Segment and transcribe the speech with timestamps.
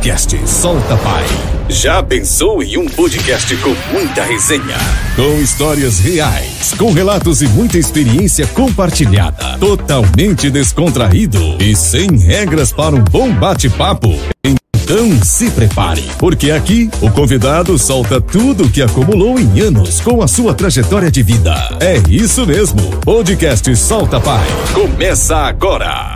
[0.00, 1.26] Podcast Solta Pai.
[1.68, 4.78] Já pensou em um podcast com muita resenha?
[5.14, 9.58] Com histórias reais, com relatos e muita experiência compartilhada.
[9.58, 14.08] Totalmente descontraído e sem regras para um bom bate-papo.
[14.42, 20.22] Então se prepare, porque aqui o convidado solta tudo o que acumulou em anos com
[20.22, 21.76] a sua trajetória de vida.
[21.78, 22.80] É isso mesmo.
[23.04, 24.46] Podcast Solta Pai.
[24.72, 26.09] Começa agora.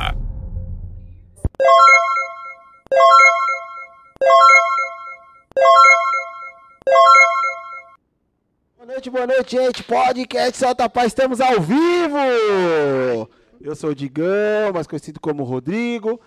[9.26, 9.82] Boa noite, gente.
[9.82, 12.18] Podcast Solta Paz, estamos ao vivo!
[13.58, 16.20] Eu sou o Digão, mais conhecido como Rodrigo.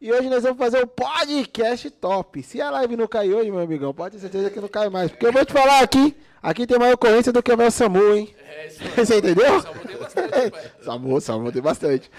[0.00, 2.42] E hoje nós vamos fazer um podcast top.
[2.42, 5.12] Se a live não cair hoje, meu amigão, pode ter certeza que não cai mais.
[5.12, 8.16] Porque eu vou te falar aqui, aqui tem mais ocorrência do que o meu SAMU,
[8.16, 8.34] hein?
[8.44, 9.60] É, isso Você entendeu?
[9.62, 10.52] Salmo tem bastante.
[10.82, 12.10] SAMU, SAMU tem bastante.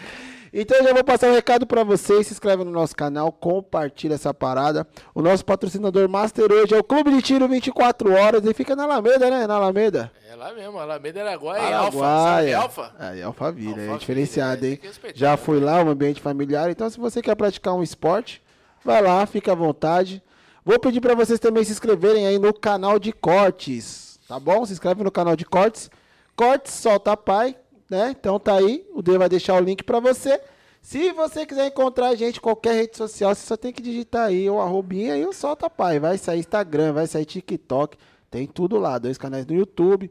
[0.54, 4.16] Então eu já vou passar um recado pra vocês, se inscreve no nosso canal, compartilha
[4.16, 4.86] essa parada.
[5.16, 8.84] O nosso patrocinador master hoje é o Clube de Tiro 24 Horas e fica na
[8.84, 9.48] Alameda, né?
[9.48, 10.12] Na Alameda.
[10.30, 12.06] É lá mesmo, Alameda Araguaia e Alfa.
[12.06, 12.52] Araguaia.
[12.52, 12.96] Sabe Alfa?
[13.00, 14.78] É, Alphaville, é diferenciado, hein?
[15.16, 16.70] Já fui lá, um ambiente familiar.
[16.70, 18.42] Então, se você quer praticar um esporte,
[18.84, 20.22] vai lá, fica à vontade.
[20.66, 24.66] Vou pedir para vocês também se inscreverem aí no canal de cortes, tá bom?
[24.66, 25.90] Se inscreve no canal de cortes.
[26.36, 27.56] Cortes Solta Pai,
[27.92, 28.16] né?
[28.18, 30.40] Então tá aí, o D vai deixar o link para você.
[30.82, 34.28] Se você quiser encontrar a gente em qualquer rede social, você só tem que digitar
[34.28, 36.00] aí o arrobinha e o Solta Pai.
[36.00, 37.98] Vai sair Instagram, vai sair TikTok,
[38.32, 38.98] tem tudo lá.
[38.98, 40.10] Dois canais no YouTube.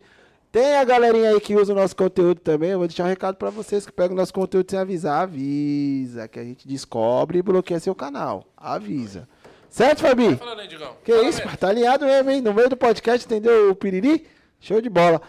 [0.52, 2.70] Tem a galerinha aí que usa o nosso conteúdo também.
[2.70, 5.22] Eu vou deixar um recado pra vocês que pegam o nosso conteúdo sem avisar.
[5.22, 8.44] Avisa, que a gente descobre e bloqueia seu canal.
[8.56, 9.28] Avisa.
[9.70, 10.36] Certo, Fabi?
[10.36, 10.96] Falando aí, Digão.
[11.04, 11.56] Que Fala isso, mesmo.
[11.56, 12.40] Tá alinhado mesmo, hein?
[12.40, 14.26] No meio do podcast, entendeu o piriri?
[14.60, 15.22] Show de bola.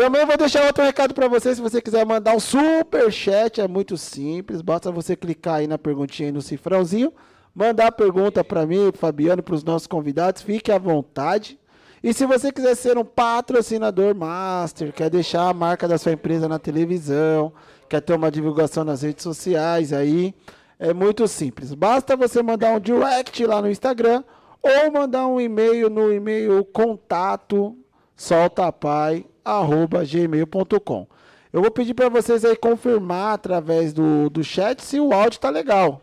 [0.00, 3.68] Também vou deixar outro recado pra você, se você quiser mandar um super chat, é
[3.68, 7.12] muito simples, basta você clicar aí na perguntinha aí no cifrãozinho,
[7.54, 11.60] mandar a pergunta pra mim, pro Fabiano, pros nossos convidados, fique à vontade.
[12.02, 16.48] E se você quiser ser um patrocinador master, quer deixar a marca da sua empresa
[16.48, 17.52] na televisão,
[17.86, 20.34] quer ter uma divulgação nas redes sociais aí,
[20.78, 21.74] é muito simples.
[21.74, 24.24] Basta você mandar um direct lá no Instagram
[24.62, 27.76] ou mandar um e-mail no e-mail contato
[28.20, 31.06] soltapai@gmail.com.
[31.52, 35.48] Eu vou pedir para vocês aí confirmar através do, do chat se o áudio tá
[35.48, 36.02] legal.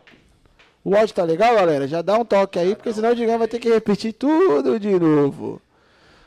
[0.84, 1.86] O áudio tá legal, galera?
[1.86, 4.98] Já dá um toque aí, porque senão o Digão vai ter que repetir tudo de
[4.98, 5.62] novo.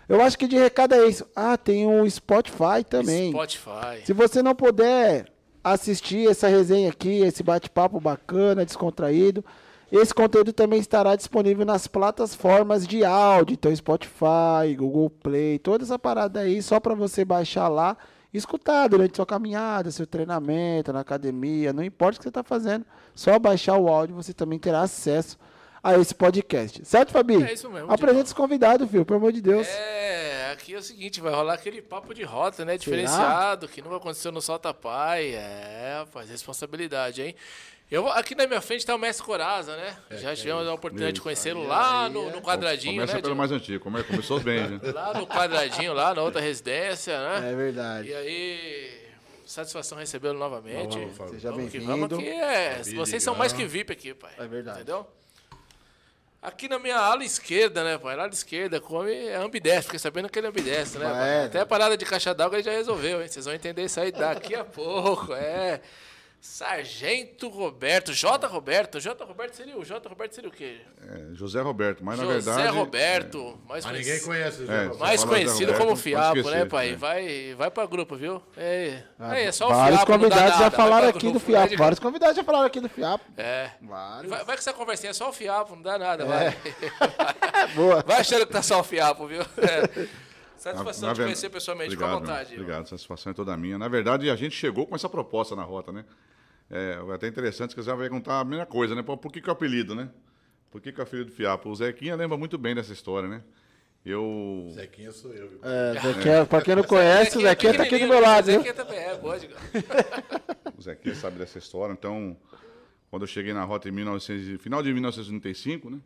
[0.08, 1.28] Eu acho que de recado é isso.
[1.36, 3.32] Ah, tem um Spotify também.
[3.32, 4.06] Spotify.
[4.06, 5.26] Se você não puder
[5.64, 9.44] assistir essa resenha aqui, esse bate-papo bacana, descontraído,
[9.92, 16.00] esse conteúdo também estará disponível nas plataformas de áudio, então Spotify, Google Play, toda essa
[16.00, 17.98] parada aí, só para você baixar lá
[18.34, 22.44] e escutar durante sua caminhada, seu treinamento, na academia, não importa o que você está
[22.44, 25.38] fazendo, só baixar o áudio você também terá acesso
[25.84, 26.86] a esse podcast.
[26.86, 27.44] Certo, Fabi?
[27.44, 28.24] É isso mesmo, Apresenta Digão.
[28.24, 29.68] os convidados, filho, pelo amor de Deus.
[29.68, 32.78] É, aqui é o seguinte, vai rolar aquele papo de rota, né?
[32.78, 35.34] Diferenciado, que nunca aconteceu no Solta Pai.
[35.34, 37.36] É, rapaz, responsabilidade, hein?
[37.92, 39.98] Eu, aqui na minha frente tá o Mestre Coraza, né?
[40.12, 43.22] Já tivemos a oportunidade de conhecê-lo lá no, no quadradinho, Começa né?
[43.22, 43.36] pelo Digão?
[43.36, 44.80] mais antigo, come- começou bem, né?
[44.96, 47.52] Lá no quadradinho, lá na outra residência, né?
[47.52, 48.08] É verdade.
[48.08, 49.02] E aí,
[49.46, 50.98] satisfação recebê-lo novamente.
[50.98, 51.86] Vamos, vamos, Seja bem-vindo.
[51.86, 52.82] vamos que é.
[52.96, 54.32] Vocês são mais que VIP aqui, pai.
[54.40, 54.78] É verdade.
[54.84, 55.06] Entendeu?
[56.42, 58.14] Aqui na minha ala esquerda, né, pai?
[58.18, 59.84] Ala esquerda, come é ambidestro.
[59.88, 61.12] Fiquei sabendo que ele é ambidestro, né?
[61.14, 63.28] Ah, é, Até a parada de caixa d'água ele já resolveu, hein?
[63.28, 65.82] Vocês vão entender isso aí daqui a pouco, é.
[66.42, 68.48] Sargento Roberto, J.
[68.48, 69.00] Roberto.
[69.00, 69.24] J.
[69.24, 70.10] Roberto seria o J.
[70.10, 70.82] Roberto seria o quê?
[71.08, 72.76] É, José Roberto, mas na José verdade.
[72.78, 73.60] Roberto.
[73.70, 75.00] Mais Mas conhecido- ninguém conhece o Zé É, Roberto.
[75.00, 76.90] mais conhecido Roberto, como Fiapo, esquecer, né, pai?
[76.90, 76.96] né?
[76.96, 78.42] Vai, vai pra grupo, viu?
[78.58, 81.46] É, Ah, é, é só o vários Fiapo, dá convidados já falaram aqui do grupo,
[81.46, 81.70] Fiapo.
[81.72, 83.24] né, Vários convidados já falaram aqui do Fiapo.
[83.38, 83.70] É.
[83.80, 84.30] Vários.
[84.32, 86.28] Vai, vai que essa conversinha é só o fiapo, não dá nada, É.
[86.28, 86.58] vai.
[87.76, 88.04] Boa.
[88.06, 89.42] Vai achando que tá só o fiapo, viu?
[89.58, 90.08] É.
[90.64, 92.52] Na- Satisfação na de ver- conhecer pessoalmente, obrigado, fica à vontade.
[92.52, 93.80] meu, Obrigado, satisfação é toda minha.
[93.80, 96.06] Na verdade, a gente chegou com essa proposta na rota, né?
[96.72, 99.04] É até interessante que você vai perguntar a mesma coisa, né?
[99.04, 100.10] Por que, que é o apelido, né?
[100.70, 101.70] Por que, que é o apelido do Fiapo?
[101.70, 103.44] O Zequinha lembra muito bem dessa história, né?
[104.06, 104.70] Eu.
[104.74, 105.50] Zequinha sou eu.
[105.50, 105.60] viu?
[105.62, 108.56] É, Zequinha, pra quem não conhece, o Zequinha tá aqui do meu lado, viu?
[108.62, 109.50] Zequinha também é, pode.
[110.78, 111.94] O Zequinha sabe dessa história.
[111.94, 112.36] Então,
[113.12, 116.00] quando eu cheguei na rota em 1900, e- final de 1995, né?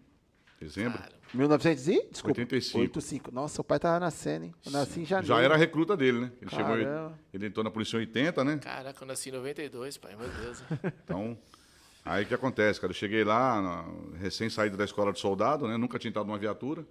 [0.59, 0.99] Dezembro.
[1.35, 2.07] 1900 e?
[2.11, 2.39] Desculpa.
[2.41, 2.79] 85.
[2.79, 3.31] 85.
[3.31, 4.55] Nossa, o pai tava nascendo, hein?
[4.65, 5.27] Eu nasci em janeiro.
[5.27, 6.31] Já era recruta dele, né?
[6.41, 6.75] Ele, chegou,
[7.33, 8.57] ele entrou na polícia em 80, né?
[8.57, 10.63] Caraca, eu nasci em 92, pai, meu Deus.
[11.03, 11.37] Então,
[12.03, 12.91] aí o que acontece, cara?
[12.91, 13.85] Eu cheguei lá,
[14.19, 15.77] recém saído da escola de soldado, né?
[15.77, 16.85] Nunca tinha entrado numa viatura.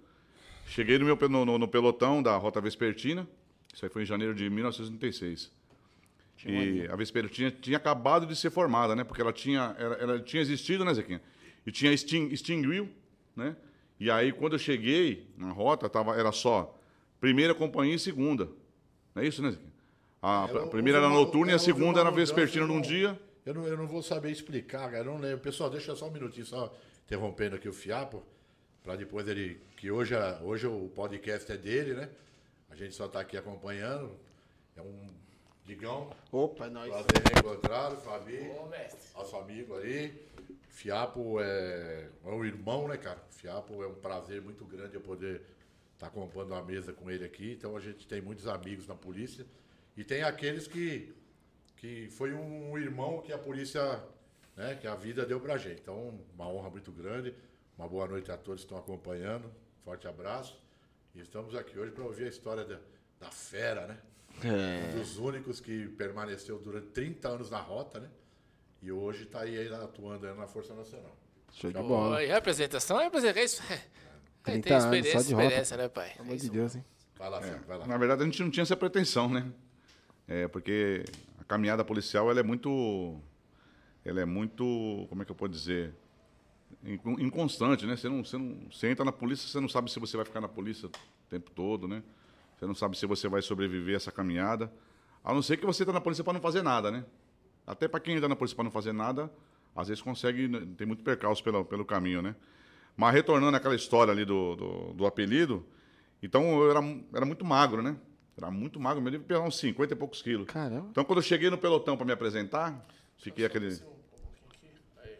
[0.67, 3.27] Cheguei no, meu, no, no- no pelotão da Rota Vespertina.
[3.73, 5.51] Isso aí foi em janeiro de 1936.
[6.45, 9.03] E a Vespertina tinha acabado de ser formada, né?
[9.03, 11.21] Porque ela tinha, ela, ela tinha existido, né, Zequinha?
[11.65, 12.89] E tinha extin, extinguiu
[13.35, 13.55] né?
[13.99, 16.77] E aí, quando eu cheguei na rota, tava, era só
[17.19, 18.49] primeira companhia e segunda.
[19.13, 19.57] Não é isso, né?
[20.21, 23.19] A, é, a primeira era noturna e a segunda era vespertina num dia.
[23.45, 24.97] Eu não, eu não vou saber explicar, cara.
[24.97, 25.39] Eu não lembro.
[25.39, 26.73] Pessoal, deixa só um minutinho, só
[27.05, 28.23] interrompendo aqui o Fiapo,
[28.83, 29.61] para depois ele.
[29.77, 32.09] Que hoje, hoje o podcast é dele, né?
[32.69, 34.11] A gente só está aqui acompanhando.
[34.75, 35.09] É um
[35.65, 36.11] Digão.
[36.31, 36.89] Opa, é nós.
[36.89, 38.51] Prazer reencontrado, Fabi.
[38.59, 38.99] Ô, mestre.
[39.15, 40.13] Nosso amigo aí.
[40.75, 43.23] Fiapo é, é um irmão, né, cara?
[43.29, 45.41] Fiapo é um prazer muito grande eu poder
[45.93, 47.53] estar tá compondo uma mesa com ele aqui.
[47.53, 49.45] Então a gente tem muitos amigos na polícia.
[49.95, 51.15] E tem aqueles que,
[51.77, 54.03] que foi um irmão que a polícia,
[54.57, 55.79] né, que a vida deu pra gente.
[55.79, 57.33] Então, uma honra muito grande.
[57.77, 59.49] Uma boa noite a todos que estão acompanhando.
[59.85, 60.61] Forte abraço.
[61.15, 62.79] E estamos aqui hoje para ouvir a história da,
[63.17, 63.97] da fera, né?
[64.43, 64.89] É.
[64.89, 68.09] Um dos únicos que permaneceu durante 30 anos na rota, né?
[68.85, 71.17] E hoje está aí atuando aí na Força Nacional.
[71.51, 72.23] Show de bola.
[72.23, 73.09] E representação é
[73.43, 73.61] isso.
[74.47, 76.11] É, tem experiência, anos, experiência né, pai?
[76.11, 76.85] Pelo amor de Deus, hein?
[77.17, 77.87] Vai lá, é, vai lá.
[77.87, 79.51] Na verdade, a gente não tinha essa pretensão, né?
[80.27, 81.03] É, porque
[81.39, 83.19] a caminhada policial, ela é muito...
[84.05, 85.07] Ela é muito...
[85.09, 85.95] Como é que eu posso dizer?
[86.83, 87.95] Inconstante, né?
[87.95, 90.41] Você, não, você, não, você entra na polícia, você não sabe se você vai ficar
[90.41, 90.91] na polícia o
[91.27, 92.03] tempo todo, né?
[92.55, 94.71] Você não sabe se você vai sobreviver a essa caminhada.
[95.23, 97.03] A não ser que você está na polícia para não fazer nada, né?
[97.65, 99.31] Até para quem está na polícia para não fazer nada,
[99.75, 102.35] às vezes consegue, né, tem muito percalço pelo, pelo caminho, né?
[102.95, 105.65] Mas retornando àquela história ali do, do, do, apelido,
[106.23, 106.79] então eu era,
[107.13, 107.97] era muito magro, né?
[108.37, 110.47] Era muito magro, eu devia pegar uns 50 e poucos quilos.
[110.47, 110.87] Caramba.
[110.91, 112.85] Então quando eu cheguei no pelotão para me apresentar,
[113.17, 113.77] fiquei aquele,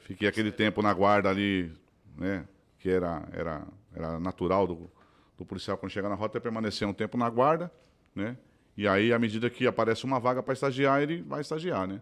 [0.01, 1.71] fiquei aquele tempo na guarda ali,
[2.15, 2.47] né?
[2.79, 4.89] Que era, era, era natural do,
[5.37, 7.71] do policial quando chega na rota é permanecer um tempo na guarda,
[8.13, 8.37] né?
[8.77, 12.01] E aí, à medida que aparece uma vaga para estagiar, ele vai estagiar, né?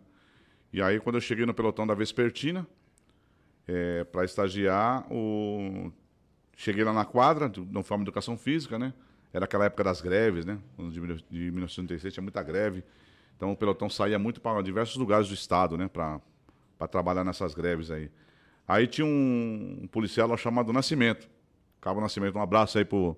[0.74, 2.68] E aí, quando eu cheguei no pelotão da Vespertina,
[3.68, 5.94] é, para estagiar, o...
[6.58, 8.92] cheguei lá na quadra, do Uniforme de Educação Física, né?
[9.32, 10.58] Era aquela época das greves, né?
[10.78, 12.84] De 1986 tinha muita greve.
[13.38, 15.88] Então, o pelotão saía muito para diversos lugares do estado, né?
[15.88, 16.20] Para
[16.90, 18.10] trabalhar nessas greves aí.
[18.68, 21.30] Aí tinha um, um policial lá chamado Nascimento.
[21.82, 23.16] Cabo Nascimento, um abraço aí pro,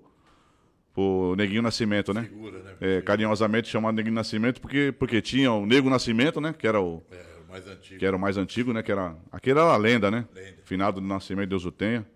[0.92, 2.24] pro Neguinho Nascimento, né?
[2.24, 2.76] Figura, né?
[2.80, 6.52] É, carinhosamente chamado Neguinho Nascimento, porque, porque tinha o Nego Nascimento, né?
[6.52, 7.98] Que era o, é, mais antigo.
[7.98, 8.82] Que era o mais antigo, né?
[8.82, 10.26] Que era, aquele era a lenda, né?
[10.34, 10.56] Lenda.
[10.64, 12.06] Finado do Nascimento, Deus o tenha.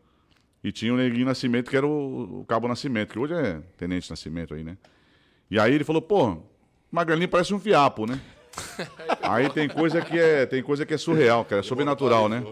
[0.62, 4.10] E tinha o Neguinho Nascimento, que era o, o Cabo Nascimento, que hoje é Tenente
[4.10, 4.76] Nascimento aí, né?
[5.50, 6.42] E aí ele falou, pô,
[6.90, 8.20] Magalinho parece um fiapo, né?
[9.22, 12.44] aí tem coisa que é, tem coisa que é surreal, cara, é sobrenatural, né?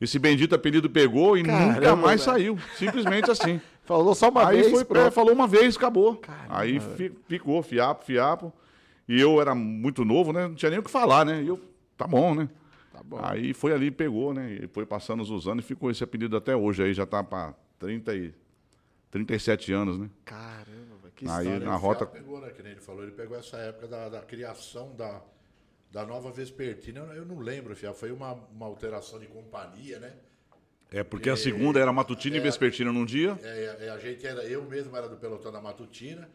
[0.00, 2.38] Esse bendito apelido pegou e Caramba, nunca mais velho.
[2.38, 2.58] saiu.
[2.76, 3.60] Simplesmente assim.
[3.84, 4.82] falou só uma aí vez.
[4.82, 6.16] Foi, é, falou uma vez, acabou.
[6.16, 8.52] Caramba, aí fi, ficou, fiapo, fiapo.
[9.08, 10.48] E eu era muito novo, né?
[10.48, 11.42] Não tinha nem o que falar, né?
[11.42, 11.60] E eu,
[11.96, 12.48] tá bom, né?
[12.92, 13.18] Tá bom.
[13.22, 14.52] Aí foi ali, pegou, né?
[14.52, 16.82] E foi passando os anos e ficou esse apelido até hoje.
[16.82, 18.34] Aí já tá pra 30 e,
[19.10, 20.10] 37 anos, né?
[20.24, 21.66] Caramba, que Aí história.
[21.66, 22.06] na rota.
[22.06, 22.50] Pegou, né?
[22.50, 25.20] Que nem ele falou, ele pegou essa época da, da criação da
[25.96, 30.12] da nova Vespertina, eu não lembro, Fia, foi uma, uma alteração de companhia, né?
[30.90, 33.38] É, porque a segunda era matutina é, e vespertina num dia.
[33.42, 36.28] É, é, a gente era, eu mesmo era do pelotão da matutina,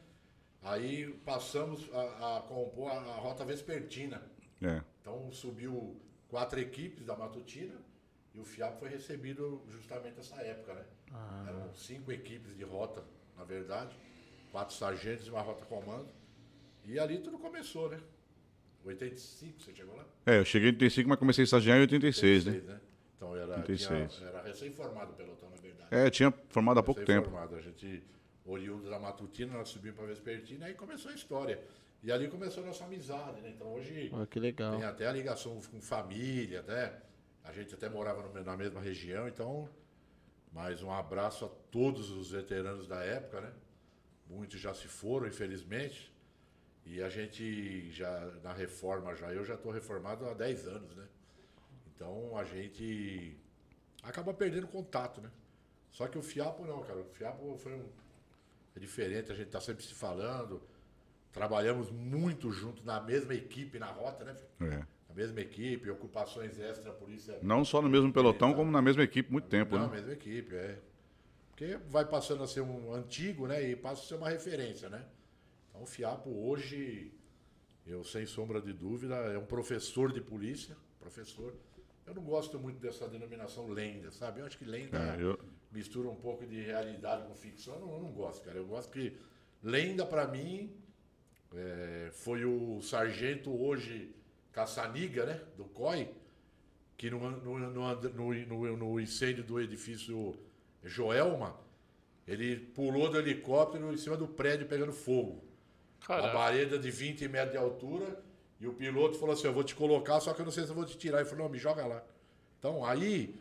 [0.63, 4.21] aí passamos a, a compor a, a, rota vespertina.
[4.61, 4.81] É.
[5.01, 7.75] Então subiu quatro equipes da matutina
[8.33, 10.85] e o FIAP foi recebido justamente nessa época, né?
[11.11, 11.45] Ah.
[11.49, 13.03] Eram cinco equipes de rota,
[13.37, 13.95] na verdade,
[14.51, 16.07] quatro sargentos e uma rota comando.
[16.85, 17.99] E ali tudo começou, né?
[18.85, 20.05] 85 você chegou lá?
[20.25, 22.73] É, eu cheguei em 85, mas comecei a estagiar em 86, 86 né?
[22.73, 22.81] né?
[23.15, 24.15] Então era, 86.
[24.15, 25.87] Tinha, era recém-formado o pelotão, na verdade.
[25.91, 27.29] É, tinha formado há pouco tempo.
[27.37, 28.03] A gente,
[28.45, 31.61] oriundo da Matutina, nós subimos para Vespertina, aí começou a história.
[32.03, 33.49] E ali começou a nossa amizade, né?
[33.49, 34.75] Então hoje oh, que legal.
[34.75, 36.99] tem até a ligação com família, até.
[37.43, 39.69] A gente até morava no, na mesma região, então.
[40.51, 43.53] Mais um abraço a todos os veteranos da época, né?
[44.27, 46.11] Muitos já se foram, infelizmente.
[46.85, 51.07] E a gente já, na reforma já, eu já estou reformado há 10 anos, né?
[51.95, 53.37] Então a gente
[54.01, 55.31] acaba perdendo contato, né?
[55.91, 56.99] Só que o Fiapo não, cara.
[56.99, 57.85] O Fiapo foi um.
[58.75, 60.61] É diferente, a gente está sempre se falando.
[61.31, 64.35] Trabalhamos muito junto na mesma equipe na rota, né?
[64.61, 64.85] É.
[65.07, 67.37] Na mesma equipe, ocupações extra, polícia.
[67.41, 69.87] Não só no mesmo pelotão, como na mesma equipe muito tempo, Não, né?
[69.87, 70.77] Na mesma equipe, é.
[71.49, 73.69] Porque vai passando a ser um antigo, né?
[73.69, 75.05] E passa a ser uma referência, né?
[75.69, 77.13] Então, o FIAPO hoje,
[77.85, 81.53] eu sem sombra de dúvida, é um professor de polícia, professor.
[82.05, 84.41] Eu não gosto muito dessa denominação lenda, sabe?
[84.41, 85.39] Eu acho que lenda é, eu...
[85.71, 87.75] mistura um pouco de realidade com ficção.
[87.75, 88.57] Eu não, eu não gosto, cara.
[88.57, 89.15] Eu gosto que
[89.63, 90.75] lenda, para mim,
[91.53, 94.13] é, foi o sargento hoje
[94.51, 95.41] Caçaniga, né?
[95.57, 96.09] Do COI,
[96.97, 100.35] que no, no, no, no, no incêndio do edifício
[100.83, 101.55] Joelma,
[102.27, 105.43] ele pulou do helicóptero em cima do prédio pegando fogo.
[106.05, 106.27] Caraca.
[106.27, 108.21] Uma parede de 20 metros de altura.
[108.59, 110.69] E o piloto falou assim: Eu vou te colocar, só que eu não sei se
[110.69, 111.19] eu vou te tirar.
[111.19, 112.03] Ele falou: Não, me joga lá.
[112.59, 113.35] Então, aí,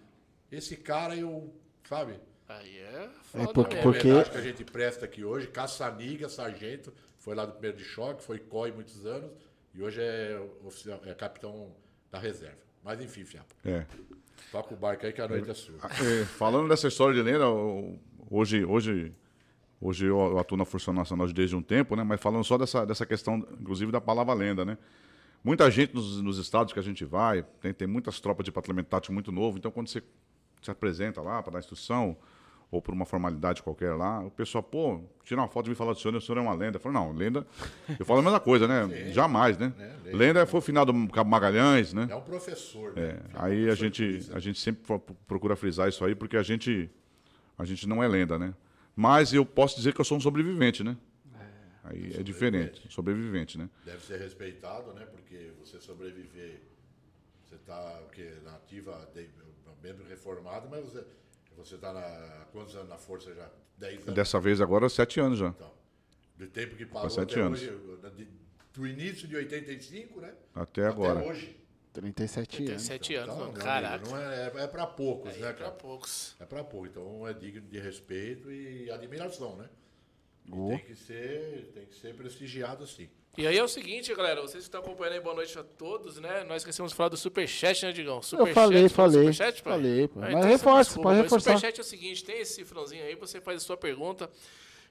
[0.50, 1.52] esse cara, eu.
[1.88, 2.20] Sabe?
[2.48, 4.30] Aí é, é foda é porque, porque...
[4.30, 5.46] Que a gente presta aqui hoje.
[5.48, 9.30] Caçaniga, sargento, foi lá do primeiro de choque, foi COI muitos anos.
[9.74, 11.70] E hoje é, oficial, é capitão
[12.10, 12.58] da reserva.
[12.82, 13.54] Mas enfim, Fiapo.
[13.64, 13.86] É.
[14.50, 15.76] Toca o barco aí que a noite é sua.
[15.84, 17.46] É, falando dessa história de lenda,
[18.28, 19.12] hoje, hoje,
[19.80, 22.02] hoje eu atuo na Força Nacional desde um tempo, né?
[22.02, 24.76] Mas falando só dessa, dessa questão, inclusive da palavra lenda, né?
[25.44, 28.88] Muita gente nos, nos estados que a gente vai, tem, tem muitas tropas de patrulhamento
[28.88, 30.02] tático muito novo, então quando você
[30.60, 32.16] se apresenta lá para dar instrução,
[32.70, 35.92] ou por uma formalidade qualquer lá, o pessoal, pô, tira uma foto e me fala
[35.92, 36.76] do senhor, o senhor é uma lenda.
[36.76, 37.44] Eu falo, não, lenda.
[37.98, 38.86] Eu falo a mesma coisa, né?
[39.06, 39.12] Sim.
[39.12, 39.72] Jamais, né?
[39.76, 42.06] É, lenda, lenda foi o final do Cabo Magalhães, né?
[42.08, 43.02] É um professor, né?
[43.02, 44.82] É, aí a gente, a gente sempre
[45.26, 46.88] procura frisar isso aí, porque a gente,
[47.58, 48.54] a gente não é lenda, né?
[48.94, 50.96] Mas eu posso dizer que eu sou um sobrevivente, né?
[51.34, 51.46] É,
[51.84, 53.68] aí é diferente, sobrevivente, né?
[53.84, 55.06] Deve ser respeitado, né?
[55.06, 56.60] Porque você sobreviver,
[57.42, 58.32] você está o quê?
[58.44, 59.08] Na ativa,
[59.82, 61.04] bem reformado, mas você
[61.64, 63.48] você está há quantos anos na Força já?
[63.76, 64.14] Dez anos?
[64.14, 65.48] Dessa vez agora, sete anos já.
[65.48, 65.72] Então,
[66.36, 67.60] do tempo que parou sete anos.
[67.60, 68.28] Hoje,
[68.72, 70.34] do início de 85, né?
[70.54, 71.20] Até agora.
[71.20, 71.60] Até hoje.
[71.92, 73.34] 37, 37 anos.
[73.34, 74.08] anos, então, caraca.
[74.08, 76.36] Não é, é, é para poucos, é, né, É para poucos.
[76.38, 76.90] É para poucos.
[76.90, 79.68] Então é digno de respeito e admiração, né?
[80.52, 80.68] Oh.
[80.68, 83.08] Tem, que ser, tem que ser prestigiado assim.
[83.38, 86.18] E aí é o seguinte, galera, vocês que estão acompanhando aí, boa noite a todos,
[86.18, 86.44] né?
[86.44, 88.20] Nós esquecemos de falar do Superchat, né, Digão?
[88.20, 89.32] Super eu falei, falei.
[89.32, 89.72] Superchat, pai?
[89.74, 90.20] Falei, pô.
[90.20, 91.52] Ah, então mas reforça, pode reforçar.
[91.52, 94.28] O Superchat é o seguinte, tem esse cifrãozinho aí, você faz a sua pergunta.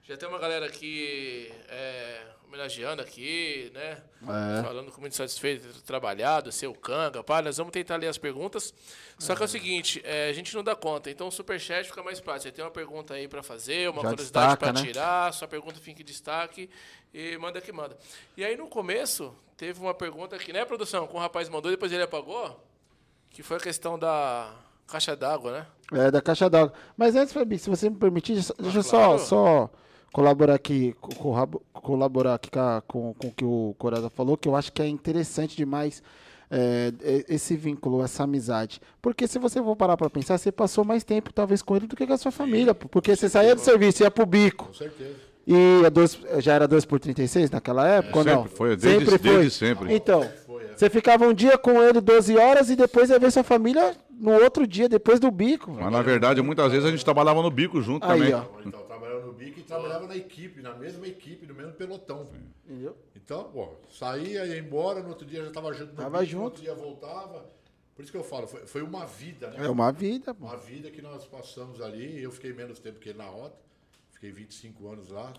[0.09, 4.01] Já tem uma galera aqui é, homenageando aqui, né?
[4.23, 4.63] É.
[4.63, 7.43] Falando com muito satisfeito trabalhado, seu canga, pá.
[7.43, 8.73] Nós vamos tentar ler as perguntas.
[9.19, 11.11] Só que é o seguinte, é, a gente não dá conta.
[11.11, 12.49] Então o superchat fica mais prático.
[12.49, 14.81] Você tem uma pergunta aí para fazer, uma Já curiosidade para né?
[14.81, 16.71] tirar, sua pergunta fica em destaque
[17.13, 17.95] e manda que manda.
[18.35, 21.05] E aí no começo teve uma pergunta aqui, né, produção?
[21.05, 22.59] Com o rapaz mandou, depois ele apagou,
[23.29, 24.55] que foi a questão da
[24.87, 25.67] caixa d'água, né?
[25.91, 26.73] É, da caixa d'água.
[26.97, 28.83] Mas antes, Fabi, se você me permitir, deixa eu claro.
[28.83, 29.69] só, só
[30.11, 30.95] colaborar aqui,
[31.73, 32.49] colaborar aqui
[32.87, 36.01] com, com o que o Corada falou, que eu acho que é interessante demais
[36.51, 36.91] é,
[37.27, 38.81] esse vínculo, essa amizade.
[39.01, 41.95] Porque se você for parar para pensar, você passou mais tempo talvez com ele do
[41.95, 42.73] que com a sua família.
[42.73, 44.67] Porque você saía do serviço, ia pro bico.
[44.67, 45.29] Com certeza.
[45.47, 48.19] E a dois, já era 2 por 36 naquela época?
[48.19, 48.45] É, sempre não?
[48.45, 49.19] foi, desde sempre foi.
[49.19, 49.93] Desde sempre.
[49.95, 50.31] Então, é.
[50.75, 54.31] você ficava um dia com ele 12 horas e depois ia ver sua família no
[54.31, 55.71] outro dia, depois do bico.
[55.71, 58.33] Mas na verdade, muitas vezes a gente trabalhava no bico junto Aí, também.
[58.35, 58.88] Ó.
[59.39, 62.29] Bico e trabalhava na equipe, na mesma equipe, no mesmo pelotão.
[62.65, 62.97] Entendeu?
[63.15, 66.39] Então, bom, saía, ia embora, no outro dia já estava junto no tava bico, junto.
[66.39, 67.49] no outro dia voltava.
[67.95, 69.65] Por isso que eu falo, foi, foi uma vida, né?
[69.65, 70.35] É uma vida.
[70.39, 72.21] Uma vida que nós passamos ali.
[72.21, 73.57] Eu fiquei menos tempo que ele na rota.
[74.11, 75.33] Fiquei 25 anos lá.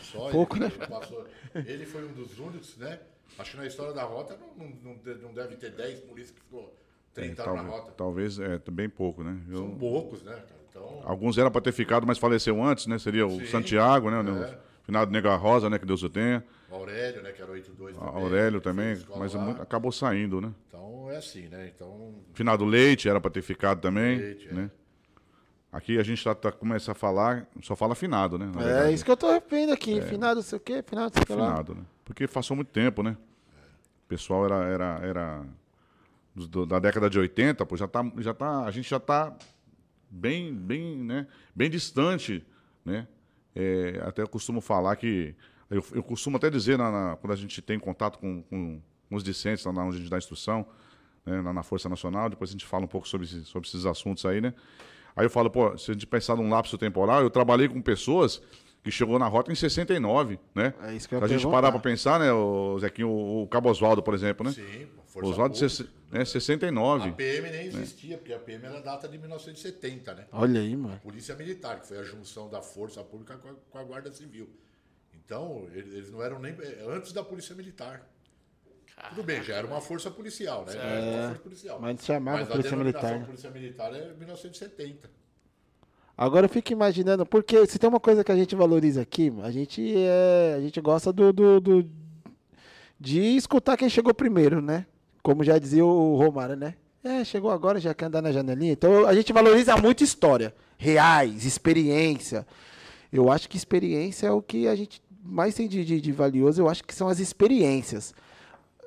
[0.00, 0.72] Só Pouco, ele, né?
[0.76, 3.00] Ele, passou, ele foi um dos únicos, né?
[3.38, 6.74] Acho que na história da rota não, não, não deve ter 10 polícias que ficou
[7.14, 7.92] 30 é, anos na rota.
[7.92, 9.42] Talvez é bem pouco, né?
[9.48, 9.58] Eu...
[9.58, 10.55] São poucos, né, cara?
[10.76, 11.00] Então...
[11.04, 12.98] Alguns eram para ter ficado, mas faleceu antes, né?
[12.98, 14.18] Seria o Sim, Santiago, né?
[14.18, 14.54] É.
[14.54, 15.78] O finado Nega Rosa, né?
[15.78, 16.44] Que Deus o tenha.
[16.70, 17.32] O Aurélio, né?
[17.32, 18.14] Que era 82 também.
[18.14, 20.52] Aurélio também, mas muito, acabou saindo, né?
[20.68, 21.72] Então é assim, né?
[21.74, 22.14] Então...
[22.34, 24.70] Finado Leite era para ter ficado também, Leite, né?
[24.82, 24.86] É.
[25.72, 28.50] Aqui a gente tá, tá começa a falar, só fala finado, né?
[28.86, 29.98] É isso que eu tô vendo aqui.
[29.98, 30.02] É.
[30.02, 30.82] Finado, sei o quê?
[30.82, 31.50] Finado, sei o que lá.
[31.50, 31.82] Finado, né?
[32.04, 33.16] Porque passou muito tempo, né?
[34.04, 35.46] O pessoal era, era, era
[36.34, 39.36] do, da década de 80, pô, já tá, já tá, a gente já tá
[40.10, 41.26] bem, bem, né?
[41.54, 42.44] Bem distante,
[42.84, 43.06] né?
[43.54, 45.34] É, até eu costumo falar que,
[45.70, 49.16] eu, eu costumo até dizer na, na, quando a gente tem contato com, com, com
[49.16, 50.66] os discentes, lá onde a gente dá instrução,
[51.24, 54.24] né, na, na Força Nacional, depois a gente fala um pouco sobre, sobre esses assuntos
[54.26, 54.54] aí, né?
[55.16, 58.42] Aí eu falo, pô, se a gente pensar num lapso temporal, eu trabalhei com pessoas
[58.86, 60.72] que chegou na rota em 69, né?
[60.84, 63.68] É isso que eu A gente parar para pensar, né, o Zequinho, o, o Cabo
[63.68, 64.52] Oswaldo, por exemplo, né?
[64.52, 65.58] Sim, Força Oswaldo,
[66.12, 67.08] né, 69.
[67.08, 68.16] A PM nem existia, né?
[68.18, 70.26] porque a PM era data de 1970, né?
[70.30, 70.94] Olha aí, mano.
[70.94, 74.12] A Polícia Militar, que foi a junção da Força Pública com a, com a Guarda
[74.12, 74.48] Civil.
[75.12, 78.08] Então, eles não eram nem é, antes da Polícia Militar.
[79.08, 80.74] Tudo bem, já era uma força policial, né?
[80.76, 81.80] É, uma força policial.
[81.80, 83.14] Mas chamava mas Polícia Militar.
[83.14, 85.25] A Polícia Militar é 1970.
[86.16, 89.50] Agora eu fico imaginando, porque se tem uma coisa que a gente valoriza aqui, a
[89.50, 91.90] gente é, a gente gosta do, do, do
[92.98, 94.86] de escutar quem chegou primeiro, né?
[95.22, 96.74] Como já dizia o Romário, né?
[97.04, 98.72] É, chegou agora, já quer andar na janelinha.
[98.72, 102.46] Então a gente valoriza muito história, reais, experiência.
[103.12, 106.62] Eu acho que experiência é o que a gente mais tem de, de, de valioso,
[106.62, 108.14] eu acho que são as experiências.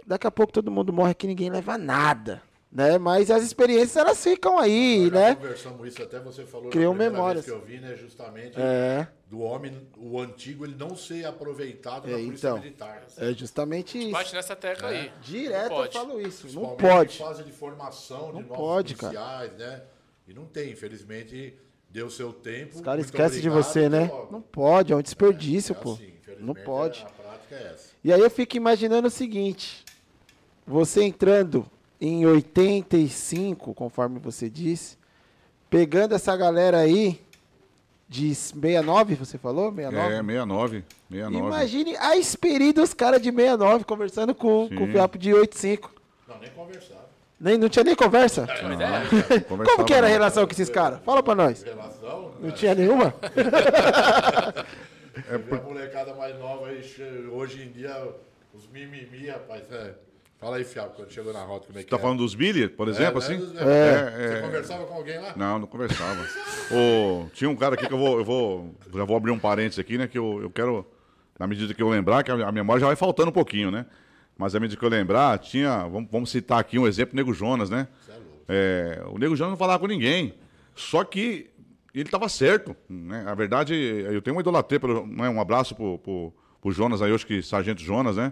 [0.08, 2.42] Daqui a pouco todo mundo morre aqui, ninguém leva nada.
[2.72, 2.98] Né?
[2.98, 5.36] Mas as experiências elas ficam aí, né?
[5.36, 7.46] conversamos isso até você falou Criou memórias.
[7.46, 9.08] que eu vi, né, justamente É.
[9.28, 12.60] do homem, o antigo, ele não ser aproveitado É, na polícia então.
[12.60, 13.06] militar.
[13.18, 14.12] É justamente isso.
[14.12, 15.12] Bate nessa tecla aí.
[15.22, 15.94] Direto Não eu pode.
[15.98, 16.48] falo isso.
[16.60, 17.16] Não pode.
[17.16, 19.14] em fase de formação Não de novos pode, cara.
[19.14, 19.82] policiais, né?
[20.28, 21.56] E não tem, infelizmente,
[21.90, 22.76] deu seu tempo.
[22.76, 24.06] Os caras esquecem de você, né?
[24.12, 24.32] logo.
[24.32, 25.94] Não pode, é um desperdício, É pô.
[25.94, 27.02] assim, infelizmente, Não pode.
[27.04, 27.90] A prática é essa.
[28.04, 29.84] E aí eu fico imaginando o seguinte:
[30.68, 31.66] você entrando
[32.02, 34.98] em 85, conforme você disse,
[35.70, 37.20] pegando essa galera aí
[38.08, 39.72] de 69, você falou?
[39.74, 40.14] 69?
[40.14, 40.84] É, 69.
[41.12, 41.48] 69.
[41.48, 44.88] Imagine a experiência dos caras de 69 conversando com, com o.
[44.88, 45.94] Fiapo de 85.
[46.28, 47.10] Não, nem conversar.
[47.40, 48.46] Nem, não tinha nem conversa?
[49.48, 50.14] Conversava Como que era a não.
[50.14, 51.00] relação com esses caras?
[51.06, 51.64] Fala pra nós.
[51.64, 53.14] Relação, Não tinha nenhuma?
[55.30, 56.68] é a molecada mais nova
[57.32, 58.10] hoje em dia,
[58.54, 59.64] os mimimi, rapaz.
[59.72, 59.94] é.
[60.40, 62.00] Fala aí, Fiapo, quando chegou na rota, como é que Tá é?
[62.00, 63.34] falando dos Billy, por exemplo, É, assim?
[63.34, 63.38] É,
[64.30, 64.42] Você é.
[64.42, 65.34] conversava com alguém lá?
[65.36, 66.22] Não, não conversava.
[66.72, 68.74] Ô, tinha um cara aqui que eu vou, eu vou.
[68.94, 70.08] Já vou abrir um parênteses aqui, né?
[70.08, 70.88] Que eu, eu quero,
[71.38, 73.86] na medida que eu lembrar, que a a memória já vai faltando um pouquinho, né?
[74.38, 75.86] Mas à medida que eu lembrar, tinha.
[75.90, 77.90] Vamos, vamos citar aqui um exemplo, o Nego Jonas, né?
[78.48, 80.34] É, o Nego Jonas não falava com ninguém.
[80.74, 81.50] Só que
[81.94, 82.74] ele estava certo.
[82.90, 83.26] Né?
[83.28, 85.28] A verdade, eu tenho uma idolatria, pelo, né?
[85.30, 88.32] um abraço pro, pro, pro Jonas aí, hoje que Sargento Jonas, né?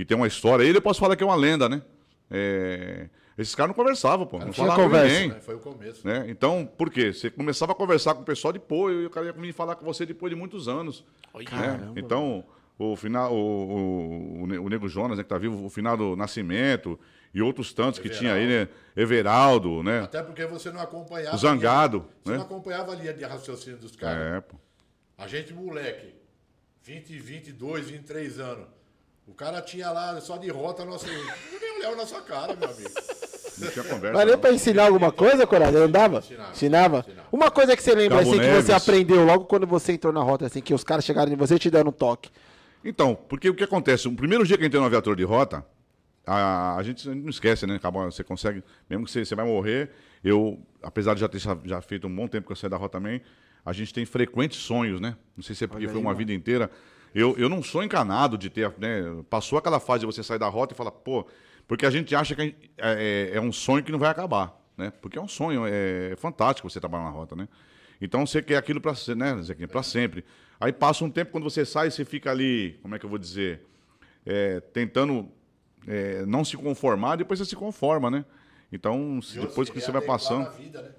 [0.00, 0.64] Que tem uma história.
[0.64, 1.82] Ele eu posso falar que é uma lenda, né?
[2.30, 4.38] É, esses caras não conversavam, pô.
[4.38, 5.36] Não tinha falavam com conversa, ninguém.
[5.36, 6.06] É, Foi o começo.
[6.06, 6.24] Né?
[6.28, 7.12] Então, por quê?
[7.12, 9.84] Você começava a conversar com o pessoal depois, e o cara ia vir falar com
[9.84, 11.04] você depois de muitos anos.
[11.34, 11.92] né?
[11.96, 12.42] Então,
[12.78, 15.98] o final, o, o, o Ne- o Nego Jonas, né, que tá vivo, o final
[15.98, 16.98] do Nascimento,
[17.34, 18.68] e outros tantos que tinha aí, né?
[18.96, 20.00] Everaldo, né?
[20.00, 21.36] Até porque você não acompanhava.
[21.36, 22.36] O Zangado, a linha- Você né?
[22.38, 24.38] não acompanhava a linha de raciocínio dos caras.
[24.38, 24.56] É, pô.
[25.18, 26.14] A gente, moleque,
[26.82, 28.66] 20, 22, 23 anos.
[29.26, 31.06] O cara tinha lá só de rota, nossa.
[31.06, 32.90] Eu nem olhava na sua cara, meu amigo.
[33.58, 34.16] Não tinha conversa.
[34.16, 34.40] Mas nem não.
[34.40, 35.76] pra ensinar alguma coisa, Corado?
[35.76, 36.18] Ele andava?
[36.18, 36.50] Ensinava.
[36.50, 36.98] Ensinava?
[37.00, 37.28] Ensinava.
[37.30, 40.22] Uma coisa que você lembra, Cabo assim, que você aprendeu logo quando você entrou na
[40.22, 42.30] rota, assim, que os caras chegaram em você e te deram um toque.
[42.84, 44.08] Então, porque o que acontece?
[44.08, 45.64] O primeiro dia que eu entrei no aviator de rota,
[46.26, 47.76] a, a gente não esquece, né?
[47.76, 49.90] Acaba, você consegue, mesmo que você, você vai morrer,
[50.24, 52.76] eu, apesar de já ter já, já feito um bom tempo que eu saí da
[52.76, 53.20] rota também,
[53.64, 55.16] a gente tem frequentes sonhos, né?
[55.36, 56.18] Não sei se é porque Olha foi aí, uma mano.
[56.18, 56.70] vida inteira.
[57.14, 59.02] Eu, eu não sou encanado de ter, né?
[59.28, 61.26] Passou aquela fase de você sair da rota e falar, pô,
[61.66, 64.60] porque a gente acha que gente- é, é- é um sonho que não vai acabar,
[64.76, 64.92] né?
[65.02, 67.48] Porque é um sonho, é fantástico você trabalhar na rota, né?
[68.00, 70.24] Então você quer aquilo para né, Zequinha, para sempre.
[70.58, 73.18] Aí passa um tempo, quando você sai, você fica ali, como é que eu vou
[73.18, 73.66] dizer?
[74.24, 75.28] É, tentando
[75.86, 78.24] é, não se conformar, depois você se conforma, né?
[78.72, 80.44] Então, se depois que você vai passando.
[80.44, 80.90] na vida, né?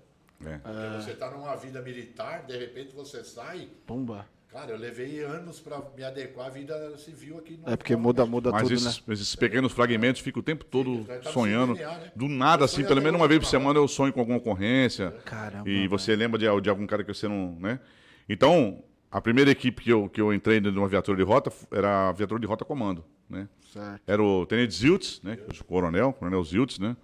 [0.43, 0.58] É.
[0.58, 3.69] Porque você tá numa vida militar, de repente você sai.
[3.86, 4.28] Pumba.
[4.52, 8.26] Cara, eu levei anos pra me adequar à vida civil aqui no É porque muda,
[8.26, 9.14] muda Mas tudo, esses, né?
[9.14, 11.74] esses pequenos fragmentos ficam o tempo todo no sonhando.
[11.74, 12.12] né?
[12.14, 15.12] Do nada, Eu assim, pelo menos uma vez por semana eu sonho com alguma ocorrência.
[15.24, 17.56] Caramba, E você lembra de, de algum cara que você não.
[17.62, 17.80] né?
[18.28, 21.50] Então, a primeira equipe que eu, que eu entrei dentro de uma viatura de rota
[21.72, 23.06] era a viatura de rota comando.
[23.30, 23.48] Né?
[23.72, 24.02] Certo.
[24.06, 25.38] Era o Tenente Ziltz, né?
[25.48, 26.98] o coronel, coronel Ziltz, né?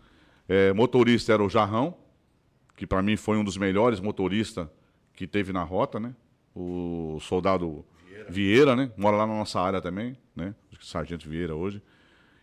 [0.49, 1.97] É, motorista era o Jarrão,
[2.75, 4.67] que para mim foi um dos melhores motoristas
[5.13, 6.13] que teve na rota, né?
[6.59, 7.85] O soldado
[8.27, 8.91] Vieira, né?
[8.97, 10.55] Mora lá na nossa área também, né?
[10.81, 11.81] Sargento Vieira hoje.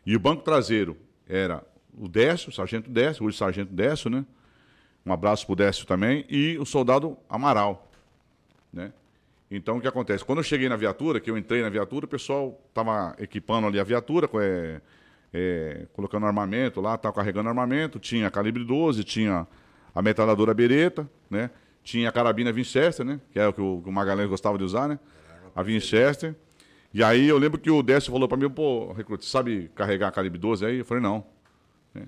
[0.07, 0.97] E o banco traseiro
[1.29, 1.65] era
[1.97, 4.25] o Décio, o Sargento Décio, hoje Sargento Décio, né?
[5.05, 6.25] Um abraço pro Décio também.
[6.29, 7.91] E o soldado Amaral,
[8.73, 8.93] né?
[9.51, 10.25] Então, o que acontece?
[10.25, 13.79] Quando eu cheguei na viatura, que eu entrei na viatura, o pessoal estava equipando ali
[13.79, 14.81] a viatura, é,
[15.33, 19.47] é, colocando armamento lá, estava carregando armamento, tinha calibre 12, tinha
[19.95, 21.51] a metralhadora Beretta, né?
[21.85, 23.21] Tinha a carabina Winchester, né?
[23.31, 24.99] Que é o que o, Magalhães gostava de usar, né?
[25.55, 26.35] A Winchester.
[26.93, 30.11] E aí eu lembro que o Décio falou para mim, pô, recruta, sabe carregar a
[30.11, 30.79] calibre 12 aí?
[30.79, 31.25] Eu falei, não.
[31.93, 32.07] né?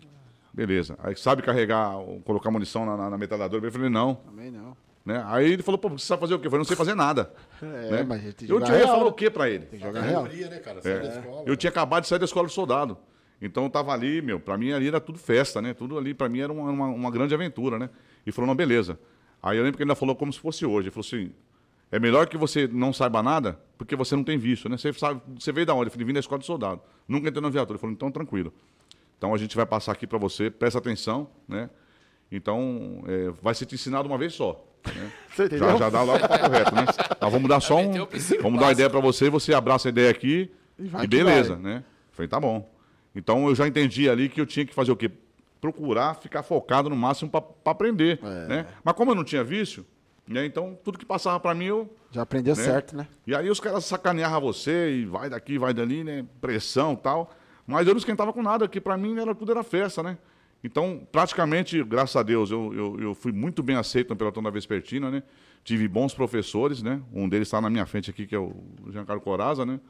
[0.52, 0.98] Beleza.
[1.02, 1.92] Aí sabe carregar,
[2.24, 3.66] colocar munição na, na, na metralhadora?
[3.66, 4.14] Eu falei, não.
[4.14, 4.74] Também não.
[5.04, 5.22] Né?
[5.26, 6.46] Aí ele falou, pô, você sabe fazer o quê?
[6.46, 7.32] Eu falei, não sei fazer nada.
[7.62, 8.02] É, né?
[8.02, 9.64] mas gente Eu tinha falar o quê pra ele?
[9.64, 10.24] Tem que jogar real.
[10.24, 10.82] Né, cara?
[10.82, 11.42] Sai da escola.
[11.46, 12.98] Eu tinha acabado de sair da escola de soldado.
[13.40, 15.72] Então eu tava ali, meu, pra mim ali era tudo festa, né?
[15.72, 17.88] Tudo ali pra mim era uma, uma, uma grande aventura, né?
[18.26, 18.98] E falou, não, beleza.
[19.46, 20.88] Aí eu lembro que ele ainda falou como se fosse hoje.
[20.88, 21.30] Ele falou assim,
[21.92, 24.76] é melhor que você não saiba nada, porque você não tem visto, né?
[24.76, 25.86] Você, sabe, você veio da onde?
[25.86, 26.80] Eu falei, vim da escola de soldado.
[27.06, 27.74] Nunca entrei na viatura.
[27.74, 28.52] Ele falou, então tranquilo.
[29.16, 31.70] Então a gente vai passar aqui pra você, presta atenção, né?
[32.30, 34.66] Então, é, vai ser te ensinado uma vez só.
[34.84, 35.12] né?
[35.32, 35.68] Você entendeu?
[35.70, 36.84] Já, já dá logo o papo reto, né?
[37.20, 37.92] Nós vamos dar só um.
[38.42, 41.54] Vamos dar uma ideia pra você, você abraça a ideia aqui E vai e beleza,
[41.54, 41.62] vai.
[41.74, 41.84] né?
[42.10, 42.68] Falei, tá bom.
[43.14, 45.08] Então eu já entendi ali que eu tinha que fazer o quê?
[45.60, 48.46] Procurar ficar focado no máximo pra aprender, É.
[48.48, 48.66] né?
[48.84, 49.84] Mas como eu não tinha vício,
[50.28, 50.44] né?
[50.44, 52.62] Então tudo que passava pra mim eu Já aprendeu né?
[52.62, 53.06] certo, né?
[53.26, 56.24] E aí os caras sacaneavam você e vai daqui, vai dali, né?
[56.40, 57.30] Pressão e tal.
[57.66, 60.16] Mas eu não esquentava com nada, que pra mim era, tudo era festa, né?
[60.62, 64.50] Então, praticamente, graças a Deus, eu, eu, eu fui muito bem aceito no pelotão da
[64.50, 65.22] Vespertina, né?
[65.64, 67.00] Tive bons professores, né?
[67.12, 68.52] Um deles está na minha frente aqui, que é o
[68.90, 69.80] Giancarlo Coraza, né?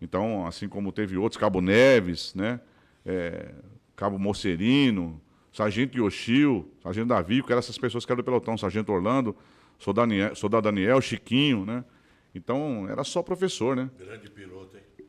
[0.00, 2.60] Então, assim como teve outros, Cabo Neves, né?
[3.04, 3.50] É,
[4.00, 5.20] Cabo Mocerino,
[5.52, 9.36] Sargento Yoshio, Sargento Davi, que eram essas pessoas que eram do pelotão, Sargento Orlando,
[9.78, 11.84] sou, Daniel, sou da Daniel, Chiquinho, né?
[12.34, 13.90] Então, era só professor, né?
[13.98, 15.04] Grande piloto, hein?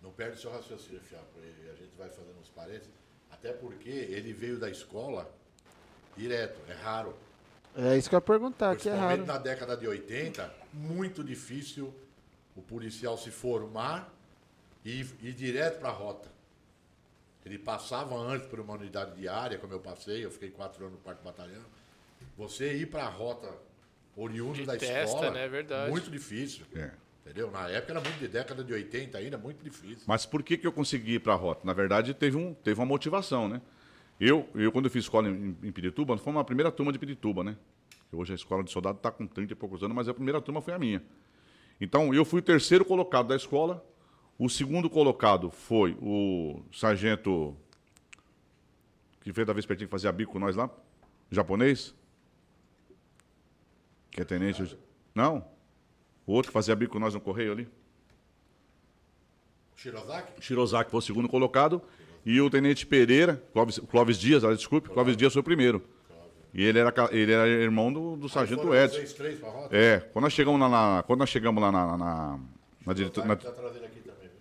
[0.00, 1.26] Não perde seu raciocínio, Fiapo.
[1.40, 2.92] A gente vai fazendo uns parênteses.
[3.28, 5.28] Até porque ele veio da escola
[6.16, 7.16] direto, é raro.
[7.74, 9.26] É isso que eu ia perguntar, que é raro.
[9.26, 11.92] na década de 80, muito difícil
[12.54, 14.14] o policial se formar
[14.84, 16.30] e ir direto para a rota.
[17.44, 21.02] Ele passava antes por uma unidade diária, como eu passei, eu fiquei quatro anos no
[21.02, 21.62] quarto batalhão.
[22.36, 23.52] Você ir para a rota
[24.16, 25.48] oriundo de da testa, escola, né?
[25.48, 25.90] Verdade.
[25.90, 26.64] muito difícil.
[26.74, 26.90] É.
[27.24, 27.50] Entendeu?
[27.50, 30.04] Na época era muito de década de 80 ainda, muito difícil.
[30.06, 31.60] Mas por que, que eu consegui ir para a rota?
[31.64, 33.60] Na verdade, teve, um, teve uma motivação, né?
[34.20, 37.42] Eu, eu, quando eu fiz escola em, em Pirituba, foi uma primeira turma de Pirituba,
[37.44, 37.56] né?
[38.12, 40.60] Hoje a escola de soldado está com 30 e poucos anos, mas a primeira turma
[40.60, 41.02] foi a minha.
[41.80, 43.84] Então, eu fui o terceiro colocado da escola.
[44.42, 47.56] O segundo colocado foi o sargento
[49.20, 50.68] que fez da vez pertinho que fazia bico com nós lá,
[51.30, 51.94] japonês.
[54.10, 54.76] Que é tenente.
[55.14, 55.46] Não.
[56.26, 57.68] O outro que fazia bico com nós no correio ali.
[59.76, 60.44] Shirozaki?
[60.44, 61.80] Shirozaki foi o segundo colocado.
[62.26, 65.80] E o tenente Pereira, Clóvis, Clóvis Dias, desculpe, Clóvis Dias foi o primeiro.
[66.52, 68.98] E ele era, ele era irmão do, do sargento Edson.
[69.70, 72.40] É, quando nós chegamos lá na, quando nós chegamos lá na, na,
[72.84, 73.28] na diretoria...
[73.28, 73.91] Na...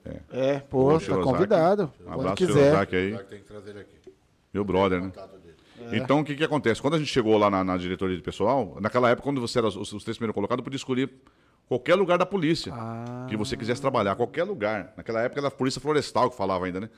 [0.05, 0.55] É.
[0.55, 1.91] é, pô, tá convidado.
[2.05, 3.17] Um abraço, Shirozaki aí.
[3.25, 3.95] Tem que trazer ele aqui.
[4.53, 5.11] Meu brother, né?
[5.91, 5.97] É.
[5.97, 6.81] Então, o que, que acontece?
[6.81, 9.67] Quando a gente chegou lá na, na diretoria de pessoal, naquela época, quando você era
[9.67, 11.09] os, os três primeiros colocados, podia escolher
[11.67, 13.25] qualquer lugar da polícia ah.
[13.29, 14.93] que você quisesse trabalhar, qualquer lugar.
[14.97, 16.89] Naquela época era a polícia florestal que falava ainda, né?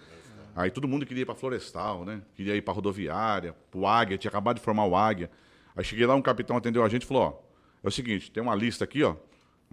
[0.56, 2.22] Aí todo mundo queria ir para florestal, né?
[2.36, 5.30] Queria ir para rodoviária, para o Águia, tinha acabado de formar o Águia.
[5.76, 8.42] Aí cheguei lá, um capitão atendeu a gente e falou: ó, é o seguinte, tem
[8.42, 9.16] uma lista aqui, ó,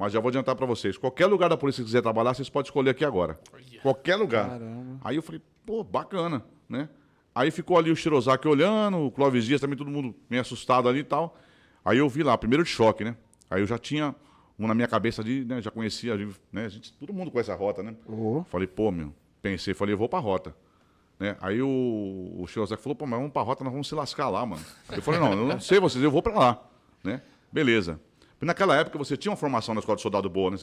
[0.00, 0.96] mas já vou adiantar para vocês.
[0.96, 3.38] Qualquer lugar da polícia que quiser trabalhar, vocês podem escolher aqui agora.
[3.82, 4.48] Qualquer lugar.
[4.48, 4.98] Caramba.
[5.04, 6.88] Aí eu falei, pô, bacana, né?
[7.34, 11.00] Aí ficou ali o Shirozaki olhando, o Clóvis Dias também, todo mundo meio assustado ali
[11.00, 11.36] e tal.
[11.84, 13.14] Aí eu vi lá, primeiro de choque, né?
[13.50, 14.14] Aí eu já tinha
[14.58, 15.60] um na minha cabeça ali, né?
[15.60, 16.16] Já conhecia,
[16.50, 16.64] né?
[16.64, 17.94] A gente, todo mundo conhece a rota, né?
[18.08, 18.42] Uhum.
[18.44, 20.56] Falei, pô, meu, pensei, falei, eu vou pra rota.
[21.18, 21.36] Né?
[21.42, 24.46] Aí o, o Shirozaki falou, pô, mas vamos pra rota, nós vamos se lascar lá,
[24.46, 24.64] mano.
[24.90, 26.62] Eu falei, não, eu não sei vocês, eu vou pra lá.
[27.04, 27.20] Né?
[27.52, 28.00] Beleza.
[28.40, 30.56] Naquela época você tinha uma formação na escola de soldado boa, né?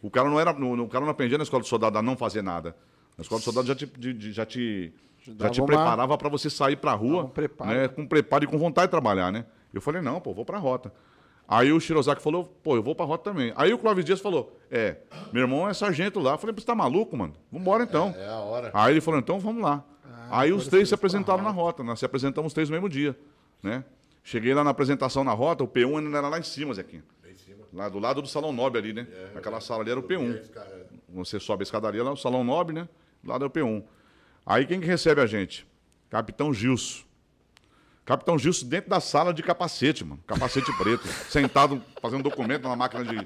[0.00, 0.52] O cara não era.
[0.52, 2.76] O cara não aprendia na escola de soldado a não fazer nada.
[3.18, 3.90] Na escola de soldado já te,
[4.32, 4.92] já te
[5.38, 7.32] já te preparava para você sair para a rua
[7.64, 9.44] né, com preparo e com vontade de trabalhar, né?
[9.74, 10.92] Eu falei, não, pô, vou para a rota.
[11.48, 13.52] Aí o Shirozaki falou, pô, eu vou para a rota também.
[13.56, 14.96] Aí o Clóvis Dias falou, é,
[15.32, 16.32] meu irmão é sargento lá.
[16.32, 17.34] Eu falei, você tá maluco, mano?
[17.52, 18.14] Vambora então.
[18.16, 18.70] É, é a hora.
[18.72, 19.84] Aí ele falou, então vamos lá.
[20.04, 22.88] Ah, Aí os três se apresentaram na rota, nós se apresentamos os três no mesmo
[22.88, 23.16] dia,
[23.62, 23.84] né?
[24.24, 27.04] Cheguei lá na apresentação na rota, o P1 ainda era lá em cima, Zequinha.
[27.72, 29.06] Lá do lado do Salão Nobre ali, né?
[29.34, 30.40] É, Aquela sala ali era o P1.
[31.10, 32.88] Você sobe a escadaria lá, o Salão Nobre, né?
[33.22, 33.82] Do lado é o P1.
[34.44, 35.66] Aí quem que recebe a gente?
[36.08, 37.04] Capitão Gilson.
[38.04, 40.22] Capitão Gilson dentro da sala de capacete, mano.
[40.26, 41.06] Capacete preto.
[41.28, 43.16] Sentado fazendo documento na máquina de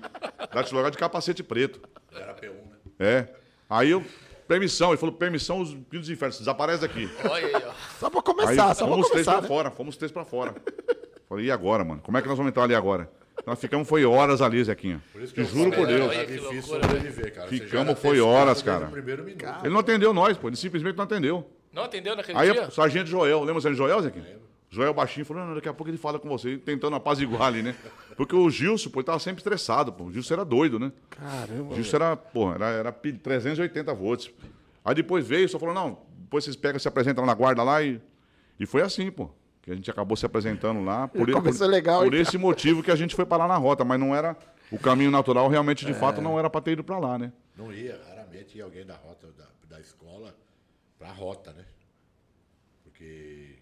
[0.53, 1.81] datilografia de capacete preto.
[2.12, 2.76] Era P1, né?
[2.98, 3.29] É.
[3.68, 4.05] Aí eu.
[4.48, 7.09] Permissão, ele falou, permissão, os dos infernos, desaparece daqui.
[7.22, 7.72] Olha aí, ó.
[8.00, 9.33] Só pra começar, aí, só fomos pra começar, três né?
[9.38, 10.57] pra fora, fomos três pra fora.
[11.29, 12.00] Falei, e agora, mano?
[12.03, 13.09] Como é que nós vamos entrar ali agora?
[13.46, 15.03] Nós ficamos foi horas ali, Zequinha.
[15.12, 16.12] Por isso que Te juro por Deus.
[16.12, 17.48] É difícil sobreviver, cara.
[17.48, 18.90] Ficamos foi horas, cara.
[19.62, 20.48] Ele não atendeu nós, pô.
[20.48, 21.50] Ele simplesmente não atendeu.
[21.72, 22.62] Não atendeu naquele Aí, dia?
[22.62, 24.24] Aí o sargento Joel, lembra o sargento Joel, Zequinha?
[24.24, 24.40] Lembro.
[24.72, 27.74] Joel baixinho falou, não, daqui a pouco ele fala com você, tentando apaziguar ali, né?
[28.16, 30.05] Porque o Gilson, pô, ele tava sempre estressado, pô.
[30.05, 30.92] O Gilson era doido, né?
[31.11, 31.72] Caramba.
[31.72, 34.31] O Gilson era, pô, era, era 380 volts.
[34.85, 38.00] Aí depois veio, só falou, não, depois vocês pegam, se apresentam na guarda lá e.
[38.61, 39.31] E foi assim, pô
[39.62, 42.96] que a gente acabou se apresentando lá por, por, legal, por esse motivo que a
[42.96, 44.37] gente foi parar na rota, mas não era
[44.70, 45.94] o caminho natural, realmente de é.
[45.94, 47.33] fato não era para ter ido para lá, né?
[47.57, 50.35] Não ia, raramente ia alguém da rota da, da escola
[50.99, 51.64] para a rota, né?
[52.85, 53.59] Porque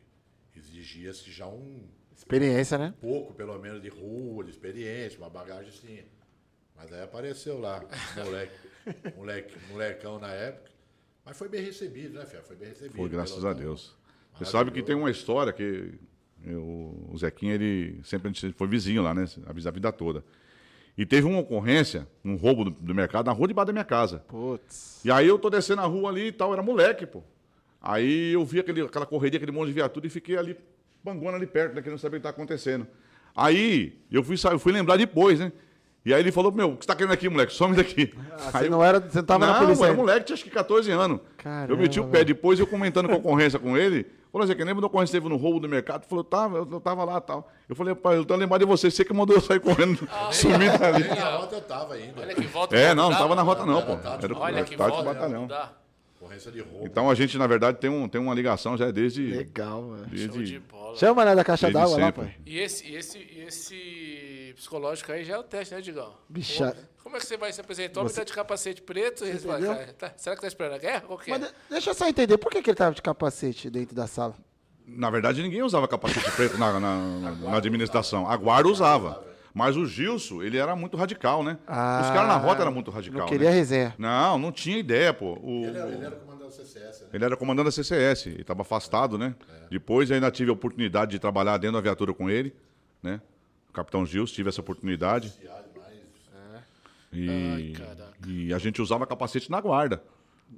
[0.54, 2.94] exigia-se já um experiência, né?
[2.98, 6.04] Um pouco, pelo menos de rua, de experiência, uma bagagem assim.
[6.76, 7.82] Mas aí apareceu lá,
[8.16, 8.58] moleque,
[9.16, 10.70] moleque, molecão na época.
[11.24, 12.42] Mas foi bem recebido, né, Fia?
[12.42, 12.96] Foi bem recebido.
[12.96, 13.97] Foi, graças a Deus.
[14.38, 15.94] Você sabe que tem uma história que
[16.46, 16.62] eu,
[17.10, 19.26] o Zequinha, ele sempre foi vizinho lá, né?
[19.46, 20.24] A vida toda.
[20.96, 24.18] E teve uma ocorrência, um roubo do, do mercado, na rua debaixo da minha casa.
[24.28, 25.00] Putz.
[25.04, 27.22] E aí eu tô descendo a rua ali e tal, era moleque, pô.
[27.80, 30.56] Aí eu vi aquele, aquela correria, aquele monte de viatura e fiquei ali,
[31.02, 31.82] banguando ali perto, né?
[31.82, 32.86] Querendo saber o que tá acontecendo.
[33.34, 35.52] Aí eu fui, eu fui lembrar depois, né?
[36.04, 37.52] E aí ele falou, meu, o que você tá querendo aqui, moleque?
[37.52, 38.12] Some daqui.
[38.32, 40.02] Ah, aí você não era, você não tava não, na polícia era ainda.
[40.02, 41.20] moleque, tinha acho que 14 anos.
[41.36, 42.24] Caramba, eu meti o pé.
[42.24, 45.20] Depois eu comentando com a ocorrência com ele, falou assim, que lembra da ocorrência que
[45.22, 46.04] teve no roubo do mercado?
[46.06, 47.48] Falou, tava, eu, eu tava lá e tal.
[47.68, 50.76] Eu falei, pai, eu tô lembrado de você, você que mandou eu sair correndo, sumir
[50.78, 51.04] dali.
[51.08, 52.20] Na rota eu tava ainda.
[52.20, 52.76] Olha que volta.
[52.76, 53.58] É, não, não tava na mano.
[53.60, 53.92] rota não, pô.
[53.92, 55.02] Era tarde, Era que volta.
[55.02, 55.40] batalhão.
[55.42, 55.72] Não dá.
[56.28, 56.86] Ocorrência de roubo.
[56.86, 59.26] Então a gente, na verdade, tem, um, tem uma ligação já desde...
[59.26, 60.04] Legal, mano.
[60.08, 60.96] Show de desde bola.
[60.96, 62.34] Chama né, da caixa Desde d'água lá, pai.
[62.46, 66.14] E esse, e esse, e esse psicológico aí já é o teste, né, Digão?
[66.28, 68.00] Bicha- Como- é que você vai se apresentar?
[68.00, 69.34] Homem tá de capacete preto e
[69.98, 71.04] tá- será que tá esperando a guerra?
[71.26, 71.30] É?
[71.30, 74.06] Mas de- deixa eu só entender, por que, que ele tava de capacete dentro da
[74.06, 74.34] sala?
[74.86, 78.28] Na verdade, ninguém usava capacete preto na, na- na administração.
[78.28, 79.26] A guarda usava.
[79.54, 81.58] Mas o Gilson, ele era muito radical, né?
[81.62, 81.66] Os
[82.10, 83.20] caras na rota eram muito radical.
[83.20, 83.56] Ah, Não queria né?
[83.56, 83.94] resenha.
[83.98, 85.38] Não, não tinha ideia, pô.
[85.42, 87.08] O- Ele era, ele era comandante do CCS, né?
[87.12, 89.34] ele era comandante da CCS, ele estava afastado, né?
[89.70, 92.54] Depois ainda tive a oportunidade de trabalhar dentro da viatura com ele,
[93.02, 93.20] né?
[93.68, 95.32] O capitão Gilson, tive essa oportunidade.
[97.12, 98.12] E, caraca.
[98.26, 100.02] e a gente usava capacete na guarda.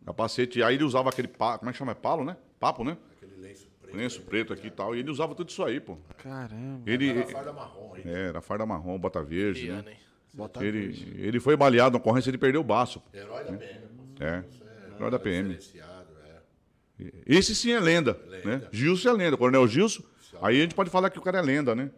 [0.05, 1.92] Capacete, aí ele usava aquele palo, como é que chama?
[1.92, 2.37] É palo, né?
[2.59, 2.96] Papo, né?
[3.16, 3.68] Aquele lenço.
[3.92, 4.94] Lenço preto aqui e tal.
[4.94, 5.96] E ele usava tudo isso aí, pô.
[6.18, 6.83] Caramba.
[6.90, 8.03] Ele, Era farda marrom aí.
[8.05, 9.85] é, era farda marrom, bota verde, né?
[9.87, 9.96] hein?
[10.33, 13.03] Bota Ele, ele foi baleado na ocorrência, ele perdeu o baço.
[13.12, 13.81] Herói da PM.
[14.16, 14.24] pô.
[14.24, 14.44] É,
[14.96, 15.59] herói da PM.
[16.98, 17.11] É.
[17.26, 18.62] Esse sim é lenda, né?
[18.70, 20.03] Gilson é lenda, Coronel Gilson.
[20.42, 21.90] Aí a gente pode falar que o cara é lenda, né?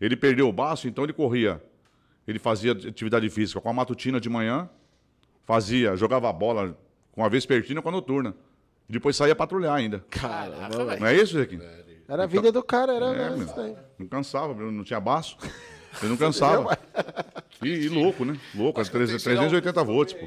[0.00, 1.62] Ele perdeu o baço, então ele corria.
[2.26, 4.68] Ele fazia atividade física com a matutina de manhã,
[5.44, 6.78] fazia, jogava bola
[7.12, 8.34] com a vespertina e com a noturna.
[8.88, 10.04] E depois saía patrulhar ainda.
[10.10, 11.00] Caraca, velho.
[11.00, 11.62] Não é isso, Zequinho?
[12.08, 13.44] Era a vida do cara, era, É, meu.
[13.44, 13.76] isso daí.
[13.98, 15.36] Não cansava, não tinha baço.
[16.00, 16.78] Ele não cansava.
[17.62, 18.38] E, e louco, né?
[18.54, 20.26] Louco, Acho que eu tenho 300, que tirar um- 380 volts, pô.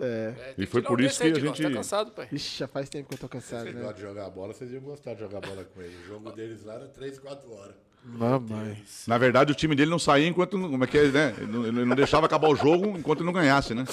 [0.00, 2.28] É, tem E foi por isso aí, que a gente- Tá cansado, pai?
[2.30, 3.80] Ixi, já faz tempo que eu tô cansado, Você né?
[3.80, 5.96] gosta de jogar bola, vocês iam gostar de jogar bola com ele.
[5.96, 7.74] O jogo deles lá era 3, 4 horas.
[8.04, 8.82] Mamãe.
[9.06, 10.52] Na verdade, o time dele não saía enquanto.
[10.58, 11.34] Como é que é, né?
[11.38, 13.84] Ele não- Ele não deixava acabar o jogo enquanto ele não ganhasse, né?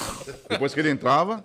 [0.49, 1.43] Depois que ele entrava,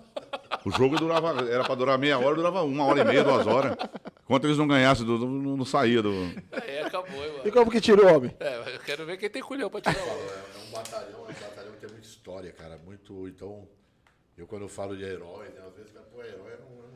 [0.65, 1.49] o jogo durava.
[1.49, 3.75] Era pra durar meia hora, durava uma hora e meia, duas horas.
[4.23, 6.11] Enquanto eles não ganhassem, do- do- não, não saía do.
[6.51, 7.51] Aí acabou, hein, E mano.
[7.51, 8.33] como que tirou o homem?
[8.39, 11.47] É, eu quero ver quem tem culhão pra tirar o É um batalhão, é um
[11.49, 12.79] batalhão que tem muita história, cara.
[12.85, 13.27] Muito.
[13.27, 13.67] Então,
[14.37, 16.91] eu quando eu falo de herói, né, às vezes, cara, pô, herói, eu não, eu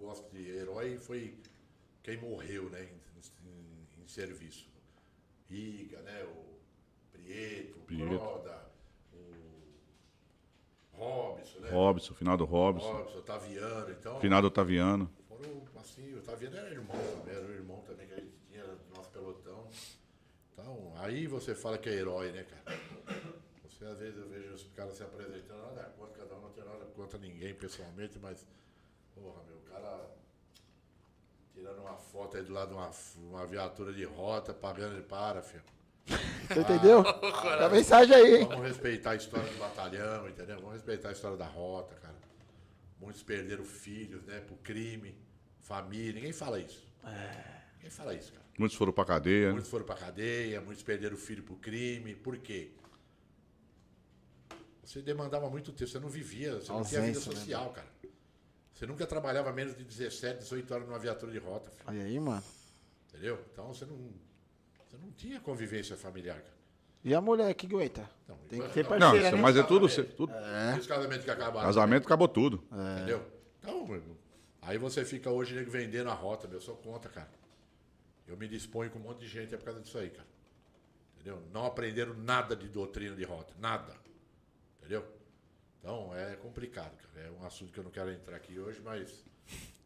[0.00, 0.50] não gosto de.
[0.50, 1.34] Herói foi
[2.02, 4.71] quem morreu, né, em, em- em serviço.
[5.52, 6.58] Iga, né, o
[7.12, 8.18] Prieto, o Prieto.
[8.18, 8.72] Croda,
[9.12, 9.76] o
[10.92, 11.70] Robson, né?
[11.70, 14.20] Robson, final do Robson, Robson, Otaviano, então.
[14.20, 15.10] final do Otaviano.
[15.28, 18.64] Foram, assim, o Otaviano era irmão também, era um irmão também que a gente tinha
[18.64, 19.68] no nosso pelotão.
[20.52, 22.78] Então, aí você fala que é herói, né, cara?
[23.64, 26.64] Você, às vezes, eu vejo os caras se apresentando, nada contra cada um, não tem
[26.64, 28.46] nada contra ninguém pessoalmente, mas,
[29.14, 30.08] porra, meu, o cara
[31.52, 35.42] tirando uma foto aí do lado de uma, uma viatura de rota, pagando ele para,
[35.42, 35.62] filho.
[36.48, 37.02] Você entendeu?
[37.58, 38.48] Dá mensagem aí, hein?
[38.48, 40.56] Vamos respeitar a história do batalhão, entendeu?
[40.56, 42.16] Vamos respeitar a história da rota, cara.
[43.00, 45.16] Muitos perderam filhos, né, pro crime,
[45.60, 46.86] família, ninguém fala isso.
[47.76, 48.44] Ninguém fala isso, cara.
[48.58, 49.52] Muitos foram pra cadeia.
[49.52, 52.14] Muitos foram pra cadeia, muitos perderam o filho pro crime.
[52.14, 52.72] Por quê?
[54.84, 57.91] Você demandava muito tempo, você não vivia, você não tinha vida Ausência, né, social, cara.
[58.74, 62.18] Você nunca trabalhava menos de 17, 18 horas numa viatura de rota, filho, Olha aí,
[62.18, 62.42] mano.
[63.08, 63.38] entendeu?
[63.52, 63.96] Então você não,
[64.88, 66.52] você não tinha convivência familiar, cara.
[67.04, 68.08] E a mulher que aguenta?
[68.28, 69.42] Não, Tem que ter Não, parceira, isso- né?
[69.42, 69.88] mas é tudo.
[70.16, 70.32] tudo
[70.76, 71.66] E os casamentos que acabaram.
[71.66, 72.62] casamento acabou tudo.
[72.96, 73.24] Entendeu?
[73.60, 74.16] Então, meu irmão,
[74.60, 77.30] aí você fica hoje nego, vendendo a rota, meu, eu sou contra, cara.
[78.26, 80.28] Eu me disponho com um monte de gente é por causa disso aí, cara.
[81.16, 81.42] Entendeu?
[81.52, 83.94] Não aprenderam nada de doutrina de rota, nada.
[84.78, 85.04] Entendeu?
[85.82, 87.26] Então é complicado, cara.
[87.26, 89.24] É um assunto que eu não quero entrar aqui hoje, mas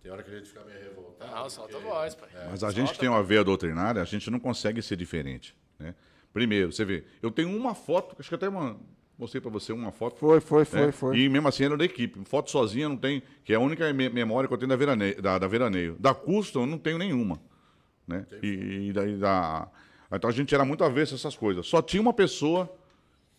[0.02, 1.30] tem hora que a gente fica meio revoltado.
[1.34, 2.28] Não, solta a porque- voz, pai.
[2.50, 5.56] Mas a gente tem uma veia doutrinária, a gente não consegue ser diferente.
[5.78, 5.94] Né?
[6.32, 8.78] Primeiro, você vê, eu tenho uma foto, acho que até uma,
[9.18, 10.18] mostrei pra você uma foto.
[10.18, 10.92] Foi, foi, foi, né?
[10.92, 11.16] foi.
[11.18, 12.22] E mesmo assim era da equipe.
[12.26, 15.22] Foto sozinha não tem, que é a única me- memória que eu tenho da veraneio.
[15.22, 15.96] Da, da veraneio.
[15.98, 17.40] Da Custom eu não tenho nenhuma.
[18.06, 18.26] Né?
[18.42, 19.66] E, e daí da.
[20.12, 21.66] Então a gente era muito avesso a essas coisas.
[21.66, 22.70] Só tinha uma pessoa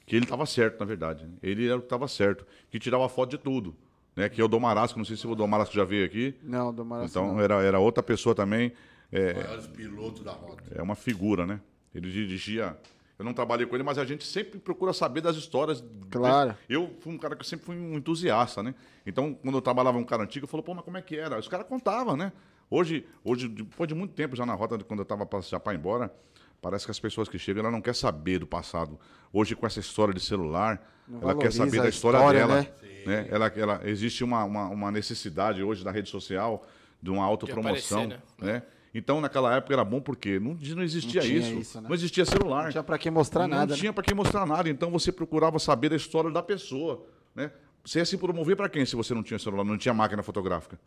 [0.08, 1.26] que ele estava certo, na verdade.
[1.26, 1.34] né?
[1.44, 3.76] Ele era o que estava certo, que tirava foto de tudo.
[4.16, 4.30] Né?
[4.30, 6.34] Que é o Dom Marasco, não sei se o Dom Marasco já veio aqui.
[6.42, 7.10] Não, do Maracanã.
[7.10, 8.72] Então era, era outra pessoa também.
[9.12, 10.64] É, Maiores pilotos da rota.
[10.74, 11.60] é uma figura, né?
[11.94, 12.76] Ele dirigia.
[13.20, 15.84] Eu não trabalhei com ele, mas a gente sempre procura saber das histórias.
[16.10, 16.56] Claro.
[16.70, 18.74] Eu fui um cara que sempre fui um entusiasta, né?
[19.06, 21.18] Então, quando eu trabalhava com um cara antigo, eu falei, pô, mas como é que
[21.18, 21.38] era?
[21.38, 22.32] Os caras contavam, né?
[22.70, 25.78] Hoje, hoje, depois de muito tempo já na rota, quando eu estava já para ir
[25.78, 26.14] embora,
[26.62, 29.00] parece que as pessoas que chegam, ela não quer saber do passado.
[29.32, 30.82] Hoje, com essa história de celular,
[31.22, 32.62] ela quer saber da história, história, dela.
[32.62, 32.68] né?
[33.06, 33.28] Né?
[33.30, 36.66] Ela, ela, existe uma, uma, uma necessidade hoje na rede social
[37.02, 38.04] de uma autopromoção.
[38.04, 38.64] aparecer, né?
[38.94, 41.54] Então, naquela época era bom porque não, não existia Não tinha isso.
[41.60, 41.88] isso, né?
[41.88, 42.64] Não existia celular.
[42.64, 43.74] Não tinha pra que mostrar Não nada.
[43.74, 43.80] né?
[43.80, 44.70] tinha para quem mostrar nada.
[44.70, 47.52] Então você procurava saber da história da pessoa, né?
[47.86, 50.78] Você ia se promover para quem se você não tinha celular, não tinha máquina fotográfica,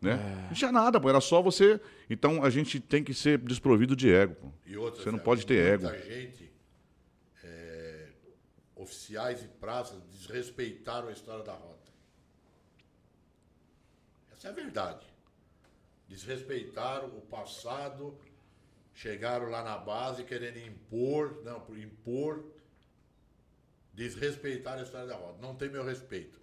[0.00, 0.12] né?
[0.12, 0.46] É.
[0.48, 1.80] Não tinha nada, pô, era só você.
[2.08, 4.34] Então a gente tem que ser desprovido de ego.
[4.34, 4.48] Pô.
[4.66, 6.04] E outra, Você não Zé, pode ter muita ego.
[6.08, 6.50] gente,
[7.44, 8.08] é,
[8.76, 11.90] oficiais e praças, desrespeitaram a história da rota.
[14.32, 15.06] Essa é a verdade.
[16.08, 18.18] Desrespeitaram o passado,
[18.94, 22.44] chegaram lá na base querendo impor, não, por impor,
[23.92, 25.38] desrespeitaram a história da rota.
[25.40, 26.40] Não tem meu respeito.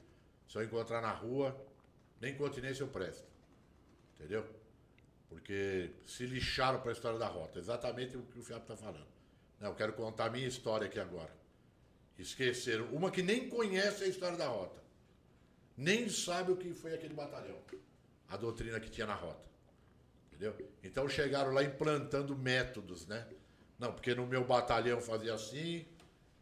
[0.48, 1.60] Se eu encontrar na rua,
[2.22, 3.26] nem continência eu presto.
[4.18, 4.46] Entendeu?
[5.30, 7.60] Porque se lixaram para a história da rota.
[7.60, 9.08] Exatamente o que o Fiapo está falando.
[9.60, 11.32] Não, eu quero contar a minha história aqui agora.
[12.18, 12.86] Esqueceram.
[12.88, 14.82] Uma que nem conhece a história da rota.
[15.76, 17.58] Nem sabe o que foi aquele batalhão.
[18.28, 19.46] A doutrina que tinha na rota.
[20.28, 20.56] Entendeu?
[20.84, 23.28] Então chegaram lá implantando métodos, né?
[23.78, 25.86] Não, porque no meu batalhão fazia assim.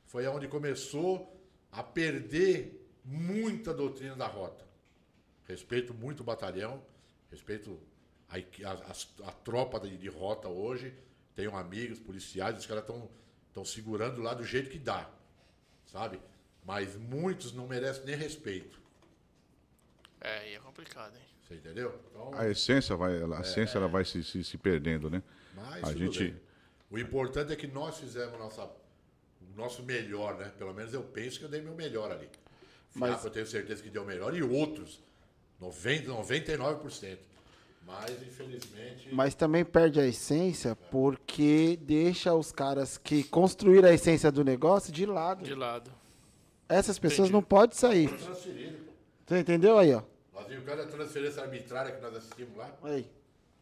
[0.06, 1.36] Foi onde começou
[1.72, 4.66] a perder muita doutrina da rota.
[5.46, 6.84] Respeito muito o batalhão,
[7.36, 7.80] respeito
[8.30, 10.94] a, a- a- a tropa de, de rota hoje.
[11.36, 15.10] Tenho amigos policiais, os caras estão segurando lá do jeito que dá,
[15.86, 16.20] sabe?
[16.66, 18.80] Mas muitos não merecem nem respeito,
[20.22, 21.22] É, aí é complicado, hein?
[21.46, 22.00] você entendeu?
[22.10, 25.22] Então, A essência vai, a É, essência ela vai se, se, se perdendo, né?
[25.54, 26.42] mas a gente bem.
[26.90, 30.52] O importante é que nós fizemos nossa, o nosso melhor, né?
[30.58, 32.30] Pelo menos eu penso que eu dei meu melhor ali.
[32.94, 33.26] Mas- Mas...
[33.26, 34.34] eu tenho certeza que deu melhor.
[34.36, 35.02] E outros,
[35.66, 37.18] 90, 99%.
[37.86, 39.10] Mas, infelizmente...
[39.14, 44.92] Mas também perde a essência porque deixa os caras que construíram a essência do negócio
[44.92, 45.44] de lado.
[45.44, 45.92] De lado.
[46.68, 47.34] Essas pessoas Entendi.
[47.34, 48.08] não podem sair.
[48.10, 48.78] Transferido.
[48.86, 48.92] pô.
[49.28, 50.02] Você entendeu aí, ó?
[50.34, 53.08] Nós vimos cada transferência arbitrária que nós assistimos lá, Aí.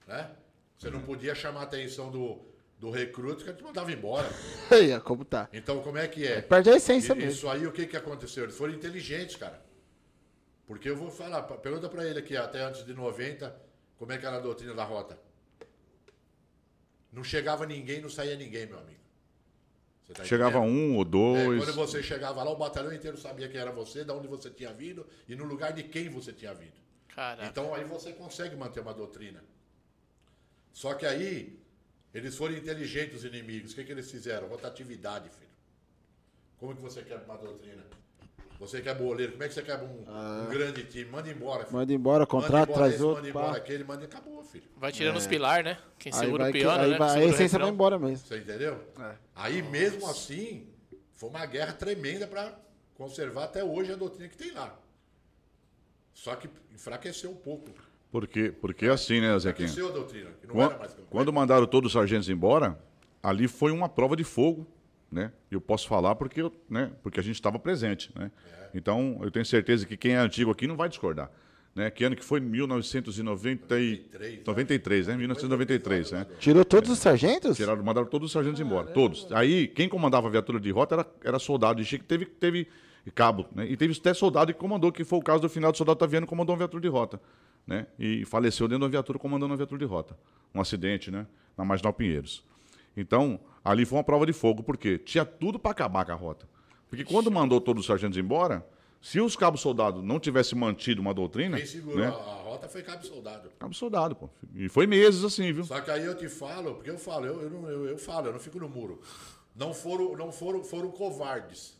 [0.07, 0.29] né?
[0.77, 2.39] Você não podia chamar a atenção do,
[2.79, 4.29] do recruto que a gente mandava embora.
[4.71, 5.49] Aí, ó, como tá.
[5.51, 6.41] Então, como é que é?
[6.41, 7.31] Perde a essência E- mesmo.
[7.31, 8.43] Isso aí, o que, que aconteceu?
[8.45, 9.61] Eles foram inteligentes, cara.
[10.73, 13.55] Porque eu vou falar, pergunta pra ele aqui, até antes de 90,
[13.95, 15.19] como é que era a doutrina da rota.
[17.11, 18.99] Não chegava ninguém, não saía ninguém, meu amigo.
[20.03, 21.63] Você tá Chegava um ou É, dois.
[21.63, 24.73] quando você chegava lá, o batalhão inteiro sabia quem era você, de onde você tinha
[24.73, 26.73] vindo e no lugar de quem você tinha vindo.
[27.09, 27.45] Caraca.
[27.47, 29.43] Então aí você consegue manter uma doutrina.
[30.71, 31.59] Só que aí,
[32.15, 33.73] eles foram inteligentes, os inimigos.
[33.73, 34.47] O que, que eles fizeram?
[34.47, 35.51] Rotatividade, filho.
[36.57, 37.83] Como que você quer uma doutrina?
[38.67, 40.03] Você quer boleiro, como é que você quer um,
[40.45, 41.05] um grande time?
[41.11, 41.77] Manda embora, filho.
[41.77, 43.21] Manda embora, contrato, manda traz esse, outro.
[43.23, 43.39] Manda pá.
[43.41, 44.63] embora aquele, manda acabou, filho.
[44.77, 45.77] Vai tirando os pilar, né?
[45.99, 46.97] Quem Aí, segura vai, o piano, aí né?
[46.97, 47.69] vai- a essência vai refrão.
[47.69, 48.25] embora mesmo.
[48.25, 48.79] Você entendeu?
[48.99, 49.15] É.
[49.35, 50.67] Aí mesmo assim,
[51.13, 52.53] foi uma guerra tremenda para
[52.95, 54.73] conservar até hoje a doutrina que tem lá.
[56.13, 57.69] Só que enfraqueceu um pouco.
[58.11, 59.67] Porque, porque assim, né, Zequinha?
[59.67, 62.79] Enfraqueceu a doutrina, que não Quando, era mais quando mandaram todos os sargentos embora,
[63.21, 64.67] ali foi uma prova de fogo,
[65.13, 65.31] né?
[65.49, 66.91] Eu posso falar porque, eu, né?
[67.01, 68.31] porque a gente estava presente, né?
[68.45, 68.69] É.
[68.73, 71.31] Então, eu tenho certeza que quem é antigo aqui não vai discordar.
[71.75, 71.89] Né?
[71.89, 72.39] Que ano que foi?
[72.39, 74.01] 1993,
[74.45, 75.17] 93, né?
[75.17, 76.27] 1993, né?
[76.39, 77.57] Tirou todos os sargentos?
[77.57, 79.27] Tiraram, mandaram todos os sargentos embora, todos.
[79.31, 82.67] Aí, quem comandava a viatura de rota era, era soldado de Chico, teve, teve
[83.11, 83.65] cabo, né?
[83.67, 86.27] E teve até soldado que comandou, que foi o caso do final do soldado Taviano,
[86.27, 87.19] comandou uma viatura de rota,
[87.65, 87.87] né?
[87.97, 90.17] E faleceu dentro da viatura, comandando uma viatura de rota.
[90.53, 91.25] Um acidente, né?
[91.57, 92.43] Na Marginal Pinheiros.
[92.95, 96.47] Então, ali foi uma prova de fogo, porque tinha tudo para acabar com a rota.
[96.89, 98.65] Porque quando mandou todos os sargentos embora,
[99.01, 102.07] se os cabos soldados não tivessem mantido uma doutrina, Quem segurou né?
[102.07, 103.49] a, rota foi cabo soldado.
[103.59, 104.29] Cabo soldado, pô.
[104.55, 105.63] E foi meses assim, viu?
[105.65, 108.27] Só que aí eu te falo, porque eu falo, eu, eu, não- eu, eu falo,
[108.27, 109.01] eu não fico no muro.
[109.55, 111.77] Não foram, não foram, foram covardes.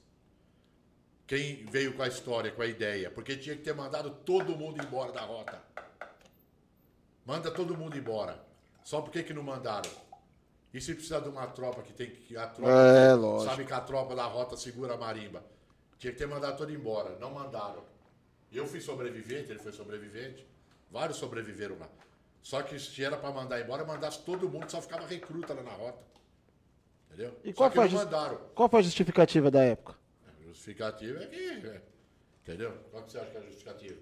[1.26, 4.84] Quem veio com a história, com a ideia, porque tinha que ter mandado todo mundo
[4.84, 5.62] embora da rota.
[7.26, 8.44] Manda todo mundo embora.
[8.84, 9.90] Só por que que não mandaram?
[10.74, 13.50] E se precisar de uma tropa que tem que a tropa É, lógico.
[13.52, 15.44] sabe que a tropa da rota segura a marimba.
[16.00, 17.84] Tinha que ter mandado todo embora, não mandaram.
[18.52, 20.46] Eu fui sobrevivente, ele foi sobrevivente.
[20.92, 21.88] Vários sobreviveram lá.
[22.42, 25.72] Só que se era para mandar embora, mandasse todo mundo, só ficava recruta lá na
[25.72, 26.00] rota.
[27.08, 27.38] Entendeu?
[27.44, 28.38] E só qual que foi, mandaram.
[28.56, 29.96] qual foi a justificativa da época?
[30.28, 31.68] A justificativa é que.
[31.68, 31.82] é,
[32.42, 32.74] entendeu?
[32.92, 33.98] Qual que você acha que é a justificativa?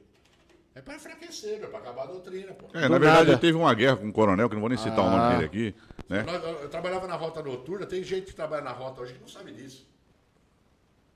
[0.73, 2.65] É para enfraquecer, meu, para acabar a doutrina, pô.
[2.73, 3.37] É, Do na verdade, nada.
[3.37, 5.17] teve uma guerra com um coronel, que não vou nem citar o Ah.
[5.17, 5.75] nome dele aqui,
[6.11, 6.25] né?
[6.27, 9.29] Eu, eu trabalhava na rota noturna, tem gente que trabalha na rota hoje que não
[9.29, 9.87] sabe disso.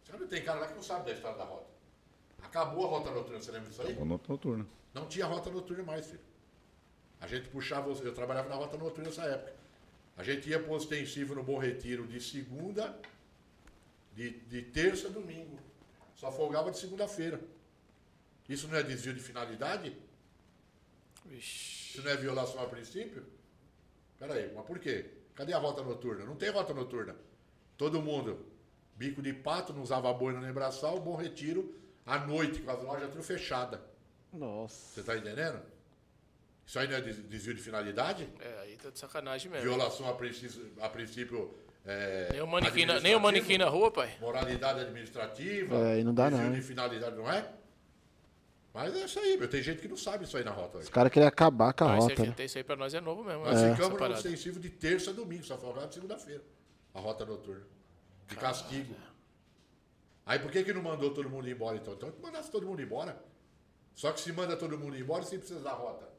[0.10, 1.68] Sabe, tem cara lá que não sabe da história da rota.
[2.42, 3.98] Acabou a rota noturna, você lembra disso aí?
[4.00, 4.66] Ou Nota noturna.
[4.94, 6.22] Não tinha rota noturna mais, filho.
[7.20, 9.54] A gente puxava, eu trabalhava na rota noturna nessa época.
[10.16, 12.98] A gente ia pro ostensivo no Bom Retiro de segunda,
[14.14, 15.60] de, de terça a domingo.
[16.16, 17.42] Só folgava de segunda-feira.
[18.48, 19.98] Isso não é desvio de finalidade?
[21.26, 21.90] Vixe.
[21.90, 23.35] Isso não é violação a princípio?
[24.20, 25.06] Peraí, mas por quê?
[25.34, 26.26] Cadê a rota noturna?
[26.26, 27.16] Não tem rota noturna.
[27.78, 28.46] Todo mundo,
[28.96, 33.10] bico de pato, não usava boina nem braçal, bom retiro, à noite, com as lojas
[33.10, 33.80] tudo fechadas.
[34.32, 34.94] Nossa.
[34.94, 35.62] Você tá entendendo?
[36.66, 38.28] Isso aí não é desvio de finalidade?
[38.40, 39.68] É, aí tá de sacanagem mesmo.
[39.68, 40.72] Violação a princípio.
[40.82, 41.54] A princípio
[41.86, 44.18] é, nem, o manequim na, nem o manequim na rua, pai.
[44.20, 45.76] Moralidade administrativa.
[45.76, 46.56] É, aí não dá desvio não.
[46.56, 47.48] de finalidade, não é?
[48.76, 49.48] Mas é isso aí, meu.
[49.48, 50.80] Tem gente que não sabe isso aí na rota.
[50.80, 52.26] Os caras queriam acabar com a isso, rota.
[52.26, 52.36] né?
[52.46, 53.46] isso aí pra nós é novo mesmo.
[53.46, 56.44] Nós essa ficamos no extensivo de terça a domingo, só folgado segunda-feira.
[56.94, 57.66] A rota noturna.
[58.28, 58.94] De castigo.
[60.26, 61.94] Aí por que, que não mandou todo mundo embora então?
[61.94, 63.18] Então que mandasse todo mundo embora.
[63.94, 66.10] Só que se manda todo mundo embora, sem precisar da rota.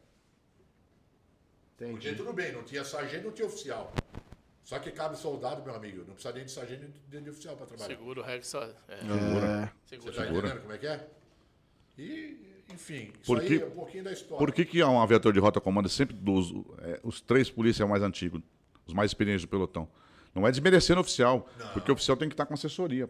[1.77, 2.15] Porque Entendi.
[2.15, 3.93] tudo bem, não tinha sargento, não tinha oficial.
[4.65, 5.99] Só que cabe soldado, meu amigo.
[6.09, 7.95] Não precisa nem de sargento nem de oficial para trabalhar.
[7.99, 8.63] Seguro o Rex só.
[8.63, 10.13] É, É, Você seguro.
[10.15, 10.39] tá Segura.
[10.49, 11.09] entendendo como é que é?
[11.99, 14.39] E, enfim, isso Por aí que- é um pouquinho da história.
[14.39, 16.53] Por que, que um aviador de rota comanda sempre dos,
[16.83, 18.41] é, os três polícias mais antigos,
[18.87, 19.89] os mais experientes do pelotão?
[20.35, 23.09] Não é desmerecendo o oficial, porque o oficial tem que estar com assessoria.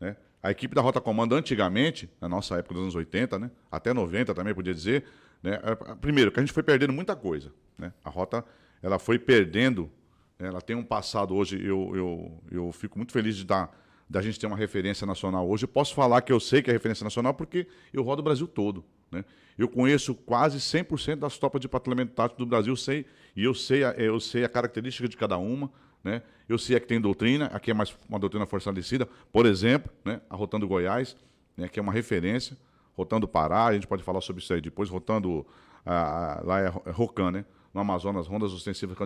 [0.00, 0.16] Né?
[0.42, 3.50] A equipe da Rota Comando, antigamente, na nossa época dos anos 80, né?
[3.70, 5.04] até 90 também, podia dizer,
[5.42, 5.60] né?
[5.62, 7.52] é, primeiro, que a gente foi perdendo muita coisa.
[7.78, 7.92] Né?
[8.04, 8.44] A Rota
[8.82, 9.90] ela foi perdendo,
[10.38, 10.48] né?
[10.48, 13.72] ela tem um passado hoje, eu, eu, eu fico muito feliz de dar
[14.08, 15.64] da gente ter uma referência nacional hoje.
[15.64, 18.46] Eu posso falar que eu sei que é referência nacional porque eu rodo o Brasil
[18.46, 18.84] todo.
[19.10, 19.24] Né?
[19.58, 23.84] Eu conheço quase 100% das tropas de patrulhamento tático do Brasil, sei, e eu sei,
[23.84, 25.70] a, eu sei a característica de cada uma.
[26.04, 26.22] Né?
[26.48, 29.08] Eu sei a que tem doutrina, aqui é mais uma doutrina fortalecida.
[29.32, 30.20] Por exemplo, né?
[30.30, 31.16] a Rotando Goiás,
[31.56, 31.68] né?
[31.68, 32.56] que é uma referência.
[32.96, 34.88] Rotando Pará, a gente pode falar sobre isso aí depois.
[34.88, 35.44] Rotando,
[35.84, 37.44] lá é é Rocan, né?
[37.74, 38.96] no Amazonas, Rondas Ostensivas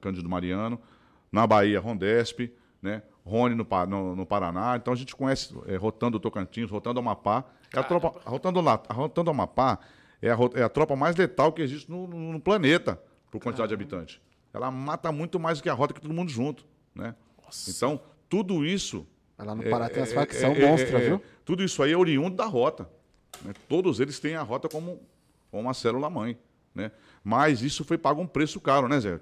[0.00, 0.80] Cândido Mariano.
[1.32, 2.52] Na Bahia, Rondesp,
[2.82, 3.02] né?
[3.24, 4.76] Rony no, no- no Paraná.
[4.76, 7.44] Então a gente conhece é, Rotando Tocantins, Rotando Amapá.
[7.74, 8.60] É a, tropa, Rotando,
[8.90, 9.78] Rotando Amapá
[10.22, 13.00] é a, é a tropa mais letal que existe no, no- no planeta,
[13.30, 14.20] por quantidade de habitantes.
[14.52, 16.64] Ela mata muito mais do que a rota que todo mundo junto.
[16.94, 17.14] Né?
[17.68, 19.06] Então, tudo isso.
[19.38, 21.22] Lá no é- Pará tem as é- facção é- é- monstra, é- viu?
[21.44, 22.88] Tudo isso aí é oriundo da rota.
[23.44, 23.52] né?
[23.68, 25.00] Todos eles têm a rota como,
[25.50, 26.36] como uma célula-mãe.
[26.74, 26.90] Né?
[27.22, 29.20] Mas isso foi pago um preço caro, né, Zé?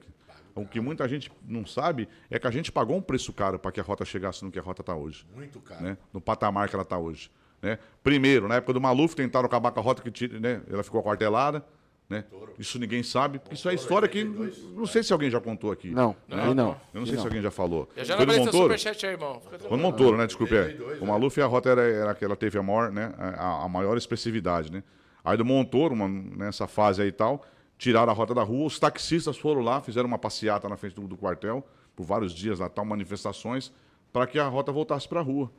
[0.59, 3.73] O que muita gente não sabe é que a gente pagou um preço caro para
[3.73, 5.27] que a rota chegasse no que a rota está hoje.
[5.35, 5.83] Muito caro.
[5.83, 5.97] Né?
[6.13, 7.31] No patamar que ela está hoje.
[7.63, 7.79] Né?
[8.03, 10.63] Primeiro, na época do Maluf, tentaram acabar com a rota que tira, né?
[10.71, 11.65] ela ficou quartelada.
[12.09, 12.25] Né?
[12.59, 14.25] Isso ninguém sabe, porque isso é história que.
[14.25, 15.91] Não sei se alguém já contou aqui.
[15.91, 16.55] Não, né?
[16.55, 16.71] não.
[16.95, 17.87] Eu não sei se alguém já falou.
[17.95, 18.79] Eu já Foi não do apareceu Montoro?
[18.79, 19.43] superchat aí, irmão.
[19.45, 19.83] Quando tranquilo.
[19.83, 20.27] Montoro, né?
[20.27, 20.55] Desculpe.
[20.55, 20.63] é.
[20.63, 21.07] 82, o né?
[21.11, 23.13] Maluf, a rota era, era que ela teve a maior, né?
[23.19, 24.83] A, a maior expressividade, né?
[25.23, 27.45] Aí do Montoro, uma, nessa fase aí e tal,
[27.79, 28.67] tiraram a rota da rua.
[28.67, 31.67] Os taxistas foram lá, fizeram uma passeata na frente do, do quartel,
[31.97, 33.73] por vários dias lá, tal, manifestações,
[34.13, 35.51] para que a rota voltasse para a rua,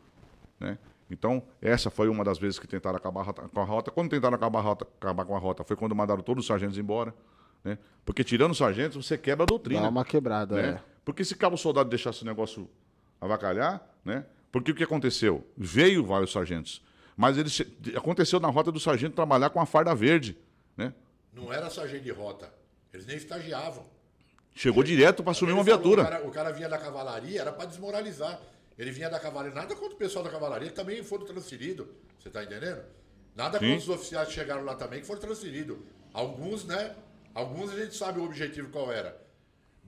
[0.60, 0.78] né?
[1.12, 3.90] Então, essa foi uma das vezes que tentaram acabar com a rota.
[3.90, 7.16] Quando tentaram acabar, rota, acabar com a rota, foi quando mandaram todos os sargentos embora,
[7.64, 7.80] né?
[8.06, 10.68] Porque tirando os sargentos, você quebra a doutrina Dá uma quebrada, né?
[10.70, 10.82] é.
[11.04, 12.70] Porque se cabo soldado deixasse o negócio
[13.20, 14.26] avacalhar, né?
[14.52, 15.44] Porque o que aconteceu?
[15.58, 16.82] Veio vários sargentos,
[17.18, 20.38] mas ele che- aconteceu na rota do sargento trabalhar com a farda verde,
[20.78, 20.94] né?
[21.34, 22.52] Não era sargento de rota.
[22.94, 23.86] Eles nem estagiavam.
[24.56, 26.02] Chegou direto para assumir uma viatura.
[26.02, 28.42] O cara, o cara vinha da cavalaria, era para desmoralizar.
[28.78, 29.54] Ele vinha da cavalaria.
[29.54, 31.88] Nada contra o pessoal da cavalaria que também foram transferidos.
[32.20, 32.84] Você tá entendendo?
[33.36, 33.66] Nada Sim.
[33.66, 35.78] contra os oficiais que chegaram lá também que foram transferidos.
[36.14, 36.96] Alguns, né?
[37.34, 39.29] Alguns a gente sabe o objetivo qual era.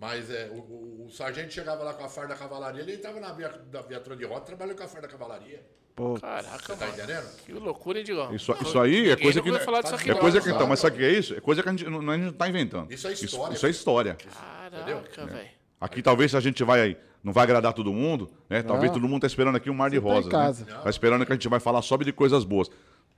[0.02, 3.20] Mas é, o, o- o sargento chegava lá com a farda da cavalaria, ele estava
[3.20, 5.64] na via, da viatura de rota trabalhando com a farda da cavalaria.
[5.96, 6.98] Pô, Caraca, Tá mano.
[6.98, 7.36] entendendo?
[7.46, 8.34] Que loucura, hein, Digão?
[8.34, 9.60] Isso, isso aí é coisa que.
[9.60, 10.20] falar disso aqui, É não.
[10.20, 10.50] coisa que.
[10.50, 11.36] Então, mas sabe o que é isso?
[11.36, 12.92] É coisa que a gente não, a gente não tá inventando.
[12.92, 13.54] Isso é história.
[13.54, 14.16] Isso, é história.
[14.16, 15.50] Caraca, velho.
[15.80, 18.64] Aqui talvez a gente vai não vai agradar todo mundo, né?
[18.64, 19.00] Talvez Não.
[19.00, 20.66] todo mundo tá esperando aqui um mar de Você tá em rosas, casa.
[20.66, 20.82] né?
[20.84, 22.68] Tá esperando que a gente vai falar só de coisas boas.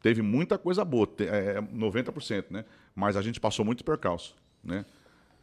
[0.02, 2.66] Teve muita coisa boa, é, 90%, né?
[2.94, 4.84] Mas a gente passou muito percalço, né?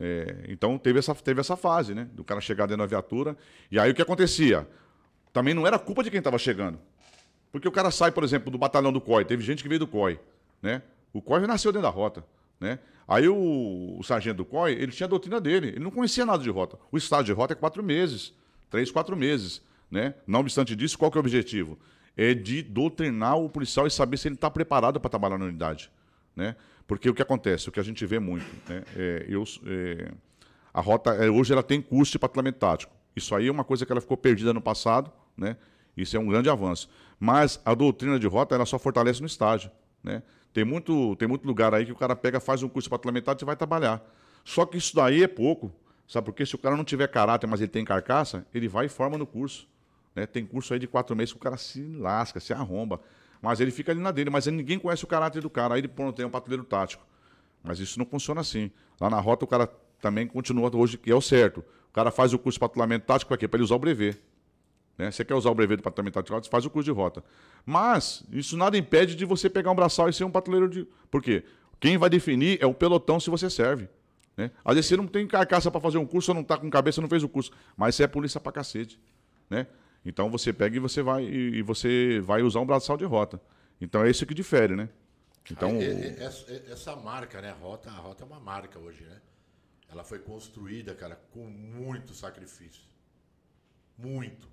[0.00, 2.08] É, então teve essa, teve essa fase, né?
[2.14, 3.36] Do cara chegar dentro da viatura.
[3.70, 4.66] E aí o que acontecia?
[5.30, 6.80] Também não era culpa de quem estava chegando.
[7.52, 9.26] Porque o cara sai, por exemplo, do batalhão do COI.
[9.26, 10.18] Teve gente que veio do COI,
[10.62, 10.82] né?
[11.12, 12.24] O COI nasceu dentro da rota,
[12.58, 12.78] né?
[13.06, 15.68] Aí o, o sargento do COI, ele tinha a doutrina dele.
[15.68, 16.78] Ele não conhecia nada de rota.
[16.90, 18.32] O estágio de rota é quatro meses.
[18.70, 20.14] Três, quatro meses, né?
[20.26, 21.76] Não obstante disso, qual que é o objetivo?
[22.16, 25.90] É de doutrinar o policial e saber se ele está preparado para trabalhar na unidade,
[26.36, 26.54] né?
[26.90, 28.82] Porque o que acontece, o que a gente vê muito, né?
[28.96, 30.10] É, eu, é,
[30.74, 32.92] a rota, é, hoje, ela tem curso de patrulhamento tático.
[33.14, 35.56] Isso aí é uma coisa que ela ficou perdida no passado, né?
[35.96, 36.90] Isso é um grande avanço.
[37.20, 39.70] Mas a doutrina de rota, ela só fortalece no estágio,
[40.02, 40.20] né?
[40.52, 43.26] Tem muito, tem muito lugar aí que o cara pega, faz um curso de patrulhamento
[43.26, 44.04] tático e vai trabalhar.
[44.44, 45.72] Só que isso daí é pouco,
[46.08, 46.24] sabe?
[46.24, 49.16] Porque se o cara não tiver caráter, mas ele tem carcaça, ele vai e forma
[49.16, 49.68] no curso.
[50.12, 50.26] Né?
[50.26, 53.00] Tem curso aí de quatro meses que o cara se lasca, se arromba.
[53.40, 55.74] Mas ele fica ali na dele, mas ninguém conhece o caráter do cara.
[55.74, 57.04] Aí ele pronto, tem um patrulheiro tático.
[57.62, 58.70] Mas isso não funciona assim.
[59.00, 59.66] Lá na rota o cara
[60.00, 61.64] também continua hoje, que é o certo.
[61.90, 63.48] O cara faz o curso de patrulhamento tático para quê?
[63.48, 64.20] Para ele usar o brevet.
[64.96, 65.10] Né?
[65.10, 67.24] Você quer usar o brevet do patrulhamento tático, você faz o curso de rota.
[67.64, 70.86] Mas isso nada impede de você pegar um braçal e ser um patrulheiro de.
[71.10, 71.44] Por quê?
[71.78, 73.88] Quem vai definir é o pelotão se você serve.
[74.36, 74.50] Né?
[74.64, 77.00] Às vezes você não tem carcaça para fazer um curso, ou não está com cabeça,
[77.00, 77.50] não fez o curso.
[77.76, 79.00] Mas você é polícia pra cacete.
[79.48, 79.66] Né?
[80.04, 83.40] Então você pega e você vai e você vai usar um braçal de rota.
[83.80, 84.88] Então é isso que difere, né?
[85.50, 87.50] Então é, é, é, essa marca, né?
[87.50, 89.20] A rota, a rota é uma marca hoje, né?
[89.88, 92.82] Ela foi construída, cara, com muito sacrifício.
[93.98, 94.48] Muito.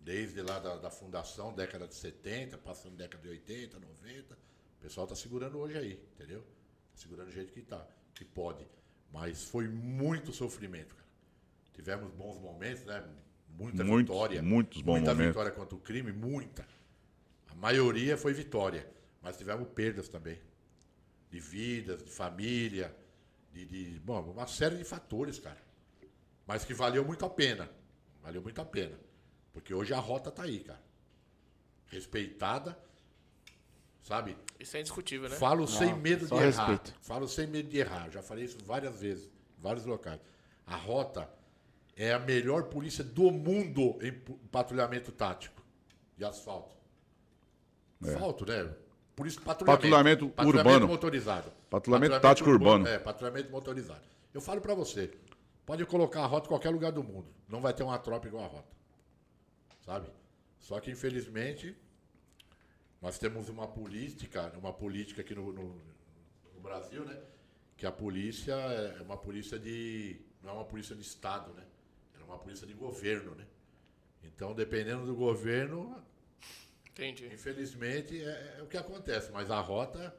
[0.00, 4.34] Desde lá da, da fundação, década de 70, passando década de 80, 90.
[4.34, 4.38] O
[4.82, 6.40] pessoal tá segurando hoje aí, entendeu?
[6.40, 8.66] Tá segurando do jeito que tá, que pode.
[9.12, 11.08] Mas foi muito sofrimento, cara.
[11.72, 13.04] Tivemos bons momentos, né?
[13.56, 14.42] Muita muitos, vitória.
[14.42, 15.28] Muitos bons muita momentos.
[15.34, 16.66] vitória contra o crime, muita.
[17.48, 18.88] A maioria foi vitória.
[19.20, 20.38] Mas tivemos perdas também.
[21.30, 22.94] De vidas, de família,
[23.52, 24.00] de, de.
[24.00, 25.60] Bom, uma série de fatores, cara.
[26.46, 27.70] Mas que valeu muito a pena.
[28.22, 28.98] Valeu muito a pena.
[29.52, 30.82] Porque hoje a rota tá aí, cara.
[31.86, 32.76] Respeitada.
[34.02, 34.36] Sabe?
[34.58, 35.36] Isso é indiscutível, né?
[35.36, 36.90] Falo Não, sem medo de respeito.
[36.90, 36.98] errar.
[37.00, 38.10] Falo sem medo de errar.
[38.10, 40.20] Já falei isso várias vezes, em vários locais.
[40.66, 41.30] A rota
[41.96, 44.12] é a melhor polícia do mundo em
[44.48, 45.62] patrulhamento tático
[46.16, 46.74] de asfalto.
[48.04, 48.14] É.
[48.14, 48.74] Asfalto, né?
[49.14, 49.82] Por isso, patrulhamento.
[49.82, 50.88] Patrulhamento, patrulhamento urbano.
[50.88, 51.52] motorizado.
[51.68, 52.96] Patrulhamento, tático urbano, urbano.
[52.96, 54.00] É, patrulhamento motorizado.
[54.32, 55.12] Eu falo para você,
[55.66, 57.26] pode colocar a rota em qualquer lugar do mundo.
[57.48, 58.72] Não vai ter uma tropa igual a rota.
[59.84, 60.08] Sabe?
[60.58, 61.76] Só que, infelizmente,
[63.00, 65.82] nós temos uma política, uma política aqui no, no,
[66.54, 67.20] no Brasil, né?
[67.76, 70.20] Que a polícia é uma polícia de.
[70.42, 71.64] não é uma polícia de Estado, né?
[72.32, 73.46] Uma polícia de governo, né?
[74.24, 76.02] Então, dependendo do governo,
[76.92, 77.26] Entendi.
[77.32, 80.14] Infelizmente é, é, o que acontece, mas a rota,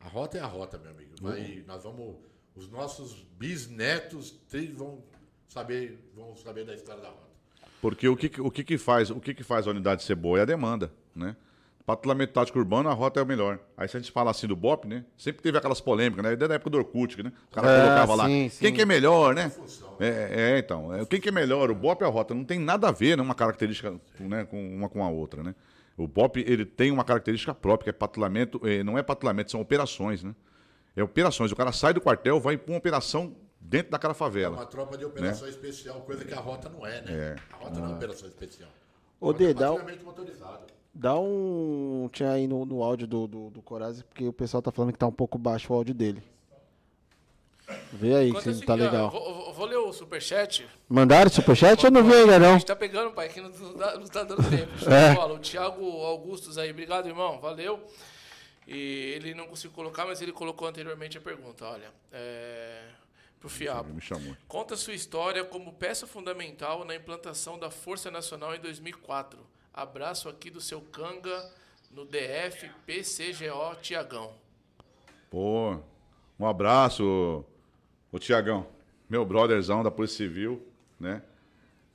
[0.00, 1.14] a rota é a rota, meu amigo.
[1.20, 1.64] Vai, uhum.
[1.66, 2.16] Nós vamos,
[2.56, 4.40] os nossos bisnetos
[4.74, 5.02] vão
[5.46, 7.34] saber, vão saber da história da rota.
[7.82, 10.38] Porque o que, o que, que faz, o que, que faz a unidade ser boa
[10.38, 11.36] é a demanda, né?
[11.86, 13.58] Patrulhamento tático urbano, a rota é o melhor.
[13.76, 15.04] Aí se a gente fala assim do BOP, né?
[15.18, 16.34] Sempre teve aquelas polêmicas, né?
[16.34, 17.30] Desde a época do Orkut, né?
[17.50, 18.26] O cara é, colocava lá.
[18.26, 19.52] Sim, quem que é melhor, né?
[20.00, 20.94] É, é, então.
[20.94, 21.70] É, quem que é melhor?
[21.70, 22.32] O BOP e a rota.
[22.32, 23.22] Não tem nada a ver, né?
[23.22, 24.46] Uma característica né?
[24.46, 25.54] com uma com a outra, né?
[25.94, 29.60] O BOP ele tem uma característica própria, que é patrulhamento, é, não é patrulhamento, são
[29.60, 30.34] operações, né?
[30.96, 31.52] É operações.
[31.52, 34.56] O cara sai do quartel, vai para uma operação dentro daquela favela.
[34.56, 35.50] É uma tropa de operação né?
[35.50, 37.12] especial, coisa que a rota não é, né?
[37.12, 37.36] É.
[37.52, 37.82] A rota ah.
[37.82, 38.70] não é operação especial.
[39.20, 40.66] Ô, Dê, é motorizado.
[40.94, 42.08] Dá um.
[42.12, 44.98] Tinha aí no, no áudio do, do, do Corazzi, porque o pessoal tá falando que
[44.98, 46.22] tá um pouco baixo o áudio dele.
[47.92, 49.10] Vê aí, Enquanto se tá legal.
[49.10, 50.66] Vou, vou, ler o superchat.
[50.88, 51.82] Mandaram superchat?
[51.82, 52.50] Eu não vi ainda, não.
[52.50, 54.72] A gente tá pegando, pai, que não, tá, não tá dando tempo.
[54.90, 55.32] É.
[55.32, 57.82] O Thiago Augustos aí, obrigado, irmão, valeu.
[58.66, 61.90] E ele não conseguiu colocar, mas ele colocou anteriormente a pergunta, olha.
[62.12, 62.82] É,
[63.40, 63.92] pro Fiapo.
[63.92, 64.36] Me chamou.
[64.46, 69.38] Conta sua história como peça fundamental na implantação da Força Nacional em 2004.
[69.74, 71.50] Abraço aqui do seu Canga
[71.90, 74.32] no DF PCGO Tiagão.
[75.28, 75.76] Pô,
[76.38, 77.44] um abraço,
[78.12, 78.68] o Tiagão,
[79.10, 80.64] meu brotherzão da Polícia Civil,
[80.98, 81.22] né?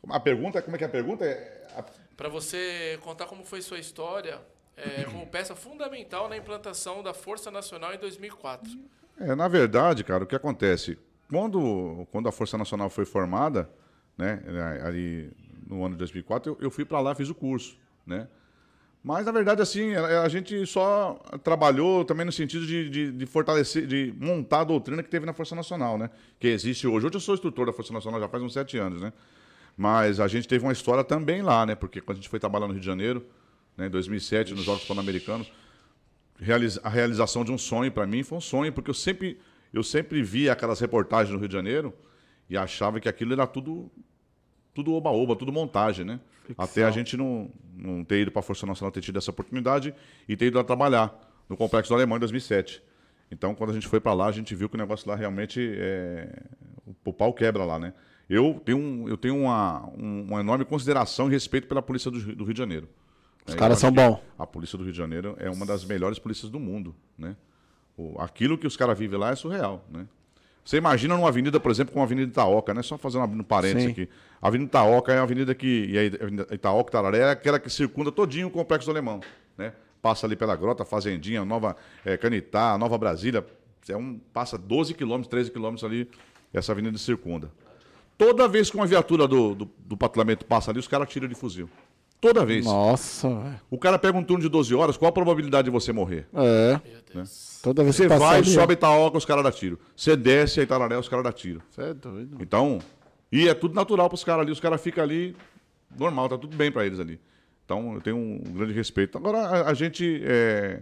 [0.10, 1.24] A pergunta, como é que é a pergunta?
[1.24, 1.84] É a...
[2.18, 4.42] Para você contar como foi sua história
[4.76, 8.70] é, como peça fundamental na implantação da Força Nacional em 2004.
[9.22, 11.00] É, na verdade, cara, o que acontece?
[11.30, 13.70] Quando, quando a Força Nacional foi formada,
[14.18, 14.42] né,
[14.84, 15.32] ali
[15.70, 18.28] no ano de 2004, eu, eu fui para lá, fiz o curso, né?
[19.02, 23.26] Mas, na verdade, assim, a, a gente só trabalhou também no sentido de, de, de,
[23.26, 26.10] fortalecer, de montar a doutrina que teve na Força Nacional, né?
[26.38, 27.06] Que existe hoje.
[27.06, 29.14] Hoje eu sou instrutor da Força Nacional já faz uns sete anos, né?
[29.78, 31.76] Mas a gente teve uma história também lá, né?
[31.76, 33.26] Porque quando a gente foi trabalhar no Rio de Janeiro,
[33.78, 35.50] né, em 2007, nos Jogos Pan-Americanos,
[36.84, 39.40] a realização de um sonho para mim foi um sonho, porque eu sempre,
[39.74, 41.94] eu sempre via aquelas reportagens no Rio de Janeiro
[42.50, 43.90] e achava que aquilo era tudo
[44.74, 46.20] tudo oba-oba, tudo montagem, né?
[46.46, 46.66] Ficção.
[46.66, 49.94] Até a gente não, não ter ido para a Força Nacional, ter tido essa oportunidade
[50.28, 51.18] e ter ido lá trabalhar
[51.48, 52.82] no Complexo do Alemão em 2007.
[53.32, 55.60] Então, quando a gente foi para lá, a gente viu que o negócio lá realmente
[55.78, 56.44] é...
[57.06, 57.94] o pau quebra lá, né?
[58.30, 62.20] Eu tenho, um, eu tenho uma, um, uma enorme consideração e respeito pela polícia do,
[62.36, 62.88] do Rio de Janeiro.
[63.46, 64.20] Os é, caras são bons.
[64.38, 67.36] A polícia do Rio de Janeiro é uma das melhores polícias do mundo, né?
[67.98, 70.08] O, aquilo que os caras vivem lá é surreal, né?
[70.70, 72.84] Você imagina numa avenida, por exemplo, como a Avenida Itaoca, né?
[72.84, 73.90] Só fazendo um parênteses Sim.
[73.90, 74.10] aqui.
[74.40, 75.88] A Avenida Itaoca é uma avenida que.
[75.90, 79.20] E a Itaoca, Tararé, é aquela que circunda todinho o Complexo do Alemão,
[79.58, 79.74] né?
[80.00, 83.44] Passa ali pela Grota, Fazendinha, Nova é, Canitá, Nova Brasília.
[83.90, 86.08] É um, passa 12 quilômetros, 13 quilômetros ali,
[86.54, 87.50] essa avenida circunda.
[88.16, 91.34] Toda vez que uma viatura do, do, do patrulhamento passa ali, os caras tiram de
[91.34, 91.68] fuzil.
[92.22, 92.66] Toda vez.
[92.66, 93.62] Nossa.
[93.70, 96.28] O cara pega um turno de 12 horas, qual a probabilidade de você morrer?
[96.34, 96.80] É.
[97.16, 97.24] Né?
[97.64, 99.80] Toda vez você que vai, ali, sobe Itaoca, os caras dão tiro.
[99.96, 101.62] Você desce a Itararé, os caras dão tiro.
[101.70, 102.38] Você é doido.
[102.42, 102.80] Então,
[103.32, 104.52] e é tudo natural pros caras ali.
[104.52, 105.36] Os caras ficam ali,
[105.98, 107.22] normal, tá tudo bem para eles ali.
[107.64, 109.18] Então, eu tenho um grande respeito.
[109.18, 110.82] Agora, a, a gente, é,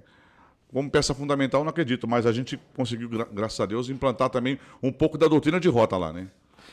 [0.73, 4.57] como peça fundamental, não acredito, mas a gente conseguiu, gra graças a Deus, implantar também
[4.81, 6.27] um pouco da doutrina de rota lá, né?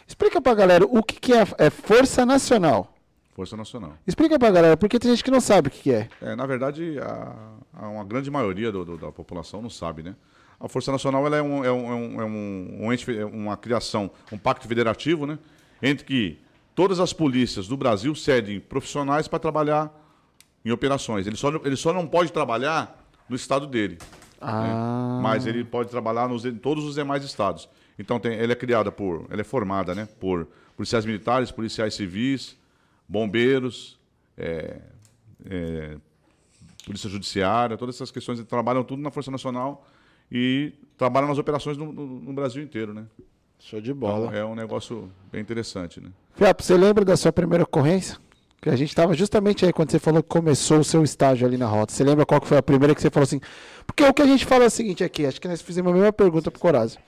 [0.07, 2.94] Explica pra galera o que, que é, é Força Nacional.
[3.35, 3.95] Força Nacional.
[4.07, 6.09] Explica pra galera, porque tem gente que não sabe o que, que é.
[6.23, 6.37] é.
[6.37, 7.35] Na verdade, a,
[7.75, 10.15] a uma grande maioria do, do, da população não sabe, né?
[10.59, 14.39] A Força Nacional ela é, um, é, um, é, um, ente, é uma criação, um
[14.39, 15.37] pacto federativo, né?
[15.83, 16.39] Entre que
[16.77, 19.93] todas as polícias do Brasil cedem profissionais para trabalhar
[20.65, 21.27] em operações.
[21.27, 23.99] Ele só, ele só não pode trabalhar no estado dele.
[24.01, 24.07] Né?
[24.41, 25.17] Ah.
[25.17, 25.23] Né?
[25.23, 27.69] Mas ele pode trabalhar nos, em todos os demais estados.
[27.99, 29.27] Então, tem, ele é criada por.
[29.29, 32.57] Ela é formada né, por policiais militares, policiais civis,
[33.09, 33.99] bombeiros,
[34.37, 34.81] é,
[35.49, 35.97] é,
[36.85, 39.87] polícia judiciária, todas essas questões trabalham tudo na Força Nacional
[40.31, 43.07] e trabalham nas operações no, no, no Brasil inteiro, né?
[43.59, 44.27] Show de bola.
[44.27, 46.11] Então, é um negócio bem interessante, né?
[46.35, 48.19] Fiapo, você lembra da sua primeira ocorrência?
[48.61, 51.57] Que a gente estava justamente aí quando você falou que começou o seu estágio ali
[51.57, 51.93] na rota.
[51.93, 53.41] Você lembra qual que foi a primeira que você falou assim?
[53.87, 55.95] Porque o que a gente fala é o seguinte aqui, acho que nós fizemos a
[55.95, 56.99] mesma pergunta pro Corazzi.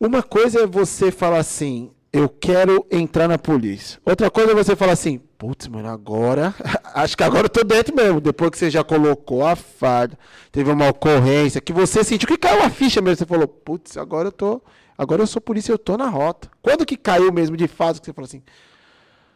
[0.00, 4.00] Uma coisa é você falar assim, eu quero entrar na polícia.
[4.04, 6.54] Outra coisa é você falar assim, putz, mano, agora.
[6.94, 8.20] Acho que agora eu tô dentro mesmo.
[8.20, 10.18] Depois que você já colocou a farda,
[10.50, 13.16] teve uma ocorrência, que você sentiu que caiu a ficha mesmo.
[13.16, 14.62] Você falou, putz, agora eu tô.
[14.96, 16.50] Agora eu sou polícia, eu tô na rota.
[16.62, 18.42] Quando que caiu mesmo de fato que você falou assim?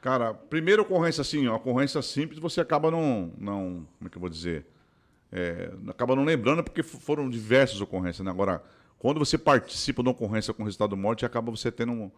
[0.01, 3.31] Cara, primeira ocorrência assim, uma ocorrência simples, você acaba não.
[3.39, 4.67] não como é que eu vou dizer?
[5.31, 8.31] É, acaba não lembrando porque foram diversas ocorrências, né?
[8.31, 8.63] Agora,
[8.99, 12.11] quando você participa de uma ocorrência com resultado morte, acaba você tendo um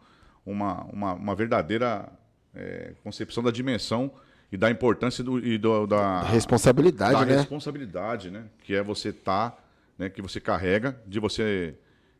[0.45, 2.07] uma, uma, uma verdadeira
[2.53, 4.11] é, concepção da dimensão
[4.51, 7.35] e da importância do, e do, da, responsabilidade, da né?
[7.37, 8.45] responsabilidade, né?
[8.63, 9.57] Que é você tá,
[9.97, 10.09] né?
[10.09, 11.75] Que você carrega de você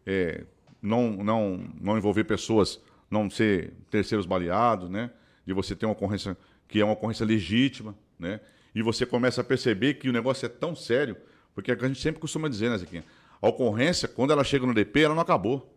[0.06, 0.44] é,
[0.82, 5.12] não, não, não envolver pessoas, não ser terceiros baleados, né?
[5.46, 6.36] De você ter uma ocorrência
[6.68, 8.40] que é uma ocorrência legítima, né?
[8.74, 11.16] E você começa a perceber que o negócio é tão sério,
[11.54, 13.06] porque é a gente sempre costuma dizer, né, Zequinha?
[13.42, 15.74] A ocorrência, quando ela chega no DP, ela não acabou.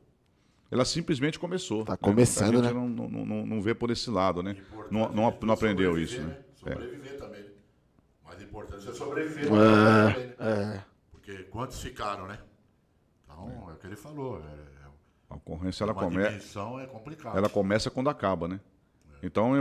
[0.71, 1.81] Ela simplesmente começou.
[1.81, 1.99] Está né?
[2.01, 2.69] começando, né?
[2.69, 2.81] A gente né?
[2.81, 4.57] não, não, não, não vê por esse lado, né?
[4.91, 6.37] Não, não, não aprendeu isso, né?
[6.67, 6.73] É.
[6.73, 7.17] Sobreviver é.
[7.17, 7.45] também.
[8.25, 9.45] Mais importante é sobreviver.
[9.47, 10.35] É, também, né?
[10.41, 10.85] é.
[11.11, 12.39] Porque quantos ficaram, né?
[13.25, 14.41] Então, é, o que ele falou.
[14.41, 14.79] É,
[15.31, 16.61] a ocorrência, ela começa...
[16.83, 17.37] é complicado.
[17.37, 18.61] Ela começa quando acaba, né?
[19.23, 19.53] Então,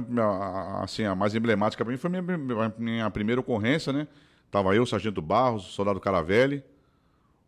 [0.83, 4.07] assim, a mais emblemática para mim foi a minha, minha primeira ocorrência, né?
[4.51, 6.63] Tava eu, o Sargento Barros, o soldado Caravelli,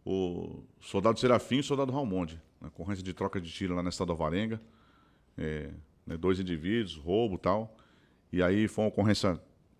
[0.03, 3.89] o soldado Serafim e o soldado Ralmonde na ocorrência de troca de tiro lá na
[3.89, 4.61] Estado Alvarenga.
[5.37, 5.69] É,
[6.05, 7.77] né, dois indivíduos, roubo e tal.
[8.31, 9.39] E aí foi uma ocorrência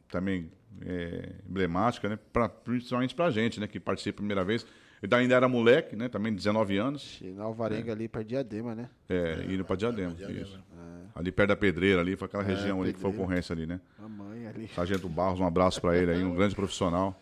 [0.09, 0.51] também
[0.85, 2.19] é, emblemática, né?
[2.31, 3.67] Pra, principalmente pra gente, né?
[3.67, 4.65] Que participa a primeira vez.
[5.01, 6.09] Ele ainda era moleque, né?
[6.09, 7.21] Também 19 anos.
[7.21, 7.93] Na Alvarenga é.
[7.93, 8.89] ali para Diadema, né?
[9.07, 10.57] É, indo para Diadema, Diadema, isso.
[10.57, 11.19] É.
[11.19, 13.65] Ali perto da Pedreira ali, foi aquela é, região ali que foi a ocorrência ali,
[13.65, 13.79] né?
[13.97, 14.67] A mãe ali.
[14.69, 17.19] Sargento Barros, um abraço para ele aí, um grande profissional.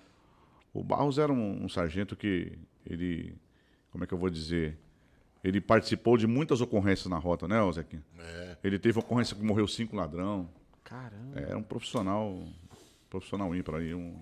[0.73, 3.35] O Barros era um, um sargento que ele,
[3.91, 4.77] como é que eu vou dizer?
[5.47, 8.03] Ele participou de muitas ocorrências na rota, né, Zequinha?
[8.19, 8.57] É.
[8.61, 10.49] Ele teve ocorrência que morreu cinco ladrão.
[10.83, 11.39] Caramba.
[11.39, 12.43] É, era um profissional,
[13.09, 14.13] profissional ímpar aí, um,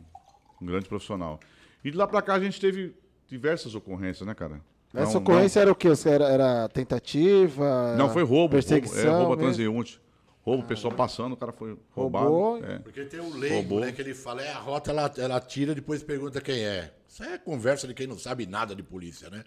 [0.62, 1.40] um, grande profissional.
[1.84, 2.96] E de lá pra cá a gente teve
[3.28, 4.62] diversas ocorrências, né, cara?
[4.94, 5.64] Essa não, ocorrência não...
[5.64, 5.88] era o quê?
[6.06, 7.96] Era, era tentativa?
[7.98, 8.52] Não, foi roubo.
[8.52, 9.04] Perseguição.
[9.04, 10.02] Roubo, é, roubo a transeunte.
[10.44, 12.30] Roubo, o pessoal passando, o cara foi roubado.
[12.30, 12.64] Roubou.
[12.64, 12.78] É.
[12.78, 16.04] Porque tem o leigo, né, que ele fala, é a rota, ela, ela tira, depois
[16.04, 16.94] pergunta quem é.
[17.10, 19.44] Isso é conversa de quem não sabe nada de polícia, né?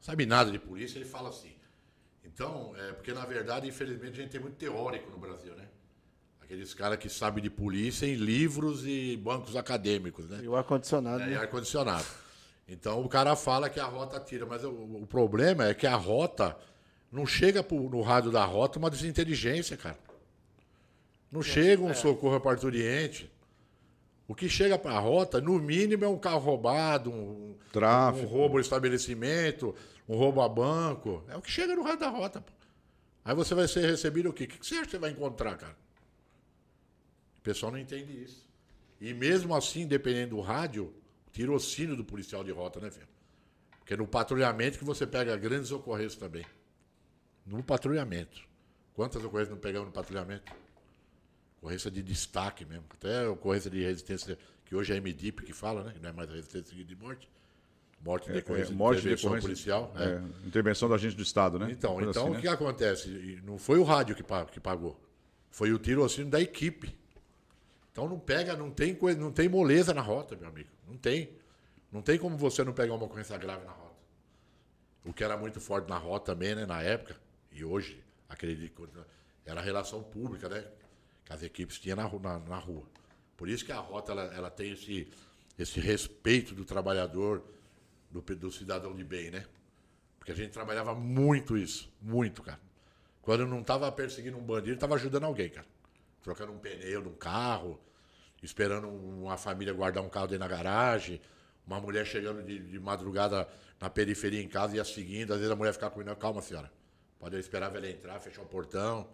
[0.00, 1.52] Sabe nada de polícia, ele fala assim.
[2.24, 5.66] Então, é, porque na verdade, infelizmente, a gente tem muito teórico no Brasil, né?
[6.40, 10.40] Aqueles caras que sabem de polícia em livros e bancos acadêmicos, né?
[10.42, 11.22] E o ar-condicionado.
[11.22, 11.32] É, né?
[11.32, 12.06] E ar-condicionado.
[12.68, 15.96] Então o cara fala que a rota tira, mas o, o problema é que a
[15.96, 16.56] rota
[17.10, 19.98] não chega pro, no rádio da rota uma desinteligência, cara.
[21.30, 21.94] Não é, chega um é.
[21.94, 23.30] socorro parturiente.
[24.28, 28.26] O que chega para a rota, no mínimo, é um carro roubado, um, Tráfico.
[28.26, 29.74] um roubo ao estabelecimento,
[30.06, 31.24] um roubo a banco.
[31.28, 32.42] É o que chega no raio da rota.
[32.42, 32.52] Pô.
[33.24, 34.44] Aí você vai ser recebido o quê?
[34.44, 35.76] O que você acha que você vai encontrar, cara?
[37.38, 38.46] O pessoal não entende isso.
[39.00, 40.94] E mesmo assim, dependendo do rádio,
[41.32, 43.08] tirocínio do policial de rota, né, filho?
[43.78, 46.44] Porque é no patrulhamento que você pega grandes ocorrências também.
[47.46, 48.42] No patrulhamento.
[48.92, 50.52] Quantas ocorrências não pegamos no patrulhamento?
[51.60, 52.84] Ocorrência de destaque mesmo.
[52.90, 55.92] Até ocorrência de resistência, que hoje é MDIP que fala, né?
[55.92, 57.28] Que não é mais resistência de morte.
[58.00, 59.92] Morte de é, é, morte de intervenção policial.
[59.96, 60.04] É.
[60.04, 60.46] é.
[60.46, 61.68] intervenção do agente do Estado, né?
[61.70, 62.52] Então, então assim, o que né?
[62.52, 63.40] acontece?
[63.44, 65.00] Não foi o rádio que pagou,
[65.50, 66.96] foi o tirocínio da equipe.
[67.90, 70.70] Então não pega, não tem coisa, não tem moleza na rota, meu amigo.
[70.86, 71.36] Não tem.
[71.90, 73.96] Não tem como você não pegar uma ocorrência grave na rota.
[75.04, 77.16] O que era muito forte na rota também, né, na época,
[77.50, 78.88] e hoje, acredito,
[79.44, 80.64] era a relação pública, né?
[81.28, 82.84] Que as equipes tinham na, na, na rua.
[83.36, 85.12] Por isso que a rota ela, ela tem esse,
[85.58, 87.44] esse respeito do trabalhador,
[88.10, 89.44] do, do cidadão de bem, né?
[90.18, 92.58] Porque a gente trabalhava muito isso, muito, cara.
[93.20, 95.66] Quando não estava perseguindo um bandido, estava ajudando alguém, cara.
[96.22, 97.78] Trocando um pneu de um carro,
[98.42, 101.20] esperando uma família guardar um carro dentro da garagem,
[101.66, 103.46] uma mulher chegando de, de madrugada
[103.78, 106.72] na periferia em casa e ia seguindo, às vezes a mulher ficava comigo, calma senhora,
[107.18, 109.06] pode esperar ela entrar, fechar o portão.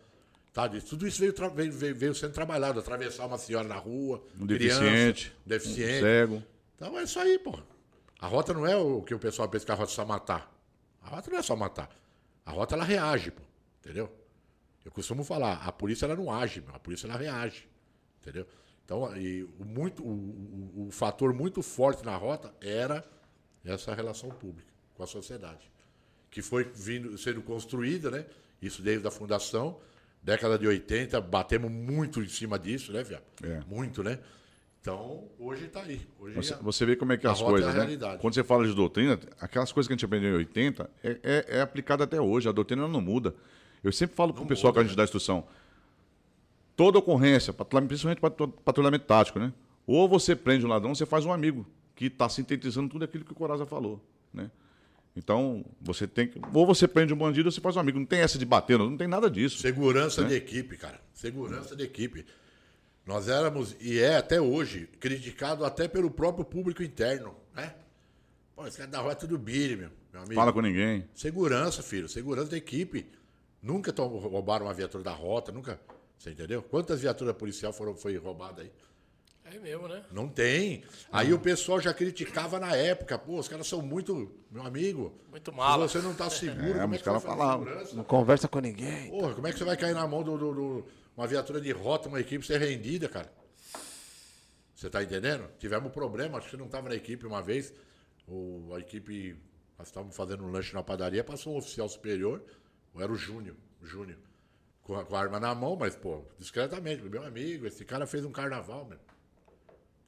[0.54, 1.34] Tá, tudo isso veio,
[1.72, 5.96] veio, veio, sendo trabalhado, atravessar uma senhora na rua, um criança, deficiente, um deficiente.
[5.96, 6.42] Um cego.
[6.76, 7.58] Então é isso aí, pô.
[8.20, 10.56] A rota não é o que o pessoal pensa que a rota é só matar.
[11.02, 11.90] A rota não é só matar.
[12.46, 13.42] A rota ela reage, pô.
[13.80, 14.08] Entendeu?
[14.84, 17.68] Eu costumo falar, a polícia ela não age, a polícia ela reage.
[18.22, 18.46] Entendeu?
[18.84, 23.04] Então, e o, muito, o, o, o fator muito forte na rota era
[23.64, 25.68] essa relação pública com a sociedade.
[26.30, 28.24] Que foi vindo, sendo construída, né?
[28.62, 29.80] Isso desde a fundação.
[30.24, 33.24] Década de 80, batemos muito em cima disso, né, Viado?
[33.42, 33.60] É.
[33.68, 34.18] Muito, né?
[34.80, 36.00] Então, hoje está aí.
[36.18, 38.18] Hoje você, a, você, vê como é que as coisas, é né?
[38.18, 41.44] Quando você fala de doutrina, aquelas coisas que a gente aprendeu em 80 é, é,
[41.58, 42.48] é aplicada até hoje.
[42.48, 43.34] A doutrina não muda.
[43.82, 44.96] Eu sempre falo para o pessoal muda, que a gente né?
[44.96, 45.46] dá instrução.
[46.74, 48.20] Toda ocorrência, principalmente
[48.64, 49.52] patrulhamento tático, né?
[49.86, 53.32] Ou você prende um ladrão, você faz um amigo que está sintetizando tudo aquilo que
[53.32, 54.02] o Coraza falou,
[54.32, 54.50] né?
[55.16, 56.40] Então, você tem que.
[56.52, 57.98] Ou você prende um bandido ou você faz um amigo.
[57.98, 59.58] Não tem essa de bater, não, tem nada disso.
[59.58, 60.28] Segurança né?
[60.28, 61.00] de equipe, cara.
[61.12, 62.26] Segurança de equipe.
[63.06, 67.74] Nós éramos, e é até hoje, criticado até pelo próprio público interno, né?
[68.56, 70.34] Pô, esse cara da rua é tudo bire, meu, meu amigo.
[70.34, 71.06] Fala com ninguém.
[71.14, 72.08] Segurança, filho.
[72.08, 73.06] Segurança da equipe.
[73.62, 75.78] Nunca roubaram uma viatura da rota, nunca.
[76.18, 76.62] Você entendeu?
[76.62, 78.72] Quantas viaturas policial foram foi roubadas aí?
[79.44, 80.02] É mesmo, né?
[80.10, 80.82] Não tem.
[81.12, 83.18] Aí o pessoal já criticava na época.
[83.18, 85.20] Pô, os caras são muito, meu amigo.
[85.30, 85.86] Muito mal.
[85.86, 87.58] Se você não tá seguro, é, como é que você vai falar?
[87.92, 89.10] Não conversa com ninguém.
[89.10, 90.30] Porra, como é que você vai cair na mão de
[91.14, 93.30] uma viatura de rota, uma equipe ser rendida, cara?
[94.74, 95.48] Você tá entendendo?
[95.58, 97.72] Tivemos um problema, acho que não tava na equipe uma vez.
[98.26, 99.36] O, a equipe,
[99.78, 102.42] nós estávamos fazendo um lanche na padaria, passou um oficial superior,
[102.96, 104.18] era o Júnior, Júnior,
[104.82, 108.24] com a, com a arma na mão, mas, pô, discretamente, meu amigo, esse cara fez
[108.24, 108.98] um carnaval, meu.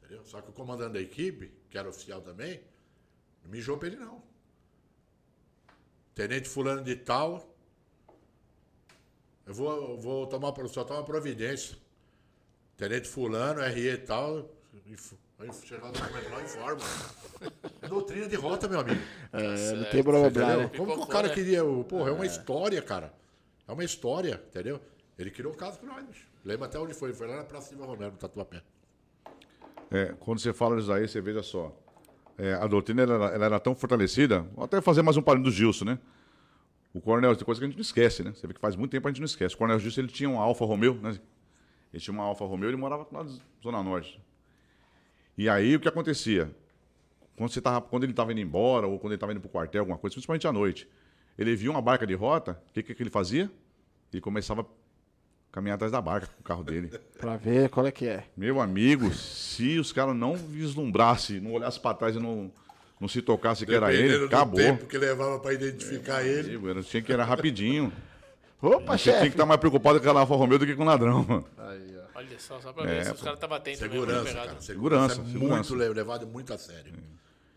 [0.06, 0.24] Entendeu?
[0.24, 2.60] Só que o comandante da equipe, que era oficial também,
[3.42, 4.22] não mijou pra ele não.
[6.14, 7.52] Tenente fulano de tal,
[9.44, 11.76] eu vou, eu vou tomar, só tomar providência.
[12.76, 14.48] Tenente fulano, RE e tal,
[15.38, 16.80] Aí chegar no documento lá informa.
[17.82, 19.00] É doutrina de rota, meu amigo.
[19.32, 20.56] É, não tem problema.
[20.56, 20.70] Né?
[20.74, 21.62] Como que o cara queria.
[21.88, 23.12] Porra, é uma história, cara.
[23.66, 24.80] É uma história, entendeu?
[25.18, 26.26] Ele criou um caso com nós, bicho.
[26.44, 27.12] Lembra até onde foi?
[27.12, 28.62] Foi lá na Praça Silva Romero, no Tatuapé.
[29.90, 31.74] É, quando você fala disso aí, você veja só.
[32.38, 35.56] É, a doutrina ela, ela, era tão fortalecida, vou até fazer mais um parênteses do
[35.56, 35.98] Gilson, né?
[36.92, 38.32] O Coronel, tem coisa que a gente não esquece, né?
[38.34, 39.54] Você vê que faz muito tempo a gente não esquece.
[39.54, 41.18] O Coronel Gilson ele tinha um Alfa Romeo, né?
[41.92, 43.24] Ele tinha uma Alfa Romeo, ele morava na
[43.62, 44.20] Zona Norte.
[45.36, 46.50] E aí o que acontecia?
[47.36, 49.50] Quando, você tava, quando ele estava indo embora, ou quando ele estava indo para o
[49.50, 50.88] quartel, alguma coisa, principalmente à noite,
[51.38, 53.50] ele via uma barca de rota, o que, que, que ele fazia?
[54.12, 54.66] Ele começava a
[55.56, 56.90] caminhar atrás da barca com o carro dele.
[57.18, 58.24] para ver qual é que é.
[58.36, 62.52] Meu amigo, se os caras não vislumbrassem, não olhassem para trás e não,
[63.00, 64.60] não se tocasse que era ele, acabou.
[64.60, 66.56] O tempo que levava para identificar é, ele.
[66.56, 67.90] Amigo, tinha que ir rapidinho.
[68.60, 69.18] Opa, chefe.
[69.18, 71.44] Tinha que estar mais preocupado com aquela Alfa Romeo do que com o ladrão.
[71.56, 73.80] Aí, Olha só, só pra ver é, se os caras estavam atentos.
[73.80, 74.60] Segurança, cara.
[74.60, 75.74] Segurança, é segurança.
[75.74, 76.92] muito levado muito a sério.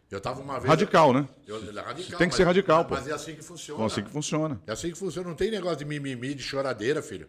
[0.10, 0.70] Eu tava uma vez.
[0.70, 1.28] Radical, né?
[1.46, 2.96] Eu, radical, tem que ser radical, pô.
[2.96, 3.84] Mas é assim que funciona.
[3.84, 4.62] É assim que funciona.
[4.68, 5.30] É assim que funciona.
[5.30, 7.28] Não tem negócio de mimimi, de choradeira, filho.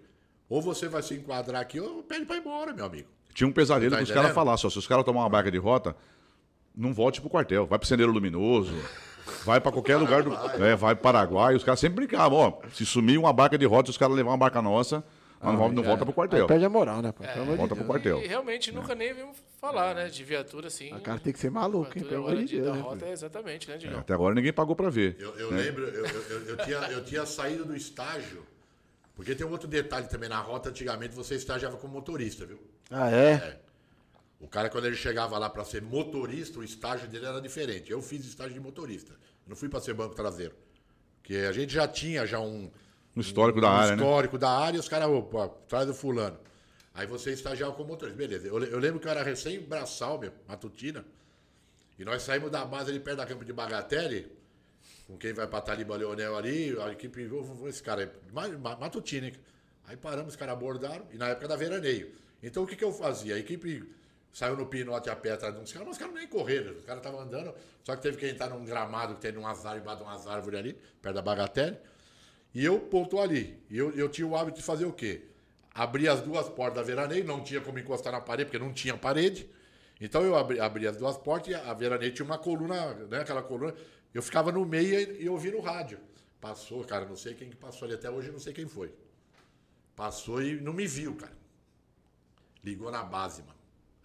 [0.51, 3.09] Ou você vai se enquadrar aqui ou pede pra ir embora, meu amigo.
[3.33, 5.57] Tinha um pesadelo tá que os caras falassem, se os caras tomar uma barca de
[5.57, 5.97] rota,
[6.77, 7.67] não volte pro quartel.
[7.67, 8.75] Vai pro Sendeiro Luminoso.
[9.45, 10.35] Vai para qualquer lugar do.
[10.63, 11.55] É, vai pro Paraguai.
[11.55, 12.69] Os caras sempre brincavam, ó.
[12.75, 15.05] Se sumir uma barca de rota, os caras levar uma barca nossa
[15.43, 16.43] mas não, não volta pro quartel.
[16.43, 17.13] Aí perde a moral, né?
[17.13, 17.25] Pô?
[17.25, 18.23] É, volta pro quartel.
[18.23, 20.09] E realmente nunca nem vimos falar, né?
[20.09, 20.93] De viatura assim.
[20.93, 22.05] A cara tem que ser maluco, hein?
[22.05, 22.77] Pelo amor de Deus.
[22.77, 25.17] Né, rota, é exatamente, né, é, Até agora ninguém pagou para ver.
[25.19, 25.63] Eu, eu né?
[25.63, 28.43] lembro, eu, eu, eu, tinha, eu tinha saído do estágio,
[29.21, 30.31] porque tem um outro detalhe também.
[30.31, 32.59] Na rota, antigamente, você estagiava como motorista, viu?
[32.91, 33.33] Ah, é?
[33.33, 33.61] é.
[34.41, 37.91] O cara, quando ele chegava lá para ser motorista, o estágio dele era diferente.
[37.91, 39.13] Eu fiz estágio de motorista.
[39.47, 40.55] não fui para ser banco traseiro.
[41.19, 42.71] Porque a gente já tinha já um
[43.15, 44.03] no histórico um, da área, né?
[44.03, 46.39] histórico da área, os caras, opa, traz o fulano.
[46.95, 48.17] Aí você estagiava como motorista.
[48.17, 48.49] Beleza.
[48.49, 51.05] Eu, eu, lembro que eu era recém-braçal, meu, matutina.
[51.99, 54.33] E nós saímos da base ali perto da campo de Bagatelle,
[55.11, 57.29] com quem vai pra Taliba Leonel ali, a equipe,
[57.67, 58.13] esse cara
[58.79, 59.33] matutina?
[59.89, 62.13] Aí paramos, os caras abordaram, e na época da veraneio.
[62.41, 63.35] Então o que, que eu fazia?
[63.35, 63.85] A equipe
[64.33, 66.85] saiu no pinote a pé atrás de uns caras, mas os caras nem correram, os
[66.85, 67.53] caras estavam andando,
[67.83, 70.61] só que teve que entrar num gramado que tem um azar embaixo de umas árvores
[70.61, 71.77] ali, perto da Bagatelle.
[72.55, 73.61] E eu pontou ali.
[73.69, 75.23] E eu, eu tinha o hábito de fazer o quê?
[75.75, 78.97] Abrir as duas portas da veraneio, não tinha como encostar na parede, porque não tinha
[78.97, 79.49] parede.
[80.01, 83.21] Então eu abri, abri as duas portas e a veraneio tinha uma coluna, né?
[83.21, 83.75] Aquela coluna.
[84.13, 85.99] Eu ficava no meio e eu ouvi no rádio.
[86.41, 88.93] Passou, cara, não sei quem que passou ali até hoje, não sei quem foi.
[89.95, 91.37] Passou e não me viu, cara.
[92.65, 93.55] Ligou na base, mano.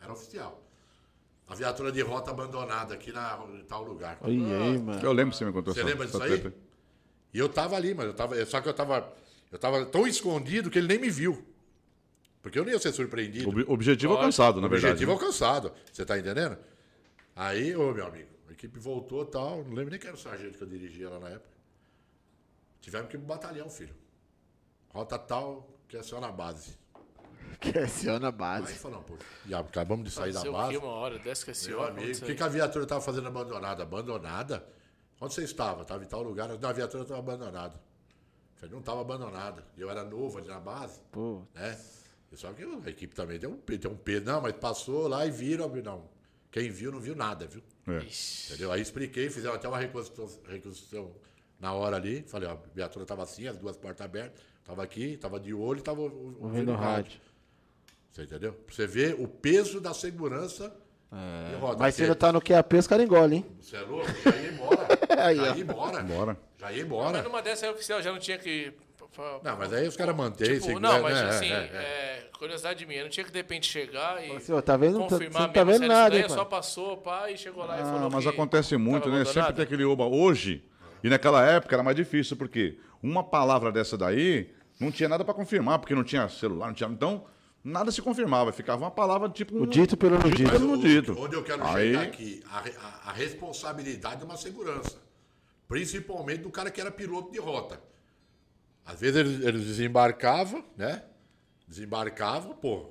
[0.01, 0.61] Era oficial.
[1.47, 4.17] A viatura de rota abandonada aqui na, em tal lugar.
[4.21, 5.01] Oi, aí, mano.
[5.01, 6.39] Eu lembro que você me contou Você essa- lembra disso aí?
[6.39, 6.55] treta.
[7.33, 8.43] E eu tava ali, mas eu tava.
[8.45, 9.13] Só que eu tava.
[9.51, 11.45] Eu tava tão escondido que ele nem me viu.
[12.41, 13.49] Porque eu não ia ser surpreendido.
[13.49, 14.91] Ob- objetivo alcançado, na verdade.
[14.93, 15.71] objetivo alcançado.
[15.91, 16.57] Você tá entendendo?
[17.35, 19.63] Aí, ô meu amigo, equipe voltou e tal.
[19.63, 21.55] Não lembro nem quem era o sargento que eu dirigia lá na época.
[22.81, 23.95] Tivemos que ir pro batalhão, filho.
[24.89, 26.77] Rota tal, que é só na base.
[27.59, 28.73] Questiona a Aí base.
[28.75, 29.15] falou, pô,
[29.47, 30.77] já acabamos de sair da base.
[30.77, 32.37] uma hora dessa que homem amigo, o que, aí?
[32.37, 33.83] que a viatura estava fazendo abandonada?
[33.83, 34.65] Abandonada?
[35.19, 35.81] Onde você estava?
[35.81, 36.49] Estava em tal lugar?
[36.51, 37.75] A viatura estava abandonada.
[37.75, 39.65] Eu Falei, não estava abandonada.
[39.77, 41.79] Eu era novo ali na base, Pô, né?
[42.31, 44.25] E Só que a equipe também tem um, tem um peso.
[44.25, 45.69] Não, mas passou lá e viram.
[45.69, 46.09] Não.
[46.51, 47.61] Quem viu, não viu nada, viu?
[47.87, 48.01] É.
[48.47, 48.71] Entendeu?
[48.71, 51.11] Aí expliquei, fizeram até uma reconstrução, reconstrução
[51.59, 52.23] na hora ali.
[52.27, 54.41] Falei, ó, a viatura estava assim, as duas portas abertas.
[54.59, 57.19] Estava aqui, estava de olho e estava ouvindo o rádio.
[58.11, 58.53] Você entendeu?
[58.53, 60.73] Pra você ver o peso da segurança
[61.49, 61.77] de rota.
[61.79, 63.45] Mas se não tá no QAP, os caras engolem, hein?
[63.61, 64.07] você é louco?
[64.23, 64.87] Já ia embora.
[65.25, 66.03] Aí, já ia embora.
[66.03, 66.37] Bora.
[66.57, 67.21] Já ia Mas embora.
[67.23, 68.73] numa dessa aí oficial já não tinha que.
[69.15, 70.59] Pra- Não, mas aí os caras mantêm.
[70.59, 71.59] Tipo, não, mas né, assim, é, é.
[72.27, 74.99] é, curiosidade minha, não tinha que de repente chegar e Assim, ó, tá vendo?
[74.99, 77.85] Tá- confirmar tá mesmo vendo nada, daí, só passou, pá, e chegou lá e Ah,
[77.85, 79.23] falou mas que acontece muito, né?
[79.25, 80.05] Sempre tem aquele oba.
[80.05, 80.63] Hoje,
[81.03, 85.33] e naquela época era mais difícil, porque uma palavra dessa daí não tinha nada para
[85.33, 86.89] confirmar, porque não tinha celular, não tinha.
[86.89, 87.25] Então,
[87.63, 88.51] nada se confirmava.
[88.51, 89.55] Ficava uma palavra tipo.
[89.57, 90.43] O dito pelo não dito.
[90.43, 91.15] Mas Pelo o- não dito.
[91.19, 94.97] Onde eu quero Aí- chegar aqui, a, a- a responsabilidade é uma segurança.
[95.67, 97.79] Principalmente do cara que era piloto de rota.
[98.85, 101.03] Às vezes eles, eles desembarcavam, né?
[101.67, 102.89] Desembarcavam, pô.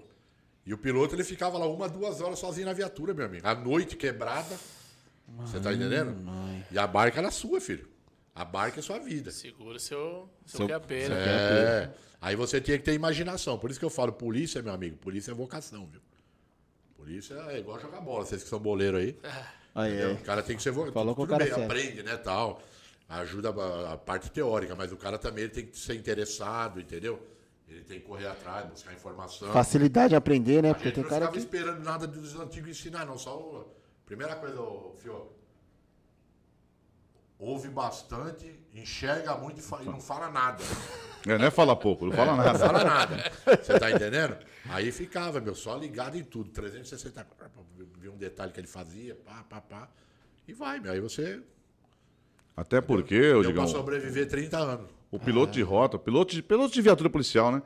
[0.66, 3.47] E o piloto ele ficava lá uma, duas horas sozinho na viatura, meu amigo.
[3.47, 4.57] À noite quebrada.
[5.38, 6.16] Você tá entendendo?
[6.70, 7.88] E a barca era sua, filho.
[8.34, 9.30] A barca é sua vida.
[9.30, 11.14] Segura seu, seu, Seu- QAP, né?
[11.14, 11.90] É.
[12.20, 13.59] Aí você tinha que ter imaginação.
[13.59, 16.01] Por isso que eu falo, polícia, meu amigo, polícia é vocação, viu?
[16.97, 18.24] Polícia é igual jogar bola.
[18.24, 19.18] Vocês que são boleiros aí.
[19.74, 20.09] Aí, entendeu?
[20.11, 20.14] aí.
[20.14, 20.95] O cara tem que ser vocação.
[20.95, 21.70] Falou com o Tudo cara bem, certo.
[21.70, 22.62] aprende, né, tal.
[23.20, 27.20] Ajuda a, a parte teórica, mas o cara também ele tem que ser interessado, entendeu?
[27.68, 29.52] Ele tem que correr atrás, buscar informação.
[29.52, 30.70] Facilidade de aprender, né?
[30.70, 31.38] A Porque gente tem não cara ficava que.
[31.44, 33.16] esperando nada dos antigos ensinar, não.
[33.18, 33.74] Só o...
[34.04, 35.32] Primeira coisa, ô, Fio.
[37.38, 40.62] Ouve bastante, enxerga muito e, fa- e não fala nada.
[41.26, 42.58] É, não é falar pouco, não fala Não nada.
[42.58, 43.32] fala nada.
[43.62, 44.36] Você tá entendendo?
[44.68, 46.50] Aí ficava, meu, só ligado em tudo.
[46.50, 47.26] 360
[47.98, 49.88] ver um detalhe que ele fazia, pá, pá, pá.
[50.46, 50.92] E vai, meu.
[50.92, 51.42] Aí você
[52.57, 54.86] Até porque, eu deu digam, pra sobreviver 30 anos.
[55.11, 57.62] o piloto de rota, piloto de, piloto de viatura policial, né?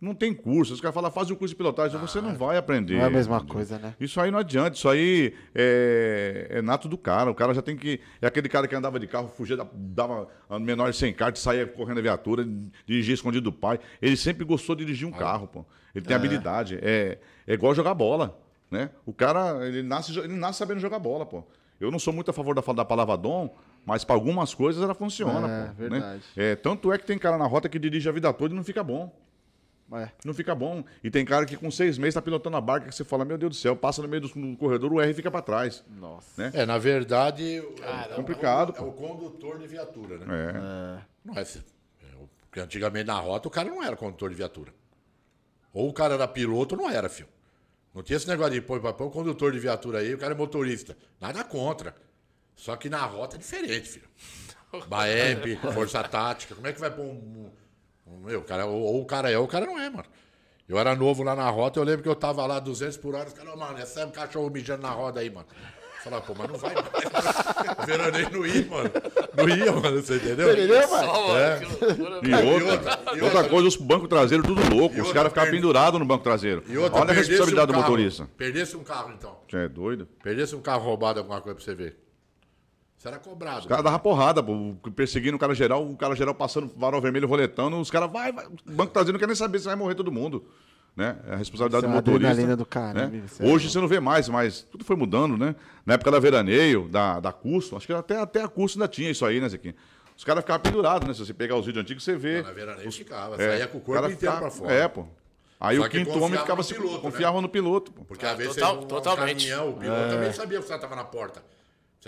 [0.00, 0.74] Não tem curso.
[0.74, 2.94] Os caras falam, faz o curso de pilotagem, você não vai aprender.
[2.94, 3.54] Não é a mesma entendeu?
[3.54, 3.94] coisa, né?
[3.98, 7.28] Isso aí não adianta, isso aí é, é nato do cara.
[7.30, 7.98] O cara já tem que.
[8.22, 10.28] É aquele cara que andava de carro, fugia, da- dava
[10.60, 12.46] menor sem kart, saía correndo a viatura,
[12.86, 13.80] dirigia escondido do pai.
[14.00, 15.64] Ele sempre gostou de dirigir um carro, pô.
[15.92, 16.78] Ele tem habilidade.
[16.80, 18.90] É, é igual jogar bola, né?
[19.04, 21.42] O cara, ele nasce, ele nasce sabendo jogar bola, pô.
[21.80, 23.52] Eu não sou muito a favor da, da palavra dom,
[23.88, 25.72] mas para algumas coisas ela funciona, É, pô.
[25.74, 26.22] verdade.
[26.36, 26.52] Né?
[26.52, 28.62] É, tanto é que tem cara na rota que dirige a vida toda e não
[28.62, 29.10] fica bom.
[29.90, 30.10] É.
[30.22, 30.84] Não fica bom.
[31.02, 33.38] E tem cara que com seis meses tá pilotando a barca que você fala, meu
[33.38, 35.82] Deus do céu, passa no meio do corredor, o R fica para trás.
[35.98, 36.26] Nossa.
[36.42, 36.50] Né?
[36.52, 37.56] É, na verdade.
[37.82, 40.26] é, complicado, É o, é o condutor de viatura, né?
[40.28, 41.00] É.
[41.24, 41.60] Não é, assim.
[42.02, 44.74] É, o- Porque antigamente na rota o cara não era condutor de viatura.
[45.72, 47.28] Ou o cara era piloto ou não era, filho.
[47.94, 50.36] Não tinha esse negócio de põe põe um condutor de viatura aí, o cara é
[50.36, 50.94] motorista.
[51.18, 51.94] Nada contra.
[52.58, 54.08] Só que na rota é diferente, filho.
[54.88, 56.54] Baep, força tática.
[56.56, 57.50] Como é que vai pôr um.
[58.06, 60.04] um- meu, o cara, ou, ou o cara é ou o cara não é, mano.
[60.68, 63.28] Eu era novo lá na rota, eu lembro que eu tava lá 200 por hora.
[63.28, 65.46] Os caras, mano, essa é um cachorro mijando na roda aí, mano.
[65.50, 66.74] Eu falava, pô, mas não vai.
[67.82, 68.90] O veraneio não ia, mano.
[69.36, 70.52] Não ia, mano, você entendeu?
[70.52, 71.06] Entendeu, mano?
[71.06, 71.60] Só, mano, É.
[72.28, 74.94] E outra, outra, e outra coisa, os bancos traseiros tudo louco.
[74.94, 76.62] Os outra, caras ficavam pendurados no banco traseiro.
[76.68, 78.28] E outra, Olha a responsabilidade um do carro- motorista.
[78.36, 79.38] Perdesse um carro, então.
[79.48, 80.06] Você é doido?
[80.22, 81.96] Perdesse um carro roubado, alguma coisa pra você ver.
[82.98, 83.60] Você era cobrado.
[83.60, 87.28] Os caras davam porrada, pô, perseguindo o cara geral, o cara geral passando varal vermelho,
[87.28, 88.46] roletando, os caras, vai, vai.
[88.46, 90.44] O banco traseiro não quer nem saber se vai morrer todo mundo.
[90.96, 91.16] Né?
[91.28, 92.26] É a responsabilidade Isso do é motorista.
[92.30, 93.22] adrenalina do caramba, né?
[93.52, 95.54] Hoje você não vê mais, mas tudo foi mudando, né?
[95.86, 99.08] Na época da veraneio, da, da curso, acho que até, até a curso ainda tinha
[99.08, 99.76] isso aí, né, Zequinha?
[100.16, 101.14] Os caras ficavam pendurados, né?
[101.14, 102.42] Se você pegar os vídeos antigos, você vê.
[102.42, 104.72] Na veraneio os- ficava, é, saía com o corpo cara inteiro ficava- pra fora.
[104.74, 105.04] É, pô.
[105.60, 107.00] Aí Só o que quinto confiava homem ficava no se piloto, né?
[107.00, 107.92] confiava no piloto.
[107.92, 108.04] Pô.
[108.04, 109.48] Porque Ah, às vezes total- você um totalmente.
[109.48, 110.08] caminhão, o piloto É.
[110.08, 111.44] também sabia que o cara tava na porta.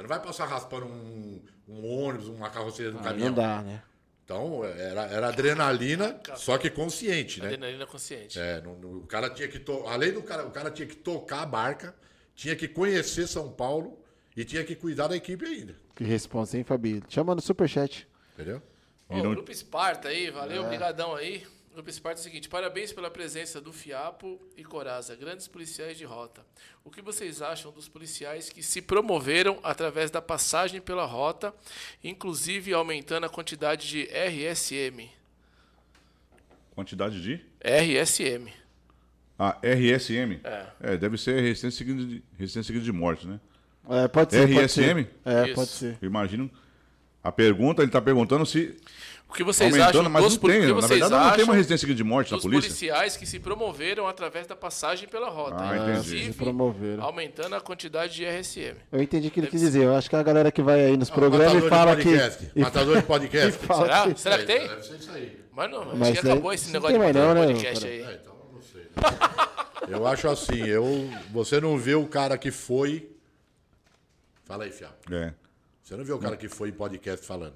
[0.01, 3.28] Você não vai passar raspando um, um ônibus, uma carroceria do Aí caminhão.
[3.28, 3.82] não dá, né?
[4.24, 7.46] Então, era, era adrenalina, só que consciente, né?
[7.48, 8.38] Adrenalina consciente.
[8.38, 9.84] É, não- não- o cara tinha que to...
[9.88, 11.94] além do cara, o cara tinha que tocar a barca,
[12.34, 13.98] tinha que conhecer São Paulo
[14.36, 17.03] e tinha que cuidar da equipe ainda, Que responsa, hein, Fabi?
[17.09, 18.07] Chama no superchat.
[18.34, 18.62] entendeu?
[19.09, 21.44] Ó, o Grupo Esparta aí, valeu, obrigadão aí.
[21.73, 26.05] Grupo Esparta é o seguinte, parabéns pela presença do Fiapo e Coraza, grandes policiais de
[26.05, 26.45] rota.
[26.85, 31.55] O que vocês acham dos policiais que se promoveram através da passagem pela rota,
[32.03, 35.11] inclusive aumentando a quantidade de RSM?
[36.75, 37.41] Quantidade de.
[37.61, 38.53] RSM.
[39.39, 40.41] Ah, RSM.
[40.43, 40.66] É.
[40.81, 43.41] É, deve ser resistência seguida de, resistência seguida de morte, né?
[43.89, 44.53] É, pode ser.
[44.53, 44.97] pode ser.
[44.97, 45.09] RSM?
[45.25, 45.55] É, Isso.
[45.55, 45.99] pode ser.
[46.03, 46.51] Eu imagino.
[47.23, 48.77] A pergunta, ele está perguntando se.
[49.31, 50.61] O que vocês aumentando, acham mas dos não tem.
[50.66, 52.68] Na vocês verdade, não tem acham uma resistência de morte na polícia.
[52.68, 55.91] policiais que se promoveram através da passagem pela rota, Ah, entendi.
[55.93, 57.03] inclusive Se promoveram.
[57.05, 58.76] aumentando a quantidade de RSM.
[58.91, 59.85] Eu entendi o que ele quis dizer.
[59.85, 62.09] Eu acho que a galera que vai aí nos programas Matador e fala de que.
[62.11, 62.53] podcast.
[62.57, 63.61] e Matador de podcast.
[63.66, 64.03] Será?
[64.12, 64.68] que- Será que tem?
[64.68, 65.41] Deve ser isso aí.
[65.53, 67.93] Mas não, Mas acho que acabou esse negócio tem de mais não, né, podcast cara?
[67.95, 68.01] aí.
[68.03, 68.83] É, então eu não sei.
[68.83, 69.97] né?
[69.97, 73.11] Eu acho assim, eu, você não vê o cara que foi.
[74.45, 75.14] Fala aí, Fiapo.
[75.14, 75.33] É.
[75.83, 77.55] Você não vê o cara que foi em podcast falando.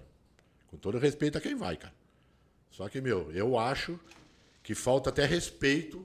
[0.74, 1.94] Com todo respeito a quem vai, cara.
[2.68, 3.96] Só que, meu, eu acho
[4.60, 6.04] que falta até respeito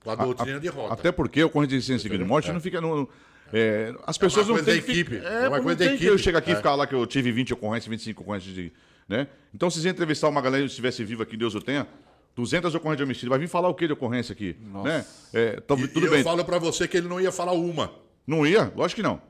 [0.00, 0.94] com a doutrina de rota.
[0.94, 3.06] Até porque o corrente de seguida de morte não fica no.
[3.52, 6.04] é, as pessoas uma não têm que- equipe, É, é uma não coisa da que
[6.06, 6.18] eu equipe.
[6.22, 6.56] chegar aqui e É.
[6.56, 8.72] ficar lá que eu tive 20 ocorrências, 25 ocorrências de.
[9.06, 9.28] Né?
[9.54, 11.86] Então, se você entrevistar uma galera que estivesse viva aqui, Deus o tenha,
[12.34, 14.56] 200 ocorrências de homicídio, vai vir falar o que de ocorrência aqui?
[14.82, 15.04] Né?
[15.34, 16.18] É, então, E, tudo e bem.
[16.20, 17.92] eu falo pra você que ele não ia falar uma.
[18.26, 18.72] Não ia?
[18.74, 19.20] Lógico que não.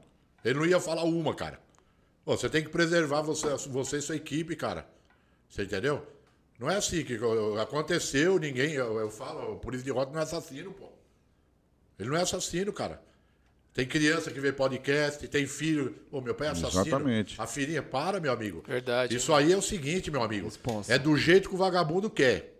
[0.45, 1.59] Ele não ia falar uma, cara.
[2.25, 4.87] Pô, você tem que preservar você, você e sua equipe, cara.
[5.49, 6.07] Você entendeu?
[6.59, 7.19] Não é assim que
[7.61, 8.73] aconteceu, ninguém.
[8.73, 10.89] Eu, eu falo, o polícia de rota não é assassino, pô.
[11.99, 13.03] Ele não é assassino, cara.
[13.75, 15.95] Tem criança que vê podcast, tem filho.
[16.11, 16.83] Ô, meu pai é assassino.
[16.83, 17.41] Exatamente.
[17.41, 18.63] A filhinha, para, meu amigo.
[18.67, 19.17] Verdade.
[19.17, 20.45] Isso aí é o seguinte, meu amigo.
[20.45, 20.93] Responsa.
[20.93, 22.53] É do jeito que o vagabundo quer.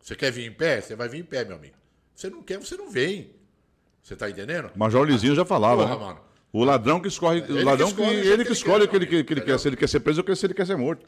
[0.00, 0.80] Você quer vir em pé?
[0.80, 1.74] Você vai vir em pé, meu amigo.
[2.14, 3.34] Você não quer, você não vem.
[4.02, 4.70] Você tá entendendo?
[4.76, 5.82] Major Lizinho já falava.
[5.82, 6.04] Porra, né?
[6.04, 6.20] mano.
[6.54, 7.38] O ladrão que escorre.
[7.38, 9.06] Ele o que ladrão escolhe que, o jeito ele que que escolhe o que ele,
[9.06, 11.04] que, que ele quer, se ele quer ser preso ou se ele quer ser morto.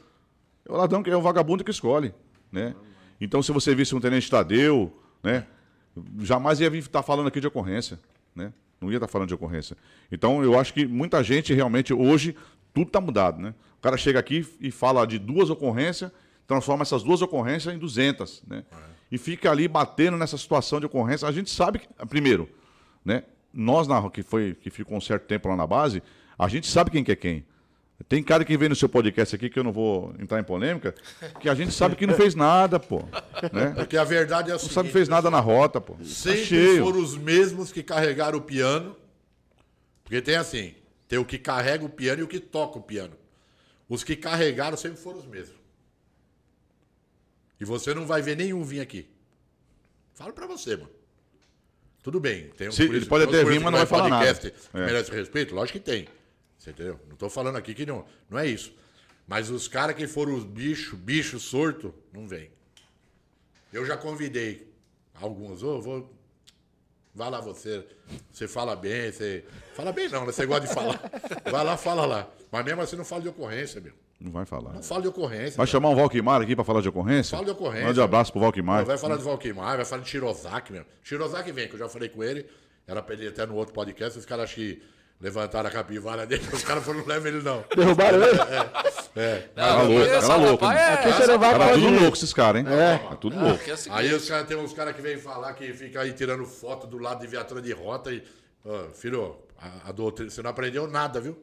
[0.68, 2.12] É o ladrão que é o vagabundo que escolhe.
[2.50, 2.74] Né?
[3.20, 4.92] Então, se você visse um tenente Tadeu,
[5.22, 5.46] né?
[6.18, 7.96] jamais ia vir estar falando aqui de ocorrência.
[8.34, 8.52] Né?
[8.80, 9.76] Não ia estar falando de ocorrência.
[10.10, 12.34] Então, eu acho que muita gente realmente, hoje,
[12.74, 13.40] tudo está mudado.
[13.40, 13.54] Né?
[13.78, 16.10] O cara chega aqui e fala de duas ocorrências,
[16.44, 18.42] transforma essas duas ocorrências em 200.
[18.48, 18.64] Né?
[19.12, 21.28] E fica ali batendo nessa situação de ocorrência.
[21.28, 22.50] A gente sabe que, primeiro,
[23.04, 23.22] né?
[23.56, 26.02] Nós, na, que, foi, que ficou um certo tempo lá na base,
[26.38, 27.44] a gente sabe quem que é quem.
[28.08, 30.94] Tem cara que vem no seu podcast aqui, que eu não vou entrar em polêmica,
[31.40, 32.98] que a gente sabe que não fez nada, pô.
[33.50, 33.72] Né?
[33.74, 34.74] Porque a verdade é a Não seguinte.
[34.74, 35.94] sabe que fez nada na rota, pô.
[35.94, 38.94] Tá Sempre foram os mesmos que carregaram o piano.
[40.04, 40.74] Porque tem assim:
[41.08, 43.14] tem o que carrega o piano e o que toca o piano.
[43.88, 45.56] Os que carregaram sempre foram os mesmos.
[47.58, 49.08] E você não vai ver nenhum vir aqui.
[50.12, 50.90] Falo pra você, mano.
[52.06, 52.50] Tudo bem.
[52.50, 54.32] Tem um Se- ele pode até vir, mas não vai falar nada.
[54.32, 54.52] que É.
[54.86, 55.56] merece respeito?
[55.56, 56.06] Lógico que tem.
[56.56, 57.00] Você entendeu?
[57.08, 58.06] Não tô falando aqui que não.
[58.30, 58.72] Não é isso.
[59.26, 62.48] Mas os caras que foram os bichos, bicho sorto, não vem.
[63.72, 64.72] Eu já convidei
[65.20, 66.14] alguns, ô, vou.
[67.12, 67.84] Vai lá você.
[68.30, 69.44] Você fala bem, você.
[69.74, 70.30] Fala bem não, né?
[70.30, 71.00] Você gosta de falar.
[71.50, 72.30] Vai lá, fala lá.
[72.52, 73.94] Mas mesmo assim não fala de ocorrência, meu.
[74.18, 74.72] Não vai falar.
[74.72, 75.56] Não fala de ocorrência.
[75.56, 75.66] Vai meu.
[75.66, 77.32] chamar um Valquimar aqui pra falar de ocorrência?
[77.32, 77.86] Fala de ocorrência.
[77.86, 78.84] Mande um abraço pro Valquimar.
[78.84, 80.86] Vai falar de Valqueimar, vai falar de Shirozaki mesmo.
[81.02, 82.46] Shirozaki vem, que eu já falei com ele.
[82.86, 84.18] Era pra ele ir até no outro podcast.
[84.18, 84.82] Os caras acham que
[85.20, 86.44] levantaram a capivara dele.
[86.52, 87.64] Os caras falaram, não leva ele não.
[87.74, 88.38] Derrubaram ele?
[89.16, 89.48] É.
[89.56, 90.64] Era louco, era louco.
[90.66, 92.68] é- Aqui você não Era tudo louco esses caras, hein?
[92.70, 93.12] É.
[93.12, 93.60] É tudo louco.
[93.70, 96.86] É Aí os cara, tem uns caras que vêm falar que fica aí tirando foto
[96.86, 98.22] do lado de viatura de rota e.
[98.94, 100.30] Filho, a, a doutrina.
[100.30, 101.36] Você não aprendeu nada, viu?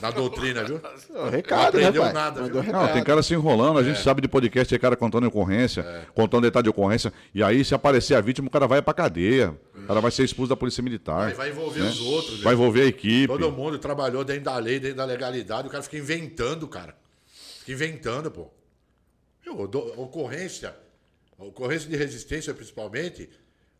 [0.00, 0.80] Na doutrina, viu?
[1.14, 2.12] Ô, recado, Não né, aprendeu pai?
[2.14, 2.60] nada, viu?
[2.60, 2.86] recado.
[2.86, 6.44] Não, tem cara se enrolando, a gente sabe de podcast, tem cara contando ocorrência, contando
[6.44, 9.86] detalhe de ocorrência, e aí se aparecer a vítima, o cara vai pra cadeia, o
[9.86, 11.28] cara vai ser expulso da polícia militar.
[11.28, 12.62] Aí vai envolver os outros, Vai viu?
[12.62, 13.26] envolver a equipe.
[13.26, 15.68] Todo mundo trabalhou dentro da lei, dentro da legalidade.
[15.68, 16.96] O cara fica inventando, cara.
[17.58, 18.48] Fica inventando, pô.
[19.44, 20.74] Meu, do- ocorrência,
[21.38, 23.28] ocorrência de resistência principalmente,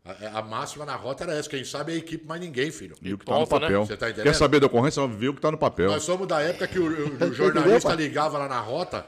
[0.03, 1.49] a, a máxima na rota era essa.
[1.49, 2.95] Quem sabe é a equipe, mais ninguém, filho.
[3.01, 3.45] E o que tá no né?
[3.45, 3.85] papel.
[3.85, 4.11] Você tá?
[4.11, 5.05] Quer saber da ocorrência?
[5.07, 5.91] Vê o que tá no papel.
[5.91, 9.05] Nós somos da época que o, o- o jornalista ligava lá na rota,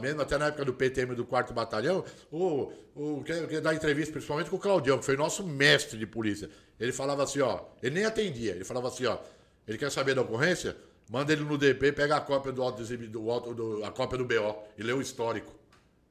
[0.00, 4.12] mesmo até na época do PTM do 4 Batalhão, o, o, que, que dá entrevista
[4.12, 6.48] principalmente com o Claudião, que foi nosso mestre de polícia.
[6.78, 9.18] Ele falava assim, ó, ele nem atendia, ele falava assim, ó,
[9.66, 10.76] ele quer saber da ocorrência?
[11.10, 14.56] Manda ele no DP, pega a cópia do auto, do, do, a cópia do BO
[14.78, 15.52] e lê o histórico.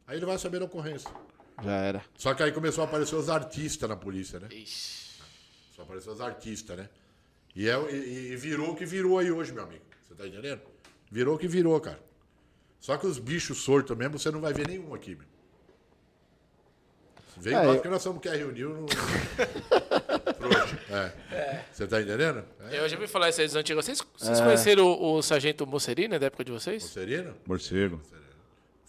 [0.06, 1.10] Aí ele vai saber da ocorrência.
[1.64, 2.06] Já era.
[2.16, 4.48] Só que aí começou a aparecer os artistas na polícia, né?
[4.52, 5.22] Ixi.
[5.76, 6.90] Só apareceu os artistas, né?
[7.56, 9.84] E, é, e, e virou o que virou aí hoje, meu amigo.
[10.08, 10.62] Você tá entendendo?
[11.12, 12.00] Virou o que virou, cara.
[12.80, 15.28] Só que os bichos sortos mesmo, você não vai ver nenhum aqui, meu.
[17.38, 17.74] Vem é, eu...
[17.74, 18.86] porque nós somos quer reunir no.
[20.90, 21.12] É.
[21.34, 21.66] é.
[21.72, 22.44] Você tá entendendo?
[22.70, 22.80] É.
[22.80, 23.86] Eu já ouvi falar isso aí dos antigos.
[23.86, 24.44] Vocês, vocês é.
[24.44, 26.84] conheceram o, o Sargento Mosserino da época de vocês?
[26.84, 27.34] Mosserino?
[27.46, 28.02] Morcego.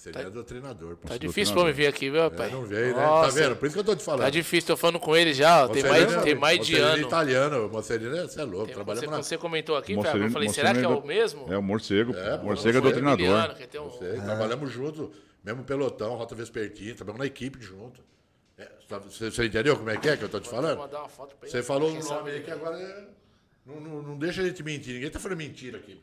[0.02, 0.96] Seria tá, doutrinador.
[0.96, 2.48] Tá difícil pra me vir aqui, viu, pai?
[2.48, 3.04] É, não veio, né?
[3.04, 3.54] Tá vendo?
[3.54, 4.24] Por isso que eu tô te falando.
[4.24, 5.68] Tá difícil, tô falando com ele já.
[5.68, 7.02] Tem mais, tem mais de ano.
[7.04, 8.66] italiano, Mosserino, você é louco.
[8.66, 9.22] Tem, você, na...
[9.22, 11.46] você comentou aqui, Mosserino, eu falei, será que é o mesmo?
[11.52, 12.16] É o morcego.
[12.16, 13.54] É, morcego é doutrinador.
[13.78, 14.24] Um...
[14.24, 15.12] Trabalhamos junto,
[15.44, 18.02] mesmo pelotão, Rota Vespertina, trabalhamos na equipe junto.
[18.58, 20.80] É, tá, você, você, entendeu como é que é que eu tô te falando?
[21.42, 23.04] Você falou um nome aí que agora é...
[23.64, 24.94] não, não, não deixa a gente mentir.
[24.94, 26.02] Ninguém tá falando mentira aqui.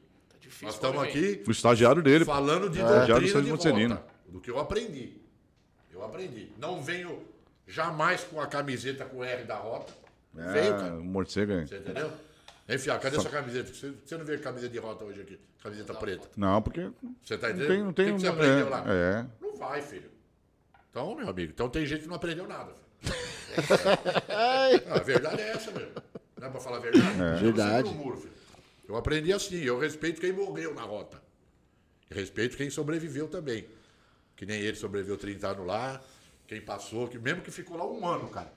[0.59, 0.65] Difícil.
[0.67, 1.43] Nós estamos aqui.
[1.47, 2.25] O estagiário dele.
[2.25, 2.83] Falando de é.
[2.83, 5.21] doutrina de volta, do que eu aprendi.
[5.91, 6.51] Eu aprendi.
[6.57, 7.23] Não venho
[7.67, 9.93] jamais com a camiseta com o R da rota.
[10.37, 10.91] É, Veio, cara.
[10.95, 12.11] Morcego, Você entendeu?
[12.67, 13.21] Enfim, cadê Só...
[13.21, 13.73] sua camiseta?
[13.73, 15.39] Você, não vê camiseta de rota hoje aqui?
[15.63, 16.27] Camiseta preta.
[16.35, 16.89] Não, porque.
[17.23, 17.69] Você tá entendendo?
[17.69, 18.83] Não tem, não tem, o que, você aprendeu é, lá?
[18.87, 19.25] É.
[19.41, 20.09] Não vai, filho.
[20.89, 22.71] Então, meu amigo, então tem gente que não aprendeu nada.
[24.29, 25.93] ah, a verdade é essa mesmo.
[26.37, 27.21] Não é pra falar a verdade?
[27.21, 27.35] É.
[27.41, 27.89] Verdade.
[27.89, 28.17] Muro,
[28.89, 31.21] eu aprendi assim, eu respeito quem morreu na rota.
[32.09, 33.67] Respeito quem sobreviveu também.
[34.35, 36.01] Que nem ele sobreviveu 30 anos lá,
[36.47, 38.51] quem passou, que mesmo que ficou lá um ano, cara.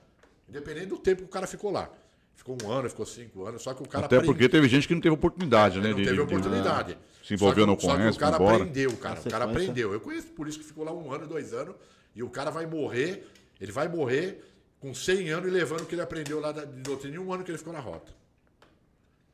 [0.49, 1.87] Independente do tempo que o cara ficou lá.
[2.35, 4.33] Ficou um ano, ficou cinco anos, só que o cara Até aprende...
[4.33, 5.89] porque teve gente que não teve oportunidade, né?
[5.89, 6.95] Não de, teve oportunidade.
[6.95, 8.55] De, se envolveu no que o cara embora.
[8.55, 9.19] aprendeu, cara.
[9.19, 9.93] O cara aprendeu.
[9.93, 11.75] Eu conheço por isso que ficou lá um ano, dois anos,
[12.15, 13.27] e o cara vai morrer,
[13.61, 14.43] ele vai morrer
[14.79, 17.43] com 100 anos e levando o que ele aprendeu lá de doutrina em um ano
[17.43, 18.22] que ele ficou na rota.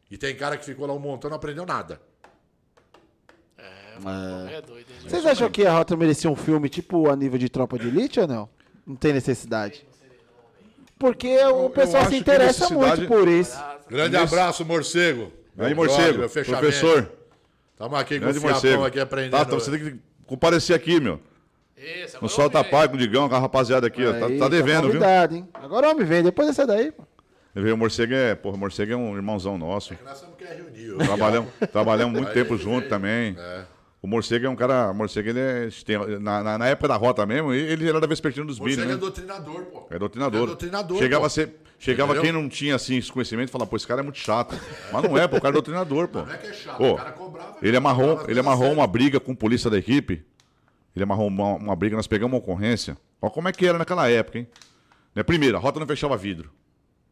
[0.10, 2.02] E tem cara que ficou lá um montão e não aprendeu nada.
[3.58, 7.50] É, é doido, Vocês acham que a rota merecia um filme tipo a nível de
[7.50, 8.50] Tropa de Elite ou não?
[8.88, 9.86] Não tem necessidade.
[10.98, 13.58] Porque o pessoal se interessa muito por isso.
[13.88, 15.32] Grande abraço, morcego.
[15.58, 17.12] Aí, morcego, professor.
[17.74, 18.86] Estamos aqui com Grande o morcego.
[18.86, 19.32] aqui aprendendo.
[19.32, 21.20] Tá, então você tem que comparecer aqui, meu.
[21.78, 24.12] Isso, no Solta Pai com o Digão, com a rapaziada aqui, ó.
[24.12, 25.02] Tá, tá, devendo, viu?
[25.32, 25.48] Hein?
[25.54, 27.04] Agora o homem vem, depois dessa daí, pô.
[27.56, 29.94] O Morcego é, porra, o Morcego é um irmãozão nosso.
[29.94, 30.98] É que nós somos que é reunido.
[30.98, 33.36] Trabalhamos, trabalhamos muito tempo junto também.
[33.38, 33.64] É.
[34.02, 34.92] O Morcego é um cara.
[34.92, 35.70] O Morcego, ele é.
[36.20, 38.78] Na, na, na, época da rota mesmo, ele era da Vespertina dos Bilhos.
[38.78, 38.96] Morcego né?
[38.96, 39.88] é doutrinador, pô.
[39.90, 40.44] É doutrinador.
[40.44, 40.98] É doutrinador.
[41.00, 41.30] Chegava, pô.
[41.30, 44.20] Ser, chegava quem não tinha assim, esse conhecimento e falava, pô, esse cara é muito
[44.20, 44.56] chato.
[44.94, 46.22] Mas não é, pô, o cara é doutrinador, pô.
[46.22, 47.58] Não é que é chato, pô, o cara cobrava.
[47.62, 50.24] Ele amarrou, ele amarrou uma briga com a polícia da equipe.
[50.96, 52.98] Ele amarrou uma, uma briga, nós pegamos uma ocorrência.
[53.22, 54.48] Olha como é que era naquela época, hein?
[55.14, 55.24] Né?
[55.24, 56.52] Primeiro, a rota não fechava vidro.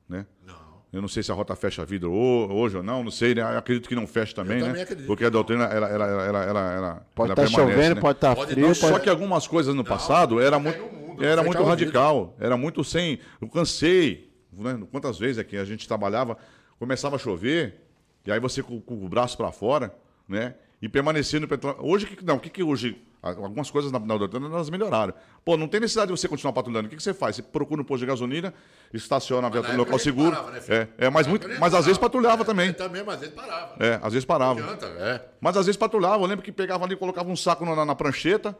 [0.07, 0.25] Né?
[0.45, 0.67] Não.
[0.91, 3.41] Eu não sei se a rota fecha vidro hoje ou não, não sei, né?
[3.41, 4.85] Eu acredito que não fecha também, eu né?
[4.85, 8.01] Também Porque a doutrina, ela, ela, ela, ela, ela pode estar tá chovendo, né?
[8.01, 8.67] pode estar tá frio.
[8.67, 8.77] Pode...
[8.79, 12.83] Só que algumas coisas no passado não, era muito, mundo, era muito radical, era muito
[12.85, 13.19] sem.
[13.41, 14.79] Eu cansei, né?
[14.89, 16.37] Quantas vezes aqui a gente trabalhava,
[16.79, 17.81] começava a chover,
[18.25, 19.93] e aí você com, com o braço para fora,
[20.27, 20.55] né?
[20.81, 21.79] E permanecendo no petróleo.
[21.81, 25.13] Hoje, que, não, o que, que hoje Algumas coisas na, na doutrina elas melhoraram.
[25.43, 26.87] Pô, não tem necessidade de você continuar patrulhando.
[26.87, 27.35] O que, que você faz?
[27.35, 28.53] Você procura um posto de gasolina,
[28.93, 30.31] estaciona a viatura no local seguro.
[30.31, 32.73] Parava, né, é, é, mas, muito, mas às vezes patrulhava é, também.
[32.73, 33.75] Também, mas às vezes parava.
[33.77, 33.87] Né?
[33.87, 34.59] É, às vezes parava.
[34.59, 35.25] Adianta, é.
[35.41, 36.23] Mas às vezes patrulhava.
[36.23, 38.55] Eu lembro que pegava ali, colocava um saco na, na prancheta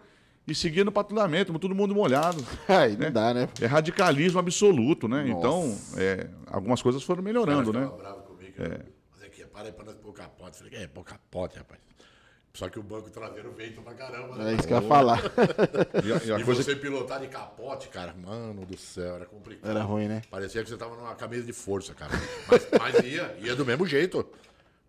[0.48, 2.44] e seguia no patrulhamento, todo mundo molhado.
[2.68, 3.06] Aí né?
[3.06, 3.50] não dá, né?
[3.62, 5.24] É radicalismo absoluto, né?
[5.24, 5.38] Nossa.
[5.38, 7.90] Então, é, algumas coisas foram melhorando, né?
[7.98, 8.54] bravo comigo.
[8.58, 8.80] É.
[9.14, 10.58] Mas aqui, para aí pra nós pôr capote.
[10.58, 11.80] Falei, é, pôr capote, rapaz.
[12.58, 14.36] Só que o banco traseiro vento pra caramba.
[14.36, 14.54] Né?
[14.54, 15.22] É isso que eu ia falar.
[16.04, 16.82] e, a, e, você que...
[16.82, 19.70] pilotar de capote, cara, mano do céu, era complicado.
[19.70, 20.24] Era ruim, né?
[20.28, 22.12] Parecia que você tava numa camisa de força, cara.
[22.48, 24.28] Mas, mas ia, ia do mesmo jeito.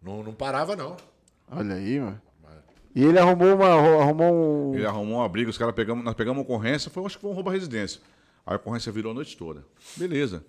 [0.03, 0.97] Não, não parava, não.
[1.51, 2.19] Olha aí, mano.
[2.95, 3.67] E ele arrumou uma.
[4.03, 4.33] Arrumou
[4.71, 4.75] um...
[4.75, 7.31] Ele arrumou uma briga, os caras pegamos, nós pegamos uma ocorrência, foi, acho que foi
[7.31, 8.01] um roubo à residência.
[8.47, 9.63] Aí a ocorrência virou a noite toda.
[9.95, 10.43] Beleza.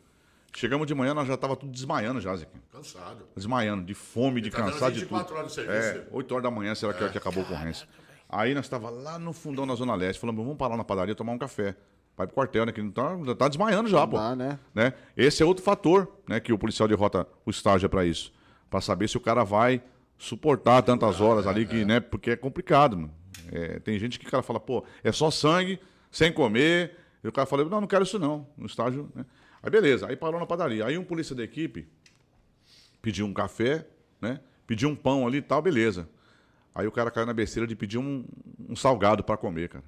[0.55, 2.61] Chegamos de manhã, nós já tava tudo desmaiando já, Zequinha.
[2.71, 3.25] Cansado.
[3.35, 5.33] Desmaiando, de fome, de tá cansado, de tudo.
[5.33, 5.99] horas de serviço.
[5.99, 7.09] É, 8 horas da manhã, será que, é.
[7.09, 7.87] que acabou a ocorrência.
[8.27, 11.33] Aí nós estava lá no fundão da Zona Leste, falamos, vamos parar na padaria tomar
[11.33, 11.75] um café.
[12.15, 12.71] Vai pro quartel, né?
[12.71, 14.17] Que não tá, já tá desmaiando já, não pô.
[14.17, 14.59] Dá, né?
[14.75, 14.93] né?
[15.15, 16.39] Esse é outro fator, né?
[16.39, 18.33] Que o policial de rota o estágio é para isso.
[18.69, 19.81] para saber se o cara vai
[20.17, 21.85] suportar tantas horas ali, que, é.
[21.85, 21.99] né?
[21.99, 23.13] Porque é complicado, mano.
[23.51, 25.79] É, tem gente que o cara fala, pô, é só sangue,
[26.11, 26.97] sem comer.
[27.23, 28.45] E o cara fala, não, não quero isso não.
[28.57, 29.25] No estágio, né?
[29.61, 30.85] Aí beleza, aí parou na padaria.
[30.85, 31.87] Aí um polícia da equipe
[33.01, 33.87] pediu um café,
[34.21, 34.39] né?
[34.65, 36.07] Pediu um pão ali e tal, beleza.
[36.73, 38.23] Aí o cara caiu na besteira de pedir um,
[38.67, 39.83] um salgado para comer, cara.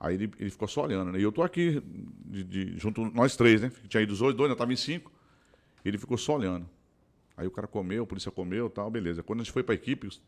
[0.00, 1.20] Aí ele, ele ficou só olhando, né?
[1.20, 1.80] E eu tô aqui,
[2.24, 3.70] de, de, junto, nós três, né?
[3.88, 5.12] Tinha ido os dois, dois, nós tava em cinco.
[5.84, 6.68] Ele ficou só olhando.
[7.36, 9.22] Aí o cara comeu, a polícia comeu tal, beleza.
[9.22, 10.20] Quando a gente foi pra equipe, os,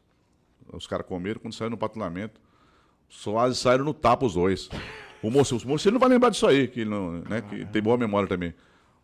[0.72, 2.40] os caras comeram, quando saiu no patrulhamento,
[3.08, 4.68] só saíram no tapa os dois.
[5.26, 7.80] O moço, o moço ele não vai lembrar disso aí, que, não, né, que tem
[7.80, 8.50] boa memória também.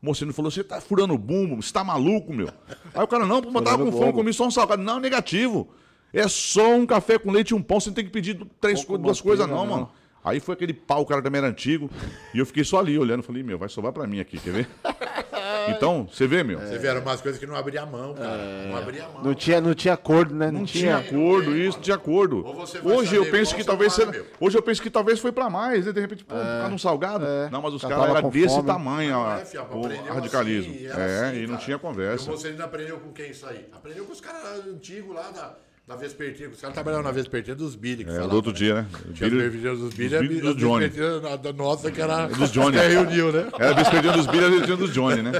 [0.02, 2.48] O mocinho falou: você tá furando bumbo, você tá maluco, meu.
[2.94, 4.82] Aí o cara, não, mas tava com fome, comi só um salgado.
[4.82, 5.68] Não, negativo.
[6.12, 8.84] É só um café com leite e um pão, você não tem que pedir três,
[8.84, 9.90] duas coisas, não, não, mano.
[10.22, 11.88] Aí foi aquele pau, o cara também era antigo.
[12.34, 13.22] E eu fiquei só ali olhando.
[13.22, 14.68] Falei, meu, vai sobrar pra mim aqui, quer ver?
[15.68, 16.58] Então, você vê, meu.
[16.58, 18.30] Você vê, eram umas coisas que não abria a mão, cara.
[18.30, 18.68] É...
[18.70, 19.22] Não abria a mão.
[19.22, 20.50] Não tinha, não tinha acordo, né?
[20.50, 22.44] Não, não tinha, acordo, isso, não tinha acordo.
[22.84, 25.92] Hoje eu penso que talvez seja, Hoje eu penso que talvez foi pra mais, né?
[25.92, 26.68] De repente, pô, é...
[26.68, 27.24] um salgado.
[27.24, 27.50] É...
[27.50, 28.66] Não, mas os caras eram desse fome.
[28.66, 30.74] tamanho, não, é, filho, o radicalismo.
[30.74, 32.30] Assim, é, assim, e não tinha conversa.
[32.30, 33.68] E você ainda aprendeu com quem isso aí?
[33.72, 35.54] Aprendeu com os caras antigos lá da
[35.90, 38.06] na Vespertina, os caras trabalhavam na Vespertina dos Billy.
[38.08, 38.56] É, do outro né?
[38.56, 38.88] dia, né?
[39.08, 40.88] Billy, dos Billy, é Billy do Johnny.
[40.88, 42.28] Da nossa, que era.
[42.28, 42.78] Dos Johnny.
[42.80, 43.48] Que reuniu, né?
[43.58, 45.32] Era a Vespertina dos Billy, a Vespertina dos Johnny, né?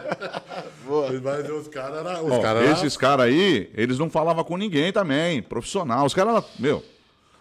[1.23, 2.27] Mas os caras eram.
[2.27, 6.05] Os cara esses caras aí, eles não falavam com ninguém também, profissional.
[6.05, 6.85] Os caras, meu.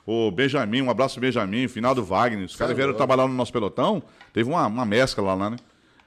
[0.06, 2.46] O Benjamin, um abraço Benjamin, final do Wagner.
[2.46, 4.04] Os caras vieram trabalhar no nosso pelotão.
[4.32, 5.58] Teve uma, uma mescla lá, né?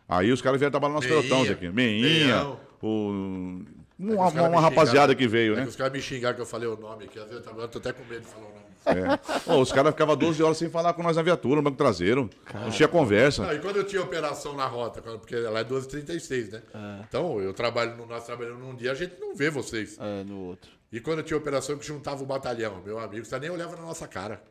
[0.08, 1.68] Aí os caras vieram trabalhar no nosso Meinha, pelotão aqui.
[1.68, 2.46] Meinha,
[2.80, 3.62] o
[4.02, 5.64] uma, uma, uma rapaziada que veio, é né?
[5.66, 7.18] os caras me xingaram que eu falei o nome aqui.
[7.18, 8.62] Agora eu tô até com medo de falar o nome.
[8.84, 9.54] É.
[9.54, 12.28] os caras ficavam 12 horas sem falar com nós na viatura, no banco traseiro.
[12.44, 12.64] Cara.
[12.64, 13.42] Não tinha conversa.
[13.42, 16.62] Não, e quando eu tinha operação na rota, porque lá é 12h36, né?
[16.74, 17.04] É.
[17.08, 19.96] Então, eu trabalho, nós trabalhamos num dia, a gente não vê vocês.
[20.00, 20.70] É, no outro.
[20.90, 23.82] E quando eu tinha operação que juntava o batalhão, meu amigo, você nem olhava na
[23.82, 24.42] nossa cara.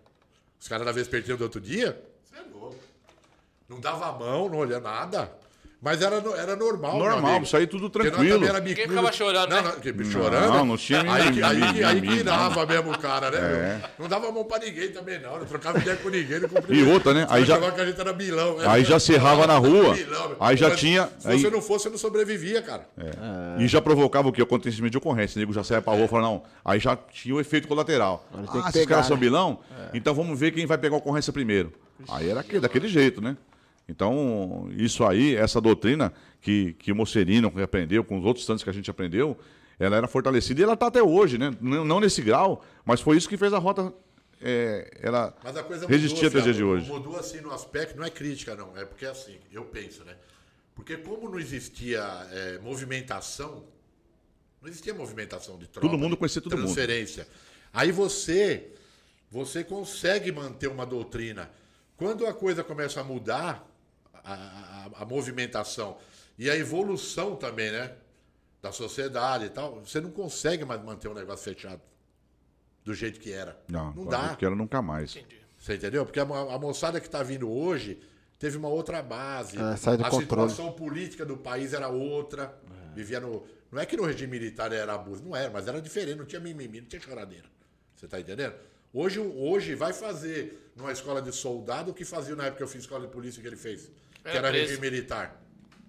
[0.60, 2.78] Os caras da vespertina do outro dia, você é louco.
[3.68, 5.32] Não dava a mão, não olhava nada.
[5.82, 7.00] Mas era, era normal.
[7.00, 8.46] Normal, isso aí tudo tranquilo.
[8.46, 9.74] Era Ninguém ficava chorando, não, né?
[9.96, 10.54] Não, chorando.
[10.54, 13.40] Não, não tinha Aí, aí, aí, aí virava mesmo o cara, né?
[13.40, 13.82] É.
[13.98, 15.40] Não dava mão pra ninguém também, não.
[15.40, 16.40] Não trocava ideia com ninguém.
[16.40, 17.26] Não e outra, né?
[17.28, 18.58] Aí já, que a gente era bilão.
[18.58, 18.66] Né?
[18.68, 19.96] Aí já serrava na rua.
[20.40, 21.10] aí já tinha.
[21.18, 22.88] Se você não fosse, você não sobrevivia, cara.
[23.00, 23.64] É.
[23.64, 24.42] E já provocava o que?
[24.42, 25.38] Acontecimento de ocorrência.
[25.38, 26.44] O nego já saia pra rua e falava, não.
[26.64, 28.24] Aí já tinha o efeito colateral.
[28.32, 29.22] Ah, esses caras são né?
[29.22, 29.60] bilão?
[29.72, 29.98] É.
[29.98, 31.74] Então vamos ver quem vai pegar a ocorrência primeiro.
[32.08, 33.36] Aí era daquele jeito, né?
[33.92, 38.70] Então, isso aí, essa doutrina que, que o Mocerino aprendeu, com os outros tantos que
[38.70, 39.38] a gente aprendeu,
[39.78, 41.52] ela era fortalecida e ela está até hoje, né?
[41.60, 43.94] Não, não, nesse grau, mas foi isso que fez a rota
[44.42, 46.88] é, ela mas a coisa resistir até o dia de hoje.
[46.88, 50.16] Mudou assim no aspecto, não é crítica, não, é porque assim, eu penso, né?
[50.74, 52.02] Porque como não existia
[52.32, 53.66] é, movimentação,
[54.62, 55.86] não existia movimentação de troca.
[55.86, 57.24] Todo mundo conhecia todo transferência.
[57.24, 57.34] mundo.
[57.74, 58.72] Aí você,
[59.30, 61.52] você consegue manter uma doutrina.
[61.98, 63.71] Quando a coisa começa a mudar,
[64.24, 65.98] a, a, a movimentação
[66.38, 67.94] e a evolução também, né?
[68.62, 71.82] Da sociedade e tal, você não consegue mais manter um negócio fechado
[72.84, 73.60] do jeito que era.
[73.68, 74.36] Não, não dá.
[74.36, 75.16] Que era nunca mais.
[75.16, 75.42] Entendi.
[75.58, 76.06] Você entendeu?
[76.06, 78.02] Porque a, a moçada que está vindo hoje
[78.40, 79.58] teve uma outra base.
[79.60, 80.50] É, sai do a controle.
[80.50, 82.56] situação política do país era outra.
[82.92, 82.96] É.
[82.96, 83.44] Vivia no.
[83.72, 86.42] Não é que no regime militar era abuso, não era, mas era diferente, não tinha
[86.42, 87.46] mimimi, não tinha choradeira.
[87.96, 88.54] Você está entendendo?
[88.94, 92.68] Hoje, hoje vai fazer numa escola de soldado o que fazia na época que eu
[92.68, 93.90] fiz escola de polícia que ele fez.
[94.24, 94.68] Era que era preso.
[94.68, 95.42] regime militar.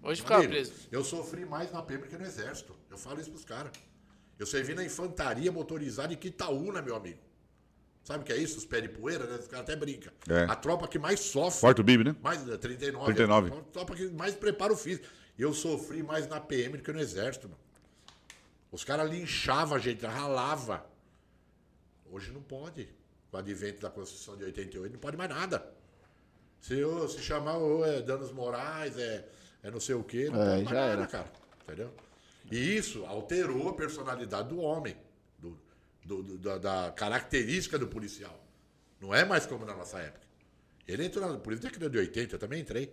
[0.03, 0.73] Hoje ficava preso.
[0.91, 2.75] Eu sofri mais na PM que no exército.
[2.91, 3.73] Eu falo isso pros caras.
[4.39, 7.21] Eu servi na infantaria motorizada em Quitaúna, meu amigo.
[8.03, 8.59] Sabe o que é isso?
[8.59, 9.37] Os pés de poeira, né?
[9.37, 10.13] Os caras até brincam.
[10.29, 10.43] É.
[10.45, 11.61] A tropa que mais sofre.
[11.61, 12.17] Forte Bibi, né?
[12.21, 13.15] Mais, 39.
[13.15, 13.53] 39.
[13.53, 15.07] A tropa que mais prepara o físico.
[15.39, 17.57] Eu sofri mais na PM do que no exército, meu.
[18.73, 20.85] Os caras linchavam a gente, ralava.
[22.11, 22.89] Hoje não pode.
[23.31, 25.65] Com o advento da Constituição de 88, não pode mais nada.
[26.63, 29.29] Se, se chamar oh, é danos morais, é
[29.63, 31.07] é não sei o quê, não é, já nada, era.
[31.07, 31.33] cara.
[31.63, 31.95] Entendeu?
[32.51, 34.97] E isso alterou a personalidade do homem,
[35.39, 35.57] do,
[36.05, 38.39] do, do da, da, característica do policial.
[39.01, 40.27] Não é mais como na nossa época.
[40.87, 42.93] Ele entrou na polícia década de 80, eu também entrei.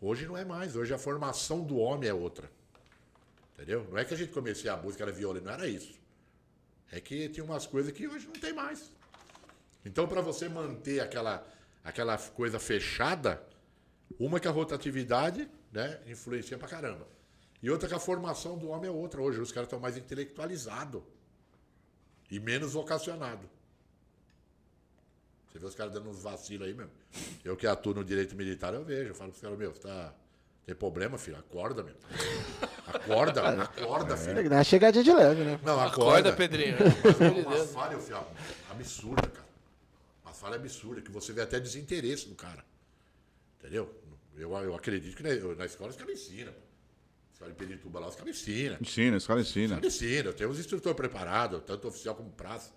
[0.00, 0.74] Hoje não é mais.
[0.74, 2.50] Hoje a formação do homem é outra.
[3.54, 3.86] Entendeu?
[3.88, 5.94] Não é que a gente comecei a música, era violento, não era isso.
[6.90, 8.92] É que tinha umas coisas que hoje não tem mais.
[9.84, 11.46] Então, para você manter aquela,
[11.86, 13.40] aquela coisa fechada,
[14.18, 17.06] uma que a rotatividade né, influencia pra caramba.
[17.62, 19.22] E outra que a formação do homem é outra.
[19.22, 21.02] Hoje os caras estão mais intelectualizados
[22.30, 23.48] e menos vocacionados.
[25.48, 26.90] Você vê os caras dando uns vacilos aí mesmo.
[27.44, 29.10] Eu que atuo no direito militar, eu vejo.
[29.10, 30.12] Eu falo pros caras, meu, tá.
[30.66, 31.38] Tem problema, filho?
[31.38, 31.94] Acorda, meu.
[32.88, 34.16] Acorda, acorda, é.
[34.16, 34.50] filho.
[34.50, 35.60] Dá uma chegadinha de leve, né?
[35.62, 36.30] Não, acorda.
[36.30, 36.76] acorda Pedrinho.
[37.46, 38.18] Mas uma falha, filho,
[38.70, 39.45] absurda, cara.
[40.36, 42.64] Falha absurda, que você vê até desinteresse do cara.
[43.58, 43.92] Entendeu?
[44.36, 46.52] Eu, eu acredito que na, na escola os caras ensinam.
[47.32, 48.78] Escola de Perituba lá, os caras ensinam.
[48.80, 49.76] Ensina, os caras ensinam.
[49.76, 50.32] Os caras ensinam.
[50.32, 52.72] Tem uns instrutores preparados, tanto oficial como praça.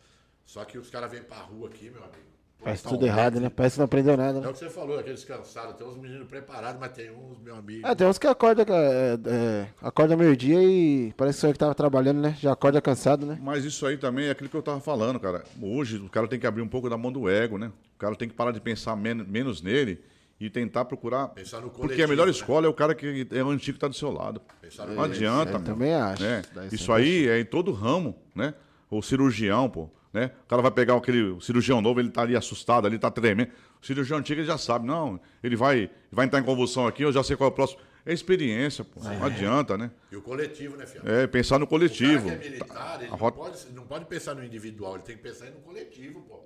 [0.46, 2.39] Só que os caras vêm pra rua aqui, meu amigo.
[2.62, 3.50] Faz tudo errado, né?
[3.50, 4.48] Parece que não aprendeu nada, É né?
[4.50, 5.76] o que você falou, aqueles cansados.
[5.76, 7.88] Tem uns meninos preparados, mas tem uns, meu amigo.
[7.88, 11.74] É, tem uns que acorda, é, é, acorda meio-dia e parece que só que tava
[11.74, 12.36] trabalhando, né?
[12.40, 13.40] Já acorda cansado, né?
[13.42, 15.44] Mas isso aí também é aquilo que eu tava falando, cara.
[15.62, 17.72] Hoje o cara tem que abrir um pouco da mão do ego, né?
[17.96, 20.02] O cara tem que parar de pensar men menos nele
[20.38, 21.30] e tentar procurar.
[21.30, 22.32] Pensar no Porque a coletivo, melhor né?
[22.32, 24.42] escola é o cara que é o antigo que tá do seu lado.
[24.62, 25.62] Pensar no Não adianta, meu.
[25.64, 26.24] também acho.
[26.24, 26.42] né?
[26.54, 28.54] Daí Isso aí é em todo ramo, né?
[28.92, 29.90] O cirurgião, pô.
[30.12, 30.32] Né?
[30.44, 33.52] O cara vai pegar aquele o cirurgião novo, ele tá ali assustado, ali tá tremendo.
[33.82, 37.12] O cirurgião antigo ele já sabe, não, ele vai, vai entrar em convulsão aqui, eu
[37.12, 37.80] já sei qual é o próximo.
[38.06, 39.02] É experiência, pô.
[39.04, 39.92] Não adianta, né?
[40.12, 41.08] E o coletivo, né, filho?
[41.08, 42.28] É pensar no O coletivo.
[42.28, 45.04] cara que é militar, ele A não, rota- pode, não pode pensar no individual, ele
[45.04, 46.40] tem que pensar no coletivo, pô.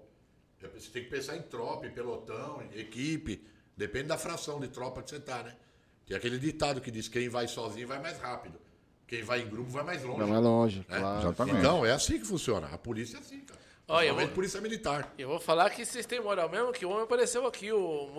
[0.74, 3.46] Você tem que pensar em tropa, em pelotão, em equipe.
[3.78, 5.54] Depende da fração de tropa que você tá, né?
[6.06, 8.58] Tem aquele ditado que diz quem vai sozinho vai mais rápido.
[9.08, 10.20] Quem vai em grupo vai mais longe.
[10.20, 10.98] Vai mais longe, né?
[10.98, 11.20] claro.
[11.22, 11.58] Exatamente.
[11.60, 12.68] Então, é assim que funciona.
[12.72, 13.62] A polícia é assim, cara.
[13.86, 15.14] Olha, eu vou- polícia militar.
[15.18, 18.10] Eu vou falar que vocês têm moral mesmo, que o homem apareceu aqui, o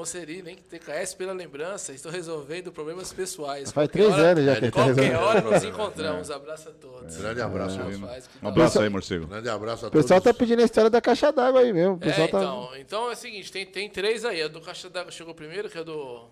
[0.44, 3.72] nem que TKS pela lembrança, estou resolvendo problemas pessoais.
[3.72, 5.22] Faz Qualquer três hora- anos já que ele tá Qualquer resolvendo.
[5.26, 6.30] hora nos encontramos.
[6.30, 7.16] Abraço a todos.
[7.16, 7.78] Grande abraço.
[7.78, 8.00] Que Um
[8.42, 9.26] da abraço aí, morcego.
[9.26, 10.38] Grande abraço a O pessoal tá todos.
[10.38, 11.94] pedindo a história da caixa d'água aí mesmo.
[11.94, 12.38] O É, pessoal tá.
[12.38, 14.42] então, então é o seguinte, tem, tem três aí.
[14.42, 16.26] A do Caixa d'Água chegou primeiro, que é do,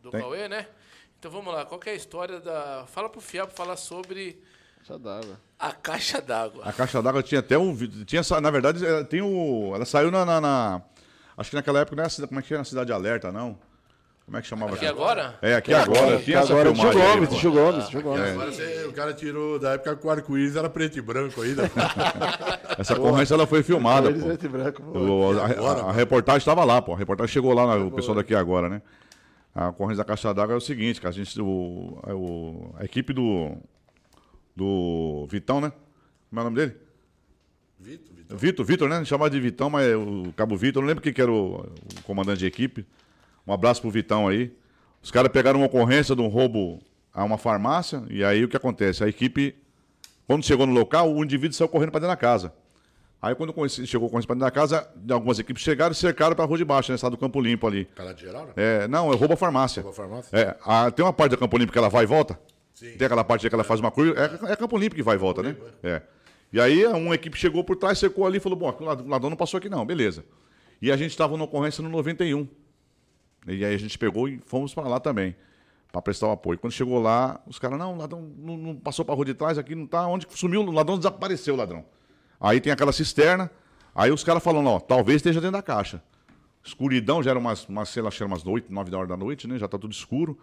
[0.00, 0.20] do Tem.
[0.20, 0.68] Cauê, né?
[1.20, 2.84] Então vamos lá, qual que é a história da...
[2.86, 4.40] Fala pro Fiapo falar sobre
[4.82, 5.40] Caixa d'água.
[5.58, 6.62] a Caixa d'Água.
[6.64, 8.02] A caixa d'água tinha até um vídeo.
[8.06, 9.72] Tinha, na verdade, ela tem o.
[9.74, 10.24] Ela saiu na.
[10.24, 10.82] na- na-
[11.36, 13.58] acho que naquela época não era como é que era na cidade alerta, não?
[14.24, 15.38] Como é que chamava Aqui agora?
[15.42, 16.18] É, aqui agora.
[16.22, 17.28] Tinha essa agora, Tio Gomes.
[17.38, 18.30] Tio Gomes, Tio Gomes.
[18.30, 21.70] Agora você- o cara tirou da época que o arco-íris era preto e branco ainda.
[22.78, 24.18] Essa ocorrência ela foi filmada, pô.
[24.26, 24.98] preto e branco, pô.
[24.98, 26.94] O- a, agora, a- a reportagem estava lá, pô.
[26.94, 28.80] A reportagem chegou lá, na- o pessoal daqui agora, né?
[29.54, 31.04] A ocorrência da caixa d'água é o seguinte.
[31.06, 33.56] A, gente, o, é o- a equipe do.
[34.54, 35.72] Do Vitão, né?
[36.28, 36.76] Como é o nome dele?
[37.78, 38.36] Vitor, Vitor.
[38.38, 39.04] Vitor, Vitor, né?
[39.04, 42.02] Chamava de Vitão, mas é o Cabo Vitor, não lembro quem que era o, o
[42.04, 42.84] comandante de equipe.
[43.46, 44.52] Um abraço pro Vitão aí.
[45.02, 46.78] Os caras pegaram uma ocorrência de um roubo
[47.12, 49.02] a uma farmácia, e aí o que acontece?
[49.02, 49.56] A equipe,
[50.26, 52.52] quando chegou no local, o indivíduo saiu correndo para dentro da casa.
[53.22, 53.52] Aí quando
[53.86, 56.90] chegou para dentro da casa, algumas equipes chegaram e cercaram para a rua de baixo,
[56.90, 56.94] né?
[56.96, 57.84] Estado do Campo Limpo ali.
[57.94, 58.52] Cara de geral, né?
[58.56, 59.82] É, não, é roubo a farmácia.
[59.82, 60.36] Roubo a farmácia?
[60.38, 62.38] É, a- tem uma parte da Campo Limpo que ela vai e volta.
[62.72, 62.96] Sim.
[62.96, 64.14] Tem aquela parte que ela faz uma curva.
[64.18, 65.54] É, é Campo Limpo que vai e volta, né?
[65.82, 66.00] É.
[66.50, 69.08] E aí uma equipe chegou por trás, secou ali e falou: bom, o lad- o
[69.08, 70.24] ladrão não passou aqui não, beleza.
[70.80, 72.48] E a gente estava na ocorrência no 91.
[73.46, 75.36] E aí a gente pegou e fomos para lá também,
[75.92, 76.58] para prestar o apoio.
[76.58, 79.34] Quando chegou lá, os caras, não, o ladrão não, não passou para a rua de
[79.34, 80.06] trás, aqui não tá.
[80.06, 80.62] Onde sumiu?
[80.62, 81.84] O ladrão desapareceu, o ladrão.
[82.40, 83.50] Aí tem aquela cisterna,
[83.94, 86.02] aí os caras falando, ó, talvez esteja dentro da caixa.
[86.64, 89.58] Escuridão, já era umas, umas sei lá, umas 8, 9 da hora da noite, né?
[89.58, 90.38] Já tá tudo escuro.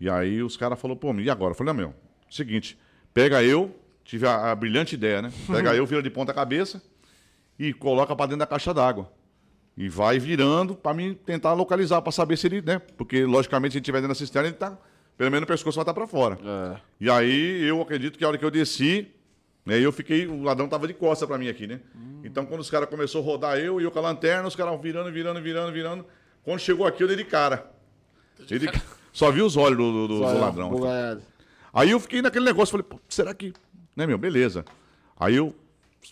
[0.00, 1.52] E aí os caras falaram, pô, e agora?
[1.52, 1.94] Eu falei, não, meu,
[2.30, 2.78] seguinte,
[3.12, 3.74] pega eu,
[4.04, 5.32] tive a, a brilhante ideia, né?
[5.46, 6.82] Pega eu, vira de ponta cabeça
[7.58, 9.10] e coloca para dentro da caixa d'água.
[9.76, 12.80] E vai virando para mim tentar localizar, para saber se ele, né?
[12.96, 14.76] Porque, logicamente, se ele estiver dentro da cisterna, ele tá.
[15.16, 16.38] Pelo menos o pescoço vai estar para fora.
[16.44, 16.80] É.
[17.00, 19.08] E aí eu acredito que a hora que eu desci,
[19.68, 20.26] né, eu fiquei.
[20.26, 21.80] O ladrão tava de costa para mim aqui, né?
[22.24, 24.80] Então, quando os caras começaram a rodar eu e eu com a lanterna, os caras
[24.80, 26.06] virando, virando, virando, virando.
[26.42, 27.70] Quando chegou aqui, eu dei de cara.
[28.50, 28.68] Ele
[29.12, 30.70] só vi os olhos do, do- do- do ladrão.
[30.70, 31.22] bugaiado.
[31.72, 33.52] Aí eu fiquei naquele negócio, falei, pô, será que.
[33.94, 34.64] Né, meu, beleza.
[35.18, 35.54] Aí eu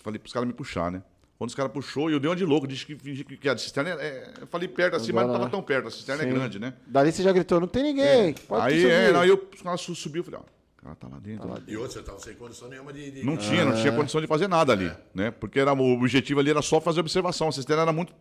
[0.03, 1.03] falei pros caras me puxar, né?
[1.39, 3.57] Quando os caras puxou, eu dei uma de louco, disse que, fingi que que a
[3.59, 6.23] cisterna é, é- Eu falei perto assim, mas não Agora, tava tão perto, a cisterna
[6.23, 6.33] é Sim.
[6.33, 6.75] grande, né?
[6.87, 8.33] Dali você já gritou, não tem ninguém.
[8.33, 10.56] Pode aí, é, aí eu, os caras su- subiu, eu falei, ó,
[10.87, 11.49] cara tá lá dentro.
[11.49, 11.63] né?
[11.67, 13.11] E outro, você tava sem condição nenhuma de.
[13.11, 15.31] de- Não tinha, não tinha condição de fazer nada ali, né?
[15.31, 17.49] Porque era, o objetivo ali era só fazer observação.
[17.49, 18.15] A cisterna era muito,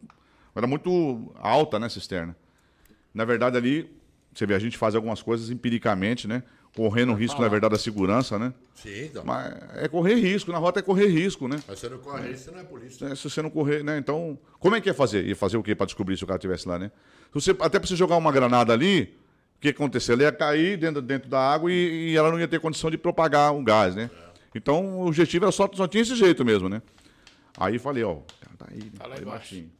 [0.55, 2.35] era muito alta, né, a cisterna.
[3.13, 3.89] Na verdade, ali,
[4.33, 6.43] você vê, a gente faz algumas coisas empiricamente, né?
[6.75, 8.53] Correndo um risco, na verdade, da segurança, né?
[8.73, 9.23] Sim, então.
[9.23, 11.57] Mas é correr risco, na rota é correr risco, né?
[11.65, 13.05] Mas você não corre isso, você não é polícia.
[13.05, 13.97] É, Se você não correr, né?
[13.97, 15.25] Então, como é que ia fazer?
[15.25, 16.91] Ia fazer o quê para descobrir se o cara estivesse lá, né?
[17.27, 19.15] Se você, até para você jogar uma granada ali,
[19.73, 20.13] que ia acontecer?
[20.13, 22.97] Ela ia cair dentro, dentro da água e, e ela não ia ter condição de
[22.97, 24.09] propagar um gás, né?
[24.53, 26.81] Então, o objetivo era só, só tinha esse jeito mesmo, né?
[27.57, 28.91] Aí falei, ó, o cara tá aí, né?
[28.97, 29.39] Tá lá Aí embaixo.
[29.39, 29.71] baixinho.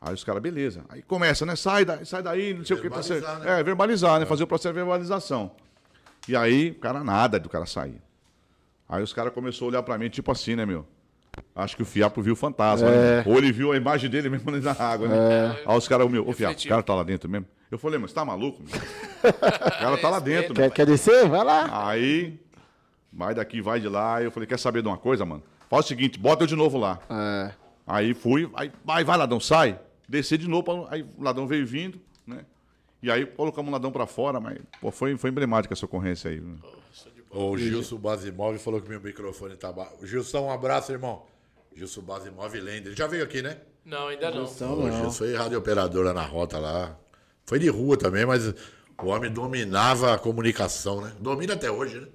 [0.00, 0.84] Aí os caras, beleza.
[0.88, 1.56] Aí começa, né?
[1.56, 2.88] Sai, da, sai daí, não sei o que.
[2.88, 3.00] Tá
[3.40, 3.60] né?
[3.60, 4.26] É, verbalizar, né?
[4.26, 5.50] Fazer o processo de verbalização.
[6.28, 8.00] E aí, o cara nada do cara sair.
[8.88, 10.86] Aí os caras começaram a olhar pra mim, tipo assim, né, meu?
[11.54, 13.22] Acho que o Fiapo viu o fantasma, né?
[13.26, 15.56] Ou ele viu a imagem dele mesmo da água, né?
[15.66, 17.46] Aí os caras, o meu, ô Fiapo, o cara tá lá dentro mesmo.
[17.70, 18.62] Eu falei, mas você tá maluco?
[18.62, 19.30] Meu?
[19.30, 20.54] O cara tá lá dentro.
[20.54, 21.28] Quer, quer descer?
[21.28, 21.88] Vai lá.
[21.88, 22.38] Aí,
[23.12, 24.16] vai daqui, vai de lá.
[24.16, 25.42] Aí eu falei, quer saber de uma coisa, mano?
[25.68, 26.98] Faz o seguinte, bota eu de novo lá.
[27.10, 27.50] É.
[27.86, 29.78] Aí fui, aí, vai, vai, ladrão, sai.
[30.08, 32.40] Desci de novo, aí o ladrão veio vindo, né?
[33.02, 36.40] E aí colocamos o ladrão pra fora, mas pô, foi, foi emblemática essa ocorrência aí.
[36.40, 36.56] né?
[37.30, 40.06] O Gilson Basimov falou que meu microfone tá baixo.
[40.06, 41.22] Gilson, um abraço, irmão.
[41.76, 42.86] Gilson Base Move Lender.
[42.88, 43.58] Ele já veio aqui, né?
[43.84, 44.42] Não, ainda não.
[44.42, 46.96] Não, Gilson foi rádio operadora na rota lá.
[47.44, 48.48] Foi de rua também, mas
[49.02, 51.12] o homem dominava a comunicação, né?
[51.20, 52.08] Domina até hoje, né?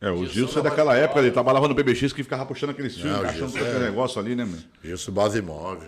[0.00, 3.12] É, o Gilson é daquela época, ele trabalhava no BBX que ficava puxando aqueles filmes,
[3.12, 4.58] Não, o achando Gilson aquele é- negócio ali, né, meu?
[4.82, 5.86] Gilson Base Move.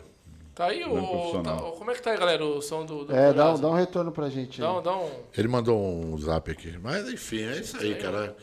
[0.55, 0.91] Tá aí o.
[0.91, 1.57] profissional.
[1.73, 2.45] tá- como é que tá aí, galera?
[2.45, 3.07] O som do.
[3.07, 4.61] do É, dá, um- dá um retorno pra gente.
[4.61, 5.09] Dá um- dá um.
[5.35, 6.77] Ele mandou um zap aqui.
[6.83, 8.37] Mas enfim, é isso aí, cara.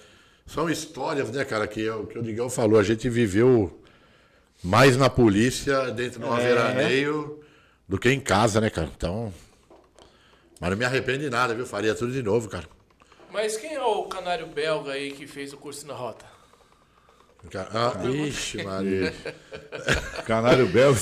[0.49, 2.79] São histórias, né, cara, que é o que o Digão falou.
[2.79, 3.79] A gente viveu
[4.63, 7.39] mais na polícia, dentro de um veraneio,
[7.87, 8.89] do que em casa, né, cara?
[8.95, 9.31] Então.
[10.59, 11.67] Mas não me arrependo de nada, viu?
[11.67, 12.65] Faria tudo de novo, cara.
[13.31, 16.25] Mas quem é o canário belga aí que fez o curso na rota?
[17.71, 19.13] Ah, ixi, Maria.
[20.25, 20.93] Canário Bel.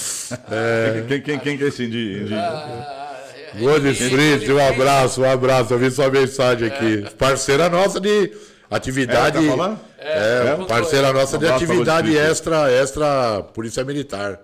[1.08, 2.26] Quem, quem, quem que é esse de.
[2.26, 3.18] de- Ah,
[3.56, 5.74] é- Godes é- Fritz, um abraço, um abraço.
[5.74, 7.10] Eu vi sua mensagem aqui.
[7.18, 8.32] Parceira nossa de
[8.70, 9.38] atividade.
[9.38, 9.80] É, tá falando?
[9.98, 10.66] É, É?
[10.66, 14.40] parceira nossa Um de atividade extra, extra Polícia Militar.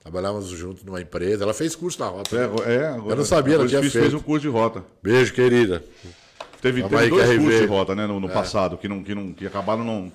[0.00, 1.42] Trabalhávamos juntos numa empresa.
[1.44, 2.36] Ela fez curso na rota.
[2.36, 4.04] É, é, agora, Eu não sabia, ela tinha fez, feito.
[4.04, 4.84] fez um curso de rota.
[5.02, 5.82] Beijo, querida.
[6.62, 9.32] Teve, teve aí, dois cursos de rota, né, no, no passado, que, não, que, não,
[9.32, 10.12] que acabaram não,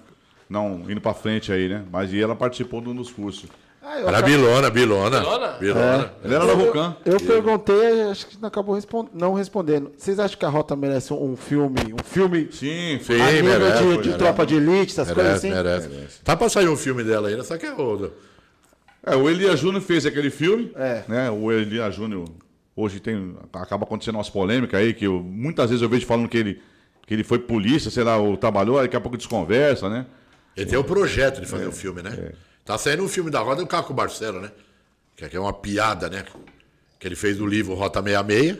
[0.49, 1.83] não indo pra frente aí, né?
[1.91, 3.45] Mas e ela participou de um dos cursos.
[3.83, 5.19] Ah, eu, Era acabei- Bilona, Bilona.
[5.19, 5.47] Bilona?
[5.59, 6.13] Bilona.
[6.23, 6.95] Ele era da Vulcan.
[7.03, 9.91] eu perguntei, acho que não acabou respon- não respondendo.
[9.97, 13.43] Vocês acham que a Rota merece um, um filme, um filme Sim, Sim, a nível
[13.59, 14.17] merece, de, de merece.
[14.19, 15.47] tropa de elite, essas coisas Merece,
[15.87, 15.95] assim?
[15.95, 16.21] merece.
[16.23, 18.13] Tá pra sair um filme dela ainda, só que é outro.
[19.03, 20.71] É, o Elias Júnior fez aquele filme.
[20.75, 21.03] É.
[21.07, 21.31] Né?
[21.31, 22.25] O Elias Júnior
[22.75, 23.35] hoje tem.
[23.51, 26.61] Acaba acontecendo umas polêmicas aí, que eu- muitas vezes eu vejo falando que ele,
[27.07, 30.05] que ele foi polícia, sei lá, ou trabalhou, aí daqui a pouco desconversa, né?
[30.55, 32.13] Ele tem o projeto de fazer o filme, né?
[32.15, 32.50] É.
[32.65, 34.51] Tá saindo um filme da Roda do Caco Barcelo, né?
[35.15, 36.23] Que é uma piada, né?
[36.99, 38.57] Que ele fez do livro Rota 66.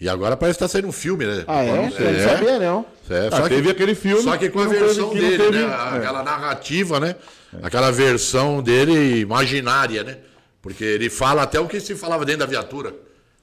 [0.00, 1.44] E agora parece que tá saindo um filme, né?
[1.46, 1.70] Ah, é?
[1.70, 1.90] Eu não
[2.28, 2.86] sabia, não.
[3.08, 5.38] É, Ah, teve aquele filme Só que com a que teve- versão que não dele,
[5.44, 5.62] teve- né?
[5.64, 5.96] é.
[5.98, 7.16] Aquela narrativa, né?
[7.62, 10.18] Aquela versão dele imaginária, né?
[10.60, 12.94] Porque ele fala até o que se falava dentro da viatura.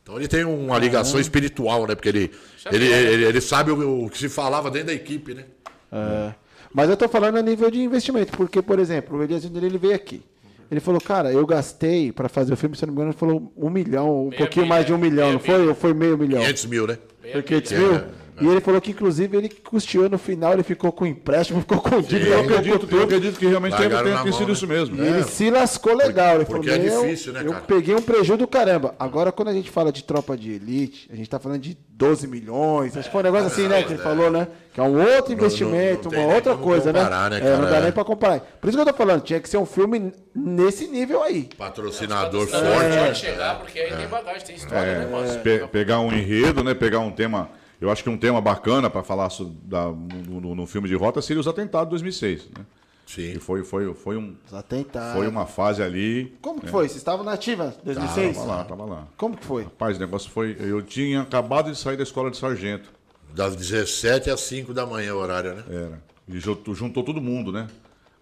[0.04, 1.96] Então ele tem uma ligação espiritual, né?
[1.96, 2.32] Porque ele,
[2.72, 5.46] ele, ele, ele sabe o, o que se falava dentro da equipe, né?
[5.92, 6.34] É.
[6.74, 9.96] Mas eu tô falando a nível de investimento, porque, por exemplo, o Elias ele veio
[9.96, 10.24] aqui.
[10.70, 13.18] Ele falou, cara, eu gastei pra fazer o filme, se eu não me engano, ele
[13.18, 15.68] falou um milhão, um Meia pouquinho milha, mais de um milhão, meia não foi?
[15.68, 16.42] Ou foi meio milhão?
[16.42, 16.98] 500 mil, né?
[17.34, 18.02] Foi 500 mil?
[18.42, 22.02] E ele falou que, inclusive, ele custeou no final, ele ficou com empréstimo, ficou com
[22.02, 23.04] dívida, Eu acredito, eu tudo.
[23.04, 24.54] acredito que realmente na ter mão, sido né?
[24.54, 24.96] isso mesmo.
[24.98, 26.36] E ele se lascou legal.
[26.36, 28.96] Ele Porque falou, é "Meu, difícil, né, Eu cara?" peguei um prejuízo do caramba.
[29.00, 32.28] Agora, quando a gente fala de tropa de elite, a gente tá falando de 12
[32.28, 32.98] milhões.
[32.98, 33.84] Acho que foi um negócio assim, né?
[33.84, 34.48] Que ele falou, né?
[34.74, 37.40] Que é um outro investimento, não tem uma nem outra coisa, comparar, né?
[37.42, 37.82] né, É, não dá É.
[37.82, 38.40] nem pra comparar.
[38.40, 41.50] Por isso que eu tô falando, tinha que ser um filme nesse nível aí.
[41.58, 43.20] Patrocinador Pode forte.
[43.20, 45.40] chegar, porque aí tem bagagem, tem história, É, né, mano?
[45.40, 46.74] pe- pegar um enredo, né?
[46.74, 47.50] Pegar um tema.
[47.82, 49.28] Eu acho que um tema bacana para falar
[49.64, 52.48] da- no, no- no filme de rota seria os atentados de 2006.
[52.58, 52.64] Né?
[53.08, 53.34] Sim.
[53.34, 55.14] E foi, foi, foi, um, Os atentados.
[55.18, 56.34] foi uma fase ali.
[56.42, 56.84] Como que foi?
[56.88, 58.38] Vocês estavam na ativa em 2006?
[58.38, 59.08] Tava lá, tava lá.
[59.18, 59.64] Como que foi?
[59.64, 60.56] Rapaz, o negócio foi.
[60.60, 62.90] Eu tinha acabado de sair da escola de sargento.
[63.34, 65.64] Das 17 às 5 da manhã o horário, né?
[65.70, 66.04] Era.
[66.28, 67.68] E juntou, juntou todo mundo, né?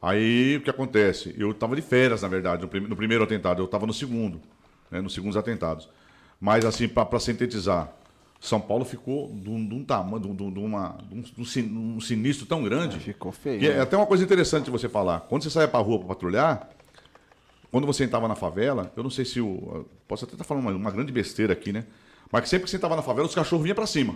[0.01, 1.35] Aí o que acontece?
[1.37, 3.61] Eu estava de férias, na verdade, no, prim- no primeiro atentado.
[3.61, 4.39] Eu estava no segundo,
[4.89, 5.01] né?
[5.01, 5.89] nos segundos atentados.
[6.39, 7.91] Mas, assim, para sintetizar,
[8.39, 11.69] São Paulo ficou de um, um tamanho, de, um- de uma, de um, um sin-
[11.95, 12.97] um sinistro tão grande.
[12.99, 13.59] Ficou feio.
[13.59, 13.81] Que é né?
[13.81, 15.21] até uma coisa interessante de você falar.
[15.21, 16.69] Quando você saia para rua para patrulhar,
[17.71, 19.85] quando você entrava na favela, eu não sei se o.
[20.07, 21.85] Posso até estar falando uma, uma grande besteira aqui, né?
[22.31, 24.15] Mas que sempre que você entrava na favela, os cachorros vinham para cima.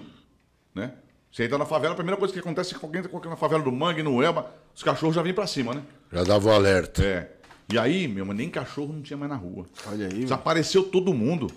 [0.73, 0.93] Né?
[1.31, 3.61] Você entra na favela, a primeira coisa que acontece é que alguém entra na favela
[3.63, 5.81] do Mangue, no Elba, os cachorros já vêm para cima, né?
[6.11, 7.03] Já dava o alerta.
[7.03, 7.31] É.
[7.71, 9.65] E aí, meu, nem cachorro não tinha mais na rua.
[9.87, 11.47] Olha aí, Desapareceu todo mundo.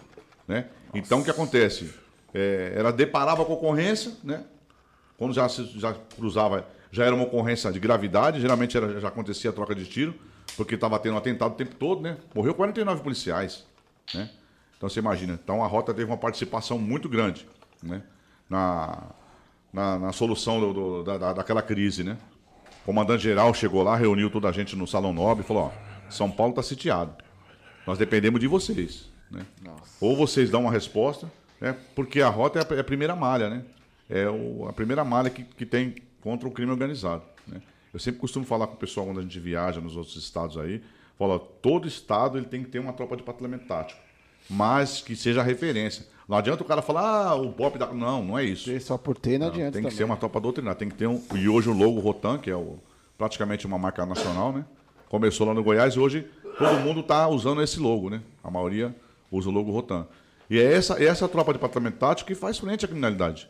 [0.49, 0.67] Né?
[0.95, 1.93] Então o que acontece?
[2.39, 4.45] É, ela deparava com a ocorrência, né?
[5.17, 9.53] Quando já, já cruzava, já era uma ocorrência de gravidade, geralmente era- já acontecia a
[9.53, 10.15] troca de tiro,
[10.57, 12.19] porque estava tendo um atentado o tempo todo, né?
[12.35, 13.65] Morreu 49 policiais.
[14.15, 14.29] Né?
[14.77, 15.39] Então você imagina.
[15.43, 17.49] Então a rota teve uma participação muito grande
[17.83, 18.03] né?
[18.51, 19.03] na,
[19.73, 22.19] na, na solução do- do- da, da- daquela crise, né?
[22.83, 26.31] O comandante-geral chegou lá, reuniu toda a gente no Salão Nobre e falou, ó, São
[26.31, 27.15] Paulo está sitiado.
[27.87, 29.11] Nós dependemos de vocês.
[29.31, 29.41] Né?
[30.01, 31.29] Ou vocês dão uma resposta,
[31.61, 31.77] né?
[31.95, 33.63] porque a rota é a, é a primeira malha, né?
[34.09, 37.23] É o- a primeira malha que, que tem contra o crime organizado.
[37.47, 37.61] Né?
[37.93, 40.83] Eu sempre costumo falar com o pessoal quando a gente viaja nos outros estados aí,
[41.19, 44.01] fala, todo estado ele tem que ter uma tropa de patrulhamento tático,
[44.51, 46.07] mas que seja referência.
[46.29, 47.87] Não adianta o cara falar, ah, o BOP da...
[47.93, 48.69] Não, não é isso.
[48.81, 49.97] Só por ter não, Não, adianta tem que também.
[49.97, 51.23] ser uma tropa doutrinária, tem que ter um.
[51.35, 52.79] E hoje o logo Rotan, que é o,
[53.17, 54.65] praticamente uma marca nacional, né?
[55.09, 56.27] Começou lá no Goiás e hoje
[56.59, 58.21] todo mundo está usando esse logo, né?
[58.43, 58.93] A maioria
[59.31, 60.05] usa o logo Rotan.
[60.49, 63.49] E é essa, é essa tropa de patrulhamento tático que faz frente à criminalidade.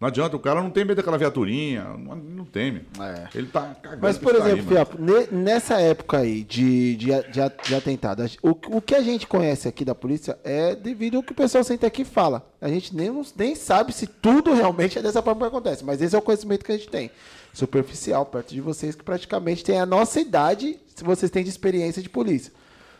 [0.00, 2.86] Não adianta, o cara não tem medo daquela viaturinha, não, não teme.
[3.00, 3.36] É.
[3.36, 4.00] Ele tá cagando.
[4.00, 4.96] Mas, por exemplo, aí, Fiapo,
[5.32, 9.84] nessa época aí de, de, de, de atentado, o, o que a gente conhece aqui
[9.84, 12.48] da polícia é devido ao que o pessoal senta aqui e fala.
[12.60, 16.14] A gente nem, nem sabe se tudo realmente é dessa forma que acontece, mas esse
[16.14, 17.10] é o conhecimento que a gente tem.
[17.52, 22.00] Superficial, perto de vocês, que praticamente tem a nossa idade, se vocês têm de experiência
[22.00, 22.52] de polícia.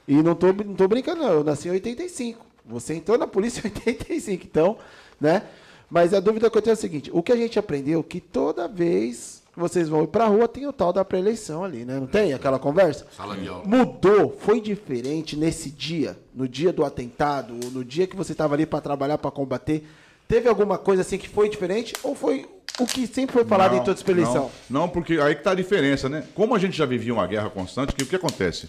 [0.08, 1.30] E não tô, não tô brincando, não.
[1.30, 2.47] Eu nasci em 85.
[2.68, 4.76] Você entrou na polícia em 85, então,
[5.20, 5.42] né?
[5.90, 8.02] Mas a dúvida que eu tenho é a seguinte: o que a gente aprendeu é
[8.02, 11.64] que toda vez que vocês vão ir para a rua tem o tal da pré-eleição
[11.64, 11.98] ali, né?
[11.98, 13.06] Não tem aquela conversa?
[13.16, 13.64] Sala de aula.
[13.64, 18.66] Mudou, foi diferente nesse dia, no dia do atentado, no dia que você estava ali
[18.66, 19.84] para trabalhar, para combater.
[20.28, 22.46] Teve alguma coisa assim que foi diferente ou foi
[22.78, 24.50] o que sempre foi falado não, em toda essa eleição?
[24.68, 26.24] Não, não, porque aí que está a diferença, né?
[26.34, 28.68] Como a gente já vivia uma guerra constante, que, o que acontece?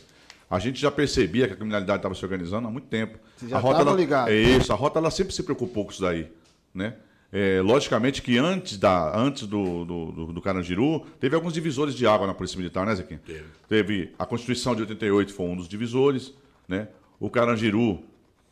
[0.49, 3.19] A gente já percebia que a criminalidade estava se organizando há muito tempo.
[3.37, 4.29] Você já a rota, ela, ligado.
[4.29, 6.31] É isso, a rota ela sempre se preocupou com isso daí,
[6.73, 6.95] né?
[7.31, 12.25] É, logicamente que antes, da, antes do, do, do, Carangiru, teve alguns divisores de água
[12.25, 13.21] na Polícia Militar, né, Zequinha?
[13.23, 13.45] Teve.
[13.67, 16.33] Teve a Constituição de 88 foi um dos divisores,
[16.67, 16.87] né?
[17.19, 18.03] O Carangiru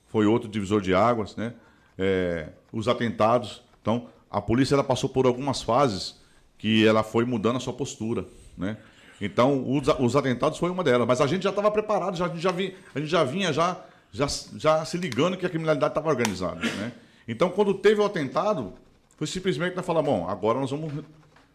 [0.05, 1.53] foi outro divisor de águas, né?
[1.97, 3.63] É, os atentados.
[3.81, 6.21] Então, a polícia ela passou por algumas fases
[6.59, 8.25] que ela foi mudando a sua postura,
[8.55, 8.77] né?
[9.19, 12.29] Então, os, os atentados foi uma delas, mas a gente já estava preparado, já, a,
[12.29, 13.79] gente já vi, a gente já vinha já,
[14.11, 16.91] já, já se ligando que a criminalidade estava organizada, né?
[17.27, 18.73] Então, quando teve o atentado,
[19.17, 20.93] foi simplesmente nós falar, bom, agora nós vamos,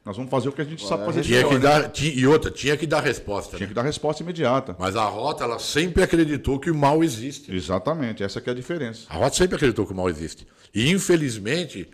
[0.04, 1.22] nós vamos fazer o que a gente sabe fazer.
[1.22, 3.56] Tinha que dar, tinha, e outra, tinha que dar resposta.
[3.56, 3.68] Tinha né?
[3.68, 4.76] que dar resposta imediata.
[4.78, 7.54] Mas a Rota, ela sempre acreditou que o mal existe.
[7.54, 9.06] Exatamente, essa é a diferença.
[9.08, 10.46] A Rota sempre acreditou que o mal existe.
[10.74, 11.88] E, infelizmente,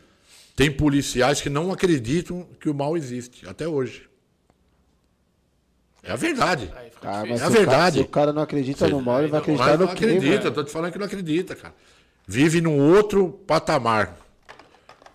[0.56, 4.08] tem policiais que não acreditam que o mal existe, até hoje.
[6.08, 6.72] É a verdade.
[7.02, 7.66] Ah, é a verdade.
[7.66, 10.12] Cara, se o cara não acredita no mal, ele vai acreditar no não crime.
[10.14, 11.74] Não acredita, estou te falando que não acredita, cara
[12.28, 14.18] vive num outro patamar,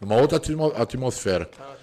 [0.02, 0.42] numa outra
[0.76, 1.46] atmosfera.
[1.46, 1.78] Tá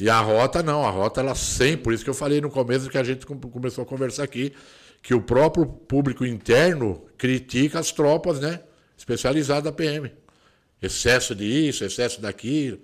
[0.00, 2.88] e a rota não, a rota ela sempre, por isso que eu falei no começo
[2.88, 4.54] que a gente começou a conversar aqui,
[5.02, 8.60] que o próprio público interno critica as tropas, né,
[8.96, 10.10] especializadas da PM.
[10.80, 12.80] Excesso de isso, excesso daquilo,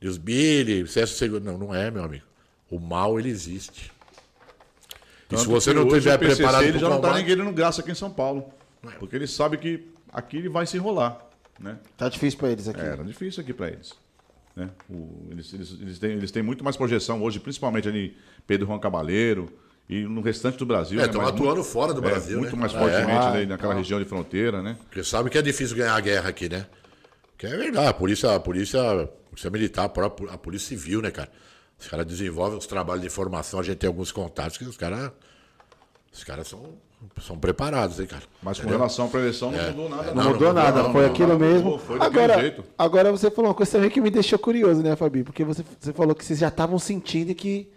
[0.00, 1.50] desbile, excesso de segurança.
[1.50, 2.24] Não, não é, meu amigo.
[2.70, 3.91] O mal, ele existe.
[5.32, 6.64] Tanto e se você não estiver preparado...
[6.64, 8.52] Ele já não está nem querendo graça aqui em São Paulo.
[8.84, 8.90] É.
[8.98, 11.26] Porque ele sabe que aqui ele vai se enrolar.
[11.58, 11.78] Né?
[11.96, 12.80] Tá difícil para eles aqui.
[12.80, 13.94] É, tá difícil aqui para eles.
[14.54, 14.68] Né?
[14.90, 18.78] O, eles, eles, eles, têm, eles têm muito mais projeção hoje, principalmente ali Pedro Juan
[18.78, 19.48] Cabaleiro
[19.88, 21.00] e no restante do Brasil.
[21.00, 21.28] É, estão né?
[21.28, 22.38] atuando muito, fora do é, Brasil.
[22.38, 22.60] É, muito né?
[22.60, 23.28] mais fortemente é.
[23.28, 24.76] ali naquela ah, região de fronteira, né?
[24.84, 26.66] Porque sabe que é difícil ganhar a guerra aqui, né?
[27.38, 29.90] Que é verdade, a polícia, a polícia, a polícia militar,
[30.30, 31.30] a polícia civil, né, cara?
[31.82, 35.10] Os caras desenvolvem os trabalhos de informação, a gente tem alguns contatos que os caras.
[36.12, 36.74] Os caras são
[37.20, 38.22] são preparados, hein, cara.
[38.40, 39.70] Mas com relação à prevenção não é.
[39.70, 40.14] mudou nada.
[40.14, 41.78] Não, não mudou nada, não, foi não, aquilo mesmo.
[41.78, 42.64] Foi agora, jeito.
[42.78, 45.24] agora você falou uma coisa também que me deixou curioso, né, Fabi?
[45.24, 47.68] Porque você, você falou que vocês já estavam sentindo que.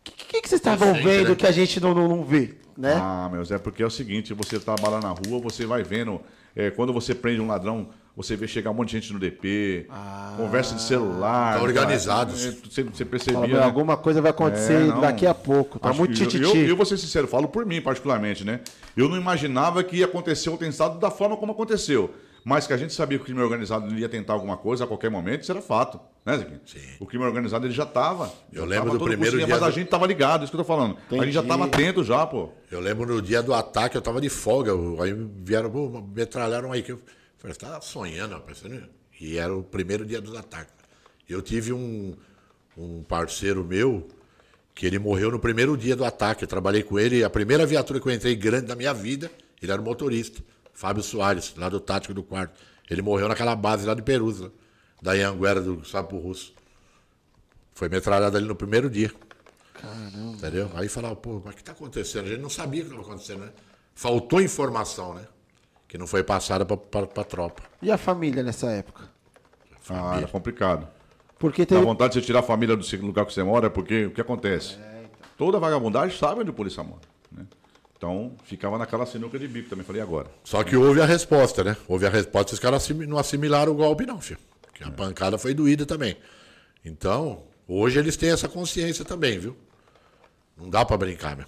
[0.00, 1.34] O que, que, que, vocês estavam vendo né?
[1.34, 2.54] que a gente não, não, não vê?
[2.76, 2.92] Né?
[3.00, 6.20] Ah, meu Zé, porque é o seguinte, você trabalha na rua, você vai vendo.
[6.56, 9.86] É, quando você prende um ladrão, você vê chegar um monte de gente no DP,
[9.90, 11.56] ah, conversa de celular.
[11.56, 12.46] Tá organizados.
[12.46, 13.40] É, você, você percebia.
[13.40, 13.62] Fala, né?
[13.64, 15.80] Alguma coisa vai acontecer é, daqui a pouco.
[15.80, 16.42] Tá muito tititi.
[16.42, 18.60] Eu, eu, eu vou ser sincero, falo por mim particularmente, né?
[18.96, 22.14] Eu não imaginava que ia acontecer o atentado da forma como aconteceu.
[22.44, 25.10] Mas que a gente sabia que o crime organizado ia tentar alguma coisa a qualquer
[25.10, 25.98] momento, isso era fato.
[26.26, 26.60] Né, Zequinha?
[26.66, 26.78] Sim.
[27.00, 28.30] O crime organizado ele já estava.
[28.52, 29.46] Eu lembro do primeiro dia.
[29.46, 29.64] Mas do...
[29.64, 30.98] a gente estava ligado, isso que eu tô falando.
[31.06, 31.22] Entendi.
[31.22, 32.50] A gente já estava atento já, pô.
[32.70, 34.72] Eu lembro no dia do ataque, eu estava de folga.
[35.02, 36.84] Aí vieram, pô, metralharam aí.
[36.86, 37.00] Eu
[37.38, 38.62] falei, você tá sonhando, rapaz.
[39.18, 40.74] E era o primeiro dia dos ataques.
[41.26, 42.14] Eu tive um,
[42.76, 44.06] um parceiro meu
[44.74, 46.44] que ele morreu no primeiro dia do ataque.
[46.44, 49.30] Eu trabalhei com ele, a primeira viatura que eu entrei grande da minha vida,
[49.62, 50.42] ele era o motorista.
[50.74, 52.58] Fábio Soares, lá do Tático do Quarto.
[52.90, 54.52] Ele morreu naquela base lá de Perusa,
[55.00, 56.52] da Anguera do Sapo Russo.
[57.72, 59.10] Foi metralhado ali no primeiro dia.
[59.72, 60.36] Caramba.
[60.36, 60.70] Entendeu?
[60.74, 62.26] Aí falava, pô, mas o que está acontecendo?
[62.26, 63.52] A gente não sabia o que estava acontecendo, né?
[63.94, 65.26] Faltou informação, né?
[65.86, 67.62] Que não foi passada para a tropa.
[67.80, 69.08] E a família nessa época?
[69.80, 70.10] Família.
[70.10, 70.88] Ah, era complicado.
[71.38, 71.80] Porque teve...
[71.80, 74.20] Dá vontade de você tirar a família do lugar que você mora, porque o que
[74.20, 74.74] acontece?
[74.74, 75.30] É, então.
[75.36, 77.02] Toda vagabundagem sabe onde o polícia mora.
[77.30, 77.46] Né?
[77.96, 79.84] Então, ficava naquela sinuca de bico também.
[79.84, 80.30] Falei, agora?
[80.42, 81.76] Só que houve a resposta, né?
[81.88, 82.52] Houve a resposta.
[82.52, 84.38] Os caras não assimilaram o golpe, não, filho.
[84.62, 84.90] Porque a é.
[84.90, 86.16] pancada foi doída também.
[86.84, 89.56] Então, hoje eles têm essa consciência também, viu?
[90.56, 91.46] Não dá para brincar, meu.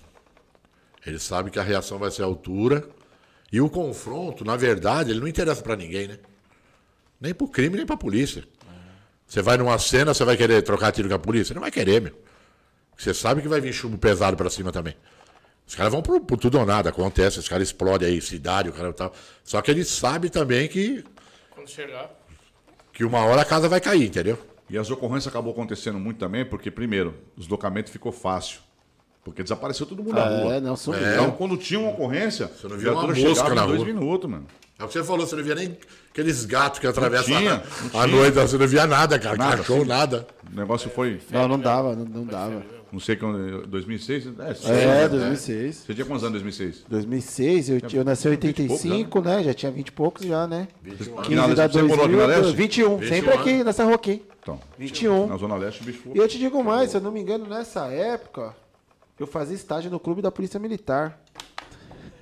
[1.06, 2.88] Eles sabem que a reação vai ser a altura.
[3.52, 6.18] E o confronto, na verdade, ele não interessa para ninguém, né?
[7.20, 8.44] Nem pro crime, nem pra polícia.
[9.26, 11.54] Você vai numa cena, você vai querer trocar tiro com a polícia?
[11.54, 12.14] Não vai querer, meu.
[12.96, 14.96] Você sabe que vai vir chumbo pesado para cima também.
[15.66, 18.72] Os caras vão por, por, tudo ou nada, acontece, os caras explodem aí, cidade, o
[18.72, 19.12] cara tal.
[19.42, 21.04] Só que ele sabe também que.
[21.50, 22.10] Quando chegar.
[22.92, 24.38] Que uma hora a casa vai cair, entendeu?
[24.70, 28.60] E as ocorrências acabou acontecendo muito também, porque, primeiro, o deslocamento ficou fácil.
[29.24, 30.60] Porque desapareceu todo mundo na É, rua.
[30.60, 31.00] não, sumiu.
[31.00, 33.86] Então, quando tinha uma ocorrência, Você não via uma mosca chegava na em dois rua.
[33.86, 34.46] minutos, mano.
[34.78, 35.76] É o que você falou, você não via nem
[36.10, 37.62] aqueles gatos que atravessam tinha,
[37.92, 39.36] a, não noite, você não via nada, cara.
[39.36, 39.88] Nada, cachorro, assim.
[39.88, 40.26] nada.
[40.52, 42.62] O negócio foi, Não, não dava, não, não dava.
[42.96, 44.26] Não sei, quando, 2006?
[44.26, 45.08] É, É, né?
[45.08, 45.76] 2006.
[45.76, 46.84] Você tinha quantos anos em 2006?
[46.88, 49.42] 2006, eu, eu nasci em 85, né?
[49.44, 50.66] Já tinha 20 e poucos já, né?
[50.82, 52.56] 15 Na- da você morou aqui na 2000, Leste?
[52.56, 54.22] 21, sempre aqui, nessa rua aqui.
[54.42, 55.26] Então, 21.
[55.26, 57.86] na Zona Leste, bicho E eu te digo mais, se eu não me engano, nessa
[57.88, 58.56] época,
[59.20, 61.20] eu fazia estágio no clube da Polícia Militar.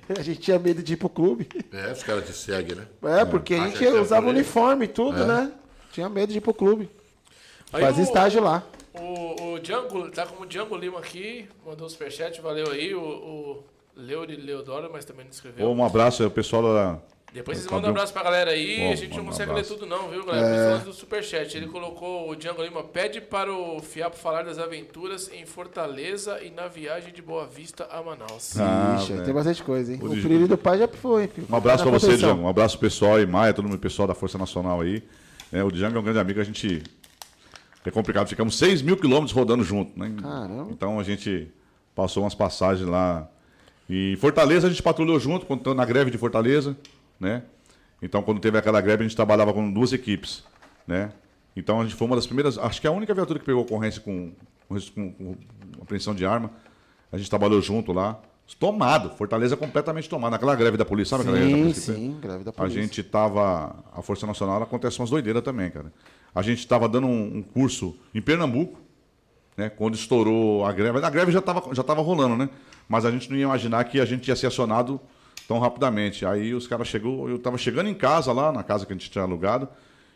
[0.19, 1.47] A gente tinha medo de ir pro clube.
[1.71, 2.85] É, os caras te seguem, né?
[3.01, 5.51] É, porque a Acha gente que é usava uniforme e tudo, né?
[5.93, 6.89] Tinha medo de ir pro clube.
[7.71, 8.61] Aí Fazia o- estágio lá.
[9.01, 12.93] O, o Django, tá como Django Lima aqui, mandou um superchat, valeu aí.
[12.93, 13.63] O, o
[13.95, 15.69] Leuri Leodoro, mas também não escreveu.
[15.69, 16.99] Um abraço aí, o pessoal da.
[17.33, 18.77] Depois vocês mandam um abraço pra galera aí.
[18.79, 20.47] Bom, a gente não manda um consegue ler tudo, não, viu, galera?
[20.47, 21.57] Principalmente do Superchat.
[21.57, 26.49] Ele colocou o Django Lima pede para o Fiapo falar das aventuras em Fortaleza e
[26.49, 28.57] na viagem de Boa Vista a Manaus.
[28.57, 29.99] Ah, Ixi, tem bastante coisa, hein?
[30.01, 31.27] O O de- do pai já foi.
[31.27, 31.45] filho.
[31.51, 32.15] Um abraço Tá pra você.
[32.15, 32.41] Django.
[32.43, 35.03] Um abraço pro pessoal e Maia, todo mundo pessoal da Força Nacional aí.
[35.51, 36.83] É, o Django é um grande amigo, a gente.
[37.85, 40.11] É complicado, ficamos 6 mil quilômetros rodando junto, né?
[40.21, 40.71] Caramba.
[40.71, 41.47] Então a gente
[41.93, 43.27] passou umas passagens lá.
[43.89, 45.45] E Fortaleza a gente patrulhou junto,
[45.75, 46.75] na greve de Fortaleza,
[47.19, 47.43] né?
[48.01, 50.43] Então quando teve aquela greve a gente trabalhava com duas equipes,
[50.87, 51.11] né?
[51.55, 53.61] Então a gente foi uma das primeiras, acho que é a única viatura que pegou
[53.61, 54.31] ocorrência com,
[54.67, 55.35] com, com-
[55.81, 56.49] apreensão de arma.
[57.11, 58.19] A gente trabalhou junto lá.
[58.59, 60.31] Tomado, Fortaleza completamente tomado.
[60.31, 61.93] Naquela greve da polícia, sabe aquela greve da polícia?
[61.95, 62.81] sim, greve da A polícia.
[62.81, 63.75] gente tava.
[63.93, 65.91] A Força Nacional acontece umas doideiras também, cara.
[66.35, 68.77] A gente estava dando um, um curso em Pernambuco,
[69.55, 69.69] né?
[69.69, 70.99] Quando estourou a greve.
[71.03, 72.49] A greve já estava já rolando, né?
[72.89, 74.99] Mas a gente não ia imaginar que a gente ia ser acionado
[75.47, 76.25] tão rapidamente.
[76.25, 79.09] Aí os caras chegou, eu estava chegando em casa lá, na casa que a gente
[79.09, 79.67] tinha alugado,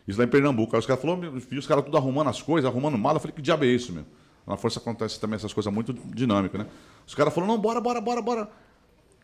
[0.06, 0.76] isso lá em Pernambuco.
[0.76, 3.16] Aí os caras falaram, vi os caras tudo arrumando as coisas, arrumando mala.
[3.16, 4.04] Eu falei, que diabo é isso, meu?
[4.46, 6.66] Na Força acontece também essas coisas muito dinâmicas, né?
[7.06, 8.50] Os caras falaram, não, bora, bora, bora, bora.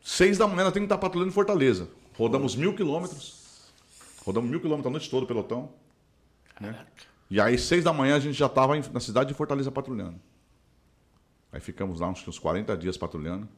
[0.03, 1.89] Seis da manhã, temos que estar patrulhando em Fortaleza.
[2.17, 3.45] Rodamos mil quilômetros.
[4.25, 5.71] Rodamos mil quilômetros a noite toda, pelotão.
[6.61, 6.75] Né?
[7.31, 10.17] E aí, seis da manhã, a gente já estava na cidade de Fortaleza patrulhando.
[11.53, 13.49] Aí ficamos lá uns, uns 40 dias patrulhando.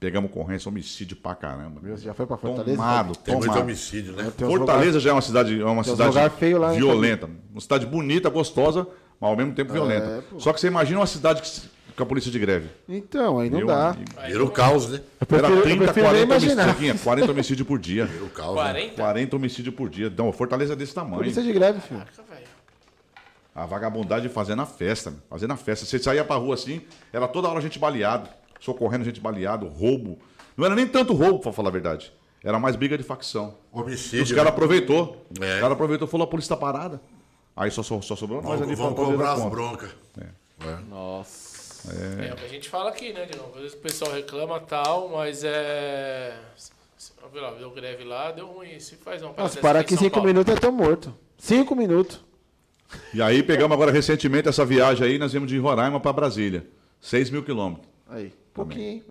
[0.00, 1.80] Pegamos ocorrência, homicídio pra caramba.
[1.80, 2.76] Meu, você já foi pra Fortaleza?
[2.76, 3.62] Tomado, Tem muito tomado.
[3.62, 4.32] homicídio, né?
[4.36, 7.30] Tem uns Fortaleza já é uma cidade, é uma cidade lugar feio lá, né, violenta.
[7.52, 8.84] Uma cidade bonita, gostosa,
[9.20, 10.24] mas ao mesmo tempo violenta.
[10.28, 10.40] pô.
[10.40, 11.48] Só que você imagina uma cidade que
[11.96, 12.68] com a polícia de greve.
[12.88, 13.90] Então, aí não Meu dá.
[13.90, 14.10] amigo.
[14.26, 15.00] Vira o caos, né?
[15.18, 16.68] prefiro- Era eu 30, prefiro nem 40 imaginar.
[16.68, 18.06] homicídios, 40 homicídios por dia.
[18.06, 18.56] Vira o caos.
[18.56, 18.62] Né?
[18.62, 18.94] 40?
[18.96, 20.06] 40 homicídios por dia.
[20.06, 21.16] Então, Fortaleza é desse tamanho.
[21.18, 22.00] Polícia de greve, filho.
[22.00, 22.46] Caraca, velho.
[23.54, 25.20] A vagabundagem fazendo a festa, meu.
[25.28, 25.84] fazendo a festa.
[25.84, 26.80] Você saía pra rua assim,
[27.12, 28.28] era toda hora gente baleado,
[28.60, 30.18] socorrendo gente baleado, roubo.
[30.56, 32.12] Não era nem tanto roubo, pra falar a verdade.
[32.42, 33.54] Era mais briga de facção.
[33.74, 34.22] E Homicídio.
[34.24, 35.26] os caras aproveitou.
[35.40, 35.54] É.
[35.54, 37.00] Os caras aproveitou e falou, a polícia tá parada.
[37.54, 39.50] Aí só, só, só sobrou nós Vamos, ali fazer cobrar as conta.
[39.50, 39.90] broncas.
[40.18, 40.26] É.
[41.88, 42.32] É.
[42.32, 43.46] o que a gente fala aqui, né, Digão?
[43.54, 46.34] Às vezes o pessoal reclama tal, mas é.
[47.34, 48.78] Lá, deu greve lá, deu ruim.
[48.78, 50.26] Se faz uma Nossa, parar aqui cinco Paulo.
[50.28, 51.14] minutos eu tô morto.
[51.38, 52.20] Cinco minutos.
[53.14, 56.66] E aí pegamos agora recentemente essa viagem aí, nós viemos de Roraima pra Brasília.
[57.00, 57.88] 6 mil quilômetros.
[58.08, 59.04] Aí, pouquinho, hein?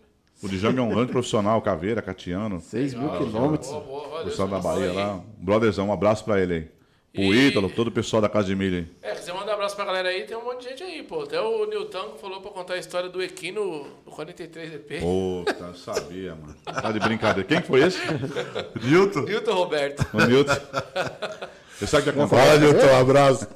[0.44, 2.60] O Django é um grande profissional, caveira, catiano.
[2.62, 3.70] Seis mil quilômetros.
[3.70, 4.26] Boa, boa, valeu.
[4.26, 4.96] Pessoal da Bahia aí.
[4.96, 5.16] lá.
[5.16, 6.68] Um brotherzão, um abraço pra ele aí.
[7.28, 8.88] O E- Ítalo, todo o pessoal da Casa de Milho aí.
[9.04, 9.16] É,
[9.62, 11.22] abraço pra galera aí, tem um monte de gente aí, pô.
[11.22, 15.00] Até o Nilton que falou pra contar a história do Equino no 43EP.
[15.00, 16.56] Puta, eu sabia, mano.
[16.66, 17.48] Tá de brincadeira.
[17.48, 18.00] Quem que foi esse?
[18.82, 19.22] Nilton.
[19.22, 20.08] Nilton Roberto.
[20.14, 20.56] O Nilton.
[21.78, 22.60] Você sabe o que Fala, acontece?
[22.60, 23.48] Nilton, um abraço.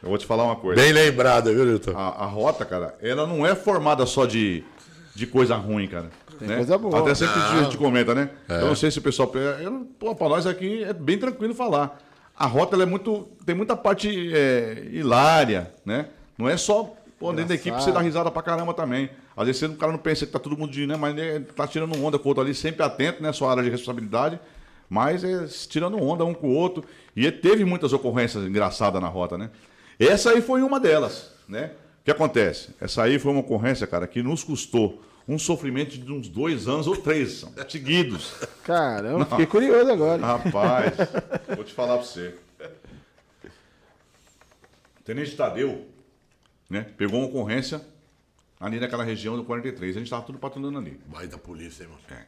[0.00, 0.80] Eu vou te falar uma coisa.
[0.80, 1.96] Bem lembrado, viu, Nilton?
[1.96, 4.62] A, a rota, cara, ela não é formada só de,
[5.12, 6.08] de coisa ruim, cara.
[6.40, 6.54] né?
[6.54, 7.00] coisa boa.
[7.00, 8.30] Até sempre a gente comenta, né?
[8.48, 9.28] Eu não sei se o pessoal.
[9.60, 11.98] Eu, pô, pra nós aqui é bem tranquilo falar.
[12.36, 13.28] A rota é muito.
[13.46, 16.06] Tem muita parte é, hilária, né?
[16.36, 16.94] Não é só.
[17.18, 19.08] Pô, dentro da equipe você dá risada pra caramba também.
[19.36, 20.96] Às vezes o cara não pensa que tá todo mundo de, né?
[20.96, 23.32] Mas ele tá tirando onda com o outro ali, sempre atento, né?
[23.32, 24.38] Sua área de responsabilidade.
[24.90, 26.84] Mas é tirando onda um com o outro.
[27.14, 29.50] E teve muitas ocorrências engraçadas na rota, né?
[29.98, 31.70] Essa aí foi uma delas, né?
[32.00, 32.74] O que acontece?
[32.80, 36.86] Essa aí foi uma ocorrência, cara, que nos custou um sofrimento de uns dois anos
[36.86, 38.32] ou três são, seguidos.
[38.64, 40.20] Caramba, fiquei curioso agora.
[40.24, 40.94] Rapaz,
[41.54, 42.34] vou te falar pra você.
[45.00, 45.86] O Tenente Tadeu,
[46.68, 46.86] né?
[46.96, 47.80] Pegou uma ocorrência
[48.58, 49.96] ali naquela região do 43.
[49.96, 50.98] A gente tava tudo patrulhando ali.
[51.06, 52.02] Baita polícia, hein, mano?
[52.20, 52.24] É.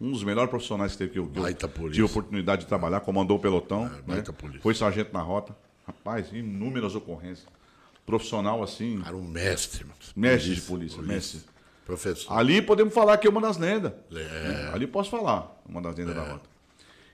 [0.00, 1.94] Um dos melhores profissionais que teve que eu, Baita polícia.
[1.94, 3.98] tive a oportunidade de trabalhar, comandou o pelotão, né?
[4.06, 4.60] baita polícia.
[4.62, 5.56] foi sargento na rota.
[5.86, 7.46] Rapaz, inúmeras ocorrências.
[8.06, 9.96] Profissional assim, Cara, um mestre, mano.
[10.14, 11.40] mestre de polícia, mestre.
[11.88, 12.38] Professor.
[12.38, 13.92] Ali podemos falar que é uma das lendas.
[14.12, 14.14] É.
[14.14, 14.70] né?
[14.74, 16.46] Ali posso falar, uma das lendas da rota.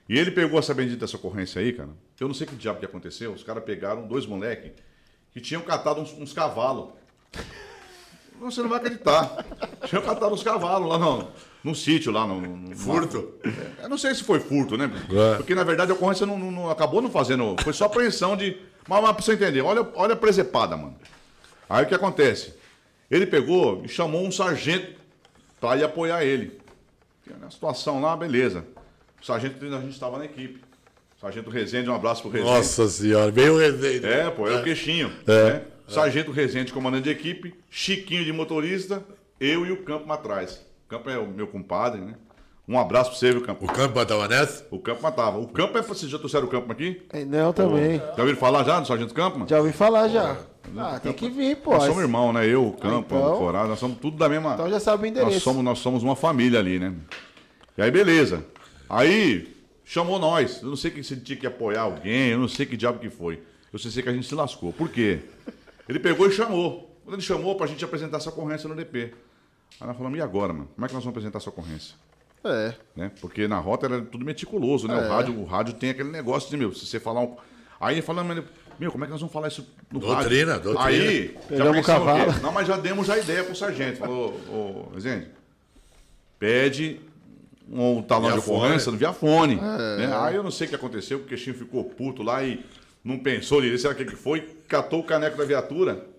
[0.09, 1.87] E ele pegou essa bendita essa ocorrência aí, cara.
[2.19, 3.31] Eu não sei que diabo que aconteceu.
[3.31, 4.73] Os caras pegaram dois moleques
[5.31, 6.89] que tinham catado uns, uns cavalos.
[8.41, 9.45] Você não vai acreditar.
[9.85, 11.31] Tinham catado uns cavalos lá no,
[11.63, 12.41] no sítio, lá no.
[12.41, 13.33] no Furto?
[13.81, 14.91] Eu não sei se foi furto, né?
[15.09, 15.37] É.
[15.37, 17.55] Porque na verdade a ocorrência não, não, não, acabou não fazendo.
[17.63, 18.57] Foi só apreensão de.
[18.89, 20.97] Mas, mas pra você entender, olha, olha a presepada, mano.
[21.69, 22.64] Aí o que acontece?
[23.09, 24.99] Ele pegou e chamou um sargento
[25.59, 26.59] para ir apoiar ele.
[27.39, 28.65] Na situação lá, beleza.
[29.21, 30.59] O sargento a gente estava na equipe.
[31.19, 32.51] Sargento Rezende, um abraço pro Rezende.
[32.51, 34.05] Nossa senhora, veio o Rezende.
[34.05, 34.57] É, pô, é, é.
[34.57, 35.11] o queixinho.
[35.25, 35.53] É.
[35.53, 35.61] Né?
[35.87, 39.03] Sargento Rezende, comandante de equipe, Chiquinho de motorista,
[39.39, 40.61] eu e o Campo atrás.
[40.85, 42.15] O Campo é o meu compadre, né?
[42.67, 43.65] Um abraço pra você, viu, Campo?
[43.65, 44.65] O Campo matava nessa?
[44.71, 45.37] O Campo matava.
[45.37, 45.81] O Campo é.
[45.83, 47.05] Vocês já trouxeram o Campo aqui?
[47.11, 47.99] É, não, também.
[47.99, 49.45] Já ouviram falar já do Sargento Campo?
[49.47, 50.35] Já ouvi falar já.
[50.75, 51.71] Ah, tem que vir, pô.
[51.71, 52.47] Nós somos irmãos, né?
[52.47, 53.35] Eu, o Campo, então...
[53.35, 54.55] o Corado, nós somos tudo da mesma.
[54.55, 55.31] Então já sabe o endereço.
[55.31, 56.91] Nós somos, nós somos uma família ali, né?
[57.77, 58.43] E aí, beleza.
[58.89, 60.61] Aí, chamou nós.
[60.63, 63.11] Eu não sei que se tinha que apoiar alguém, eu não sei que diabo que
[63.11, 63.43] foi.
[63.71, 64.73] Eu sei que a gente se lascou.
[64.73, 65.19] Por quê?
[65.87, 66.97] Ele pegou e chamou.
[67.03, 69.13] Quando ele chamou pra gente apresentar essa ocorrência no DP.
[69.79, 70.69] Aí nós falamos, e agora, mano?
[70.73, 71.95] Como é que nós vamos apresentar essa ocorrência?
[72.45, 72.75] É.
[72.95, 73.11] Né?
[73.19, 74.95] Porque na rota era tudo meticuloso, né?
[74.95, 75.05] É.
[75.05, 77.35] O, rádio, o rádio tem aquele negócio de, meu, se você falar um.
[77.79, 78.45] Aí ele falando,
[78.79, 80.73] meu, como é que nós vamos falar isso no doutrina, rádio?
[80.73, 82.33] Doutrina, Aí, Pegamos já cavalo.
[82.41, 83.99] Não, mas já demos a ideia pro sargento.
[83.99, 85.27] Falou, ô, Rezende,
[86.39, 87.01] pede
[87.69, 89.55] um talão de ocorrência no Viafone.
[89.55, 89.97] É.
[89.97, 90.17] Né?
[90.19, 92.63] Aí eu não sei o que aconteceu, porque o Queixinho ficou puto lá e
[93.03, 94.41] não pensou nisso, sabe o que foi?
[94.67, 96.14] Catou o caneco da viatura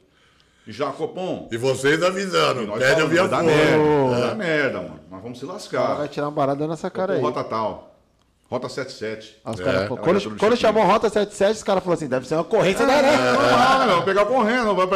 [0.66, 1.48] e já, Copom.
[1.52, 3.30] E vocês avisando, pede o Viafone.
[3.30, 5.01] Dá merda, dá merda, mano.
[5.10, 5.94] Nós vamos se lascar.
[5.94, 7.20] Vai tirar uma barada nessa cara aí.
[7.20, 7.94] Rota tal.
[8.51, 9.38] Rota 77.
[9.44, 9.62] Ah, é.
[9.62, 12.82] cara, pô, quando, quando chamou Rota 77, os caras falaram assim: deve ser uma ocorrência
[12.82, 13.32] é, da Arana.
[13.32, 14.86] Não, não, não, pegar ocorrência, vai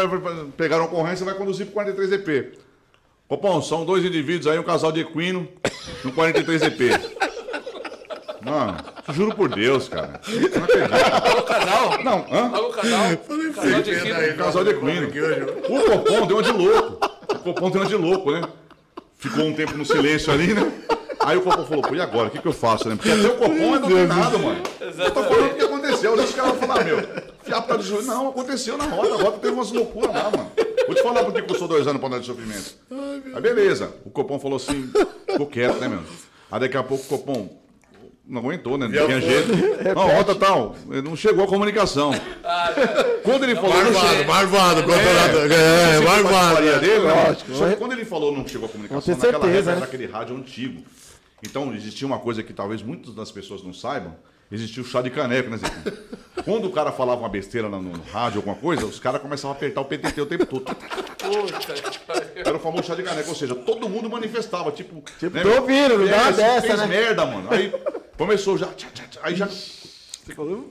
[0.57, 2.59] pegar uma ocorrência vai conduzir pro 43 EP.
[3.29, 5.49] Copom, são dois indivíduos aí, um casal de equino,
[6.05, 6.81] no 43 EP.
[8.43, 8.77] Mano,
[9.13, 10.21] juro por Deus, cara.
[10.29, 11.43] Não acredito.
[11.45, 12.05] casal?
[12.05, 12.51] Não, hã?
[12.55, 13.17] Alô, casal?
[13.55, 14.37] Casal de equino.
[14.37, 15.47] Casal de equino.
[15.69, 17.11] O Copom deu uma de louco.
[17.29, 18.43] O Copom deu uma de louco, né?
[19.17, 20.73] Ficou um tempo no silêncio ali, né?
[21.21, 22.29] Aí o Copom falou, pô, e agora?
[22.29, 22.97] O que, que eu faço, né?
[22.97, 24.63] Porque até o Copom é dominado, mano.
[24.81, 26.15] Eu tô falando o que aconteceu.
[26.15, 26.99] Os caras falar, meu,
[27.43, 28.07] fiapo tá de joelho.
[28.07, 29.15] Não, aconteceu na roda.
[29.15, 30.51] A roda teve umas loucuras lá, mano.
[30.87, 32.75] Vou te falar porque custou dois anos pra andar de sofrimento.
[33.35, 33.93] Aí beleza.
[34.05, 34.91] O Copom falou assim,
[35.31, 36.01] ficou quieto, né, meu?
[36.51, 37.60] Aí daqui a pouco o Copom,
[38.31, 38.87] não aguentou, né?
[38.87, 39.53] Não tinha jeito.
[39.95, 40.77] Não, rota tal.
[40.87, 42.13] Não chegou a comunicação.
[43.25, 43.71] Quando ele falou.
[43.71, 45.53] Marvado, marvado, controlador.
[45.53, 46.81] É, é marvado.
[46.81, 47.55] Dele, Lógico.
[47.55, 49.77] Só que quando ele falou não chegou a comunicação, naquela certeza, época né?
[49.77, 50.83] era aquele rádio antigo.
[51.43, 54.15] Então existia uma coisa que talvez muitas das pessoas não saibam.
[54.51, 55.69] Existia o chá de caneco, né, Zé?
[56.45, 59.57] Quando o cara falava uma besteira no, no rádio, alguma coisa, os caras começavam a
[59.57, 60.65] apertar o PTT o tempo todo.
[62.35, 65.03] Era o famoso chá de caneco, ou seja, todo mundo manifestava, tipo.
[65.19, 66.87] Tipo, né, tô ouvindo, não dá uma dessa, fez né?
[66.87, 67.49] merda, mano.
[67.51, 67.73] Aí
[68.17, 68.69] começou já.
[69.23, 69.49] Aí já.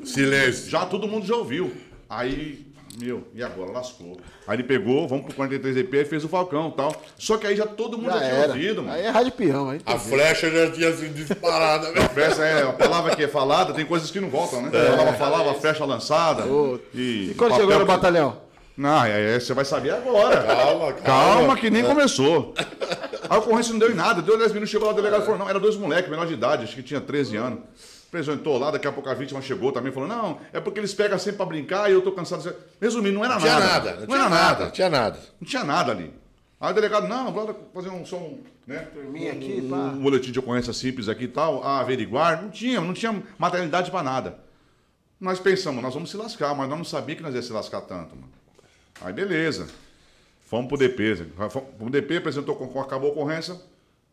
[0.03, 0.69] Silêncio.
[0.69, 1.71] Já todo mundo já ouviu.
[2.09, 2.65] Aí
[2.97, 3.71] meu, e agora?
[3.71, 4.17] Lascou.
[4.47, 6.95] Aí ele pegou, vamos pro 43 EP e fez o Falcão e tal.
[7.17, 8.93] Só que aí já todo mundo já, já tinha ouvido, mano.
[8.93, 9.81] Aí é rádio peão, aí.
[9.85, 12.05] A flecha já tinha sido disparada, velho.
[12.05, 14.71] A flecha é, a palavra que é falada, tem coisas que não voltam, né?
[14.73, 14.87] É.
[14.87, 16.45] A palavra falava, a flecha lançada.
[16.45, 16.79] Oh.
[16.93, 17.85] E, e quando chegou no que...
[17.85, 18.37] batalhão?
[18.75, 20.41] Não, aí você vai saber agora.
[20.41, 21.01] Calma, calma.
[21.03, 22.53] Calma, que nem começou.
[23.29, 24.21] A ocorrência não deu em nada.
[24.21, 26.33] Deu 10 minutos, chegou lá o delegado e falou: não, era dois moleques, menor de
[26.33, 27.59] idade, acho que tinha 13 anos
[28.09, 31.17] apresentou lá, daqui a pouco a vítima chegou também, falou, não, é porque eles pegam
[31.17, 32.41] sempre para brincar e eu tô cansado.
[32.41, 32.53] De...
[32.81, 33.65] Resumindo, não era não nada.
[33.65, 34.29] Nada, não, não tinha nada.
[34.29, 34.63] nada.
[34.65, 35.19] Não tinha nada.
[35.39, 36.13] Não tinha nada ali.
[36.59, 38.87] Aí o delegado, não, vamos fazer um som, né?
[39.31, 42.41] aqui, um, um boletim de ocorrência simples aqui e tal, a averiguar.
[42.41, 44.39] Não tinha, não tinha materialidade para nada.
[45.19, 47.81] Nós pensamos, nós vamos se lascar, mas nós não sabíamos que nós ia se lascar
[47.81, 48.31] tanto, mano.
[49.01, 49.67] Aí beleza.
[50.41, 51.27] Fomos pro DP.
[51.49, 53.55] Fomos pro DP, apresentou, acabou a ocorrência,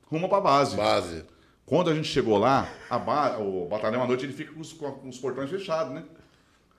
[0.05, 0.77] rumo pra base.
[0.77, 1.25] Base.
[1.67, 2.69] Quando a gente chegou lá,
[3.41, 6.05] o batalhão à noite ele fica com os, com os, portões fechados, né?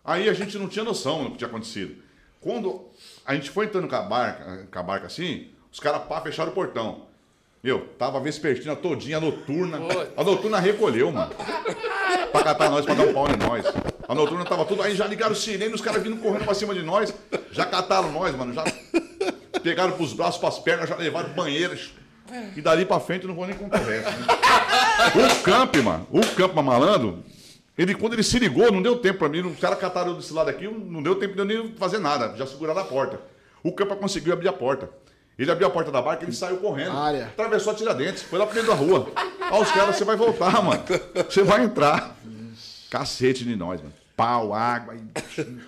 [0.03, 2.01] Aí a gente não tinha noção do que tinha acontecido.
[2.39, 2.85] Quando
[3.25, 6.51] a gente foi entrando com a barca, com a barca assim, os caras pá, fecharam
[6.51, 7.05] o portão.
[7.61, 9.77] Meu, tava a vespertina todinha, a noturna.
[10.15, 11.33] A noturna recolheu, mano.
[12.31, 13.65] pra catar nós, pra dar um pau em nós.
[14.07, 14.83] A noturna tava tudo.
[14.83, 17.13] Aí já ligaram o sirene, os caras vindo correndo pra cima de nós.
[17.51, 18.53] Já cataram nós, mano.
[18.53, 18.63] Já
[19.61, 21.89] pegaram pros braços, pras pernas, já levaram banheiras.
[22.55, 24.11] E dali pra frente eu não vou nem contar o resto.
[24.11, 24.27] Né?
[25.07, 27.23] O Camp, mano, o Camp malandro,
[27.77, 29.41] ele, quando ele se ligou, não deu tempo pra mim.
[29.41, 32.35] Os caras cataram desse lado aqui, não deu tempo de eu nem fazer nada.
[32.35, 33.21] Já seguraram a porta.
[33.63, 34.89] O Campa conseguiu abrir a porta.
[35.37, 36.97] Ele abriu a porta da barca, ele saiu correndo.
[36.97, 37.27] Área.
[37.27, 39.07] Atravessou a Tiradentes, foi lá pro meio da rua.
[39.51, 40.83] Ó, os caras, você vai voltar, mano.
[41.29, 42.15] Você vai entrar.
[42.89, 43.93] Cacete de nós, mano.
[44.15, 44.95] Pau, água,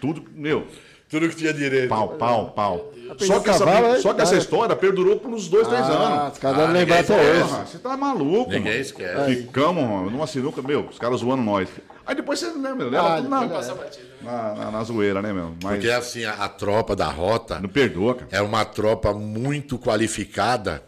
[0.02, 0.66] tudo, meu.
[1.08, 1.90] Tudo que tinha direito.
[1.90, 2.92] Pau, pau, pau.
[3.18, 5.82] Só que, essa, cavalo, é- só que essa ah, história perdurou por uns dois, três
[5.84, 6.34] Ah, anos.
[6.34, 7.42] os caras devem Ah, lembrar ninguém até hoje.
[7.50, 8.82] Porra, você tá maluco, Ninguém mano.
[8.82, 9.36] esquece.
[9.36, 11.68] Ficamos mano, numa sinuca, meu, os caras zoando nós.
[12.06, 13.76] Aí depois você lembra, leva Ah, tudo na, batida.
[14.22, 15.54] na, na- na zoeira, né, meu?
[15.64, 18.28] Mas Porque assim, a, a tropa da rota não perdoa, cara.
[18.32, 20.84] era uma tropa muito qualificada,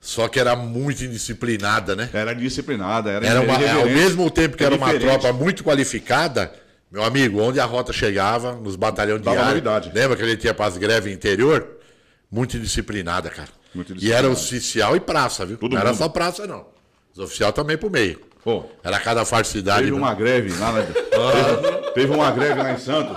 [0.00, 2.08] só que era muito indisciplinada, né?
[2.12, 6.52] Era disciplinada, era, Era uma, ao mesmo tempo que É era uma tropa muito qualificada,
[6.92, 9.90] meu amigo, onde a rota chegava, nos batalhões Dava diários, novidade.
[9.94, 11.66] lembra que ele tinha para as greves interior?
[12.30, 13.48] Muito disciplinada, cara.
[13.74, 15.56] Muito E era oficial e praça, viu?
[15.56, 15.98] Todo não era mundo.
[15.98, 16.66] só praça, não.
[17.14, 18.20] Os oficiais também pro meio.
[18.44, 19.84] Pô, Era cada farcidade.
[19.84, 23.16] teve uma greve lá na, teve, teve uma greve lá em Santos.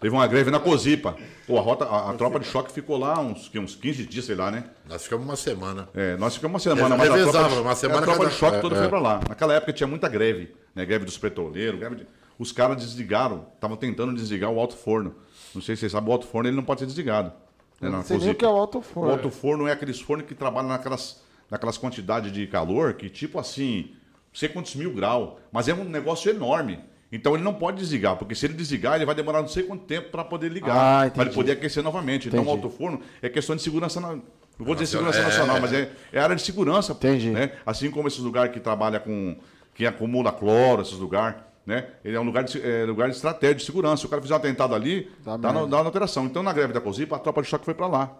[0.00, 1.16] Teve uma greve na Cozipa.
[1.46, 4.34] Pô, a, rota, a, a tropa de choque ficou lá uns, uns 15 dias, sei
[4.34, 4.64] lá, né?
[4.88, 5.88] Nós ficamos uma semana.
[5.94, 8.36] É, nós ficamos uma semana, mas a tropa, de, uma semana a tropa cada- de
[8.36, 8.78] choque é, toda é.
[8.78, 9.20] foi pra lá.
[9.28, 10.84] Naquela época tinha muita greve, né?
[10.86, 12.06] Greve dos petroleiros, greve de...
[12.38, 15.14] Os caras desligaram, estavam tentando desligar o alto forno.
[15.54, 17.32] Não sei se vocês sabem, o alto forno ele não pode ser desligado.
[17.80, 19.10] Né, Não sei nem o que é o alto forno.
[19.10, 23.38] O alto forno é aqueles fornos que trabalham naquelas, naquelas quantidades de calor que, tipo
[23.38, 26.80] assim, não sei quantos mil graus, mas é um negócio enorme.
[27.12, 29.84] Então ele não pode desligar, porque se ele desligar, ele vai demorar não sei quanto
[29.84, 31.26] tempo para poder ligar, Ah, para entendi.
[31.28, 32.26] ele poder aquecer novamente.
[32.26, 32.64] Então o Entendi.
[32.64, 34.18] alto forno é questão de segurança na,
[34.58, 35.60] não vou dizer segurança é, nacional, é.
[35.60, 36.92] mas é, é área de segurança.
[36.92, 37.30] Entendi.
[37.30, 37.52] Né?
[37.66, 39.36] Assim como esses lugares que trabalham com.
[39.74, 41.36] que acumula cloro, esses lugares.
[41.66, 41.86] Né?
[42.04, 43.98] Ele é um lugar de, é, lugar de estratégia, de segurança.
[44.02, 46.26] Se o cara fizer um atentado ali, Dá dá, dá uma alteração.
[46.26, 48.10] Então, na greve da COSIPA, a tropa de choque foi pra lá.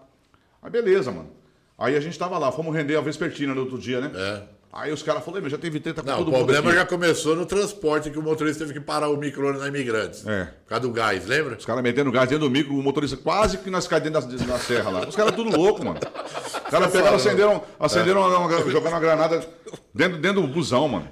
[0.63, 1.29] Aí, beleza, mano.
[1.77, 4.11] Aí a gente tava lá, fomos render a Vespertina no outro dia, né?
[4.15, 4.41] É.
[4.73, 6.39] Aí os caras falaram, "Ei, meu, já teve treta com Não, todo o mundo.
[6.45, 9.67] problema aqui." já começou no transporte, que o motorista teve que parar o micro na
[9.67, 10.25] Imigrantes.
[10.27, 10.45] É.
[10.45, 11.55] Por causa do gás, lembra?
[11.55, 14.53] Os caras metendo gás dentro do micro, o motorista quase que nós caímos dentro da,
[14.53, 15.07] da serra lá.
[15.07, 15.97] Os caras tudo louco, mano.
[15.99, 19.47] Os caras pegaram, acenderam, acenderam uma, uma- jogando uma granada
[19.93, 21.07] dentro, dentro do busão, mano.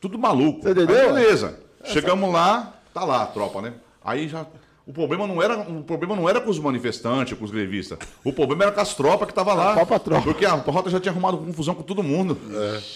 [0.00, 0.62] Tudo maluco.
[0.62, 0.96] Você entendeu?
[0.96, 1.58] Aí, beleza.
[1.84, 3.74] Chegamos lá, tá lá a tropa, né?
[4.04, 4.46] Aí já.
[4.86, 7.98] O problema, não era, o problema não era com os manifestantes, com os grevistas.
[8.24, 9.72] O problema era com as tropas que estavam lá.
[9.72, 10.22] A própria tropa.
[10.22, 12.38] Porque a rota já tinha arrumado confusão com todo mundo.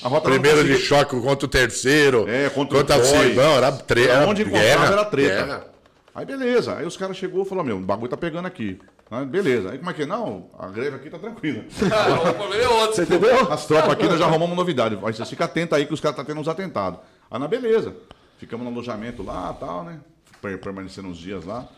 [0.03, 2.27] A rota não Primeiro de choque contra o terceiro.
[2.27, 3.09] É, contra o contra a Toy.
[3.09, 4.27] Silvão, era treta.
[4.27, 5.45] Onde encontrava guerra, era treta.
[5.45, 5.67] guerra.
[6.15, 6.77] Aí beleza.
[6.77, 8.79] Aí os caras chegou e falaram, meu, o bagulho tá pegando aqui.
[9.27, 9.71] Beleza.
[9.71, 10.07] Aí como é que é?
[10.07, 11.65] Não, a greve aqui tá tranquila.
[11.93, 12.97] Ah, o problema é outro.
[12.97, 13.53] Você entendeu?
[13.53, 14.99] As tropas aqui nós já arrumamos novidade.
[15.03, 17.01] Aí você fica atento aí que os caras tá tendo uns atentados.
[17.31, 17.95] Aí na beleza.
[18.39, 20.01] Ficamos no alojamento lá e tal, né?
[20.41, 21.69] Per- Permanecendo uns dias lá.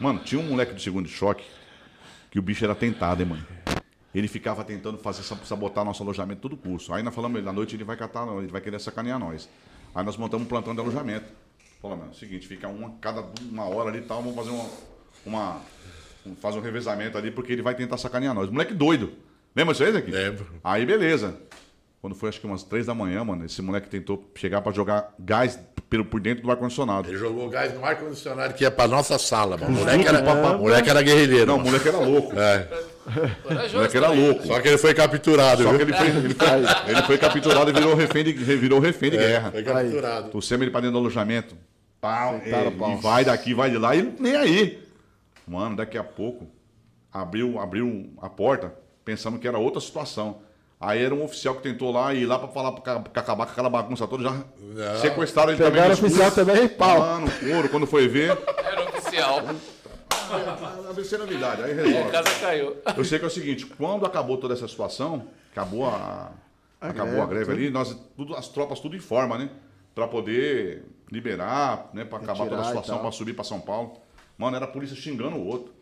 [0.00, 1.44] Mano, tinha um moleque do segundo choque
[2.30, 3.46] que o bicho era tentado, hein, mano.
[4.14, 6.92] Ele ficava tentando fazer sabotar nosso alojamento todo curso.
[6.92, 9.48] Aí nós falamos, na noite ele vai catar, ele vai querer sacanear nós.
[9.94, 11.26] Aí nós montamos um plantão de alojamento.
[11.80, 14.50] Falamos, mano, é o seguinte, fica uma, cada uma hora ali e tal, vamos fazer
[14.50, 14.66] uma,
[15.26, 15.60] uma um-
[16.40, 18.50] faz um revezamento ali, porque ele vai tentar sacanear nós.
[18.50, 19.12] Moleque doido.
[19.54, 20.10] Lembra disso aí, aqui?
[20.10, 20.46] Lembro.
[20.62, 21.36] Aí beleza.
[22.00, 25.14] Quando foi acho que umas três da manhã, mano, esse moleque tentou chegar pra jogar
[25.18, 27.08] gás pelo, por dentro do ar-condicionado.
[27.08, 29.74] Ele jogou gás no ar-condicionado que ia pra nossa sala, mano.
[29.74, 31.46] O moleque era, o moleque era guerrilheiro.
[31.46, 31.70] Não, o mano.
[31.70, 32.38] moleque era louco.
[32.38, 32.68] É.
[33.06, 34.46] O Corajoso moleque era louco.
[34.46, 35.78] Só que ele foi capturado, Só viu?
[35.78, 36.46] que ele foi, ele foi,
[36.92, 39.50] ele foi capturado e virou refém de, virou refém de guerra.
[39.50, 40.28] Foi capturado.
[40.30, 41.56] Trouxemos ele pra dentro do alojamento.
[42.02, 42.92] Pau, Sentaram é, pau.
[42.92, 44.83] e vai daqui, vai de lá, e nem aí.
[45.46, 46.46] Mano, daqui a pouco,
[47.12, 50.38] abriu, abriu a porta, pensamos que era outra situação.
[50.80, 53.52] Aí era um oficial que tentou lá ir lá pra falar pra, pra acabar com
[53.52, 55.72] aquela bagunça toda, já sequestraram ele também.
[55.72, 56.46] Pegaram o oficial escuro.
[56.46, 56.98] também, pau.
[56.98, 59.40] Mano, couro, quando foi ver, Era um oficial.
[60.94, 62.10] vai ser novidade, aí A resolve.
[62.10, 62.76] casa caiu.
[62.96, 66.32] Eu sei que é o seguinte, quando acabou toda essa situação, acabou a,
[66.80, 69.50] acabou a greve ali, nós, tudo, as tropas tudo em forma, né?
[69.94, 72.04] Pra poder liberar, né?
[72.04, 74.00] Pra acabar toda a situação, pra subir pra São Paulo.
[74.38, 75.72] Mano, era a polícia xingando o outro.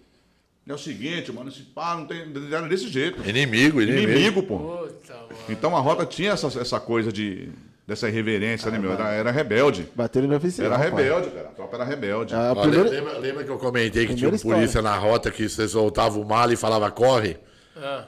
[0.69, 2.25] É o seguinte, mano, esse pá, não tem.
[2.53, 3.29] Era desse jeito.
[3.29, 4.11] Inimigo, inimigo.
[4.13, 4.59] Inimigo, pô.
[4.59, 5.29] Puta, mano.
[5.49, 7.49] Então a rota tinha essa, essa coisa de.
[7.85, 8.93] dessa irreverência, né, meu?
[8.93, 9.89] Era, era rebelde.
[9.95, 10.67] Bateram no oficial.
[10.67, 10.89] Era pai.
[11.03, 11.49] rebelde, cara.
[11.49, 12.33] A tropa era rebelde.
[12.35, 15.33] Ah, Ó, primeiro- lembra, lembra que eu comentei que Primeira tinha um polícia na rota
[15.33, 17.37] que você soltava o mala e falava corre?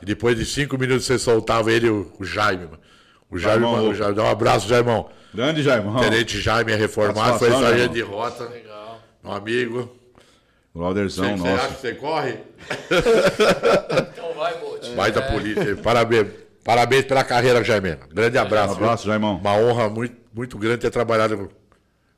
[0.00, 2.66] E depois de cinco minutos você soltava ele, o, o Jaime.
[2.66, 2.78] mano.
[3.28, 3.88] O Jaime, Jaimão.
[3.88, 5.08] o Jaime, dá um abraço, Jaimão.
[5.34, 5.96] Grande Jaimão.
[6.00, 8.44] Tenente Jaime é reformado, foi sargento de rota.
[8.44, 9.00] Legal.
[9.24, 9.90] Um amigo.
[10.74, 12.38] Você, Lauderzão, você acha que você corre?
[14.12, 14.88] Então vai, Bolt.
[14.96, 15.76] Vai da polícia.
[15.76, 16.26] Parabéns.
[16.64, 17.96] Parabéns pela carreira, Jaime.
[18.12, 18.74] Grande Um abraço.
[18.74, 18.84] viu?
[18.84, 19.36] abraço, Jaimão.
[19.36, 21.50] Uma honra muito, muito grande ter trabalhado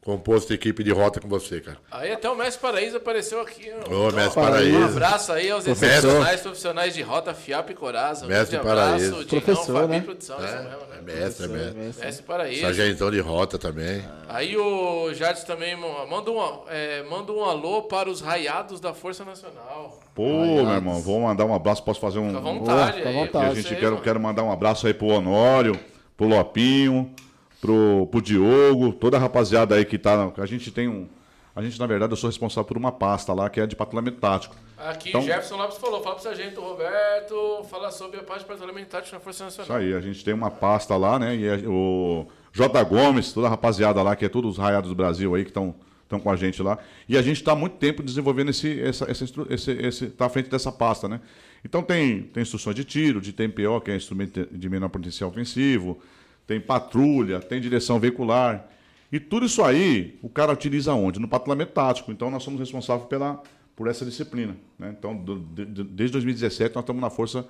[0.06, 1.78] com posto de equipe de rota com você, cara.
[1.90, 3.72] Aí até o Mestre Paraíso apareceu aqui.
[3.90, 4.84] Ô, mestre Um Paraíso.
[4.84, 8.24] abraço aí aos excepcionais profissionais de Rota Fiap e Coraza.
[8.24, 9.24] Um Mestre grande abraço, Paraíso.
[9.24, 10.00] Digão, Professor, Fabi né?
[10.02, 10.76] Produção, isso mesmo, né?
[10.96, 12.04] É mestre, é mestre.
[12.04, 12.60] Mestre Paraíso.
[12.60, 14.04] Sargentão de rota também.
[14.28, 19.24] Aí o Jardim também manda um, é, manda um alô para os raiados da Força
[19.24, 19.98] Nacional.
[20.14, 21.82] Pô, meu irmão, vou mandar um abraço.
[21.82, 22.28] Posso fazer um.
[22.28, 22.96] Fica à vontade.
[22.98, 23.58] fica à aí, vontade.
[23.58, 25.76] A gente quero mandar um abraço aí pro Honório,
[26.16, 27.12] pro Lopinho,
[27.60, 30.32] pro, pro Diogo, toda a rapaziada aí que tá.
[30.36, 31.08] A gente tem um.
[31.54, 34.18] A gente, na verdade, eu sou responsável por uma pasta lá que é de patrulhamento
[34.18, 34.54] tático.
[34.76, 38.88] Aqui, então, Jefferson Lopes falou, fala pro sargento Roberto, falar sobre a parte de patrulhamento
[38.88, 39.80] tático na Força Nacional.
[39.80, 41.34] Isso aí, a gente tem uma pasta lá, né?
[41.34, 42.84] E é o J.
[42.84, 45.74] Gomes, toda a rapaziada lá, que é todos os raiados do Brasil aí que estão
[46.06, 46.78] estão com a gente lá.
[47.08, 50.28] E a gente está há muito tempo desenvolvendo esse, essa, essa, esse, esse, tá à
[50.28, 51.20] frente dessa pasta, né?
[51.64, 55.98] Então tem, tem instruções de tiro, de TMPO, que é instrumento de menor potencial ofensivo,
[56.46, 58.68] tem patrulha, tem direção veicular.
[59.10, 61.18] E tudo isso aí, o cara utiliza onde?
[61.18, 62.12] No patrulhamento tático.
[62.12, 63.42] Então nós somos responsáveis pela,
[63.74, 64.56] por essa disciplina.
[64.78, 64.94] Né?
[64.96, 67.46] Então, do, de, desde 2017, nós estamos na força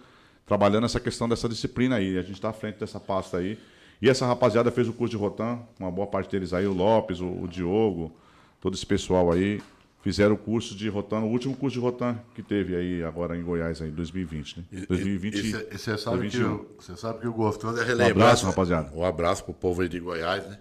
[0.46, 2.18] trabalhando essa questão dessa disciplina aí.
[2.18, 3.58] A gente está à frente dessa pasta aí.
[4.00, 7.20] E essa rapaziada fez o curso de Rotan, uma boa parte deles aí, o Lopes,
[7.20, 8.12] o, o Diogo,
[8.60, 9.60] todo esse pessoal aí,
[10.06, 13.42] fizeram o curso de Rotan, o último curso de Rotan que teve aí agora em
[13.42, 14.84] Goiás, em 2020, né?
[14.88, 15.34] 2020.
[15.34, 18.06] E, você sabe, que o, você sabe que o gostoso é relembrar.
[18.06, 18.92] Um abraço, rapaziada.
[18.94, 20.58] Um abraço pro povo aí de Goiás, né?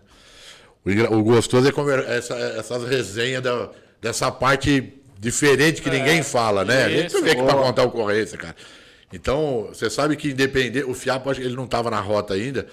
[0.83, 3.69] O, o gostoso é essa, essas resenhas da,
[4.01, 6.91] dessa parte diferente que é, ninguém fala, né?
[6.91, 8.55] Isso, a gente vê que para contar ocorrência, cara.
[9.13, 12.65] Então, você sabe que independente, o Fiapo, ele não estava na rota ainda,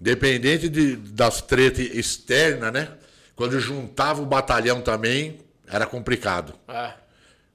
[0.00, 2.90] independente de, das tretas externas, né?
[3.34, 5.40] Quando juntava o batalhão também,
[5.72, 6.52] era complicado.
[6.68, 6.92] É.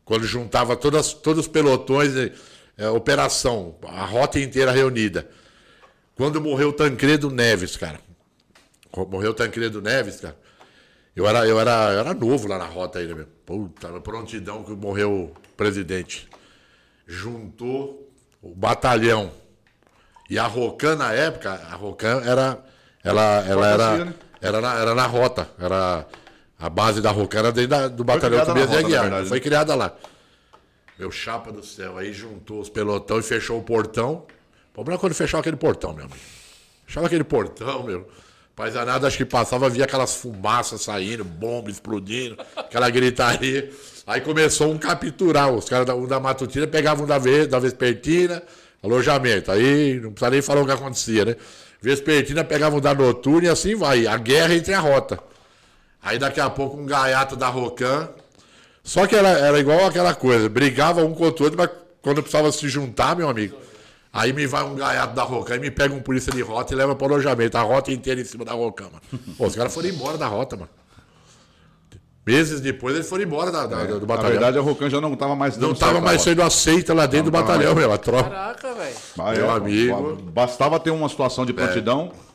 [0.03, 2.31] Quando juntava todas, todos os pelotões, é,
[2.77, 5.29] é, operação, a rota inteira reunida.
[6.15, 7.99] Quando morreu o Tancredo Neves, cara.
[9.09, 10.35] Morreu o Tancredo Neves, cara.
[11.15, 13.31] Eu era, eu era, eu era novo lá na rota ainda mesmo.
[13.45, 16.27] Puta, na prontidão que morreu o presidente.
[17.05, 18.11] Juntou
[18.41, 19.31] o batalhão.
[20.29, 22.63] E a Rocan, na época, a Rocan era.
[23.03, 24.05] Ela, ela era.
[24.05, 24.13] Né?
[24.41, 25.49] Era na, era na rota.
[25.59, 26.05] Era
[26.59, 29.03] a base da Roca era dentro da, do batalhão Tobias de Aguiar.
[29.03, 29.43] Verdade, foi né?
[29.43, 29.95] criada lá.
[30.97, 34.25] Meu chapa do céu, aí juntou os pelotão e fechou o portão.
[34.71, 36.19] O problema é quando fechava aquele portão, meu amigo.
[36.85, 38.07] Fechava aquele portão, meu.
[38.55, 43.69] Paisanada, acho que passava, via aquelas fumaças saindo, bomba explodindo, aquela gritaria.
[44.07, 45.53] Aí começou um capturar.
[45.53, 48.41] Os caras da, um da matutina pegavam da, vez, da vespertina,
[48.81, 49.51] alojamento.
[49.51, 51.35] Aí não precisa nem falar o que acontecia, né?
[51.79, 54.07] Vespertina pegavam da noturna e assim vai.
[54.07, 55.19] A guerra entre a rota.
[56.07, 58.07] Aí daqui a pouco um gaiato da Rocan.
[58.81, 61.69] Só que era, era igual aquela coisa, brigava um contra o outro, mas
[62.01, 63.57] quando precisava se juntar, meu amigo,
[64.13, 66.77] aí me vai um gaiato da Rocan e me pega um polícia de rota e
[66.77, 69.35] leva para o alojamento, a rota inteira em cima da Rocan, mano.
[69.37, 70.69] Pô, os caras foram embora da rota, mano.
[72.25, 74.23] Meses depois eles foram embora da, da, é, do batalhão.
[74.23, 77.29] Na verdade, a Rocan já não estava mais Não estava mais sendo aceita lá dentro
[77.29, 77.91] não, do batalhão, meu.
[77.91, 78.29] A tropa.
[78.29, 78.95] Caraca, velho.
[79.17, 80.15] Meu é, amigo.
[80.31, 82.13] Bastava ter uma situação de prontidão.
[82.23, 82.26] É.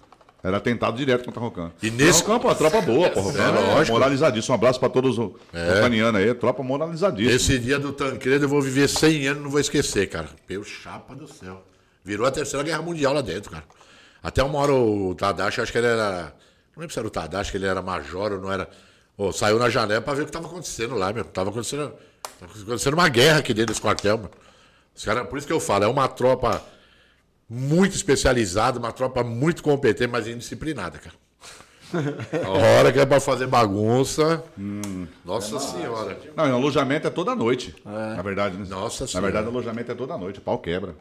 [0.42, 1.70] Era tentado direto contra a Rocan.
[1.80, 3.32] E nesse campo, a tropa boa, porra.
[3.40, 3.92] É, lógico.
[3.92, 4.52] Moralizadíssimo.
[4.52, 5.74] Um abraço para todos os é.
[5.74, 6.34] rocanianos aí.
[6.34, 7.36] Tropa moralizadíssima.
[7.36, 10.28] Esse dia do Tancredo eu vou viver 100 anos, não vou esquecer, cara.
[10.48, 11.64] Meu chapa do céu.
[12.04, 13.62] Virou a terceira guerra mundial lá dentro, cara.
[14.20, 16.34] Até uma hora o Tadashi, acho que ele era.
[16.74, 18.68] Não lembro se era o Tadashi, que ele era major ou não era.
[19.16, 21.24] Oh, saiu na janela para ver o que estava acontecendo lá, meu.
[21.24, 21.92] Tava acontecendo,
[22.40, 24.30] tava acontecendo uma guerra aqui dentro desse quartel, meu.
[24.94, 26.62] Os cara, por isso que eu falo, é uma tropa
[27.48, 31.14] muito especializado, uma tropa muito competente, mas indisciplinada, cara.
[32.44, 34.42] A hora que é pra fazer bagunça.
[34.58, 36.18] Hum, nossa é senhora.
[36.34, 37.74] Não, o alojamento é toda noite.
[37.84, 38.16] É.
[38.16, 38.64] Na verdade, né?
[38.66, 39.26] Nossa Na senhora.
[39.26, 40.38] verdade, o alojamento é toda noite.
[40.38, 40.92] O pau quebra.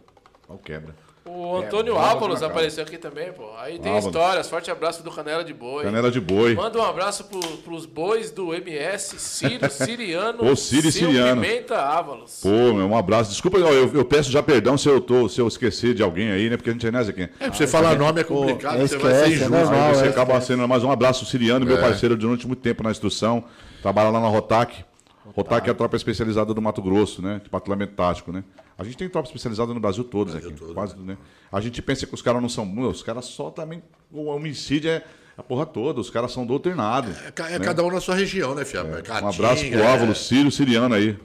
[0.43, 0.93] O pau quebra.
[1.23, 3.43] O Antônio é, apareceu aqui também, pô.
[3.59, 4.49] Aí tem histórias.
[4.49, 5.83] Forte abraço do Canela de Boi.
[5.83, 6.55] Canela de Boi.
[6.55, 10.43] Manda um abraço pro, pros bois do MS, Ciro Siriano.
[10.43, 11.39] Ô, Ciro Siriano.
[11.39, 12.39] Pimenta Ávalos.
[12.41, 13.29] Pô, meu, um abraço.
[13.29, 16.49] Desculpa, eu, eu, peço já perdão se eu, tô, se eu esquecer de alguém aí,
[16.49, 16.57] né?
[16.57, 17.21] Porque a gente é nessa aqui.
[17.21, 19.53] É, pra você ah, falar nome é complicado, pô, você esquece, vai ser injusto.
[19.53, 21.81] É normal, você é, acaba sendo mais um abraço Siriano, meu é.
[21.81, 23.43] parceiro durante muito tempo na instrução.
[23.83, 24.83] Trabalha lá na Rotac.
[25.35, 27.39] Rotac é a tropa especializada do Mato Grosso, né?
[27.43, 28.43] De patrulhamento tático, né?
[28.77, 30.59] A gente tem tropa especializada no Brasil todos Brasil aqui.
[30.59, 31.17] Todo, quase, né?
[31.51, 32.67] A gente pensa que os caras não são.
[32.87, 33.81] Os caras só também.
[34.11, 35.03] O homicídio é
[35.37, 35.99] a porra toda.
[35.99, 37.15] Os caras são doutrinados.
[37.17, 37.65] É, é né?
[37.65, 38.99] cada um na sua região, né, Fiamma?
[38.99, 39.01] É.
[39.01, 40.15] Catinga, um abraço pro Ávalo, é...
[40.15, 41.17] Sírio Siriano aí.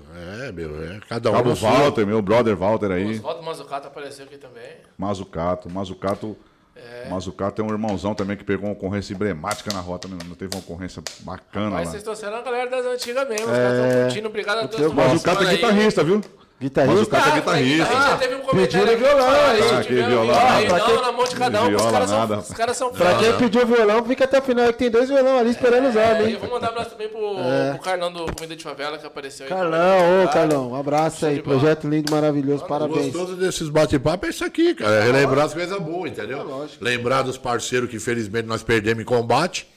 [0.44, 1.34] É, meu, é cada um.
[1.34, 2.06] Cabo Walter, sua...
[2.06, 3.06] meu brother Walter aí.
[3.06, 4.76] O Oswaldo Mazucato apareceu aqui também.
[4.96, 5.70] Mazucato.
[5.70, 6.36] Mazucato.
[6.76, 7.08] É.
[7.08, 10.60] Mazucato é um irmãozão também que pegou uma ocorrência emblemática na rota, não teve uma
[10.60, 11.70] ocorrência bacana.
[11.70, 13.62] Mas vocês trouxeram a galera das antigas mesmo, os é...
[13.62, 14.92] caras estão curtindo, obrigado a todos.
[14.92, 16.20] Mazucato é guitarrista, viu?
[16.58, 16.96] Guitarrista?
[16.96, 17.84] Mas o cara é guitarrista.
[17.84, 19.60] A gente já teve um comentário pediu violão aí.
[19.60, 20.86] Ah, que violão.
[20.88, 21.68] Não, na mão de cada um.
[21.68, 22.08] Viola, os, caras.
[22.08, 25.10] São, os caras são Pra quem pediu violão, fica até o final, que tem dois
[25.10, 26.32] violão ali esperando usar, é, hein?
[26.32, 27.70] Eu vou mandar um abraço também pro, é.
[27.72, 29.50] pro Carlão do Comida de Favela, que apareceu aí.
[29.50, 31.42] Carlão, ô Carlão, um abraço aí.
[31.42, 33.12] Projeto lindo, maravilhoso, parabéns.
[33.12, 34.94] Gostoso desses bate-papo é isso aqui, cara.
[34.94, 36.64] É relembrar as coisas boas, entendeu?
[36.64, 39.68] É Lembrar dos parceiros que infelizmente nós perdemos em combate,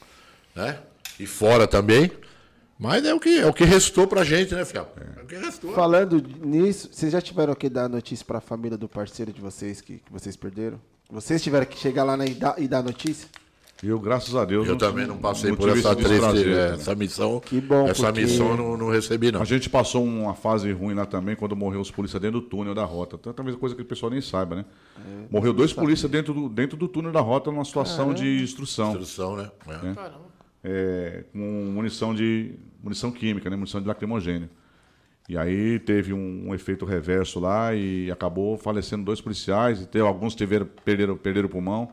[0.56, 0.78] né?
[1.18, 2.10] E fora também.
[2.80, 4.88] Mas é o que, é o que restou pra gente, né, Fiel?
[4.96, 5.20] É.
[5.20, 5.72] é o que restou.
[5.74, 9.98] Falando nisso, vocês já tiveram que dar notícia pra família do parceiro de vocês que,
[9.98, 10.80] que vocês perderam?
[11.10, 13.28] Vocês tiveram que chegar lá na, e, dar, e dar notícia?
[13.82, 14.66] Eu, graças a Deus.
[14.66, 16.74] Eu não- também não passei não por essa triste, é, cara.
[16.74, 17.40] essa missão.
[17.40, 19.40] Que bom, Essa porque- missão eu não, não recebi, não.
[19.40, 22.74] A gente passou uma fase ruim lá também quando morreu os polícias dentro do túnel
[22.74, 23.16] da rota.
[23.18, 24.64] Talvez coisa que o pessoal nem saiba, né?
[25.30, 28.90] Morreu dois polícias dentro do, dentro do túnel da rota numa situação de instrução.
[28.90, 29.50] Instrução, né?
[29.66, 29.94] É.
[29.94, 30.29] Caramba.
[30.62, 33.56] É, com munição de munição química, né?
[33.56, 34.48] Munição de lacrimogênio.
[35.28, 39.80] E aí teve um, um efeito reverso lá e acabou falecendo dois policiais.
[39.80, 41.92] E teve, alguns tiveram, perderam, perderam o pulmão.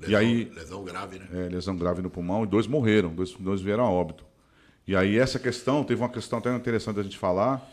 [0.00, 1.26] E Lesão- aí- Lesão grave, né?
[1.32, 4.26] é, lesão grave no pulmão, e dois morreram, dois, dois vieram a óbito.
[4.86, 7.66] E aí essa questão, teve uma questão até interessante da gente falar,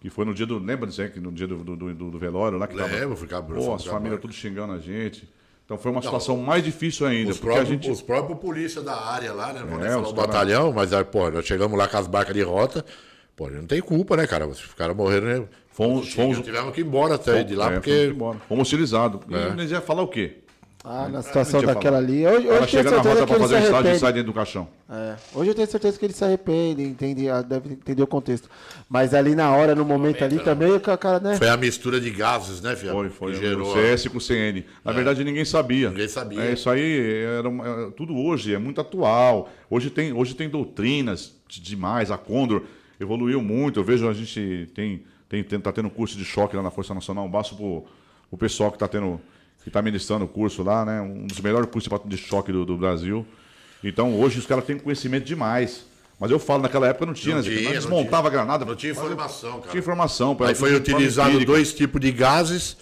[0.00, 0.58] que foi no dia do.
[0.58, 2.92] Lembra dizer que no dia do, do, do- do velório lá que tava.
[2.92, 5.28] Lembro, ficava Pô, as famílias tudo xingando a gente.
[5.66, 7.90] Então foi uma situação mais difícil ainda, Os porque a próprios, gente.
[7.90, 9.64] os próprios polícia da área lá, né?
[9.68, 12.42] Não É, falar o batalhão, mas aí, pô, nós chegamos lá com as barcas de
[12.42, 12.84] rota.
[13.34, 14.46] Pô, não tem culpa, né, cara?
[14.46, 15.44] Os caras morreram, né?
[15.72, 18.14] Fomos- fomos- Tivemos que ir embora até de lá, é, porque.
[18.16, 18.36] fomos.
[18.48, 19.20] Fomos hostilizados.
[19.28, 20.38] E eles iam falar o quê?
[20.88, 21.98] Ah, na situação daquela fala.
[21.98, 22.24] ali.
[22.24, 23.76] Hoje, hoje Ela eu tenho chega na certeza rota ele fazer se o estádio e
[23.90, 23.98] arrepende.
[23.98, 24.68] sai dentro do caixão.
[24.88, 28.48] É, Hoje eu tenho certeza que ele se arrepende, entende, ah, deve entender o contexto.
[28.88, 31.36] Mas ali na hora, no momento ali também, o cara, né?
[31.36, 32.92] Foi a mistura de gases, né, filho?
[32.92, 33.32] Foi, foi.
[33.32, 33.72] Que O gerou.
[33.74, 34.64] CS com o CN.
[34.84, 35.90] Na verdade, ninguém sabia.
[35.90, 36.40] Ninguém sabia.
[36.40, 39.50] É, isso aí, era, uma- é, tudo hoje é muito atual.
[39.68, 42.12] Hoje tem, hoje tem doutrinas de- demais.
[42.12, 42.62] A Condor
[43.00, 43.80] evoluiu muito.
[43.80, 46.94] Eu vejo a gente tem, tem, tem- tá tendo curso de choque lá na Força
[46.94, 47.28] Nacional.
[47.28, 47.84] Basta pro,
[48.30, 49.20] o pessoal que está tendo
[49.66, 51.00] que está ministrando o curso lá, né?
[51.00, 53.26] Um dos melhores cursos de choque do, do Brasil.
[53.82, 55.84] Então, hoje os caras têm conhecimento demais.
[56.20, 57.48] Mas eu falo, naquela época não tinha, Não né?
[57.48, 58.30] tinha, Nós não desmontava tinha.
[58.44, 58.64] granada.
[58.64, 59.70] Não tinha informação, cara.
[59.72, 60.36] Tinha informação.
[60.38, 62.76] Aí foi utilizado dois tipos de gases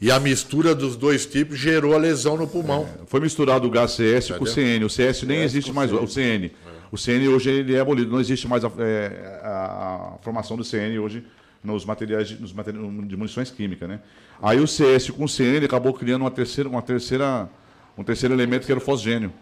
[0.00, 2.88] e a mistura dos dois tipos gerou a lesão no pulmão.
[3.08, 4.84] Foi misturado o gás CS com o CN.
[4.84, 5.92] O CS nem existe mais.
[5.92, 6.52] O CN.
[6.92, 8.12] O CN hoje ele é abolido.
[8.12, 11.24] Não existe mais a, é, a- a formação do CN hoje
[11.62, 14.00] nos materiais de, nos materiais de munições químicas, né?
[14.42, 17.48] Aí o CS com o CN acabou criando uma terceira, uma terceira,
[17.96, 19.32] um terceiro elemento que era o fosgênio.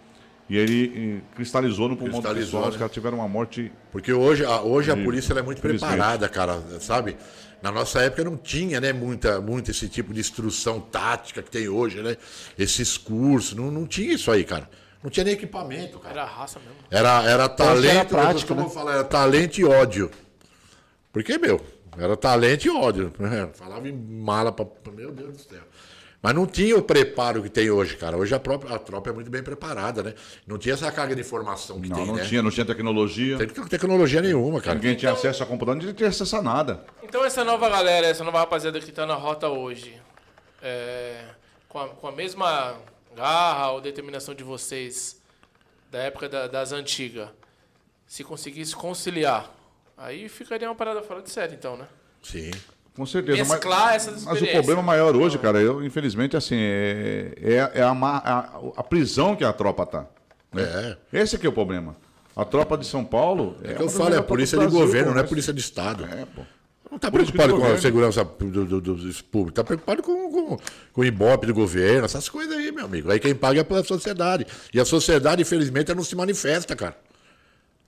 [0.51, 2.69] E ele cristalizou no pulmão do Cristalizou, pessoal.
[2.69, 2.79] Os né?
[2.79, 3.71] caras tiveram uma morte.
[3.93, 7.17] Porque hoje, a, hoje a E- polícia ela é muito preparada, cara, sabe?
[7.61, 11.69] Na nossa época não tinha, né, muita, muito esse tipo de instrução tática que tem
[11.69, 12.17] hoje, né?
[12.59, 14.71] Esses cursos, não, não tinha isso aí, cara.
[15.03, 16.15] Não tinha nem equipamento, cara.
[16.15, 16.77] Era raça mesmo.
[16.91, 18.69] Era, era talento, prática, eu costumo né?
[18.71, 20.11] falar, era talento e ódio.
[21.13, 21.61] Porque, meu,
[21.97, 23.13] era talento e ódio.
[23.19, 23.49] né?
[23.55, 24.65] Falava em mala pra.
[24.65, 25.63] pra- Meu Deus do céu.
[26.21, 28.17] Mas não tinha o preparo que tem hoje, cara.
[28.17, 30.15] Hoje a, própria, a tropa é muito bem preparada, né?
[30.49, 32.25] Não tinha essa carga de informação que Não, tem, não né?
[32.25, 33.39] tinha, não tinha tecnologia.
[33.39, 34.75] Tem tecnologia nenhuma, cara.
[34.75, 36.85] Ninguém tinha acesso a computador, ninguém tinha acesso a nada.
[37.05, 39.95] Então essa nova galera, essa nova rapaziada que tá na rota hoje,
[40.61, 41.25] é,
[41.69, 42.75] com, a, com a mesma
[43.17, 45.21] garra ou determinação de vocês
[45.89, 47.29] da época da- das antigas,
[48.09, 49.49] se conseguisse conciliar,
[49.99, 51.87] aí ficaria uma parada fora de série, então, né?
[52.23, 52.51] Sim.
[52.95, 53.39] Com certeza.
[53.39, 57.83] mas- Mesclar essas Mas o problema maior hoje, cara, eu, infelizmente, assim, é, é, é
[57.83, 60.07] a, a, a prisão que a tropa tá.
[60.57, 60.97] É.
[61.13, 61.95] Esse aqui é o problema.
[62.35, 63.57] A tropa de São Paulo.
[63.63, 65.23] É que uma eu falo, é melhores polícia de do Brasil, governo, pô, não é
[65.23, 66.05] mas- polícia de Estado.
[66.07, 66.43] É, pô.
[66.91, 67.83] Não está preocupado com a governo.
[67.83, 70.57] segurança do, do, do- dos públicos, está preocupado com, com,
[70.93, 73.11] com o ibope do governo, essas coisas aí, meu amigo.
[73.13, 74.47] Aí quem paga é a sociedade.
[74.73, 76.97] E a sociedade, infelizmente, não se manifesta, cara.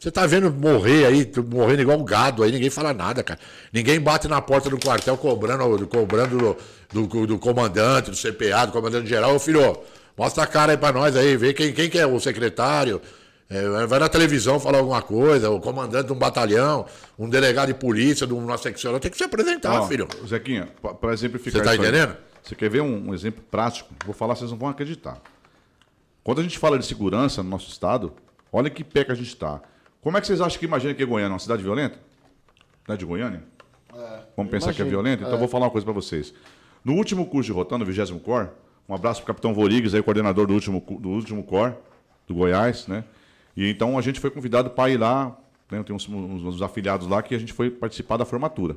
[0.00, 3.38] Você tá vendo morrer aí, morrendo igual um gado aí, ninguém fala nada, cara.
[3.70, 6.56] Ninguém bate na porta do quartel cobrando, cobrando
[6.90, 9.34] do, do, do comandante, do CPA, do comandante geral.
[9.34, 9.78] Ô filho,
[10.16, 12.98] mostra a cara aí pra nós aí, vê quem, quem que é o secretário.
[13.50, 16.86] É, vai na televisão falar alguma coisa, o comandante de um batalhão,
[17.18, 20.08] um delegado de polícia de uma seccional, tem que se apresentar, Ó, filho.
[20.26, 20.68] Zequinha,
[20.98, 22.16] para exemplificar Você tá isso aí, entendendo?
[22.42, 23.92] Você quer ver um, um exemplo prático?
[24.06, 25.20] Vou falar, vocês não vão acreditar.
[26.24, 28.14] Quando a gente fala de segurança no nosso estado,
[28.50, 29.60] olha que pé que a gente está.
[30.02, 31.32] Como é que vocês acham que imagina que é Goiânia?
[31.32, 31.98] Uma cidade violenta?
[32.82, 33.42] Cidade de Goiânia?
[34.36, 35.22] Vamos pensar que é violenta?
[35.22, 36.32] Então eu vou falar uma coisa para vocês.
[36.84, 38.50] No último curso de rotando, no 20 Cor,
[38.88, 41.74] um abraço para o capitão Vorigues, aí, coordenador do último, do último Cor,
[42.26, 43.04] do Goiás, né?
[43.56, 45.36] E então a gente foi convidado para ir lá,
[45.70, 45.82] né?
[45.82, 48.76] Tem uns, uns- uns afiliados lá que a gente foi participar da formatura.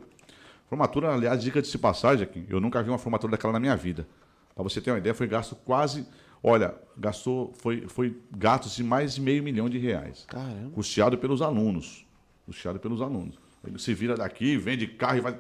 [0.68, 3.76] Formatura, aliás, dica de se passagem aqui, eu nunca vi uma formatura daquela na minha
[3.78, 4.06] vida.
[4.54, 6.06] Para você ter uma ideia, foi gasto quase.
[6.46, 10.26] Olha, gastou, foi, foi gastos de mais de meio milhão de reais.
[10.28, 10.72] Caramba.
[10.72, 12.06] Custeado pelos alunos.
[12.46, 13.36] Custeado pelos alunos.
[13.66, 15.38] Ele se vira daqui, vende carro e vai.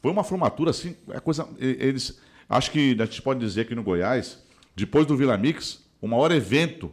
[0.00, 1.46] Foi uma formatura assim, é coisa.
[1.58, 2.18] Eles.
[2.48, 4.42] Acho que a gente pode dizer que no Goiás,
[4.74, 6.90] depois do Vila Mix, o maior evento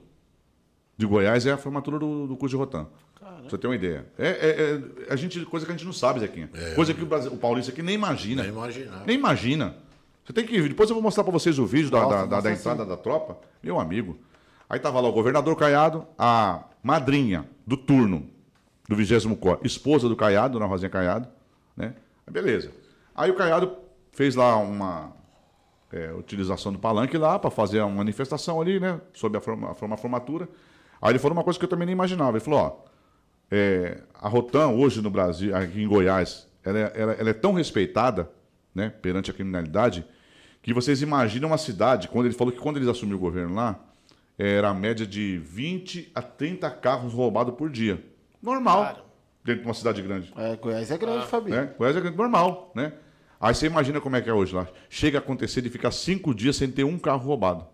[0.98, 2.88] de Goiás é a formatura do, do curso de Rotan.
[3.18, 4.06] Pra você ter uma ideia.
[4.18, 6.49] É, é- é- a gente, coisa que a gente não sabe, Zequinha.
[6.76, 8.41] Coisa que o, Brasil, o paulista aqui nem imagina.
[8.44, 9.06] Nem imaginar.
[9.06, 9.77] Nem imagina.
[10.25, 10.61] Você tem que.
[10.69, 12.95] Depois eu vou mostrar para vocês o vídeo da, Nossa, da- da- da entrada da
[12.97, 13.37] tropa.
[13.61, 14.17] Meu amigo.
[14.69, 18.27] Aí tava lá o governador Caiado, a madrinha do turno
[18.87, 21.27] do 20 Cor, esposa do Caiado, Dona Rosinha Caiado,
[21.75, 21.93] né?
[22.29, 22.71] Beleza.
[23.15, 23.75] Aí o Caiado
[24.11, 25.11] fez lá uma.
[25.91, 28.99] é, utilização do palanque lá para fazer uma manifestação ali, né?
[29.13, 30.47] Sobre a, forma, a formatura.
[31.01, 32.31] Aí ele falou uma coisa que eu também nem imaginava.
[32.31, 32.89] Ele falou, ó,
[33.51, 37.53] é, a Rotan hoje no Brasil, aqui em Goiás, ela é, ela, ela é tão
[37.53, 38.27] respeitada,
[38.73, 40.05] né, perante a criminalidade,
[40.61, 43.79] que vocês imaginam uma cidade, quando ele falou que quando eles assumiram o governo lá,
[44.37, 48.03] era a média de 20 a 30 carros roubados por dia.
[48.41, 48.81] Normal.
[48.81, 49.03] Claro.
[49.43, 50.33] Dentro de uma cidade grande.
[50.37, 51.27] É, Goiás é grande, ah.
[51.27, 51.55] Fabinho.
[51.55, 51.73] Né?
[51.77, 52.93] Goiás é grande, normal, né?
[53.39, 54.67] Aí você imagina como é que é hoje lá.
[54.89, 57.67] Chega a acontecer de ficar cinco dias sem ter um carro roubado.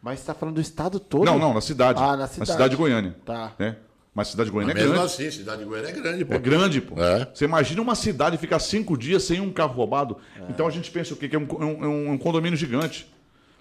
[0.00, 1.26] Mas você está falando do estado todo?
[1.26, 2.02] Não, não, na cidade.
[2.02, 2.38] Ah, na cidade.
[2.38, 3.14] Na cidade de Goiânia.
[3.24, 3.52] Tá.
[3.58, 3.76] Né?
[4.14, 5.14] Mas cidade de Goiânia Mas é mesmo grande.
[5.14, 6.34] assim, cidade de Goiânia é grande, pô.
[6.34, 7.02] É grande, pô.
[7.02, 7.28] É.
[7.32, 10.18] Você imagina uma cidade ficar cinco dias sem um carro roubado.
[10.36, 10.44] É.
[10.50, 11.28] Então a gente pensa o quê?
[11.28, 13.10] Que é um, um, um, condomínio gigante.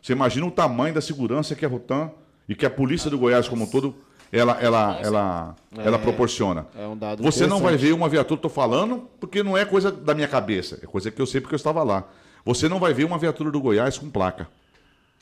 [0.02, 2.12] Você imagina o tamanho da segurança que a Rotan
[2.50, 3.96] e que a polícia do Goiás como um todo
[4.32, 6.66] ela, ela, ela, é, ela proporciona.
[6.78, 9.92] É um dado Você não vai ver uma viatura, estou falando, porque não é coisa
[9.92, 12.08] da minha cabeça, é coisa que eu sei porque eu estava lá.
[12.46, 14.48] Você não vai ver uma viatura do Goiás com placa.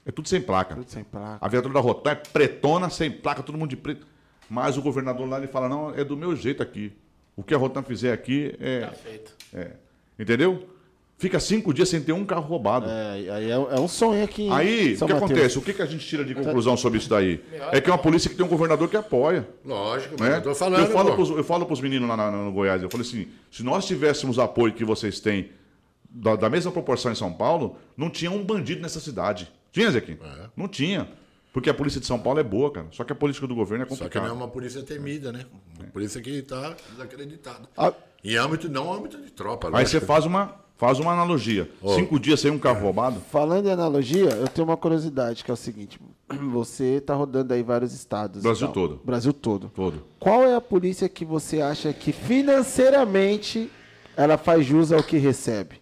[0.05, 0.75] É tudo sem placa.
[0.75, 1.37] Tudo sem placa.
[1.41, 4.07] A viatura da Rotan é pretona, sem placa, todo mundo de preto.
[4.49, 6.91] Mas o governador lá ele fala: não, é do meu jeito aqui.
[7.35, 8.81] O que a Rotan fizer aqui é.
[8.81, 9.33] Tá feito.
[9.53, 9.71] É.
[10.17, 10.67] Entendeu?
[11.19, 12.89] Fica cinco dias sem ter um carro roubado.
[12.89, 14.49] É, aí é, é um sonho aqui.
[14.49, 15.31] Aí, São o que Mateus.
[15.31, 15.57] acontece?
[15.57, 17.43] O que, que a gente tira de conclusão sobre isso daí?
[17.73, 19.45] É que é uma polícia que tem um governador que apoia.
[19.65, 20.37] Lógico, mas né?
[20.37, 20.79] eu tô falando.
[20.79, 23.63] Eu falo, pros, eu falo pros meninos lá no, no Goiás, eu falei assim, se
[23.63, 25.49] nós tivéssemos apoio que vocês têm
[26.09, 29.51] da, da, mesma proporção em São Paulo, não tinha um bandido nessa cidade.
[29.73, 30.17] Tinha, Zequim?
[30.23, 30.49] É.
[30.55, 31.09] Não tinha.
[31.51, 32.87] Porque a polícia de São Paulo é boa, cara.
[32.91, 34.13] Só que a política do governo é complicada.
[34.13, 35.45] Só que não é uma polícia temida, né?
[35.79, 37.67] Uma polícia que está desacreditada.
[37.75, 37.93] Ah.
[38.23, 39.69] Em âmbito, não âmbito de tropa.
[39.73, 41.69] Aí você faz uma, Faz uma analogia.
[41.81, 41.93] Oh.
[41.93, 43.19] Cinco dias sem um carro roubado?
[43.29, 45.99] Falando em analogia, eu tenho uma curiosidade, que é o seguinte.
[46.53, 48.41] Você está rodando aí vários estados.
[48.41, 49.01] Brasil todo.
[49.03, 49.69] Brasil todo.
[49.75, 50.01] Todo.
[50.17, 53.69] Qual é a polícia que você acha que financeiramente
[54.15, 55.81] ela faz jus ao que recebe?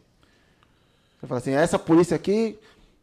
[1.19, 2.57] Você fala assim, essa polícia aqui,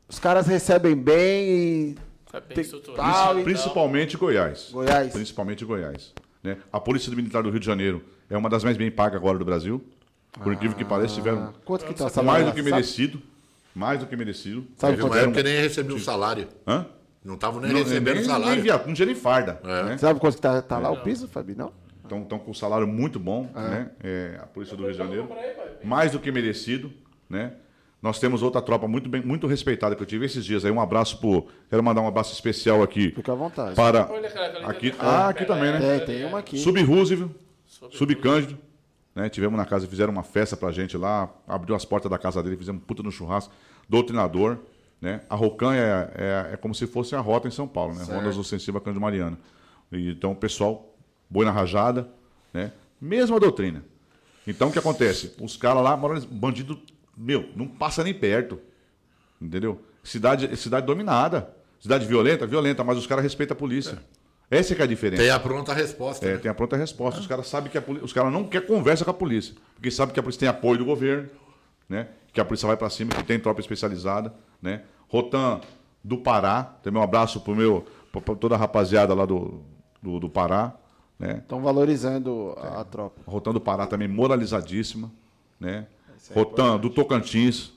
[0.08, 1.96] os caras recebem bem e...
[2.34, 2.64] É bem
[2.96, 4.70] tal, Principalmente Goiás.
[4.72, 5.12] Goiás.
[5.12, 6.12] Principalmente Goiás.
[6.42, 6.56] Né?
[6.72, 9.44] A Polícia Militar do Rio de Janeiro é uma das mais bem pagas agora do
[9.44, 9.84] Brasil.
[10.32, 13.22] Por incrível que pareça, tiveram ah, Quanto que tá mais do que merecido.
[13.72, 14.66] Mais do que merecido.
[14.76, 16.48] Sabe Teve uma época que nem recebeu o salário.
[16.66, 16.86] Hã?
[17.24, 18.54] Não estavam nem não, recebendo nem, salário.
[18.54, 19.60] Nem via, não tinha nem farda.
[19.62, 19.82] É.
[19.84, 19.98] Né?
[19.98, 21.54] Sabe quanto que tá, tá lá o piso, Fabi?
[21.54, 21.72] Não?
[22.02, 23.60] Estão com um salário muito bom, é.
[23.60, 23.90] né?
[24.02, 25.28] É, a Polícia do Rio de Janeiro.
[25.84, 26.92] Mais do que merecido,
[27.30, 27.52] né?
[28.04, 30.70] Nós temos outra tropa muito bem, muito respeitada que eu tive esses dias aí.
[30.70, 31.46] Um abraço pro.
[31.70, 33.12] Quero mandar um abraço especial aqui.
[33.12, 33.74] Fica à vontade.
[33.74, 34.02] Para.
[34.66, 36.00] Aqui, ah, aqui também, né?
[36.00, 36.58] Tem, tem uma aqui.
[36.58, 37.30] Sub-Roosevelt,
[37.92, 38.58] Sub-Cândido.
[39.14, 39.30] Né?
[39.30, 42.58] Tivemos na casa, fizeram uma festa pra gente lá, abriu as portas da casa dele,
[42.58, 43.54] fizemos puta no churrasco,
[43.88, 44.58] doutrinador.
[45.00, 45.22] Né?
[45.30, 48.04] A Rocan é, é, é, como se fosse a rota em São Paulo, né?
[48.04, 49.38] Rondas Ofensiva Cândido Mariano.
[49.90, 50.94] E, então o pessoal,
[51.30, 52.06] boi na rajada,
[52.52, 52.70] né?
[53.00, 53.82] mesma doutrina.
[54.46, 55.34] Então o que acontece?
[55.40, 56.78] Os caras lá, bandido,
[57.16, 58.60] meu, não passa nem perto.
[59.40, 59.80] Entendeu?
[60.02, 61.54] Cidade, cidade dominada.
[61.80, 63.98] Cidade violenta, violenta, mas os caras respeitam a polícia.
[64.50, 64.58] É.
[64.58, 65.22] Essa é, é a diferença.
[65.22, 66.26] Tem a pronta resposta.
[66.26, 66.38] É, né?
[66.38, 67.20] tem a pronta resposta.
[67.20, 67.22] Ah.
[67.22, 69.90] Os caras sabem que a polícia, os caras não querem conversa com a polícia, porque
[69.90, 71.28] sabem que a polícia tem apoio do governo,
[71.88, 72.08] né?
[72.32, 74.32] Que a polícia vai para cima, que tem tropa especializada,
[74.62, 74.82] né?
[75.08, 75.60] Rotan
[76.02, 79.62] do Pará, também um abraço pro meu, para toda a rapaziada lá do,
[80.02, 80.74] do, do Pará,
[81.18, 81.38] né?
[81.42, 83.20] Estão valorizando a, a tropa.
[83.26, 85.10] Rotan do Pará também moralizadíssima,
[85.60, 85.86] né?
[86.30, 87.72] É Rotan do Tocantins,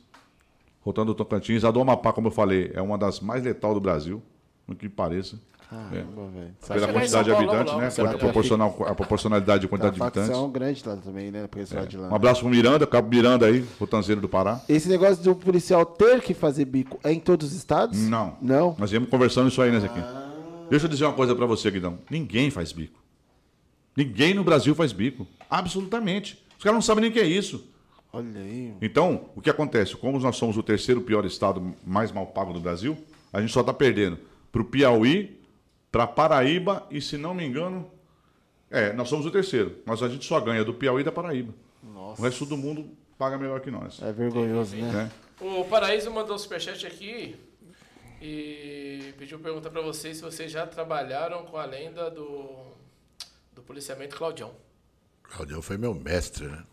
[0.82, 3.80] Rotan do Tocantins, a do Amapá, como eu falei, é uma das mais letal do
[3.80, 4.22] Brasil,
[4.68, 5.40] no que pareça.
[5.70, 6.74] Caramba, é.
[6.74, 8.10] Pela quantidade de habitantes, né?
[8.10, 10.30] A, proporcional, a proporcionalidade de quantidade de habitantes.
[10.30, 11.44] É um grande lá também, né?
[11.44, 11.86] É.
[11.86, 14.62] De lá, um abraço pro Miranda, Cabo Miranda aí, Rotanzeiro do Pará.
[14.70, 18.00] Esse negócio do policial ter que fazer bico é em todos os estados?
[18.00, 18.38] Não.
[18.42, 18.78] Não?
[18.80, 20.06] Nós íamos conversando isso aí, né, Zequinha?
[20.06, 20.28] Ah.
[20.70, 22.00] Deixa eu dizer uma coisa para você, Guidão.
[22.10, 23.00] Ninguém faz bico.
[23.96, 25.28] Ninguém no Brasil faz bico.
[25.50, 26.42] Absolutamente.
[26.58, 27.68] Os caras não sabem nem o que é isso.
[28.18, 28.74] Olha aí.
[28.82, 29.96] Então, o que acontece?
[29.96, 32.98] Como nós somos o terceiro pior estado mais mal pago do Brasil,
[33.32, 34.18] a gente só está perdendo
[34.52, 35.40] para o Piauí,
[35.92, 37.92] para Paraíba e, se não me engano,
[38.72, 41.54] é, nós somos o terceiro, mas a gente só ganha do Piauí e da Paraíba.
[41.84, 42.20] Nossa.
[42.20, 42.90] O resto do mundo
[43.20, 44.02] paga melhor que nós.
[44.02, 45.12] É vergonhoso, né?
[45.40, 45.44] É.
[45.44, 47.36] O Paraíso mandou um superchat aqui
[48.20, 52.50] e pediu pergunta para vocês se vocês já trabalharam com a lenda do,
[53.54, 54.52] do policiamento Claudião.
[55.22, 56.64] Claudião foi meu mestre, né?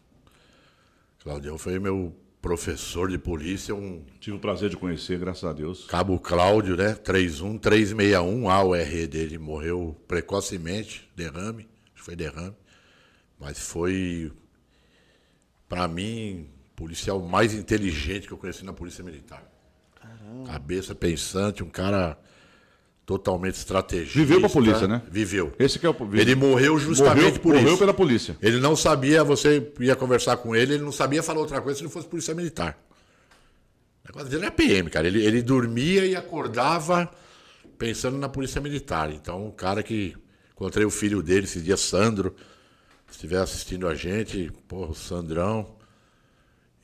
[1.24, 4.04] Claudião foi meu professor de polícia, um.
[4.20, 5.86] Tive o prazer de conhecer, graças a Deus.
[5.86, 6.94] Cabo Cláudio, né?
[6.94, 12.54] 31361, A o R dele morreu precocemente, derrame, acho que foi derrame.
[13.40, 14.30] Mas foi,
[15.66, 19.50] para mim, o policial mais inteligente que eu conheci na Polícia Militar.
[19.94, 20.52] Caramba.
[20.52, 22.18] Cabeça pensante, um cara
[23.06, 24.18] totalmente estrategista.
[24.18, 25.02] Viveu pra polícia, né?
[25.10, 25.52] Viveu.
[25.58, 27.62] Esse que é o Ele morreu justamente morreu, por isso.
[27.62, 28.36] Morreu pela polícia.
[28.40, 31.84] Ele não sabia, você ia conversar com ele, ele não sabia falar outra coisa se
[31.84, 32.78] não fosse polícia militar.
[34.04, 35.06] O negócio dele era PM, cara.
[35.06, 37.10] Ele, ele dormia e acordava
[37.78, 39.10] pensando na polícia militar.
[39.10, 40.16] Então, um cara que.
[40.52, 42.34] Encontrei o filho dele esse dia, Sandro.
[43.08, 45.76] Se estiver assistindo a gente, porra, o Sandrão.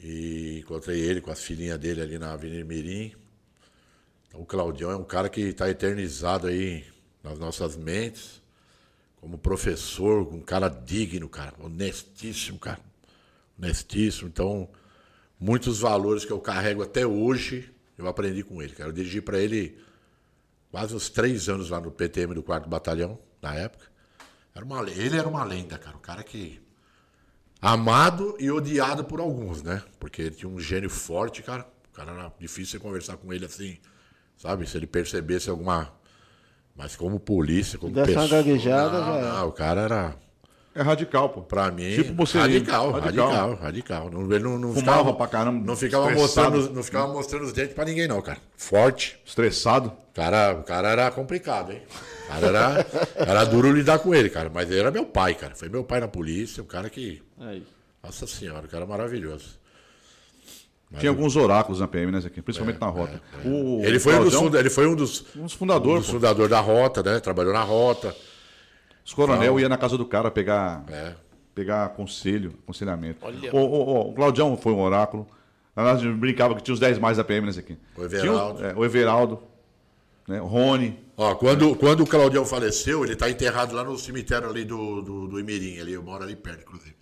[0.03, 3.13] E encontrei ele com as filhinhas dele ali na Avenida Mirim.
[4.35, 6.85] O Claudião é um cara que está eternizado aí
[7.23, 8.41] nas nossas mentes.
[9.21, 11.55] Como professor, um cara digno, cara.
[11.61, 12.81] Honestíssimo, cara.
[13.59, 14.29] Honestíssimo.
[14.29, 14.69] Então,
[15.39, 18.89] muitos valores que eu carrego até hoje, eu aprendi com ele, cara.
[18.89, 19.79] Eu dirigi para ele
[20.71, 23.91] quase uns três anos lá no PTM do 4 Batalhão, na época.
[24.55, 25.97] Era uma, ele era uma lenda, cara.
[25.97, 26.61] O cara que
[27.61, 29.83] amado e odiado por alguns, né?
[29.99, 31.69] Porque ele tinha um gênio forte, cara.
[31.93, 33.79] O cara era difícil você conversar com ele assim,
[34.41, 34.67] sabe?
[34.69, 35.93] Se ele percebesse alguma.
[36.77, 38.29] Mas como polícia, como Dessa pessoa.
[38.29, 40.15] gaguejada, não, já não, o cara era.
[40.73, 41.43] É radical, pô.
[41.43, 43.27] Pra mim, Tipo você, radical, radical.
[43.29, 46.51] radical, radical, Não, ele não, não Fumava ficava, pra caramba, Não ficava, estressado.
[46.53, 48.39] mostrando, não ficava mostrando os dentes pra ninguém, não, cara.
[48.57, 49.19] Forte.
[49.27, 49.89] Estressado.
[49.89, 51.83] O cara, o cara era complicado, hein?
[52.25, 52.87] O cara era,
[53.17, 54.49] era duro lidar com ele, cara.
[54.55, 55.57] Mas ele era meu pai, cara.
[55.57, 57.21] Foi meu pai na polícia, o cara que.
[57.41, 57.67] Aí.
[58.03, 59.59] Nossa senhora, o cara maravilhoso.
[60.99, 62.43] Tinha alguns oráculos na PM, né, Zequinha?
[62.43, 63.23] Principalmente na rota.
[63.45, 66.13] O- Ele o foi, um dos, ele foi um dos, um dos fundadores, dos pô.
[66.15, 67.21] fundadores da rota, né?
[67.21, 68.15] Trabalhou na rota.
[69.05, 71.15] Os coronel ia na casa do cara pegar, É.
[71.55, 73.19] pegar conselho, aconselhamento.
[73.23, 73.55] Olha.
[73.55, 75.27] O, o, o, o Claudião foi um oráculo.
[75.77, 77.79] Nós brincava que tinha os 10 mais da PM, né, Zequinha?
[77.97, 78.65] O Tinha Everaldo.
[78.67, 79.43] é, o Everaldo.
[80.27, 80.99] Né, o Rony.
[81.17, 85.27] Ó, quando, quando o Claudião faleceu, ele está enterrado lá no cemitério ali do, do,
[85.29, 86.95] do Imirim, ali, eu moro ali perto, inclusive.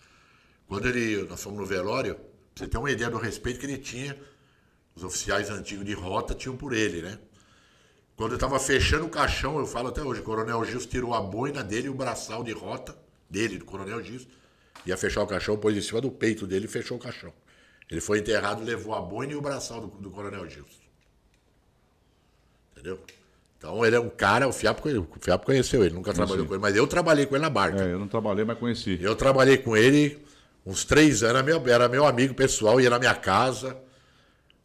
[0.69, 2.17] Quando ele, nós fomos no velório,
[2.59, 4.17] você ter uma ideia do respeito que ele tinha,
[4.95, 7.19] os oficiais antigos de rota tinham por ele, né?
[8.17, 11.21] Quando eu estava fechando o caixão, eu falo até hoje, o Coronel Gils tirou a
[11.21, 12.97] boina dele e o braçal de rota
[13.31, 14.27] dele, do Coronel Gils,
[14.85, 17.33] ia fechar o caixão, pôs em cima do peito dele e fechou o caixão.
[17.89, 20.81] Ele foi enterrado, levou a boina e o braçal do, do Coronel Gils.
[22.73, 22.99] Entendeu?
[23.57, 26.63] Então ele é um cara, o Fiapo, o Fiapo conheceu ele, nunca trabalhou com ele,
[26.63, 27.85] mas eu trabalhei com ele na barca.
[27.85, 28.99] É, eu não trabalhei, mas conheci.
[29.01, 30.21] Eu trabalhei com ele
[30.65, 33.77] uns três anos, era meu, era meu amigo pessoal, ia na minha casa,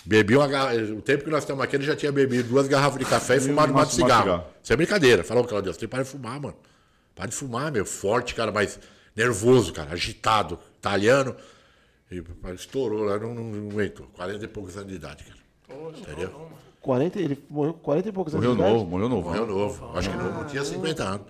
[0.06, 0.76] bebia uma garrafa.
[0.94, 3.40] O tempo que nós estamos aqui, ele já tinha bebido duas garrafas de café e
[3.40, 4.24] fumado um maço de cigarro.
[4.24, 4.46] cigarro.
[4.62, 5.24] Isso é brincadeira.
[5.24, 6.56] Falou, Claudio, você tem que parar de fumar, mano.
[7.16, 7.86] Para de fumar, meu.
[7.86, 8.80] Forte, cara, mas
[9.16, 11.36] nervoso, cara, agitado, italiano.
[12.12, 14.08] E estourou lá, não, não, não aguentou.
[14.14, 15.90] 40 e poucos anos de idade, cara.
[15.98, 16.50] Entendeu?
[16.82, 18.78] 40, ele morreu com 40 e poucos Morreu anos de idade?
[18.80, 19.30] novo, morreu novo.
[19.30, 19.98] Morreu novo.
[19.98, 21.28] Acho que não, não tinha 50 anos.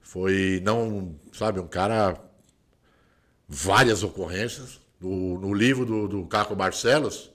[0.00, 2.20] Foi, não, sabe, um cara.
[3.48, 4.80] Várias ocorrências.
[5.00, 7.30] No, no livro do, do Caco Barcelos,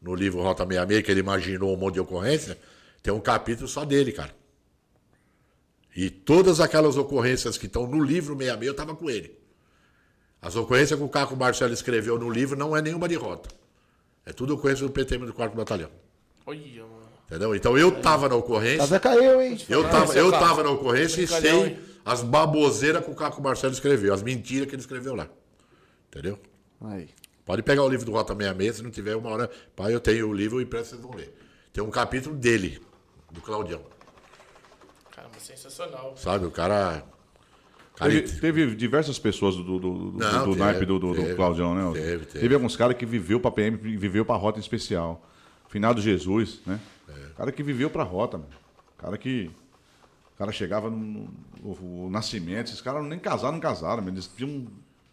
[0.00, 2.58] no livro Rota 66, que ele imaginou um monte de ocorrência,
[3.02, 4.34] tem um capítulo só dele, cara.
[5.96, 9.38] E todas aquelas ocorrências que estão no livro 66, eu estava com ele.
[10.42, 13.48] As ocorrências que o Caco Barcelos escreveu no livro não é nenhuma de rota.
[14.26, 15.90] É tudo ocorrência do PTM do 4 Batalhão.
[16.44, 17.04] Olha, mano.
[17.26, 17.54] Entendeu?
[17.54, 18.78] Então eu tava na ocorrência.
[18.78, 19.58] Casa caiu, hein?
[19.68, 23.72] Eu tava, seu eu tava na ocorrência e sei as baboseiras que o Caco Marcelo
[23.72, 25.28] escreveu, as mentiras que ele escreveu lá.
[26.14, 26.38] Entendeu?
[26.80, 27.08] Aí.
[27.44, 29.50] Pode pegar o livro do Rota 66, se não tiver uma hora.
[29.74, 31.34] Pai, eu tenho o livro e impresso, vocês vão ler.
[31.72, 32.80] Tem um capítulo dele,
[33.32, 33.82] do Claudião.
[35.10, 36.16] Caramba, sensacional.
[36.16, 36.46] Sabe?
[36.46, 37.04] O cara.
[37.96, 41.22] Teve, teve diversas pessoas do, do, do, do- Não, do teve, naipe do, do, do
[41.22, 42.00] teve, Claudião, né?
[42.00, 42.54] teve, teve.
[42.54, 45.24] alguns caras que viveu pra PM, viveu pra rota em especial.
[45.68, 46.80] Finado Jesus, né?
[47.08, 47.12] É.
[47.36, 48.50] Cara que viveu pra rota, mano.
[48.98, 49.50] Cara que.
[50.34, 51.30] O cara chegava no, no-
[51.62, 54.66] o, o nascimento, esses caras nem casaram, não casaram, mas eles tinham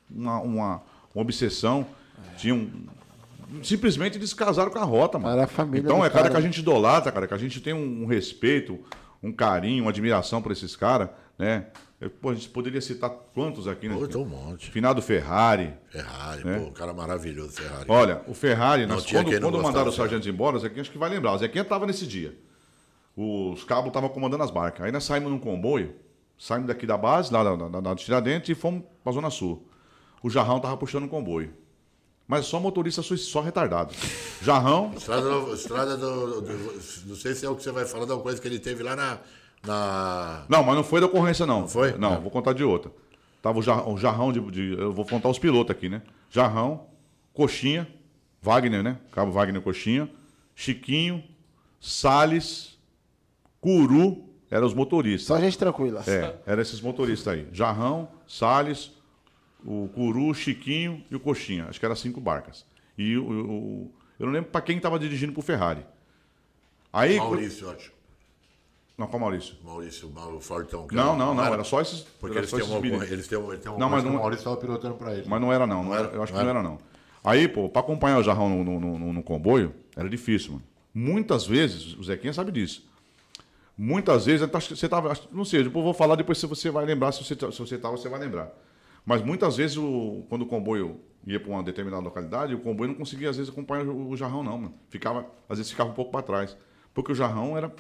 [0.09, 0.83] uma, uma,
[1.13, 1.85] uma obsessão,
[2.37, 2.69] tinham.
[3.63, 5.33] Simplesmente eles casaram com a rota, mano.
[5.33, 6.45] Era a família Então é cara, cara, que a né?
[6.45, 8.79] gente idolatra, cara, que a gente tem um, um respeito,
[9.21, 11.65] um carinho, uma admiração por esses caras, né?
[11.99, 13.95] Eu, Pô, a gente poderia citar quantos aqui, né?
[13.95, 14.71] Pô, tem um monte.
[14.71, 15.73] Finado Ferrari.
[15.89, 16.59] Ferrari, É.
[16.59, 17.85] pô, um cara maravilhoso, Ferrari.
[17.89, 20.89] Olha, o Ferrari, Não nós, tinha quando, quando mandaram os sargentos embora, o Zequinha acho
[20.91, 21.33] que vai lembrar.
[21.33, 22.33] O Zequinha estava nesse dia.
[23.15, 24.85] Os cabos estavam comandando as barcas.
[24.85, 25.93] Aí nós saímos num comboio,
[26.39, 29.67] saímos daqui da base, lá da, da, da Tiradentes, e fomos para a Zona Sul.
[30.23, 31.53] O Jarrão estava puxando um comboio.
[32.27, 33.93] Mas só motorista só, retardado.
[34.41, 36.73] Jarrão, Estrada, do, estrada do, do-
[37.07, 38.95] Não sei se é o que você vai falar da coisa que ele teve lá
[38.95, 39.17] na.
[39.65, 40.45] na...
[40.47, 41.67] Não, mas não foi da ocorrência, não.
[41.67, 41.97] foi?
[41.97, 42.19] Não, É.
[42.19, 42.91] vou contar de outra.
[43.41, 46.01] Tava o, jar, o jarrão de, de- Eu vou contar os pilotos aqui, né?
[46.29, 46.85] Jarrão,
[47.33, 47.87] Coxinha,
[48.41, 48.97] Wagner, né?
[49.11, 50.09] Cabo Wagner Coxinha,
[50.55, 51.21] Chiquinho,
[51.81, 52.77] Salles,
[53.59, 55.27] Curu, eram os motoristas.
[55.27, 56.03] Só gente tranquila.
[56.07, 57.47] É, eram esses motoristas aí.
[57.51, 58.91] Jarrão, Salles,
[59.65, 61.65] o Curu, o Chiquinho e o Coxinha.
[61.69, 62.65] Acho que eram cinco barcas.
[62.97, 63.23] E o.
[63.29, 65.85] o- eu não lembro para quem estava dirigindo pro Ferrari.
[66.93, 67.17] Aí.
[67.17, 67.91] Maurício, eu acho.
[68.97, 69.55] Não, qual Maurício?
[69.63, 70.87] Maurício, o Fortão.
[70.91, 71.43] Não, não, não.
[71.43, 72.01] era- Era só esses.
[72.19, 74.11] Porque era eles só têm, esses uma, eles têm, eles têm uma Não, mas não-
[74.11, 75.27] o Maurício estava pilotando para ele.
[75.27, 76.15] Mas não era não, não Não era, era?
[76.15, 76.77] eu acho que Não não era não.
[77.23, 80.63] Aí, pô, pra acompanhar o Jarrão no, no, no- no- comboio, Era difícil, mano.
[80.93, 82.85] Muitas vezes, o Zequinha sabe disso.
[83.77, 85.13] Muitas vezes, você tava.
[85.31, 87.77] Não sei, depois eu vou falar, depois se você vai lembrar, se você, se você
[87.77, 88.51] tá, você vai lembrar.
[89.05, 92.95] Mas muitas vezes, o, quando o comboio ia para uma determinada localidade, o comboio não
[92.95, 94.73] conseguia, às vezes, acompanhar o, o jarrão, não, mano.
[94.89, 96.57] Ficava, às vezes ficava um pouco para trás.
[96.93, 97.73] Porque o jarrão era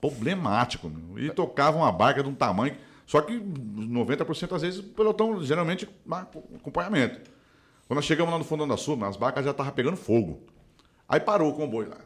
[0.00, 0.90] problemático.
[1.16, 2.76] E tocava uma barca de um tamanho.
[3.06, 5.88] Só que 90% às vezes o pelotão, geralmente,
[6.54, 7.20] acompanhamento.
[7.86, 10.42] Quando nós chegamos lá no Fundão da Sul, as barcas já estavam pegando fogo.
[11.08, 11.98] Aí parou o comboio lá.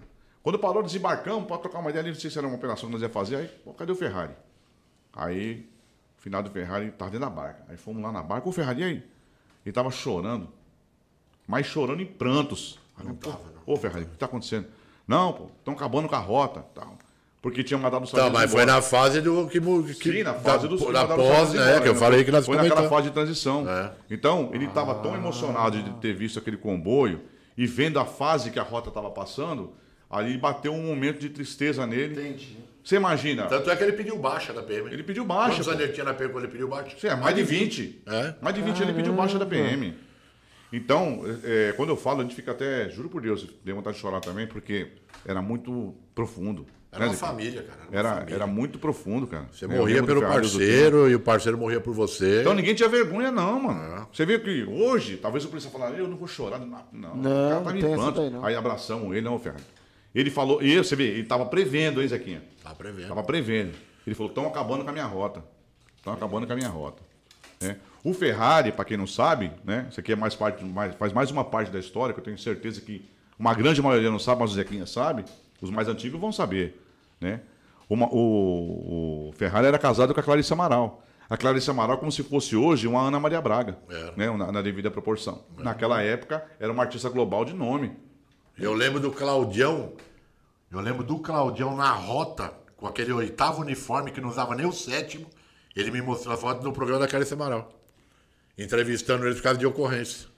[0.43, 2.93] Quando parou, desembarcamos para trocar uma ideia ali, não sei se era uma operação que
[2.93, 3.37] nós ia fazer.
[3.37, 4.35] Aí, pô, cadê o Ferrari?
[5.12, 5.69] Aí,
[6.21, 7.65] final do Ferrari estava dentro da barca.
[7.69, 8.91] Aí fomos lá na barca, o Ferrari aí.
[8.93, 9.05] Ele
[9.67, 10.49] estava chorando,
[11.47, 12.79] mas chorando em prantos.
[12.97, 13.75] Aí, não tava, não.
[13.75, 14.67] Ô, Ferrari, o que está acontecendo?
[15.09, 16.65] Não, pô, estão acabando com a rota.
[16.75, 16.97] Tal.
[17.43, 20.69] Porque tinha mandado os Tá, mas foi na fase do que, que Sim, na fase
[20.69, 21.81] da, do da pós, né?
[21.81, 23.67] que eu falei que nós Foi naquela fase de transição.
[23.69, 23.93] É.
[24.11, 24.97] Então, ele estava ah.
[24.97, 27.23] tão emocionado de ter visto aquele comboio
[27.57, 29.73] e vendo a fase que a rota estava passando,
[30.11, 32.21] ali bateu um momento de tristeza nele.
[32.21, 32.59] Entendi.
[32.82, 33.47] Você imagina.
[33.47, 34.93] Tanto é que ele pediu baixa da PM.
[34.93, 35.57] Ele pediu baixa.
[35.57, 36.97] Quantos anos ele tinha na PM quando ele pediu baixa?
[36.98, 37.82] Sim, é, mais, mais de 20.
[37.82, 38.02] 20.
[38.07, 38.35] É?
[38.40, 38.90] Mais de 20 Caramba.
[38.90, 39.94] ele pediu baixa da PM.
[40.73, 44.02] Então, é, quando eu falo, a gente fica até, juro por Deus, dei vontade de
[44.02, 44.89] chorar também, porque
[45.27, 46.65] era muito profundo.
[46.93, 47.81] Era né, uma família, cara.
[47.90, 48.35] Era, era, família.
[48.35, 49.47] era, muito profundo, cara.
[49.52, 52.40] Você morria pelo parceiro e o parceiro morria por você.
[52.40, 54.02] Então ninguém tinha vergonha, não, mano.
[54.02, 54.07] É.
[54.12, 56.59] Você vê que hoje, talvez o polícia falasse, eu não vou chorar.
[56.59, 58.20] Não, não, não o cara tá me pranto.
[58.20, 59.80] Aí, aí abraçamos ele, não, Fernando.
[60.15, 62.43] Ele falou, e você vê, ele tava prevendo, hein, Zequinha?
[62.62, 63.09] Tava prevendo.
[63.09, 63.74] Tava prevendo.
[64.07, 65.45] Ele falou, estão acabando com a minha rota.
[65.97, 67.03] Estão acabando com a minha rota.
[67.61, 67.77] É.
[68.03, 69.87] O Ferrari, para quem não sabe, né?
[69.91, 72.39] Isso aqui é mais parte, mais, faz mais uma parte da história, que eu tenho
[72.39, 73.05] certeza que
[73.39, 75.24] uma grande maioria não sabe, mas o Zequinha sabe.
[75.61, 76.82] Os mais antigos vão saber.
[77.20, 77.41] Né?
[77.89, 81.03] Uma, o, o, Ferrari era casado com a Clarice Amaral.
[81.28, 83.78] A Clarice Amaral como se fosse hoje uma Ana Maria Braga,
[84.16, 84.31] né?
[84.31, 85.45] na, na, devida proporção.
[85.59, 87.93] Naquela época, era uma artista global de nome.
[88.61, 89.95] Eu lembro do Claudião,
[90.70, 94.73] eu lembro do Claudião na rota, com aquele oitavo uniforme que não usava nem o
[94.73, 95.27] sétimo.
[95.74, 97.73] Ele me mostrou a foto no programa da Clarice Amaral.
[98.59, 100.28] Entrevistando ele por causa de ocorrência.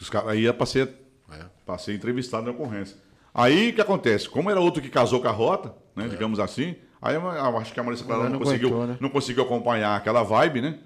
[0.00, 0.94] Os caras aí para ser,
[1.30, 1.78] é.
[1.78, 2.96] ser entrevistado na ocorrência.
[3.34, 4.30] Aí o que acontece?
[4.30, 6.08] Como era outro que casou com a rota, né, é.
[6.08, 8.98] digamos assim, aí eu, eu acho que a Marisa Clara não, não, conseguiu, aguentou, né?
[8.98, 10.78] não conseguiu acompanhar aquela vibe, né?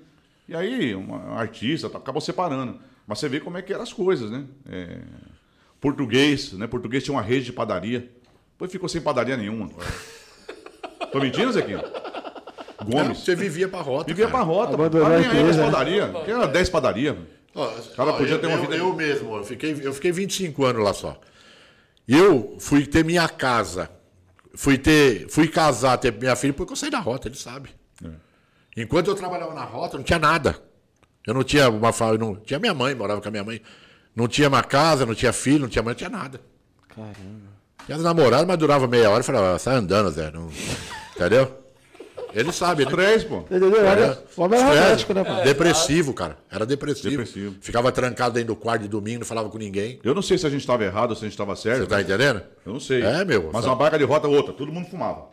[0.48, 2.80] E aí, uma artista tá, acabou separando.
[3.06, 4.44] Mas você vê como é que eram as coisas, né?
[4.68, 4.98] É,
[5.82, 6.68] português, né?
[6.68, 8.08] Português tinha uma rede de padaria.
[8.52, 9.68] Depois ficou sem padaria nenhuma.
[11.10, 11.82] Tô mentindo, Zequinha?
[12.84, 13.18] Gomes.
[13.18, 14.06] Você vivia pra rota.
[14.06, 14.38] Vivia cara.
[14.38, 14.74] pra rota.
[14.74, 15.64] Abandonou a empresa.
[15.64, 16.10] padaria.
[16.24, 17.16] Tinha 10 padarias.
[17.54, 18.76] O cara podia eu, ter uma vida.
[18.76, 21.20] Eu, eu mesmo, eu fiquei, eu fiquei 25 anos lá só.
[22.08, 23.90] Eu fui ter minha casa,
[24.54, 27.70] fui ter, fui casar, ter minha filha, porque eu saí da rota, ele sabe.
[28.04, 28.08] É.
[28.76, 30.58] Enquanto eu trabalhava na rota, não tinha nada.
[31.26, 33.60] Eu não tinha uma não tinha minha mãe, morava com a minha mãe.
[34.14, 36.40] Não tinha uma casa, não tinha filho, não tinha mãe, não tinha nada.
[36.88, 37.52] Caramba.
[37.86, 40.30] Tinha namorado, mas durava meia hora e falava, sai andando, Zé.
[40.30, 40.48] Não...
[41.16, 41.62] Entendeu?
[42.34, 42.90] Ele sabe, né?
[42.90, 43.38] Estresse, pô.
[43.38, 43.76] Entendeu?
[43.76, 45.34] Era, Homem romântico, né, pô?
[45.42, 46.38] Depressivo, cara.
[46.50, 47.10] Era depressivo.
[47.10, 47.56] depressivo.
[47.60, 50.00] Ficava trancado dentro do quarto de domingo, não falava com ninguém.
[50.02, 51.80] Eu não sei se a gente estava errado ou se a gente estava certo.
[51.80, 52.42] Você tá entendendo?
[52.64, 53.02] Eu não sei.
[53.02, 53.50] É, meu.
[53.52, 55.26] Mas uma barca de rota outra, todo mundo fumava.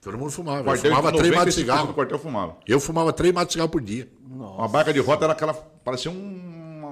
[0.00, 0.64] Todo mundo fumava.
[0.64, 1.90] Quartel, eu fumava três matos de cigarro.
[1.90, 2.56] O quartel fumava.
[2.66, 4.08] Eu fumava três matos de cigarro por dia.
[4.28, 4.54] Nossa.
[4.54, 5.52] Uma barca de rota era aquela.
[5.52, 6.14] parecia um,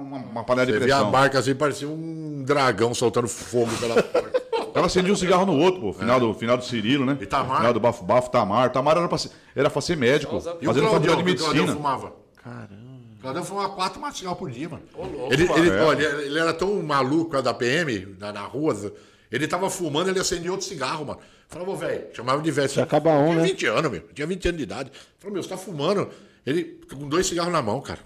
[0.09, 0.97] uma, uma panela Você de pressão.
[0.97, 4.39] Você via a barca assim, parecia um dragão soltando fogo pela porta.
[4.73, 5.93] Ela acendia um cigarro no outro, pô.
[5.93, 6.19] Final, é.
[6.19, 7.17] do, final do Cirilo, né?
[7.19, 7.57] Itamar.
[7.57, 8.71] Final do Bafo Bafo, Tamar.
[8.71, 11.73] Tamar era pra ser, era pra ser médico, fazendo faculdade de medicina.
[11.73, 12.13] fumava.
[12.43, 12.89] Caramba.
[13.19, 14.83] Claudião fumava quatro maços por dia, mano.
[14.95, 15.81] Ô, louco, ele, ele, é.
[15.81, 18.93] olha, ele era tão maluco da PM, na, na rua,
[19.29, 21.19] ele tava fumando, ele acendia outro cigarro, mano.
[21.49, 22.69] Falava, velho, chamava de velho.
[22.69, 23.43] Você acaba um, né?
[23.43, 24.01] 20 anos, meu.
[24.13, 24.91] Tinha 20 anos de idade.
[25.17, 26.09] Falou, meu, você tá fumando.
[26.45, 27.99] Ele com dois cigarros na mão, cara.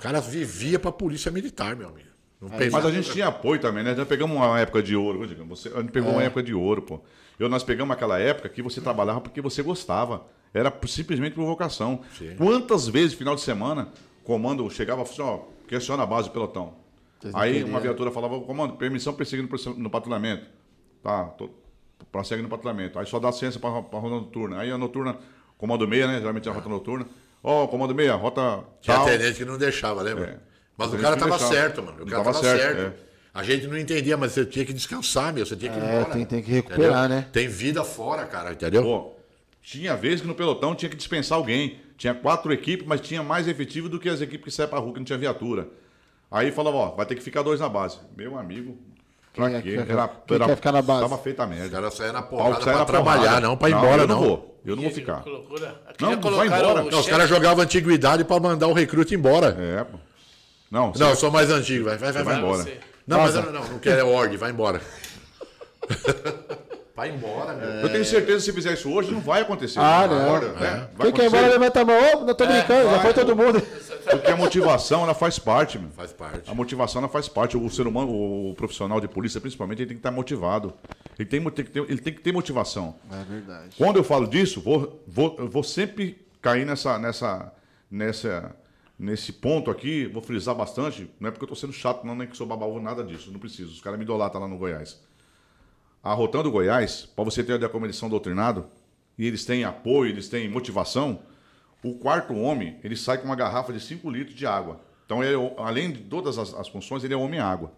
[0.00, 2.08] O cara vivia pra polícia militar, meu amigo.
[2.40, 3.94] Mas a gente tinha apoio também, né?
[3.94, 5.28] Já pegamos uma época de ouro.
[5.48, 6.14] Você, a gente pegou é.
[6.14, 7.00] uma época de ouro, pô.
[7.38, 10.26] Eu, nós pegamos aquela época que você trabalhava porque você gostava.
[10.54, 12.00] Era simplesmente por vocação.
[12.16, 12.34] Sim.
[12.38, 13.88] Quantas vezes, final de semana,
[14.24, 16.76] comando chegava assim, ó, questiona a base do pelotão.
[17.20, 20.46] Vocês Aí uma viatura falava, comando, permissão perseguindo no patrulhamento.
[21.02, 21.50] Tá, tô,
[22.10, 22.98] prossegue no patrulhamento.
[22.98, 24.60] Aí só dá ciência para a rota noturna.
[24.60, 25.18] Aí a noturna,
[25.58, 26.18] comando meia, né?
[26.18, 27.06] Geralmente é a rota noturna.
[27.42, 28.64] Ó, oh, comando meia, rota.
[28.80, 29.06] Tinha tal.
[29.06, 30.24] tenente que não deixava, lembra?
[30.26, 30.50] É.
[30.76, 32.02] Mas o cara tava certo, mano.
[32.02, 32.76] O cara tava, tava certo.
[32.76, 33.04] certo.
[33.06, 33.10] É.
[33.32, 35.46] A gente não entendia, mas você tinha que descansar, meu.
[35.46, 36.14] Você tinha que ir é, embora.
[36.14, 37.08] Tem, tem que recuperar, entendeu?
[37.08, 37.26] né?
[37.32, 38.82] Tem vida fora, cara, entendeu?
[38.82, 39.12] Pô,
[39.62, 41.80] tinha vezes que no pelotão tinha que dispensar alguém.
[41.96, 44.92] Tinha quatro equipes, mas tinha mais efetivo do que as equipes que saíam pra rua,
[44.92, 45.68] que não tinha viatura.
[46.30, 47.98] Aí falava, ó, vai ter que ficar dois na base.
[48.16, 48.78] Meu amigo,
[49.34, 49.68] pra quem quê?
[49.70, 51.02] É, era, quem era, quer ficar na base?
[51.02, 51.66] Tava feita a merda.
[51.66, 53.40] Os caras saíram na porrada pra trabalhar, porrada.
[53.40, 54.20] não pra ir não, embora, não.
[54.20, 54.49] não.
[54.64, 55.24] Eu não vou ficar.
[56.00, 56.82] Não, não vai embora.
[56.84, 59.56] Não, os caras jogavam antiguidade pra mandar o recruta embora.
[59.58, 59.98] É, pô.
[60.70, 62.38] Não, não, eu sou mais antigo, vai, vai, vai, vai.
[62.38, 62.64] embora.
[63.06, 64.80] Não, mas não, não, não quero é ordem, vai embora.
[67.00, 67.66] Vai embora, meu.
[67.66, 69.78] Eu tenho certeza que se fizer isso hoje, não vai acontecer.
[69.78, 70.22] Ah, Vai não.
[70.22, 70.88] embora, né?
[70.94, 71.96] Vai Quem quer ir embora, levanta a mão.
[71.96, 73.62] Ô, não tô brincando, já vai, foi todo mundo.
[74.04, 75.90] Porque a motivação, ela faz parte, meu.
[75.90, 76.50] Faz parte.
[76.50, 77.56] A motivação ela faz parte.
[77.56, 80.72] O ser humano, o profissional de polícia, principalmente, ele tem que estar motivado.
[81.18, 82.96] Ele tem, tem que ter, ele tem que ter motivação.
[83.10, 83.76] É verdade.
[83.76, 87.52] Quando eu falo disso, vou, vou, eu vou sempre cair nessa, nessa,
[87.90, 88.56] nessa,
[88.98, 91.10] nesse ponto aqui, vou frisar bastante.
[91.20, 93.30] Não é porque eu estou sendo chato, não, nem que sou babaú, nada disso.
[93.30, 93.72] Não preciso.
[93.72, 95.00] Os caras me idolatram lá no Goiás.
[96.02, 98.64] A Rotando Goiás, para você ter a ideia como eles são doutrinados,
[99.18, 101.20] e eles têm apoio, eles têm motivação,
[101.82, 104.80] o quarto homem, ele sai com uma garrafa de 5 litros de água.
[105.06, 107.72] Então, ele, é além de todas as, as funções, ele é homem-água.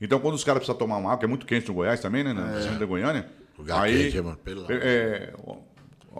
[0.00, 2.24] Então, quando os caras precisam tomar uma água, que é muito quente no Goiás também,
[2.24, 2.32] né?
[2.32, 2.78] Na é.
[2.78, 3.28] da Goiânia.
[3.58, 5.34] Lugar aí, quente, mano, pelo é, é,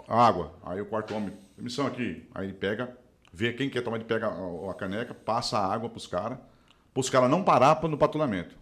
[0.07, 0.53] a água.
[0.65, 2.27] Aí o quarto homem, missão aqui.
[2.33, 2.95] Aí ele pega,
[3.33, 6.37] vê quem quer tomar, ele pega a, a caneca, passa a água pros caras,
[6.93, 8.55] pros caras não parar no patrulhamento.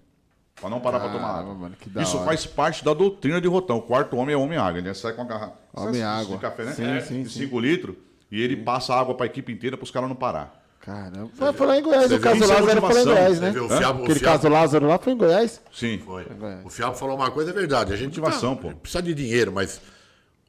[0.56, 1.54] Pra não parar pra tomar água.
[1.54, 2.26] mano, que da Isso hora.
[2.28, 3.78] faz parte da doutrina de Rotão.
[3.78, 4.80] O quarto homem é homem-água.
[4.80, 5.54] Ele sai com a garrafa.
[5.74, 6.36] Homem sabe, água.
[6.36, 6.74] De café, né?
[6.74, 7.40] Sim, É, sim, de sim.
[7.42, 7.96] 5 litros.
[8.34, 10.60] E ele passa água pra equipe inteira pros caras não parar.
[10.80, 11.30] Caramba.
[11.36, 13.06] Foi, foi lá em Goiás, Você o caso é Lázaro foi lá em.
[13.06, 13.50] Goiás, né?
[13.52, 15.62] o fiabo, o Aquele fiabo, caso Lázaro lá foi em Goiás.
[15.72, 16.02] Sim.
[16.04, 16.26] Foi.
[16.26, 16.66] Goiás.
[16.66, 17.94] O Fiabo falou uma coisa, é verdade.
[17.94, 18.76] A gente Motivação, tá- pô.
[18.78, 19.80] Precisa de dinheiro, mas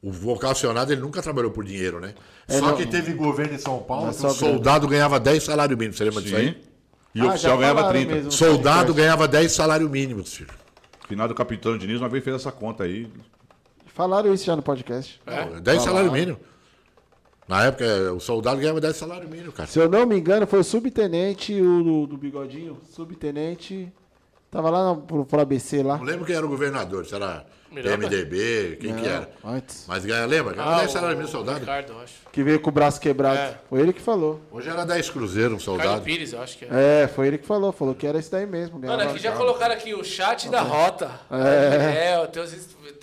[0.01, 2.15] o vocacionado ele nunca trabalhou por dinheiro, né?
[2.47, 5.77] É, só não- que teve governo em São Paulo que o soldado ganhava 10 salários
[5.77, 5.97] mínimos.
[5.97, 6.47] Você lembra disso aí?
[6.49, 6.55] Sim.
[7.13, 8.15] E o Ah, oficial já ganhava falaram 30.
[8.15, 8.31] mesmo.
[8.31, 10.49] Soldado ganhava 10 salários mínimos, filho.
[11.07, 13.07] Final do Capitão Diniz uma vez fez essa conta aí.
[13.85, 15.21] Falaram isso já no podcast.
[15.25, 16.39] Não, 10 salários mínimos.
[17.47, 19.67] Na época, o soldado ganhava 10 salários mínimos, cara.
[19.67, 22.77] Se eu não me engano, foi o subtenente, o do, do bigodinho.
[22.91, 23.91] Subtenente.
[24.49, 25.97] Tava lá no, pro, pro ABC lá.
[25.97, 27.45] Não lembro quem era o governador, se era
[27.75, 28.07] Miranda?
[28.09, 29.29] PMDB, quem que era.
[29.43, 29.85] Antes.
[29.87, 30.53] Mas ganha, lembra?
[30.53, 31.59] Ganhava Ah, 10 o- salários mínimos o soldado.
[31.59, 32.13] Ricardo, acho.
[32.31, 33.37] Que veio com o braço quebrado.
[33.37, 33.57] É.
[33.69, 34.41] Foi ele que falou.
[34.51, 36.01] Hoje era 10 cruzeiros um Ricardo soldado.
[36.03, 37.03] Pires, eu acho que é.
[37.03, 37.71] É, foi ele que falou.
[37.71, 38.79] Falou que era isso daí mesmo.
[38.79, 41.11] Mano, aqui já colocaram aqui o chat da rota.
[41.29, 42.27] É, é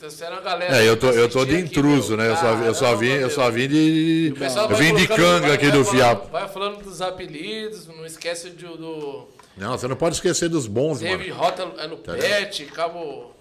[0.02, 0.76] trouxeram a galera.
[0.76, 2.26] É, eu tô, eu tô de aqui, intruso, meu.
[2.26, 2.30] né?
[2.30, 4.34] Eu só, eu só vim, eu só vim de.
[4.68, 6.28] Eu vim de canga aqui do fiapo.
[6.28, 9.28] Vai falando dos apelidos, não esquece de, do.
[9.56, 11.40] Não, você não pode esquecer dos bons, Teve mano.
[11.40, 13.31] Rota é no Pet, Cabo,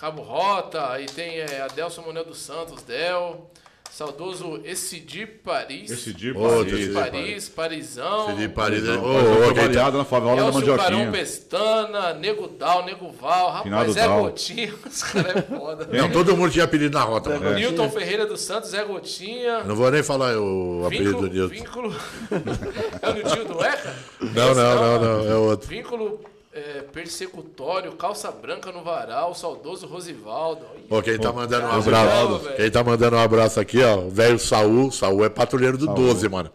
[0.00, 3.50] Cabo Rota, aí tem é, Adelson Manuel dos Santos, Del,
[3.90, 5.90] saudoso Essidi Paris.
[5.90, 8.34] Esse dia, Outro, Essidi esse Paris, Parisão.
[8.34, 8.96] De Paris, né?
[8.96, 11.10] Ô, Ô, ô, quem tá- variado na favela da Elcio Carão Mandioquinha.
[11.12, 14.22] Pestana, Nego Dal, Nego Val, rapaz, Zé Dal.
[14.22, 15.88] Gotinha, os caras é foda.
[15.92, 17.54] Não, todo mundo tinha apelido na rota, mano.
[17.54, 19.64] Newton Ferreira dos Santos, Zé Gotinha.
[19.64, 21.54] Não vou nem falar o apelido Vínculo, do Nilton.
[21.54, 21.94] vínculo.
[23.02, 23.94] é o Nilton do Eca?
[24.18, 25.68] Não, não, não, não, é outro.
[25.68, 26.20] Vínculo
[26.52, 30.64] é, persecutório, calça branca no varal, saudoso Rosivaldo.
[30.90, 32.40] Ó, quem tá mandando um abraço.
[32.56, 33.98] Quem tá mandando um abraço aqui, ó.
[33.98, 34.90] O velho Saul.
[34.90, 36.50] Saul é patrulheiro do 12, mano.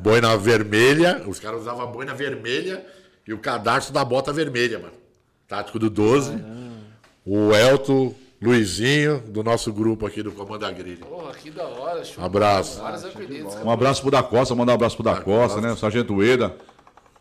[0.00, 1.22] Boina vermelha.
[1.26, 2.84] Os caras usavam a boina vermelha
[3.26, 4.94] e o cadarço da bota vermelha, mano.
[5.46, 6.36] Tático do 12.
[7.24, 11.04] O Elton, Luizinho, do nosso grupo aqui do Comando Agrilha.
[11.04, 12.04] Porra, que da hora.
[12.04, 12.24] Show.
[12.24, 12.80] Abraço.
[12.80, 13.54] Vários apelidos.
[13.56, 15.72] Um abraço pro da Costa, mandar um abraço pro da Costa, né?
[15.72, 16.56] O Sargento Ueda.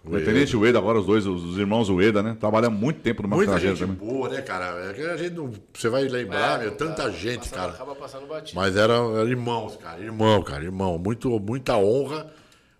[0.05, 0.25] O Ueda.
[0.25, 2.37] Tenente Ueda, agora os dois, os, os irmãos Ueda, né?
[2.39, 3.95] Trabalham muito tempo no Muita gente também.
[3.95, 4.89] boa, né, cara?
[4.89, 5.51] É que a gente não.
[5.73, 7.71] Você vai lembrar, meu, tanta gente, Passando- cara.
[7.73, 8.59] Acaba passando batido.
[8.59, 9.99] Mas eram, eram irmãos, cara.
[10.01, 10.97] Irmão, cara, irmão.
[10.97, 12.31] Muito, muita honra,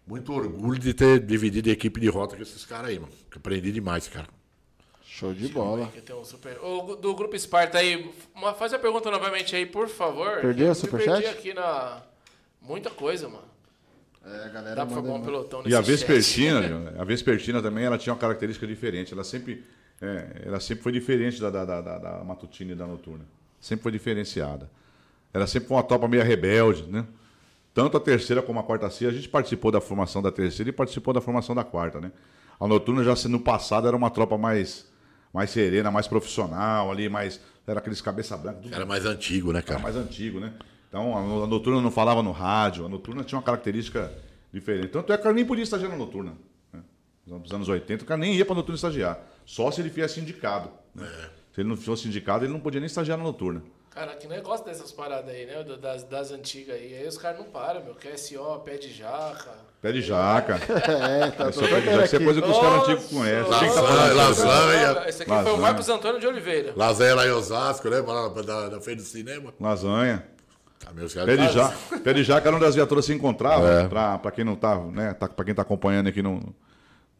[0.08, 3.12] muito orgulho de ter dividido a equipe de rota com esses caras aí, mano.
[3.30, 4.28] Que aprendi demais, cara.
[5.06, 5.92] Show de bola.
[6.06, 6.58] Tem um super...
[6.62, 10.40] O do Grupo Esparta aí, uma- faz a pergunta novamente aí, por favor.
[10.42, 11.24] Perdeu o superchat?
[11.24, 12.04] perdi aqui na...
[12.62, 13.44] Muita coisa, mano.
[14.28, 15.88] É, galera Dá pra formar um pelotão nesse E a chat.
[15.88, 19.14] Vespertina, a Vespertina também, ela tinha uma característica diferente.
[19.14, 19.64] Ela sempre,
[20.02, 23.24] é, ela sempre foi diferente da, da, da, da- da matutina e da noturna.
[23.60, 24.70] Sempre foi diferenciada.
[25.34, 27.06] Ela sempre foi uma tropa meio rebelde, né?
[27.74, 30.74] Tanto a terceira como a quarta CIA, a gente participou da formação da terceira e
[30.74, 32.12] participou da formação da quarta, né?
[32.60, 34.88] A noturna já no passado era uma tropa mais,
[35.32, 39.60] mais serena, mais profissional ali, mais era aqueles cabeça branca, tudo Era mais antigo, né,
[39.60, 39.80] era cara?
[39.80, 40.54] mais antigo, né?
[40.88, 44.12] Então a, a noturna não falava no rádio, a noturna tinha uma característica
[44.52, 44.88] diferente.
[44.90, 46.34] Tanto é que o cara nem podia estagiar na noturna.
[46.74, 46.82] Né?
[47.26, 49.20] Nos anos 80, o cara nem ia para noturna estagiar.
[49.46, 50.70] Só se ele viesse indicado.
[50.96, 51.08] né?
[51.54, 53.64] Se ele não fosse indicado, ele não podia nem estagiar na noturna.
[53.90, 55.64] Cara, que negócio dessas paradas aí, né?
[55.82, 56.96] Das, das antigas aí.
[56.96, 57.96] Aí os caras não param, meu.
[57.96, 59.50] QSO, pé de jaca.
[59.82, 60.60] Pé de jaca.
[60.88, 63.52] É, tá Isso é, coisa que os caras antigos conhecem.
[63.52, 64.16] tá Lasanha, isso?
[64.46, 65.10] lasanha.
[65.10, 65.58] Esse aqui foi o.
[65.58, 66.74] Marcos Antônio de Oliveira.
[66.76, 68.00] Lasanha lá em Osasco, né?
[68.02, 69.52] Na, na, na frente do cinema.
[69.60, 70.24] Lasanha.
[70.94, 71.78] Meus Pé de jaca.
[72.04, 73.68] Pé de jaca era onde as viaturas se encontravam.
[73.68, 73.88] É.
[73.88, 75.14] Pra, pra quem não tá, né?
[75.14, 76.42] Tá, pra quem tá acompanhando aqui não,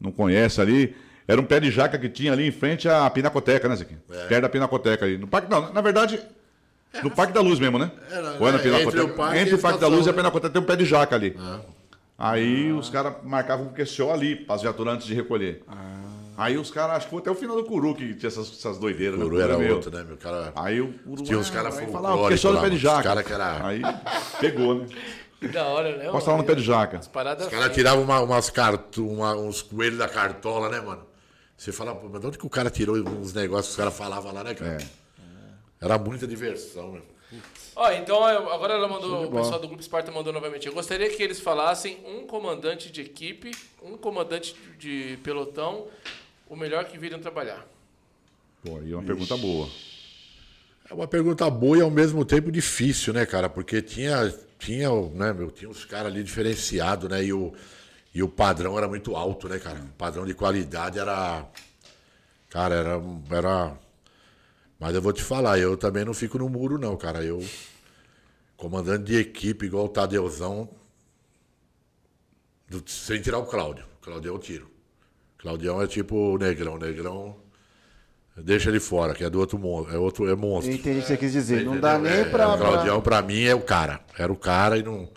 [0.00, 0.94] não conhece ali.
[1.26, 4.00] Era um pé de jaca que tinha ali em frente à Pinacoteca, né, Zequinha?
[4.10, 4.26] É.
[4.26, 5.18] Perto da Pinacoteca ali.
[5.18, 6.18] No parque, não, na verdade,
[7.02, 7.90] no Parque da Luz mesmo, né?
[8.10, 8.88] Era, Ou é na é, Pinacoteca?
[8.88, 10.18] entre o parque Entre o Parque da Luz e a né?
[10.18, 11.36] Pinacoteca tem um pé de jaca ali.
[11.38, 11.60] Ah.
[12.18, 15.62] Aí os caras marcavam o QCO ali, para as viaturas antes de recolher.
[16.38, 18.78] Aí os caras, acho que foi até o final do Curu que tinha essas, essas
[18.78, 19.18] doideiras.
[19.18, 19.42] O Curu né?
[19.42, 19.74] era meu.
[19.74, 20.52] outro, né, meu cara?
[20.54, 21.24] Aí o Curu.
[21.24, 23.02] Tinha uns ah, caras falar, porque só no pé de os jaca.
[23.02, 23.82] cara que era- Aí
[24.40, 24.86] pegou, né?
[25.52, 26.08] Da hora, né?
[26.12, 27.00] Posso falar no pé de jaca.
[27.12, 31.04] Paradas Os caras tiravam uma- umas cartu, uma- uns coelhos da cartola, né, mano?
[31.56, 33.96] Você fala, pô, mas de onde que o cara tirou uns negócios que os caras
[33.96, 34.78] falavam lá, né, cara?
[34.80, 35.84] É.
[35.84, 37.02] Era muita diversão, meu.
[37.74, 40.66] Ó, então eu- agora ela mandou, o pessoal do Grupo Esparta mandou novamente.
[40.66, 43.50] Eu gostaria que eles falassem um comandante de equipe,
[43.82, 45.86] um comandante de pelotão,
[46.48, 47.66] o melhor que viram trabalhar.
[48.62, 49.68] Pô, aí é uma pergunta boa.
[50.90, 53.48] É uma pergunta boa e ao mesmo tempo difícil, né, cara?
[53.48, 57.22] Porque tinha, tinha, né, meu, tinha uns caras ali diferenciados, né?
[57.24, 57.52] E o,
[58.14, 59.78] e o padrão era muito alto, né, cara?
[59.80, 61.46] O padrão de qualidade era.
[62.48, 63.02] Cara, era.
[63.30, 63.78] era...
[64.80, 67.22] Mas eu vou te falar, eu também não fico no muro, não, cara.
[67.22, 67.44] Eu.
[68.56, 70.68] Comandante de equipe igual o Tadeuzão.
[72.68, 73.84] do- sem tirar o Cláudio.
[74.00, 74.70] O Cláudio eu tiro.
[75.38, 76.74] Claudião é tipo o Negrão.
[76.74, 77.36] O Negrão.
[78.36, 79.94] Deixa ele fora, que é do outro monstro.
[79.94, 80.72] É, outro, é monstro.
[80.72, 81.64] Eu entendi o que você quis dizer.
[81.64, 82.54] Não dá nem É, pra.
[82.54, 84.00] O Claudião, pra mim, é o cara.
[84.16, 85.08] Era o cara e não.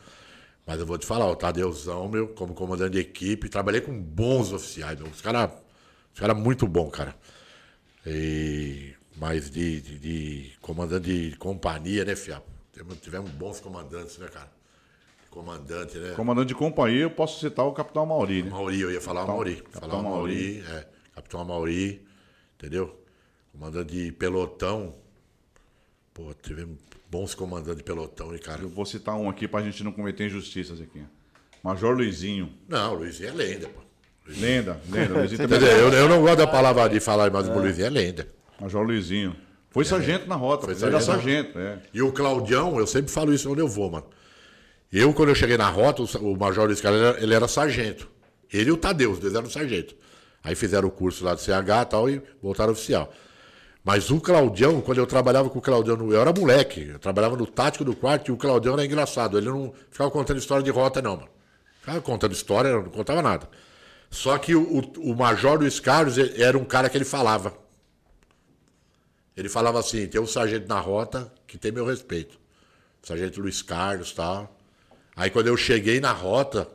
[0.66, 4.54] Mas eu vou te falar, o Tadeuzão, meu, como comandante de equipe, trabalhei com bons
[4.54, 5.08] oficiais, meu.
[5.10, 5.50] Os caras
[6.14, 7.16] os cara muito bom, cara.
[8.06, 8.94] E...
[9.18, 12.50] Mas de, de, de comandante de companhia, né, Fiapo?
[13.02, 14.50] Tivemos bons comandantes, né, cara?
[15.32, 16.12] Comandante, né?
[16.14, 18.50] Comandante de companhia, eu posso citar o Capitão Mauri, né?
[18.50, 19.56] Mauri, eu ia falar o Mauri.
[19.56, 20.88] Capitão Falar Mauri, é.
[21.16, 22.06] Capitão Mauri,
[22.58, 23.00] entendeu?
[23.54, 24.94] Comandante de pelotão.
[26.14, 26.78] Pô, tivemos
[27.10, 28.62] bons comandantes de pelotão, e cara.
[28.62, 31.02] Eu vou citar um aqui pra gente não cometer injustiças aqui.
[31.64, 32.52] Major Luizinho.
[32.68, 33.80] Não, o Luizinho é lenda, pô.
[34.28, 35.14] Lenda, lenda.
[35.20, 35.58] Luizinho também.
[35.60, 35.78] Entendeu?
[35.88, 38.28] Eu, eu não gosto da palavra de falar, mas o Luizinho é lenda.
[38.60, 39.34] Major Luizinho.
[39.70, 40.66] Foi sargento na rota.
[40.66, 41.54] Foi Ele era sargento.
[41.54, 41.82] sargento, é.
[41.94, 44.06] E o Claudião, eu sempre falo isso onde eu vou, mano.
[44.92, 48.10] Eu, quando eu cheguei na rota, o, Major Luiz Carlos, ele era, sargento.
[48.52, 49.96] Ele e o Tadeu, os dois eram sargento.
[50.44, 53.14] Aí fizeram o curso lá do CH e tal e voltaram oficial.
[53.84, 57.48] Mas o Claudião, quando eu trabalhava com o Claudião, eu era moleque, eu trabalhava no
[57.48, 59.38] tático do quarto e o Claudião era engraçado.
[59.38, 61.30] Ele não ficava contando história de rota, não, mano.
[61.80, 63.50] Ficava contando história, não contava nada.
[64.10, 67.58] Só que o, o, Major Luiz Carlos era um cara que ele falava.
[69.36, 72.38] Ele falava assim: tem um sargento na rota que tem meu respeito.
[73.02, 74.54] Sargento Luiz Carlos tal.
[75.22, 76.68] Aí quando eu cheguei na rota,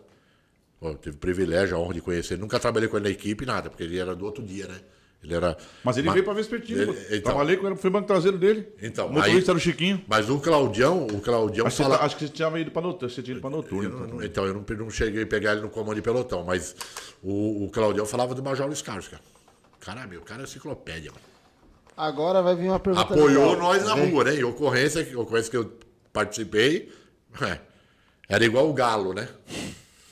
[0.78, 2.34] pô, eu tive o privilégio, a honra de conhecer.
[2.34, 2.42] ele.
[2.42, 4.76] Nunca trabalhei com ele na equipe, nada, porque ele era do outro dia, né?
[5.24, 5.56] Ele era.
[5.82, 6.82] Mas ele Ma- veio pra Vespertino.
[6.82, 7.22] Ele- então.
[7.22, 8.68] Trabalhei com ele, fui banco traseiro dele.
[8.80, 10.04] Então, o motorista aí- era o Chiquinho.
[10.06, 11.98] Mas o Claudião, o Claudião Acho que, você, fala.
[11.98, 13.10] tá- acho que você tinha ido pra noturno.
[13.10, 13.82] Você tinha ido pra noturno.
[13.82, 14.16] Eu então.
[14.18, 16.76] não- então, eu não, não cheguei a pegar ele no comando de pelotão, mas
[17.20, 19.22] o, o Claudião falava do Major Luiz Carlos, cara.
[19.80, 21.24] Cara, meu, o cara é enciclopédia, mano.
[21.96, 23.04] Agora vai vir uma pergunta.
[23.06, 23.56] Apoiou legal.
[23.56, 24.34] nós na rua, né?
[24.36, 25.72] Em ocorrência, ocorrência que eu
[26.12, 26.92] participei,
[27.42, 27.58] é,
[28.28, 29.28] era igual o Galo, né?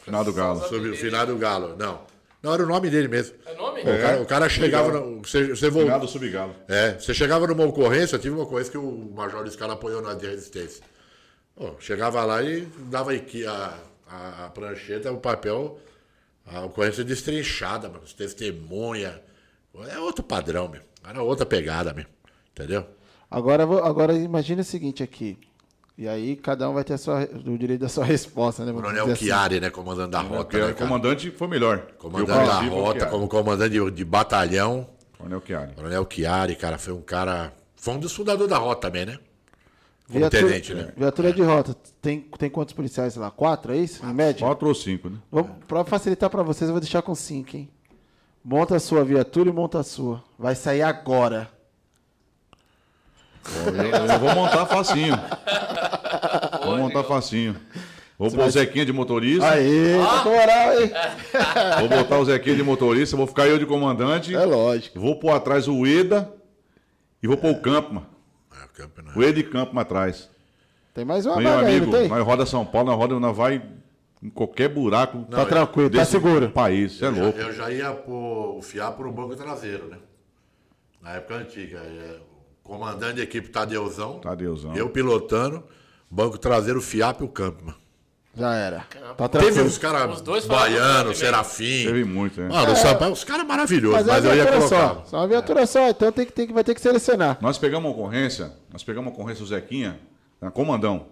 [0.05, 0.61] Final do Galo.
[0.69, 1.77] Sobre o final do Galo.
[1.77, 2.03] Não.
[2.45, 3.37] Não, era o nome dele mesmo.
[3.47, 3.81] É nome?
[3.81, 4.93] O, cara, o cara chegava.
[4.93, 5.85] No, você, você voltou.
[5.85, 6.55] Final do Subgalo.
[6.69, 10.27] É, você chegava numa ocorrência, tive uma ocorrência que o Major Carlos apoiou na de
[10.27, 10.85] resistência.
[11.57, 15.81] Pô, chegava lá e dava aqui a, a, a prancheta, o papel,
[16.47, 19.23] a ocorrência destrinchada, mano, os testemunha.
[19.89, 20.83] É outro padrão, meu.
[21.03, 22.05] Era outra pegada, meu.
[22.53, 22.87] Entendeu?
[23.31, 25.39] Agora, agora imagine o seguinte aqui.
[25.97, 28.73] E aí cada um vai ter a sua, o direito da sua resposta, né?
[28.73, 29.27] vamos Coronel assim.
[29.27, 29.71] Chiari, né?
[29.71, 30.45] Comandante da rota.
[30.45, 31.87] Porque Né, comandante foi melhor.
[31.99, 34.89] Comandante da rota, como comandante de, de batalhão.
[35.17, 35.75] Coronel Chiari.
[35.75, 37.53] Coronel Chiari, cara, foi um cara.
[37.77, 39.19] Foi um dos fundadores da rota também, né?
[40.07, 40.93] Como Viatura, tenente, né?
[40.97, 41.77] viatura de rota.
[42.03, 43.31] Tem, tem quantos policiais lá?
[43.31, 44.05] Quatro, é isso?
[44.05, 44.47] Em média?
[44.47, 45.19] Quatro ou cinco, né?
[45.67, 47.71] Pra facilitar pra vocês, eu vou deixar com cinco, hein?
[48.45, 50.23] Monta a sua viatura e monta a sua.
[50.39, 51.49] Vai sair agora.
[53.67, 55.15] Eu, eu vou montar facinho.
[56.65, 57.57] Vou montar facinho.
[58.19, 59.47] Vou pôr o Zequinha de motorista.
[59.49, 60.07] Aê, Ah!
[60.23, 60.91] tá moral, hein?
[61.81, 63.17] Vou botar o Zequinha de motorista.
[63.17, 64.35] Vou ficar eu de comandante.
[64.35, 64.99] É lógico.
[65.01, 66.33] Vou pôr atrás o Eda.
[67.23, 68.03] E vou pôr o Campman.
[68.53, 69.19] É, o campeonato.
[69.19, 70.31] O Eda e Campman atrás.
[70.95, 72.09] Tem mais uma Meu vaga aí, amigo, não tem?
[72.09, 73.61] nós roda São Paulo, nós roda, nós vai
[74.23, 76.51] em qualquer buraco Tá tranquilo, tá seguro.
[76.51, 76.93] país.
[76.93, 77.39] Você é Eu já- louco.
[77.41, 79.97] Eu já ia pôr, fiar por um banco traseiro, né?
[81.03, 81.81] Na época antiga.
[82.65, 84.19] É, o comandante da equipe Tadeuzão.
[84.21, 84.75] Tadeuzão.
[84.75, 85.63] Eu pilotando,
[86.11, 87.75] banco traseiro, FIAP e o Campman.
[88.37, 88.85] Já era.
[89.17, 91.19] Tá Teve uns caras Os dois falaram baianos.
[91.19, 91.85] Serafim.
[91.85, 92.49] Teve muito, né?
[92.49, 94.95] Mano, o Sampaio, os caras maravilhosos, Mas, mas, é uma eu ia viatura colocar.
[94.95, 95.05] só.
[95.05, 97.39] Só uma viatura só, então tem que, tem que, vai ter que selecionar.
[97.41, 100.01] Nós pegamos uma ocorrência, nós pegamos uma ocorrência do Zequinha,
[100.41, 101.07] na Comandão.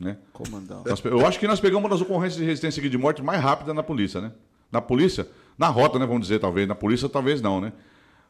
[0.00, 0.16] Né?
[0.32, 0.82] Comandão.
[0.84, 3.40] Nós eu acho que nós pegamos uma das ocorrências de resistência aqui de morte mais
[3.40, 4.32] rápida na polícia, né?
[4.70, 6.04] Na polícia, na rota, né?
[6.06, 6.66] Vamos dizer, talvez.
[6.66, 7.72] Na polícia, talvez não, né?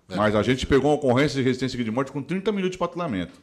[0.09, 2.79] Mas a gente pegou uma ocorrência de resistência aqui de morte com 30 minutos de
[2.79, 3.41] patrulhamento.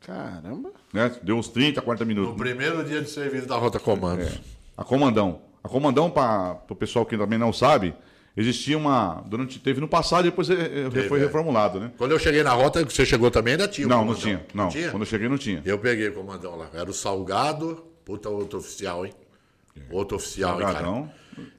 [0.00, 0.70] Caramba.
[0.92, 1.10] Né?
[1.22, 2.32] Deu uns 30, 40 minutos.
[2.32, 4.40] No primeiro dia de serviço da Rota Comandos.
[4.76, 5.42] A Comandão.
[5.62, 7.94] A Comandão, para o pessoal que também não sabe,
[8.36, 9.22] existia uma.
[9.26, 11.22] Durante, teve no passado e depois eh, foi é.
[11.24, 11.90] reformulado, né?
[11.98, 14.46] Quando eu cheguei na rota, você chegou também, ainda tinha o Não, não tinha.
[14.54, 15.60] Não, quando eu cheguei não tinha.
[15.64, 16.70] Eu peguei o comandão lá.
[16.72, 19.12] Era o Salgado, puta outro oficial, hein?
[19.90, 21.10] Outro oficial, hein, cara?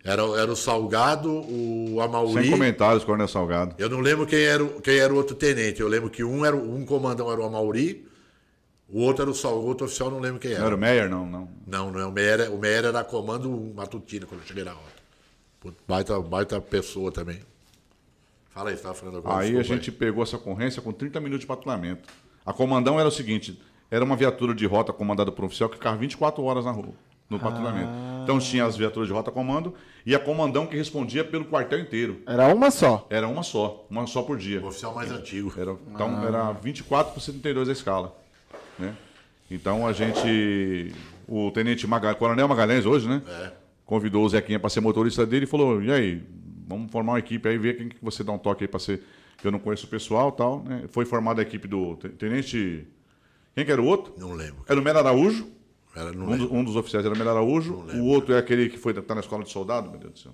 [0.03, 2.41] Era, era o Salgado, o Amauri.
[2.43, 3.75] Sem comentários, Coronel Salgado.
[3.77, 5.81] Eu não lembro quem era, o- quem era o outro tenente.
[5.81, 8.07] Eu lembro que um, era, um comandão era o Amauri,
[8.87, 10.65] o outro era o Sal, o outro oficial não lembro quem Não era.
[10.67, 11.49] era o Meyer, não, não.
[11.67, 15.73] Não, não, o Meyer, o Meyer era comando matutino quando eu cheguei na rota.
[15.87, 17.39] Baita, baita pessoa também.
[18.49, 19.39] Fala aí, você tava falando agora.
[19.43, 22.09] Aí a gente pegou essa ocorrência com 30 minutos de patrulhamento.
[22.45, 25.75] A comandão era o seguinte: era uma viatura de rota comandada por um oficial que
[25.75, 26.93] ficava 24 horas na rua,
[27.29, 27.91] no patrulhamento.
[28.23, 29.73] Então tinha as viaturas de rota comando
[30.05, 32.21] e a comandão que respondia pelo quartel inteiro.
[32.25, 33.05] Era uma só.
[33.09, 34.59] Era uma só, uma só por dia.
[34.61, 35.53] O oficial mais antigo.
[35.57, 38.15] Era, então era 24 por 72 a escala.
[38.77, 38.95] Né?
[39.49, 40.93] Então a gente.
[41.27, 43.21] O tenente Magalhães, Coronel Magalhães hoje, né?
[43.27, 43.51] É.
[43.85, 46.23] Convidou o Zequinha para ser motorista dele e falou: e aí,
[46.67, 49.03] vamos formar uma equipe aí, ver quem que você dá um toque aí para ser.
[49.37, 50.63] que Eu não conheço o pessoal e tal.
[50.63, 50.85] Né?
[50.89, 52.87] Foi formada a equipe do te- tenente.
[53.55, 54.13] Quem que era o outro?
[54.17, 54.63] Não lembro.
[54.67, 55.47] Era o Melo Araújo.
[55.95, 56.53] Um, do- lembro.
[56.53, 57.73] um dos oficiais era o Melo Araújo.
[57.95, 60.31] O outro é aquele que foi tá na escola de soldado, meu Deus do céu.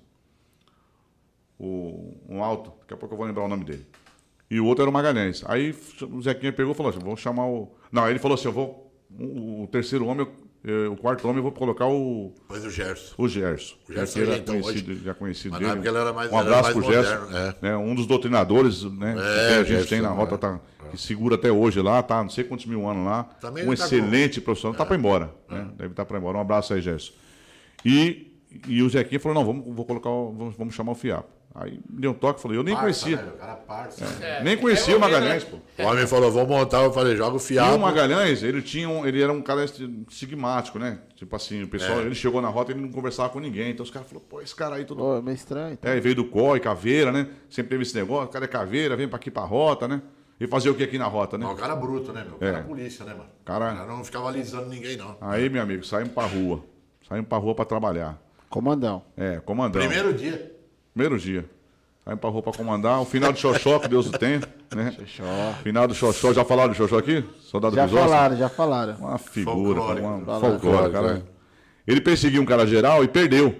[1.57, 3.85] O, um alto, daqui a pouco eu vou lembrar o nome dele.
[4.51, 5.43] E o outro era o Magalhães.
[5.47, 5.73] Aí
[6.11, 7.71] o Zequinha pegou e falou assim: vou chamar o.
[7.91, 8.91] Não, aí ele falou assim: eu vou.
[9.17, 10.44] O, o terceiro homem, eu-
[10.91, 13.13] o quarto homem, eu vou colocar o, Depois o Gerson.
[13.17, 13.75] o Gerson.
[13.89, 15.87] O Gerson era é então conhecido, já conhecido Mas dele.
[15.87, 17.19] ele era mais- um abraço mais pro Gerson.
[17.21, 17.55] moderno, é.
[17.61, 20.37] né, um dos doutrinadores né, que a gente Gerson, tem na rota, é.
[20.37, 20.59] tá,
[20.91, 22.21] que segura até hoje lá, tá?
[22.23, 23.23] Não sei quantos mil anos lá.
[23.41, 24.77] Também um tá excelente profissional.
[24.77, 25.31] Tá para embora.
[25.49, 25.67] Né?
[25.77, 26.37] Deve estar para embora.
[26.37, 27.11] Um abraço aí, Gerson.
[27.83, 28.31] E,
[28.67, 31.27] e o Zequinha falou: não, vamos, vou colocar, o- vamos, vamos chamar o Fiapo.
[31.57, 33.15] Aí me deu um toque, falei, eu nem conhecia.
[33.15, 34.03] O cara parça.
[34.21, 35.49] É, Nem conhecia o é ouvido, Magalhães, né?
[35.77, 35.83] pô.
[35.83, 36.83] O homem falou, vou montar.
[36.83, 37.75] Eu falei, joga o E fiado.
[37.77, 39.65] o Magalhães, ele tinha um, ele era um cara
[40.09, 40.99] sigmático, né?
[41.15, 42.03] Tipo assim, o pessoal, É.
[42.03, 43.71] ele chegou na rota e ele não conversava com ninguém.
[43.71, 44.97] Então os caras falaram, pô, esse cara aí todo.
[44.97, 45.77] Pô, é meio estranho.
[45.81, 47.27] É, ele veio do COI, caveira, né?
[47.49, 50.01] Sempre teve esse negócio, o cara é caveira, vem pra aqui pra rota, né?
[50.37, 51.45] E fazer o que aqui na rota, né?
[51.45, 52.35] Não, o cara bruto, né, meu?
[52.35, 53.29] O cara é polícia, né, mano?
[53.45, 55.15] Cara- O cara não ficava alisando ninguém, não.
[55.21, 56.61] Aí, meu amigo, saímos pra rua.
[57.07, 58.21] Saímos pra rua pra trabalhar.
[58.49, 59.03] Comandão.
[59.15, 59.79] É, comandão.
[59.81, 60.53] Primeiro dia.
[60.95, 61.43] Primeiro dia.
[62.21, 63.01] Pra rua pra comandar.
[63.01, 64.39] O final do Xoxó, que Deus o tenha,
[64.73, 64.95] né?
[65.63, 66.31] Final do Xoxó.
[66.31, 67.21] Já falaram do Xoxó aqui?
[67.41, 68.95] Soldado Já falaram, já falaram.
[68.95, 70.07] Uma figura, Folclórico.
[70.07, 70.39] uma Falaram.
[70.41, 70.91] folclore, cara.
[71.07, 71.27] Folclórico,
[71.85, 73.53] Ele perseguiu um cara geral e perdeu,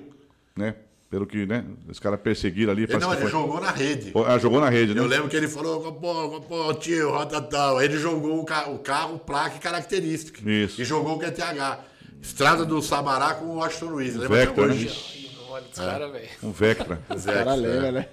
[0.55, 0.75] né?
[1.09, 1.65] Pelo que, né?
[1.89, 2.83] Os caras perseguiram ali.
[2.83, 4.13] Ele, não, ele foi- jogou na rede.
[4.27, 5.01] Ah, jogou na rede, né?
[5.01, 7.79] Eu lembro que ele falou, pô, pô, tio, rota tal.
[7.79, 10.47] Aí ele jogou o, ca- o carro, placa e característica.
[10.49, 10.79] Isso.
[10.81, 11.79] E jogou o QTH.
[12.21, 14.15] Estrada do Sabará com o Washington Luiz.
[14.15, 14.73] Lembra até Vector, né?
[14.73, 15.24] hoje?
[15.55, 16.29] Ih, Olha esse cara, velho.
[16.43, 17.01] Um Vectra.
[17.09, 17.91] O cara Vector, lembra, é.
[17.91, 18.07] né?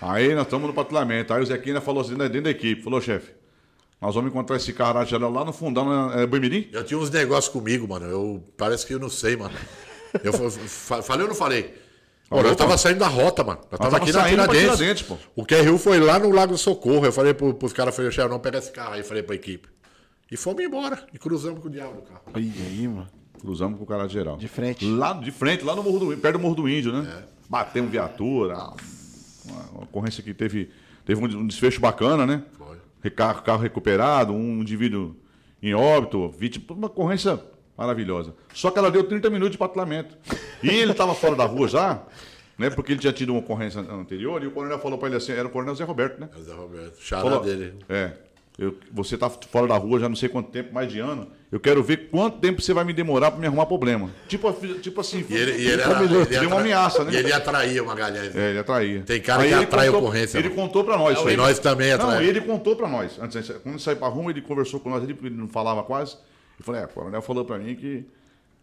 [0.00, 1.32] Aí nós estamos no patrulhamento.
[1.34, 3.32] Aí o Zequinha falou assim, né, dentro da equipe, falou, chefe,
[4.00, 6.22] nós vamos encontrar esse cara na lá no fundão, né?
[6.22, 6.68] é Boimirim?
[6.72, 8.06] Eu tinha uns negócios comigo, mano.
[8.06, 9.54] Eu parece que eu não sei, mano.
[10.24, 11.74] Eu fa- fa- falei ou não falei?
[12.28, 13.60] Falou, eu tava saindo da rota, mano.
[13.70, 14.60] Eu tava tava aqui na Tiradentes.
[14.60, 15.16] Tiradentes, pô.
[15.36, 17.04] O QRU foi lá no Lago do Socorro.
[17.04, 19.02] Eu falei pro, pros caras, falei, chefe, não pega esse carro aí.
[19.02, 19.68] Falei pra equipe.
[20.30, 21.04] E fomos embora.
[21.12, 22.22] E cruzamos com o diabo do carro.
[22.36, 23.08] E aí, mano?
[23.40, 24.36] Cruzamos com o cara geral.
[24.36, 24.84] De frente.
[24.84, 27.24] Lá de frente, lá no Morro do perto do Morro do Índio, né?
[27.48, 28.54] Batemos viatura.
[28.54, 30.70] Uma, uma ocorrência que teve,
[31.04, 32.42] teve um desfecho bacana, né?
[32.58, 33.10] Foi.
[33.10, 35.16] Carro recuperado, um indivíduo
[35.62, 37.40] em óbito, vítima, uma ocorrência
[37.76, 38.34] maravilhosa.
[38.54, 40.16] Só que ela deu 30 minutos de patrulhamento.
[40.62, 42.02] E ele estava fora da rua já,
[42.58, 42.68] né?
[42.68, 45.48] Porque ele tinha tido uma ocorrência anterior, e o coronel falou para ele assim, era
[45.48, 46.28] o coronel Zé Roberto, né?
[46.34, 47.00] É o Zé Roberto.
[47.00, 47.74] Xará Falou, dele.
[47.88, 48.12] É.
[48.58, 51.28] eu- você tá fora da rua já não sei quanto tempo, mais de ano.
[51.50, 54.08] Eu quero ver quanto tempo você vai me demorar para me arrumar problema.
[54.28, 55.24] Tipo, tipo assim.
[55.28, 57.12] E ele, e ele, era, ele uma ameaça, né?
[57.12, 58.32] E ele atraía o Magalhães.
[58.34, 58.46] né?
[58.46, 59.02] É, ele atraía.
[59.02, 61.18] Tem cara que ele atrai contou- ocorrência, Ele contou pra nós.
[61.24, 61.36] E aí.
[61.36, 62.24] nós também Não, atrai.
[62.24, 63.18] ele contou pra nós.
[63.20, 65.82] Antes, quando ele saiu pra rua, ele conversou com nós ali, porque ele não falava
[65.82, 66.16] quase.
[66.58, 68.04] Eu falei, é, o coronel falou pra mim que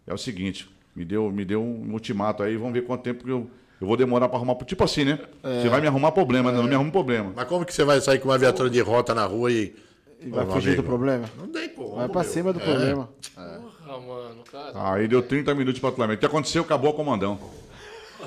[0.06, 3.30] é o seguinte, me deu, me deu um ultimato aí, vamos ver quanto tempo que
[3.30, 3.50] eu,
[3.80, 4.54] eu vou demorar pra arrumar.
[4.64, 5.18] Tipo assim, né?
[5.42, 6.58] Você vai me arrumar problema, né?
[6.58, 7.32] não me arruma problema.
[7.34, 9.74] Mas como que você vai sair com uma viatura de rota na rua e.
[10.20, 11.30] E vai Ô, fugir amigo, do problema?
[11.38, 11.94] Não tem como.
[11.94, 12.30] Vai pra meu.
[12.30, 12.64] cima do É.
[12.64, 13.08] problema.
[13.36, 14.92] Porra, mano, cara.
[14.94, 16.16] Aí deu 30 minutos de patrulhamento.
[16.16, 16.62] O que aconteceu?
[16.62, 17.38] Acabou o comandão.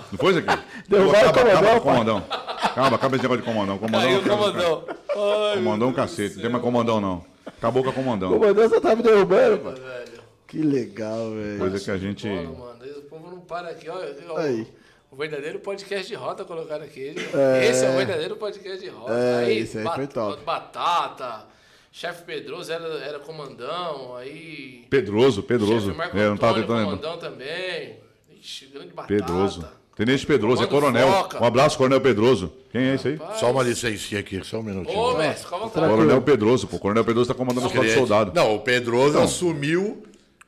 [0.09, 0.63] Não foi isso aqui?
[0.87, 2.17] Derrubaram o acaba, comandão, acaba o comandão.
[2.63, 3.77] Acaba, acaba esse negócio de comandão.
[3.77, 4.83] Comandão, Aí o acaba- comandão.
[5.09, 6.35] Ai, Comandão um cacete.
[6.35, 7.25] Não tem mais comandão, não.
[7.45, 8.29] Acabou com a comandão.
[8.31, 9.75] O comandante só tá me derrubando, mano.
[9.77, 10.21] velho.
[10.47, 11.59] Que legal, velho.
[11.59, 12.25] Coisa que a gente.
[12.29, 12.43] Bola,
[12.77, 12.91] mano.
[12.99, 14.65] O povo não para aqui, ó, Aí.
[15.11, 17.13] O verdadeiro podcast de rota colocaram aqui.
[17.33, 17.67] É.
[17.67, 19.13] Esse é o verdadeiro podcast de rota.
[19.13, 20.41] É, esse aí foi top.
[20.45, 21.47] Batata,
[21.91, 24.85] chefe Pedroso era, era comandão, aí.
[24.89, 25.87] Pedroso, Pedroso.
[25.87, 27.09] Chefe Marco É, eu não tava Antônio, tentando lembrar.
[27.11, 27.97] comandão também.
[28.39, 29.13] Ixi, grande batata.
[29.13, 29.67] Pedroso.
[29.97, 31.11] Tenente Pedroso, é coronel.
[31.11, 31.43] Foca.
[31.43, 32.51] Um abraço, Coronel Pedroso.
[32.71, 33.19] Quem é esse aí?
[33.37, 34.97] Só uma licencinha aqui, só um minutinho.
[34.97, 35.89] Ô, mestre, calma, calma.
[35.89, 36.79] Coronel Pedroso, pô.
[36.79, 38.07] Coronel Pedroso tá comandando a escola de Cliente.
[38.09, 38.31] soldado.
[38.33, 40.01] Não, o Pedroso assumiu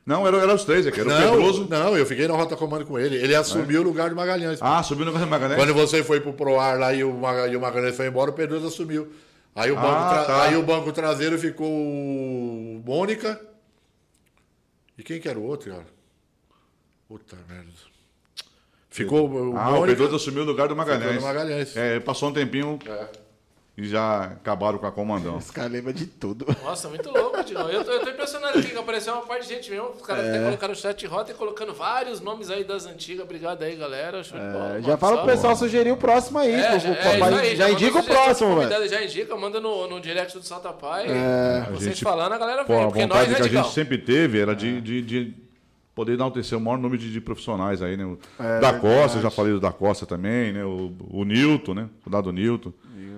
[0.06, 1.00] Não, era, era os três, aqui.
[1.00, 1.68] Era não, o Pedroso.
[1.70, 3.16] Não, eu fiquei na Rota Comando com ele.
[3.16, 3.80] Ele assumiu é.
[3.80, 4.60] o lugar do Magalhães.
[4.62, 5.60] Ah, subiu no lugar do Magalhães?
[5.60, 8.34] Quando você foi pro Proar lá e o, Magalhães, e o Magalhães foi embora, o
[8.34, 9.14] Pedroso assumiu.
[9.56, 10.44] Aí o, banco ah, tá.
[10.44, 11.70] aí o banco traseiro ficou
[12.86, 13.40] Mônica.
[14.98, 15.86] E quem que era o outro, cara?
[17.08, 17.72] Puta merda.
[18.90, 19.84] Ficou o ah, Mônica.
[19.84, 21.16] o Pedroso assumiu o lugar do Magalhães.
[21.16, 21.78] Do Magalhães.
[21.78, 22.78] É, passou um tempinho.
[22.86, 23.23] É
[23.76, 25.40] e já acabaram com a comandão.
[25.40, 26.46] Esse cara lembra de tudo.
[26.64, 27.68] Nossa, muito louco, Digão.
[27.70, 29.90] Eu, eu tô impressionado aqui que apareceu uma parte de gente mesmo.
[29.90, 30.30] Os caras é.
[30.30, 33.24] até colocaram o chat rota e colocando vários nomes aí das antigas.
[33.24, 34.24] Obrigado aí, galera.
[34.24, 36.54] Show é, bola, já fala pro pessoal sugerir o próximo aí.
[36.54, 38.88] É, já, é, aí, já, já indica o próximo, velho.
[38.88, 41.08] Já indica, manda no, no direct do Salta Pai.
[41.10, 41.66] É.
[41.72, 42.78] Vocês gente, falando, a galera vem.
[42.78, 45.43] Pô, a porque nós, né, que a gente sempre teve era de, de, de
[45.96, 48.06] poder enaltecer o maior número de, de profissionais aí, né?
[48.06, 50.64] O é, da Costa, já falei do da Costa também, né?
[50.64, 51.90] O, o Nilton, né?
[52.06, 52.74] O dado Nilton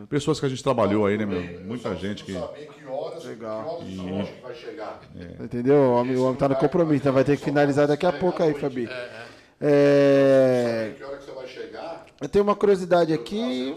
[0.05, 1.41] pessoas que a gente trabalhou aí, né, meu?
[1.65, 2.33] Muita gente que.
[2.33, 3.81] que horas, Legal.
[3.83, 5.01] Que horas que vai chegar.
[5.17, 5.43] É.
[5.43, 5.75] Entendeu?
[5.75, 8.41] O homem, o homem tá no compromisso, então vai ter que finalizar daqui a pouco
[8.41, 8.87] aí, Fabi.
[8.87, 9.25] É,
[9.61, 10.93] é.
[10.97, 12.05] Que hora que você vai chegar?
[12.21, 13.75] Eu tenho uma curiosidade aqui.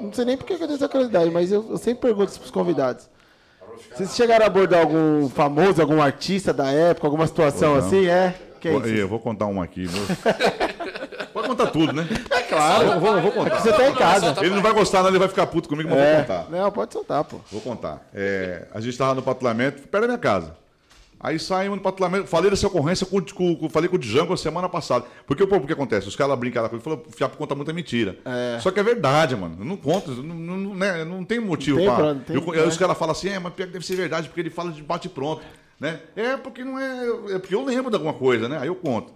[0.00, 2.40] Não sei nem por que eu tenho essa curiosidade, mas eu, eu sempre pergunto isso
[2.40, 3.09] pros convidados.
[3.94, 8.06] Vocês chegaram a abordar algum famoso, algum artista da época, alguma situação assim?
[8.06, 8.34] É?
[8.60, 8.72] Quem?
[8.72, 9.86] Eu vou contar uma aqui.
[11.32, 12.06] Pode contar tudo, né?
[12.30, 12.84] É claro.
[12.84, 13.60] Eu vou, eu vou contar.
[13.60, 14.34] Você tá em casa.
[14.40, 16.14] Ele não vai gostar, não, ele vai ficar puto comigo, mas é.
[16.14, 16.50] vou contar.
[16.50, 17.38] Não, pode soltar, pô.
[17.50, 18.06] Vou contar.
[18.12, 20.59] É, a gente estava no patrulhamento, perto da minha casa.
[21.22, 24.70] Aí saímos no patrulhamento, falei dessa ocorrência, com, com, falei com o Django a semana
[24.70, 25.04] passada.
[25.26, 26.08] Porque o que acontece?
[26.08, 28.16] Os caras brincam com ele, falou, o Fiapo conta muita mentira.
[28.24, 28.58] É.
[28.58, 29.62] Só que é verdade, mano.
[29.62, 31.04] Não conta, não, não, né?
[31.04, 32.14] não tem motivo não tem pra.
[32.14, 34.82] Tem, eu, Os caras falam assim, é, mas deve ser verdade, porque ele fala de
[34.82, 35.42] bate pronto.
[35.78, 36.00] Né?
[36.16, 37.34] É porque não é.
[37.34, 38.58] É porque eu lembro de alguma coisa, né?
[38.58, 39.12] Aí eu conto.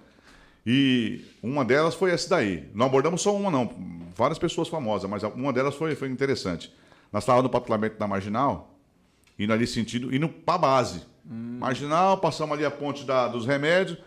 [0.66, 2.68] E uma delas foi essa daí.
[2.74, 3.70] Não abordamos só uma, não.
[4.15, 6.70] Várias pessoas famosas, mas uma delas foi, foi interessante.
[7.10, 8.76] Nós estávamos no patrulhamento da Marginal,
[9.39, 11.13] indo ali sentido, indo para base.
[11.28, 11.58] Hum.
[11.58, 13.98] Marginal, passamos ali a ponte da, dos remédios,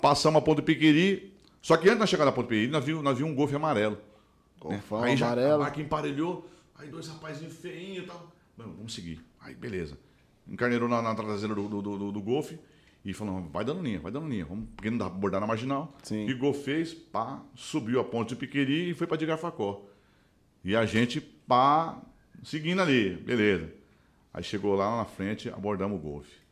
[0.00, 1.32] passamos a ponte do Piquiri.
[1.62, 3.98] Só que antes de chegar na ponte do Piquiri, nós vimos, um golfe amarelo.
[4.60, 5.10] Golfão né?
[5.10, 5.62] Aí já amarelo.
[5.62, 8.32] a emparelhou, aí dois rapazinhos feinhos e tal.
[8.56, 9.20] vamos seguir.
[9.40, 9.98] Aí, beleza.
[10.48, 12.58] Encarneirou na, na traseira do, do, do, do golfe.
[13.04, 14.46] E falou, vai dando linha, vai dando linha.
[14.46, 15.94] Vamos, porque não dá pra bordar na marginal.
[16.02, 16.24] Sim.
[16.24, 19.84] Ligou, fez, pá, subiu a ponte do Piqueri e foi pra Digarfacó.
[20.64, 22.00] E a gente, pá,
[22.42, 23.70] seguindo ali, beleza.
[24.32, 26.43] Aí chegou lá na frente, abordamos o golfe.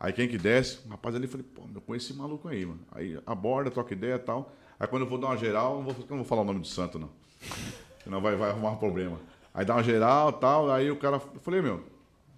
[0.00, 2.80] Aí quem que desce, o rapaz ali, falei, pô, eu conheci esse maluco aí, mano.
[2.90, 4.50] Aí aborda, troca ideia e tal.
[4.78, 6.66] Aí quando eu vou dar uma geral, não vou, não vou falar o nome do
[6.66, 7.10] santo, não.
[8.02, 9.20] Senão vai, vai arrumar um problema.
[9.52, 11.84] Aí dá uma geral e tal, aí o cara, eu falei, meu,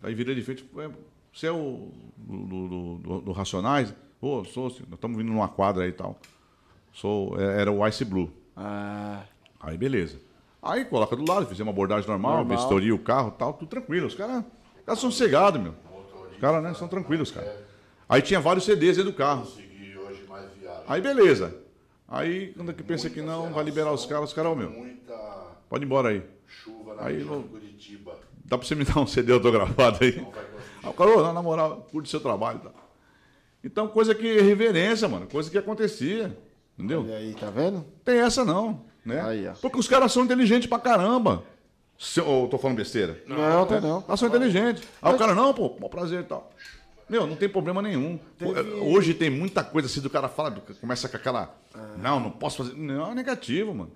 [0.02, 0.68] aí virei de frente,
[1.32, 3.94] você é o do, do, do, do Racionais?
[4.20, 6.18] Ô, oh, sou, nós estamos vindo numa quadra aí e tal.
[6.92, 8.30] Sou, é, era o Ice Blue.
[8.56, 9.22] Ah.
[9.60, 10.18] Aí beleza.
[10.60, 12.56] Aí coloca do lado, fizemos uma abordagem normal, normal.
[12.58, 14.06] vistoria o carro e tal, tudo tranquilo.
[14.06, 14.44] Os caras
[14.84, 15.74] cara são cegados, meu.
[16.42, 17.64] Os caras, né, são tranquilos, cara.
[18.08, 19.46] Aí tinha vários CDs dentro do carro.
[20.88, 21.54] Aí beleza.
[22.08, 24.72] Aí, quando é que pensa que não, vai liberar os caras, os caras, ó, meu.
[25.68, 26.20] Pode ir embora aí.
[26.48, 28.18] Chuva na aí, Curitiba.
[28.44, 30.16] Dá pra você me dar um CD autografado aí?
[30.16, 30.44] Não vai
[30.82, 32.58] Aí o cara, na moral, curte seu trabalho.
[32.58, 32.70] Tá?
[33.62, 35.28] Então, coisa que reverência, mano.
[35.28, 36.36] Coisa que acontecia.
[36.76, 37.06] Entendeu?
[37.06, 37.86] E aí, tá vendo?
[38.04, 38.84] Tem essa não.
[39.04, 39.20] Né?
[39.20, 41.44] Aí, Porque os caras são inteligentes pra caramba.
[41.98, 43.22] Se, ou tô falando besteira?
[43.26, 44.04] Não, não tem não.
[44.06, 44.82] Elas são inteligentes.
[45.00, 46.50] Aí o cara, não, pô, bom prazer e tal.
[47.08, 48.18] Meu, não tem problema nenhum.
[48.38, 48.60] Teve...
[48.80, 51.54] Hoje tem muita coisa assim do cara fala, começa com aquela.
[51.74, 51.94] Ah.
[51.98, 52.74] Não, não posso fazer.
[52.74, 53.92] Não, é negativo, mano.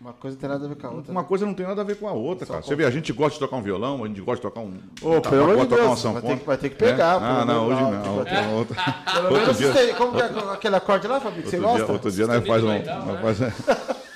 [0.00, 1.12] Uma coisa não tem nada a ver com a outra.
[1.12, 2.64] Uma coisa não tem nada a ver com a outra, Só cara.
[2.64, 4.78] Você vê, a gente gosta de tocar um violão, a gente gosta de tocar um.
[5.02, 7.20] Ô, oh, pelo amor de Deus, vai ter, que, vai ter que pegar.
[7.20, 7.24] É?
[7.24, 8.26] Ah, não, hoje não.
[8.26, 8.48] É.
[8.54, 8.76] Outra,
[9.12, 9.94] pelo menos dia...
[9.94, 11.92] como que é aquele acorde lá, que você gosta?
[11.92, 12.70] Outro dia nós faz um.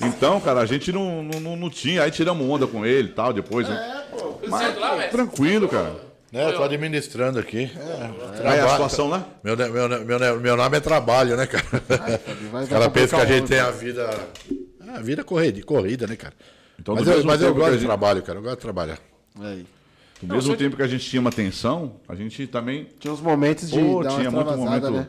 [0.00, 3.32] Então, cara, a gente não, não, não tinha, aí tiramos onda com ele e tal,
[3.32, 3.66] depois.
[3.66, 4.04] É, né?
[4.10, 4.38] pô.
[4.48, 6.08] Mas, tranquilo, cara.
[6.30, 7.70] Né, eu tô administrando aqui.
[7.74, 9.26] É, Aí a situação lá?
[9.42, 11.66] Meu, meu, meu, meu nome é trabalho, né, cara?
[11.88, 12.20] Ai,
[12.70, 14.10] Ela pensa que a gente tem a vida
[14.94, 16.34] a vida corrida, corrida, né, cara?
[16.78, 17.80] Então, mas eu, mas eu gosto gente...
[17.80, 18.38] de trabalho, cara.
[18.38, 18.98] Eu gosto de trabalhar.
[19.40, 19.66] Aí.
[20.22, 22.88] No mesmo tempo que a gente tinha uma tensão, a gente também.
[22.98, 23.78] Tinha uns momentos de.
[23.78, 24.90] Pô, tinha muito momento.
[24.90, 25.08] Né?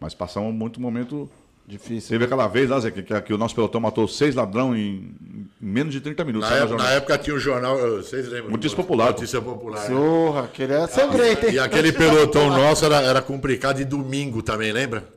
[0.00, 1.30] Mas passamos muito momento.
[1.66, 2.10] Difícil.
[2.10, 2.24] Teve né?
[2.26, 5.16] aquela vez lá, Zé, que, que, que, o nosso pelotão matou seis ladrões em,
[5.60, 6.48] menos de 30 minutos.
[6.48, 8.52] Na, época, na época, tinha o um jornal, vocês lembram?
[8.52, 9.06] Notícia Popular.
[9.06, 9.86] Notícia Popular.
[9.88, 11.54] Porra, aquele era sangrento, hein?
[11.54, 15.08] E aquele pelotão nosso era, era complicado de domingo também, lembra?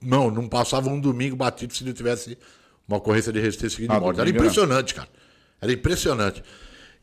[0.00, 2.38] Não, não passava um domingo batido se não tivesse
[2.88, 4.20] uma ocorrência de resistência seguida de morte.
[4.20, 5.08] Era impressionante, cara.
[5.60, 6.42] Era impressionante.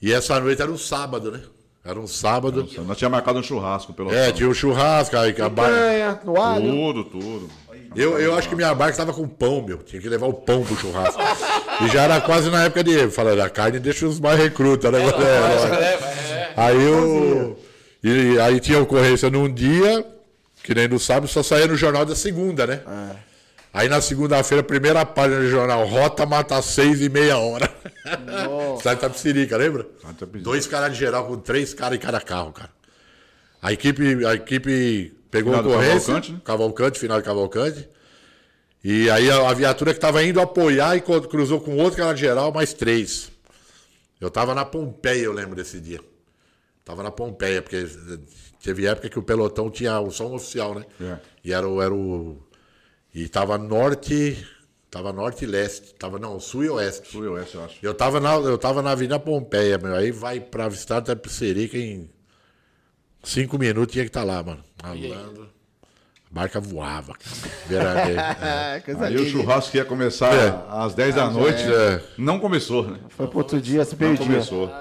[0.01, 1.42] E essa noite era um sábado, né?
[1.85, 2.64] Era um sábado.
[2.64, 5.76] Nossa, nós tínhamos marcado um churrasco pelo É, tinha um churrasco, aí a barca.
[6.59, 7.50] Tudo, tudo.
[7.95, 9.77] Eu, eu acho que minha barca estava com pão, meu.
[9.80, 11.19] Tinha que levar o pão pro churrasco.
[11.83, 13.09] e já era quase na época de.
[13.09, 14.99] Falando, a carne deixa os mais recrutas, né?
[14.99, 15.93] É, é,
[16.33, 17.59] é, aí eu.
[18.03, 20.06] E aí tinha ocorrência num dia,
[20.64, 22.82] que nem no sábado, só saía no jornal da segunda, né?
[22.88, 23.16] É.
[23.74, 27.69] Aí na segunda-feira, primeira página do jornal, Rota mata seis e meia hora.
[28.82, 29.85] Sai Tapsirica, lembra?
[30.41, 32.69] Dois caras de geral com três caras em cada carro, cara.
[33.61, 36.41] A equipe, a equipe pegou final ocorrência, Cavalcante, né?
[36.43, 37.89] Cavalcante, final de Cavalcante.
[38.83, 42.22] E aí a, a viatura que estava indo apoiar e cruzou com outro cara de
[42.22, 43.31] geral, mais três.
[44.19, 45.99] Eu tava na Pompeia, eu lembro desse dia.
[46.83, 47.85] Tava na Pompeia, porque
[48.64, 50.85] teve época que o pelotão tinha o som oficial, né?
[51.01, 51.17] É.
[51.43, 52.41] E era o, era o.
[53.14, 54.47] E tava norte.
[54.89, 55.93] Tava norte e leste.
[55.95, 57.09] Tava, não, sul e oeste.
[57.09, 57.75] Sul e oeste, eu acho.
[57.83, 59.93] Eu tava na, eu tava na Avenida Pompeia, meu.
[59.93, 62.09] Aí vai pra avistar da Pisserica em
[63.27, 64.64] cinco minutos tinha que estar tá lá, mano.
[64.81, 65.49] Malandro.
[66.30, 67.14] A barca voava.
[67.72, 68.83] é.
[69.06, 70.65] Aí o churrasco ia começar é.
[70.69, 71.64] às 10 da ah, noite.
[71.64, 72.03] É.
[72.17, 72.99] Não começou, né?
[73.09, 74.19] Foi pro outro dia, se perdia.
[74.19, 74.72] Não começou.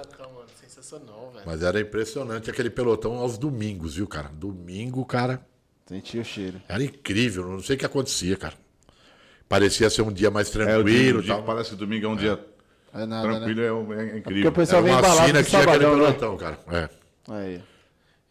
[1.44, 4.28] Mas era impressionante aquele pelotão aos domingos, viu, cara?
[4.32, 5.40] Domingo, cara.
[5.86, 6.60] Sentia o cheiro.
[6.68, 8.54] Era incrível, não sei o que acontecia, cara.
[9.48, 11.20] Parecia ser um dia mais tranquilo.
[11.20, 12.16] É, dia, parece que domingo é um é.
[12.16, 12.44] dia
[12.92, 13.96] é nada, tranquilo, né?
[13.96, 14.22] é, é, incrível.
[14.22, 15.90] Porque o pessoal era vem embalado que tinha aquele né?
[15.90, 16.38] pelotão, né?
[16.38, 16.58] cara.
[16.72, 16.88] É.
[17.28, 17.60] Aí.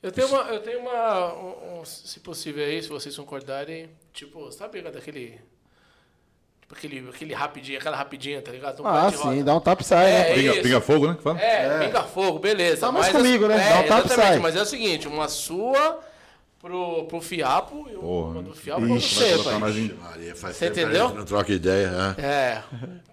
[0.05, 4.51] Eu tenho uma, eu tenho uma um, um, se possível aí, se vocês concordarem, tipo,
[4.51, 5.41] sabe daquele
[6.61, 8.83] Tipo aquele, aquele rapidinho, aquela rapidinha, tá ligado?
[8.83, 10.33] Um ah, sim, dá um tap sai, é, né?
[10.33, 11.17] Pinga, pinga, fogo, né?
[11.23, 11.41] Fala.
[11.41, 12.81] É, é, pinga fogo, beleza.
[12.81, 13.55] Tá mais comigo, né?
[13.55, 14.37] É, dá um tap sai.
[14.37, 15.99] Mas é o seguinte, uma sua
[16.59, 19.37] pro, pro Fiapo e uma do Fiapo pra você.
[19.99, 21.09] Maria, faz você entendeu?
[21.09, 22.15] Não troca ideia, né?
[22.17, 22.63] É.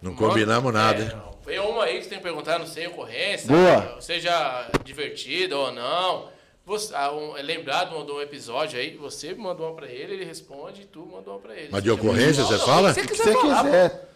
[0.02, 3.48] Não combinamos nada, é, Tem uma aí que você tem que perguntar, não sei, ocorrência.
[3.48, 3.98] Boa.
[4.00, 6.41] Seja divertida ou não.
[6.65, 10.24] Você, ah, um, é lembrado de um episódio aí, você mandou uma pra ele, ele
[10.24, 11.68] responde e tu mandou uma pra ele.
[11.73, 12.94] Mas de ocorrência, você fala?
[12.94, 14.08] Se você quiser.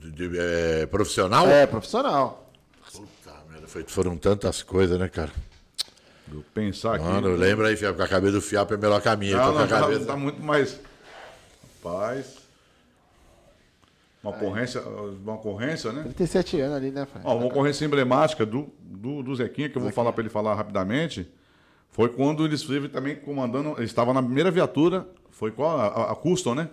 [0.00, 1.46] De, de, é, profissional?
[1.46, 2.50] É, profissional.
[2.90, 5.30] Puta merda, foi, foram tantas coisas, né, cara?
[6.26, 7.04] Vou pensar aqui.
[7.04, 9.36] Mano, lembra aí, com a cabeça do fiapo é melhor caminho.
[9.36, 10.06] Não, não, a tá, cabeça...
[10.06, 10.80] tá muito mais.
[11.84, 12.36] Rapaz.
[14.22, 16.02] Uma ocorrência, uma ocorrência, né?
[16.02, 17.24] 37 anos ali, né, Fred?
[17.24, 20.54] Ó, uma ocorrência emblemática do, do, do Zequinha, que eu vou falar para ele falar
[20.54, 21.30] rapidamente.
[21.96, 23.72] Foi quando eles esteve também comandando.
[23.78, 25.08] Ele estava na primeira viatura.
[25.30, 25.80] Foi qual?
[25.80, 26.68] A, a Custom, né?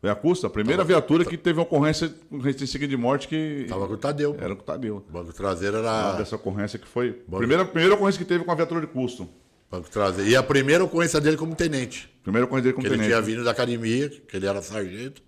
[0.00, 3.66] Foi a Custom, a primeira tava, viatura que teve ocorrência com de morte que.
[3.68, 4.34] Tava com o Tadeu.
[4.40, 5.04] Era com o Tadeu.
[5.06, 6.12] O banco traseiro era.
[6.12, 7.10] dessa ocorrência que foi.
[7.28, 7.36] Banco...
[7.36, 9.28] Primeira, primeira ocorrência que teve com a viatura de Custom.
[9.70, 10.30] Banco traseiro.
[10.30, 12.08] E a primeira ocorrência dele como tenente.
[12.22, 13.12] Primeira ocorrência dele como que tenente.
[13.12, 15.20] Ele tinha vindo da academia, que ele era sargento.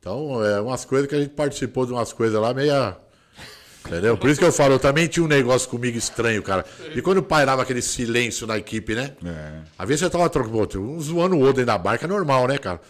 [0.00, 2.96] Então, é umas coisas que a gente participou de umas coisas lá meia
[3.86, 4.16] Entendeu?
[4.16, 6.64] Por isso que eu falo, eu também tinha um negócio comigo estranho, cara.
[6.94, 9.12] E quando pairava aquele silêncio na equipe, né?
[9.24, 9.60] É.
[9.78, 12.58] Às vezes você tava trocando, um zoando o outro dentro da barca, é normal, né,
[12.58, 12.80] cara?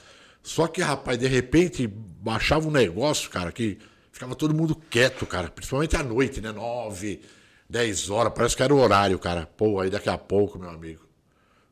[0.43, 3.79] Só que, rapaz, de repente baixava um negócio, cara, que
[4.13, 5.49] ficava todo mundo quieto, cara.
[5.49, 6.53] Principalmente à noite, né?
[6.53, 7.21] Nove,
[7.69, 9.47] dez horas, parece que era o horário, cara.
[9.57, 11.03] Pô, aí daqui a pouco, meu amigo,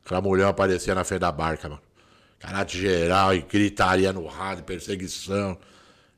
[0.05, 1.81] aquela mulher aparecia na frente da barca, mano.
[2.37, 5.57] Caráter geral e gritaria no rádio, perseguição.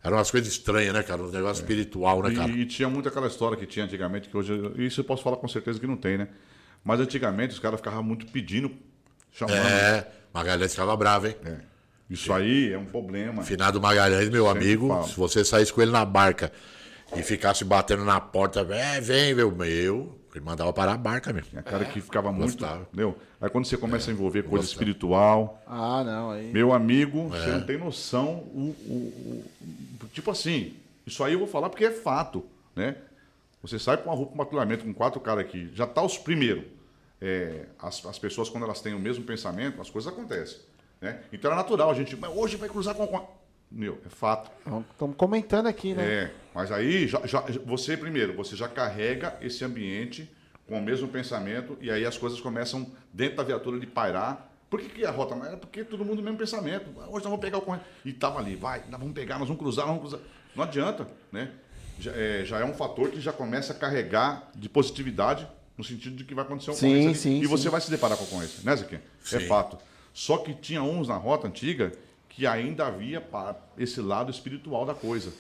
[0.08, 1.22] Eram umas coisas estranhas, né, cara?
[1.22, 1.64] Um negócio é.
[1.64, 2.50] espiritual, né, cara?
[2.50, 4.54] E, e, tinha muito aquela história que tinha antigamente, que hoje.
[4.78, 6.30] Isso eu posso falar com certeza que não tem, né?
[6.82, 8.72] Mas antigamente os caras ficavam muito pedindo,
[9.34, 9.58] chamando.
[9.58, 11.36] É, Magalhães ficava bravo, hein?
[11.46, 11.58] É.
[12.10, 13.44] Isso aí é um problema.
[13.44, 15.08] Finado Magalhães, meu Sempre amigo, falo.
[15.10, 16.54] se você saísse com ele na barca
[17.14, 21.58] e ficasse batendo na porta, é, vem, meu, meu, ele mandava parar a barca mesmo.
[21.58, 22.64] É cara que ficava muito.
[22.64, 23.18] Entendeu?
[23.42, 24.72] Aí quando você começa a envolver coisa Gostava.
[24.72, 25.64] espiritual.
[25.66, 26.32] Ah, não.
[26.32, 26.52] Aí...
[26.52, 27.40] Meu amigo, é.
[27.40, 28.44] você não tem noção.
[28.54, 29.46] O, o,
[30.04, 30.76] o, tipo assim,
[31.06, 32.46] isso aí eu vou falar porque é fato.
[32.76, 32.96] Né?
[33.62, 36.64] Você sai com uma roupa, um patrulhamento com quatro caras aqui, já tá os primeiros.
[37.20, 40.60] É, as, as pessoas, quando elas têm o mesmo pensamento, as coisas acontecem.
[41.02, 41.20] Né?
[41.32, 42.18] Então é natural, a gente.
[42.36, 43.28] Hoje vai cruzar com.
[43.70, 44.50] Meu, é fato.
[44.92, 46.06] Estamos comentando aqui, né?
[46.06, 50.30] É, mas aí já, já, você primeiro, você já carrega esse ambiente
[50.68, 54.52] com o mesmo pensamento e aí as coisas começam dentro da viatura de pairar.
[54.70, 55.36] Por que, que a rota?
[55.48, 56.90] É porque todo mundo mesmo pensamento.
[56.98, 57.86] Hoje nós vamos pegar o corrente.
[58.04, 60.28] E tava ali, vai, nós vamos pegar, nós vamos cruzar, nós vamos cruzar.
[60.56, 61.52] Não adianta, né?
[62.00, 65.48] Já é, já é um fator que já começa a carregar de positividade
[65.78, 67.48] no sentido de que vai acontecer um sim, sim, e sim.
[67.48, 69.02] você vai se deparar com a ocorrência, né, Zequinha?
[69.32, 69.78] É fato.
[70.14, 71.92] Só que tinha uns na rota antiga
[72.38, 75.32] que ainda havia para esse lado espiritual da coisa.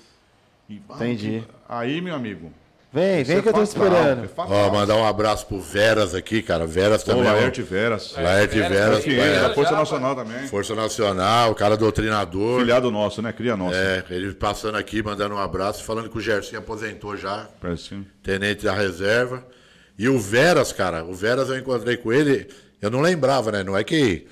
[0.67, 1.43] E, Entendi.
[1.69, 2.51] Aí, meu amigo.
[2.91, 4.25] Vem, vem é que eu tô esperando.
[4.25, 6.65] É Ó, mandar um abraço pro Veras aqui, cara.
[6.65, 7.21] Veras também.
[7.21, 8.15] Ô, Laerte Veras.
[8.17, 9.05] Laerte Veras.
[9.05, 10.47] Veras é, Força Nacional também.
[10.47, 12.61] Força Nacional, cara doutrinador.
[12.61, 13.31] Filiado nosso, né?
[13.31, 13.75] Cria nosso.
[13.75, 17.47] É, ele passando aqui, mandando um abraço, falando que o Gerson aposentou já.
[17.61, 19.45] Parece Tenente da reserva.
[19.99, 22.47] E o Veras, cara, o Veras eu encontrei com ele,
[22.81, 23.63] eu não lembrava, né?
[23.63, 24.25] Não é que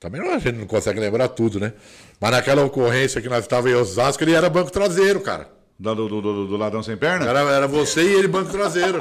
[0.00, 1.72] também a gente não consegue lembrar tudo, né?
[2.20, 5.48] Mas naquela ocorrência que nós estávamos em Osasco, ele era banco traseiro, cara.
[5.78, 7.26] Do, do, do, do ladrão sem perna?
[7.28, 8.98] Era, era você e ele banco traseiro.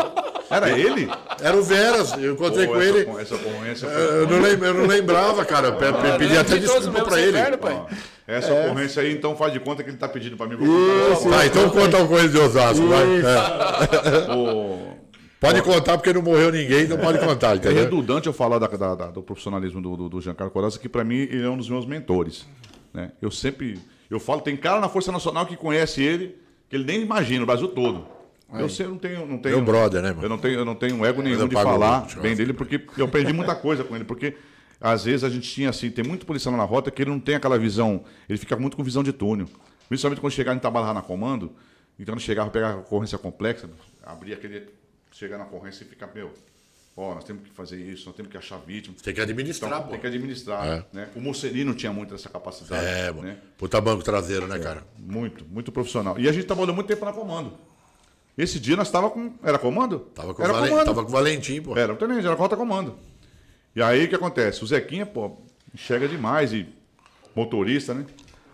[0.50, 1.10] Era ele?
[1.42, 3.10] Era o Veras, eu encontrei Pô, com essa, ele.
[3.22, 5.72] Essa ocorrência Eu não, eu não lembrava, cara.
[5.74, 7.58] Pe- pe- Pedi até desculpa pra ele.
[7.58, 7.86] pai.
[8.28, 10.56] Essa ocorrência aí, então faz de conta que ele tá pedindo pra mim.
[10.58, 13.04] Contar Tá, então conta uma coisa de Osasco, vai.
[13.22, 14.34] É.
[14.34, 14.87] o-
[15.40, 17.84] Pode contar porque não morreu ninguém, então pode contar, É entendeu?
[17.84, 21.04] redundante eu falar da- da- da- do profissionalismo do, do, do Giancarlo Corazza, que para
[21.04, 22.48] mim ele é um dos meus mentores.
[22.94, 23.12] Né?
[23.22, 23.80] Eu sempre.
[24.10, 26.36] Eu falo, tem cara na Força Nacional que conhece ele,
[26.70, 28.08] que ele nem imagina, o Brasil todo.
[28.54, 29.26] Eu sei, eu não tenho.
[29.28, 30.24] Não tenho Meu brother, né, mano?
[30.24, 33.06] Eu não tenho, eu não tenho ego nenhum de falar muito, bem dele, porque eu
[33.06, 34.06] aprendi muita coisa com ele.
[34.06, 34.36] Porque
[34.80, 37.36] às vezes a gente tinha assim, tem muito policial na rota que ele não tem
[37.36, 39.48] aquela visão, ele fica muito com visão de túnel.
[39.90, 41.52] Principalmente quando chegava em trabalhar na comando,
[42.00, 43.70] então quando chegava, pegava a ocorrência complexa,
[44.06, 44.64] abria aquele.
[45.18, 46.32] Chegar na ocorrência e ficar, meu,
[46.96, 48.96] ó, nós temos que fazer isso, nós temos que achar vítima.
[49.02, 49.90] Tem que administrar, Então, pô.
[49.92, 50.66] tem que administrar.
[50.68, 50.86] É.
[50.94, 51.10] Né?
[51.16, 52.86] O Mussolini tinha muito essa capacidade.
[52.86, 53.28] É, mano.
[53.28, 53.38] né?
[53.58, 54.84] Puta banco traseiro, né, cara?
[54.98, 56.20] Muito, muito profissional.
[56.20, 57.58] E a gente trabalhou muito tempo na comando.
[58.38, 59.34] Esse dia nós estava com.
[59.42, 60.00] Era comando?
[60.14, 60.86] Tava com, era Valen- comando.
[60.86, 61.76] tava com o Valentim, pô.
[61.76, 62.96] Era o tenente, era rota comando.
[63.76, 64.64] E aí o que acontece?
[64.64, 65.38] O Zequinha, pô,
[65.74, 66.68] enxerga demais e
[67.36, 68.06] motorista, né?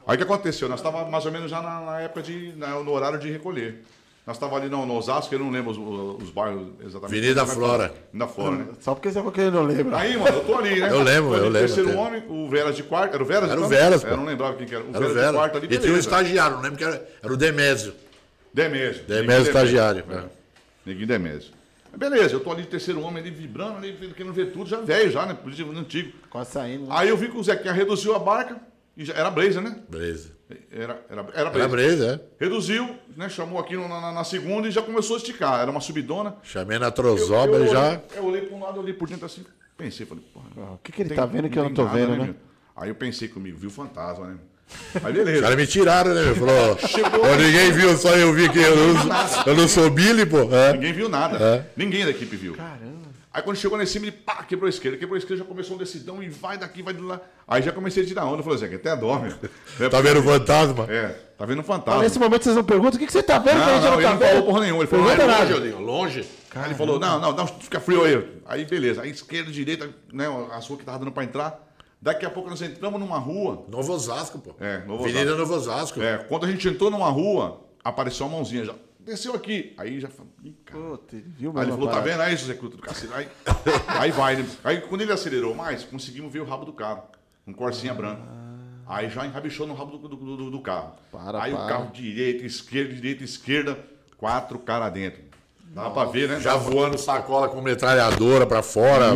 [0.08, 0.68] Aí o que aconteceu?
[0.70, 2.54] Nós estávamos mais ou menos já na, na época de.
[2.56, 3.84] na- no horário de recolher.
[4.26, 7.18] Nós estávamos ali no, no Osasco, eu não lembro os, os bairros exatamente.
[7.18, 7.94] Avenida Flora.
[8.08, 8.68] Avenida Flora, né?
[8.80, 9.98] Só porque você falou que ele não lembra.
[9.98, 10.90] Aí, mano, eu tô ali, né?
[10.90, 12.00] Eu lembro, eu lembro Terceiro até.
[12.00, 13.14] homem, o Veras de quarto.
[13.16, 13.50] Era o Veras?
[13.52, 13.68] Era o?
[13.68, 14.10] Veras, pô.
[14.10, 14.84] Eu não lembrava quem que era.
[14.86, 15.34] O Era o Veras de Vera.
[15.34, 17.10] quarto ali, E tinha um estagiário, não lembro que era.
[17.22, 17.94] Era o Demésio.
[18.54, 19.04] Demésio.
[19.04, 20.14] Demésio estagiário, É.
[20.16, 20.24] é.
[20.86, 21.52] Neguinho Demésio.
[21.96, 25.12] Beleza, eu tô ali de terceiro homem, ali vibrando, ali querendo ver tudo, já velho
[25.12, 25.34] já, né?
[25.36, 26.12] Positivo antigo.
[26.30, 26.86] Quase saindo.
[26.86, 26.90] né?
[26.92, 28.58] Aí eu vi que o Zequinha reduziu a barca,
[28.98, 29.78] e já, era Blazer, né?
[29.90, 30.32] Beleza.
[30.72, 31.68] Era, era, era Era.
[31.68, 32.44] Breza, é.
[32.44, 33.28] Reduziu, né?
[33.30, 35.60] Chamou aqui no- na, na segunda e já começou a esticar.
[35.62, 36.36] Era uma subidona.
[36.44, 37.88] Chamei na Trozoba eu e já.
[37.88, 39.44] olhei- Eu olhei para um lado, olhei por dentro assim,
[39.78, 40.74] pensei, falei, porra.
[40.74, 42.24] O que, que ele tem- tá vendo que eu não tô nada, vendo, né?
[42.26, 42.36] meu?
[42.76, 44.36] Aí eu pensei comigo, viu fantasma, né?
[44.96, 45.42] Aí Os beleza.
[45.42, 46.24] caras me tiraram, né?
[46.24, 46.36] meu?
[46.36, 46.78] Falou,
[47.32, 48.96] ó, ninguém viu, só eu vi que eu não,
[49.48, 50.42] eu não sou Billy, pô.
[50.54, 50.74] É.
[50.74, 51.38] Ninguém viu nada.
[51.38, 51.66] É.
[51.76, 52.54] Ninguém da equipe viu.
[52.56, 53.13] Caramba.
[53.34, 54.96] Aí quando chegou lá em cima, ele pá, quebrou a esquerda.
[54.98, 57.20] Quebrou a esquerda, já começou um decidão e vai daqui, vai de lá.
[57.48, 58.38] Aí já comecei a tirar onda.
[58.40, 59.34] Eu falei assim, até dorme.
[59.90, 60.86] Tá vendo o fantasma?
[60.88, 62.04] É, tá vendo Ah, fantasma.
[62.04, 63.84] nesse momento vocês não perguntam o que, que você tá vendo que a Não, gente
[63.84, 64.82] não, não ele tá não falou porra nenhuma.
[64.84, 65.52] Ele falou, Pergunta "Ah, nada.
[65.56, 66.30] Longe, digo, longe.
[66.56, 68.28] Aí ele falou, não, não, não, fica frio aí.
[68.46, 69.02] Aí beleza.
[69.02, 71.60] Aí esquerda, direita, né, as ruas que tava dando pra entrar.
[72.00, 73.66] Daqui a pouco nós entramos numa rua.
[73.68, 74.54] Novo Osasco, pô.
[74.60, 75.40] É, Novo Avenida Osasco.
[75.40, 76.02] Novo Osasco.
[76.04, 78.74] É, quando a gente entrou numa rua, apareceu uma mãozinha já.
[79.06, 79.74] Desceu aqui.
[79.78, 80.32] Aí já falou.
[80.66, 83.12] Puta, viu Aí ele falou, tá vendo aí, José Cruto do cacete?
[83.14, 83.28] Aí,
[83.88, 84.36] aí vai.
[84.38, 84.46] né?
[84.64, 87.04] Aí quando ele acelerou mais, conseguimos ver o rabo do carro.
[87.46, 88.22] Um corsinha branco.
[88.86, 90.94] Aí já enrabichou no rabo do, do- do- do carro.
[91.12, 91.66] Para, aí para.
[91.66, 93.78] o carro direita, esquerda, direita, esquerda,
[94.18, 95.22] quatro caras dentro.
[95.74, 96.40] Dá pra ver, né?
[96.40, 99.10] Já voando sacola com metralhadora pra fora.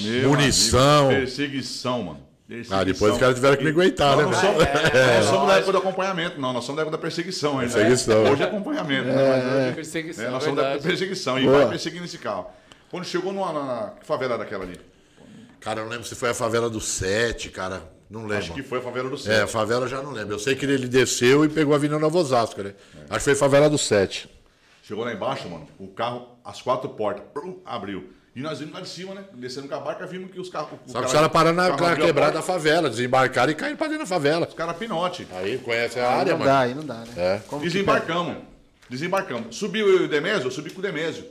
[0.00, 1.06] Meu munição.
[1.06, 2.23] amigo, perseguição, mano.
[2.54, 2.78] Perseguição.
[2.78, 4.24] Ah, depois os caras tiveram que me aguentar, Nós né?
[4.24, 4.42] não velho?
[4.42, 6.52] somos, nós não somos da época do acompanhamento, não.
[6.52, 7.58] Nós somos da época da perseguição.
[7.58, 7.72] ainda.
[7.72, 8.24] Perseguição.
[8.32, 9.04] Hoje é acompanhamento.
[9.08, 9.14] né?
[9.14, 10.86] Mas hoje- Perseguição, é, é nós somos da verdade.
[10.88, 11.38] perseguição.
[11.38, 11.58] E Boa.
[11.58, 12.46] vai perseguindo esse carro.
[12.90, 14.80] Quando chegou numa, na, favela era aquela ali?
[15.60, 17.82] Cara, eu não lembro se foi a favela do Sete, cara.
[18.10, 18.36] Não lembro.
[18.36, 19.44] Acho que foi a favela do É, Centro.
[19.44, 20.34] a favela eu já não lembro.
[20.34, 22.74] Eu sei que ele desceu e pegou a Avenida Novo Osasco, né?
[23.08, 24.28] Acho que foi a favela do Sete.
[24.82, 27.24] Chegou lá embaixo, mano, o carro, as quatro portas,
[27.64, 28.10] abriu.
[28.36, 29.24] E nós vimos lá de cima, né?
[29.34, 30.70] Descendo com a barca, vimos que os carros.
[30.72, 32.42] o Só que cara- os caras pararam na, o carro na abriu a quebrada da
[32.42, 34.46] favela, desembarcaram e caíram pra dentro da favela.
[34.48, 35.26] Os caras pinote.
[35.32, 36.50] Aí conhece a Aí área, não mano.
[36.50, 37.08] dá, aí não dá, né?
[37.16, 37.40] É.
[37.46, 38.36] Como que Desembarcamos.
[38.90, 39.56] Desembarcamos.
[39.56, 41.24] Subiu eu e o Demésio, eu subi com o Demésio.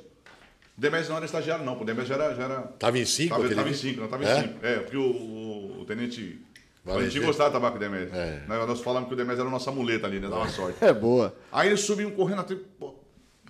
[0.77, 1.79] O Demésio não era estagiário, não.
[1.79, 2.35] O Demésio já era.
[2.35, 4.41] Já era Tava em cinco tava, tava em cinco, não tava em É?
[4.41, 4.65] cinco.
[4.65, 6.41] É, porque o, o- o tenente.
[6.85, 8.15] A gente gostava de trabalhar com o Demésio.
[8.15, 8.41] É.
[8.47, 10.27] Nós, nós falamos que o Demésio era a nossa muleta ali, né?
[10.29, 10.77] Dava sorte.
[10.83, 11.33] É boa.
[11.51, 12.55] Aí eles subiam correndo até.
[12.79, 12.95] pô,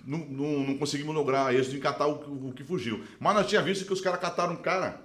[0.06, 3.04] não, não, não conseguimos lograr êxito em catar o, o que fugiu.
[3.18, 5.00] Mas nós tínhamos visto que os caras cataram um cara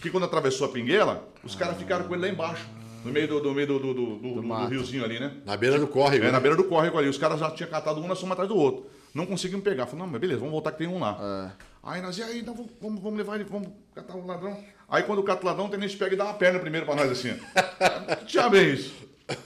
[0.00, 2.68] que quando atravessou a pinguela, os caras ficaram com ele lá embaixo.
[3.04, 5.32] No meio do, do, meio do, do, do, riozinho ali, né?
[5.46, 6.24] Na beira do córrego.
[6.24, 6.32] É, né?
[6.32, 7.08] na beira do córrego ali.
[7.08, 8.90] Os caras já tinham catado um, nós fomos atrás do outro.
[9.14, 9.86] Não conseguimos pegar.
[9.86, 11.56] Falei, não, mas beleza, vamos voltar que tem um lá.
[11.82, 14.54] Aí nós, e aí, não, vamos, vamos, levar ele, vamos catar o ladrão.
[14.86, 17.10] Aí quando cata o ladrão, o tenente pega e dá uma perna primeiro pra nós
[17.10, 17.32] assim.
[18.18, 18.92] que diabo é isso?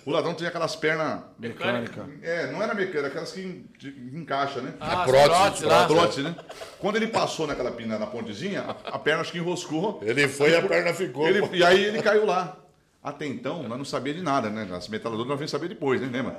[0.07, 1.21] O ladrão tinha aquelas pernas.
[1.39, 2.07] Mecânica.
[2.23, 4.75] É, não era mecânica, aquelas que, en- que encaixa, né?
[4.81, 5.65] Ah, as prótese.
[5.87, 6.37] Prótese, né?
[6.79, 10.01] Quando ele passou naquela pina, na pontezinha, a, a perna acho que enroscou.
[10.03, 11.27] Ele foi e a perna ficou.
[11.29, 12.57] Ele- e aí ele caiu lá.
[13.03, 14.67] Até então, nós não sabíamos de nada, né?
[14.75, 16.09] As metralhadoras nós vimos saber depois, né?
[16.11, 16.39] Lembra?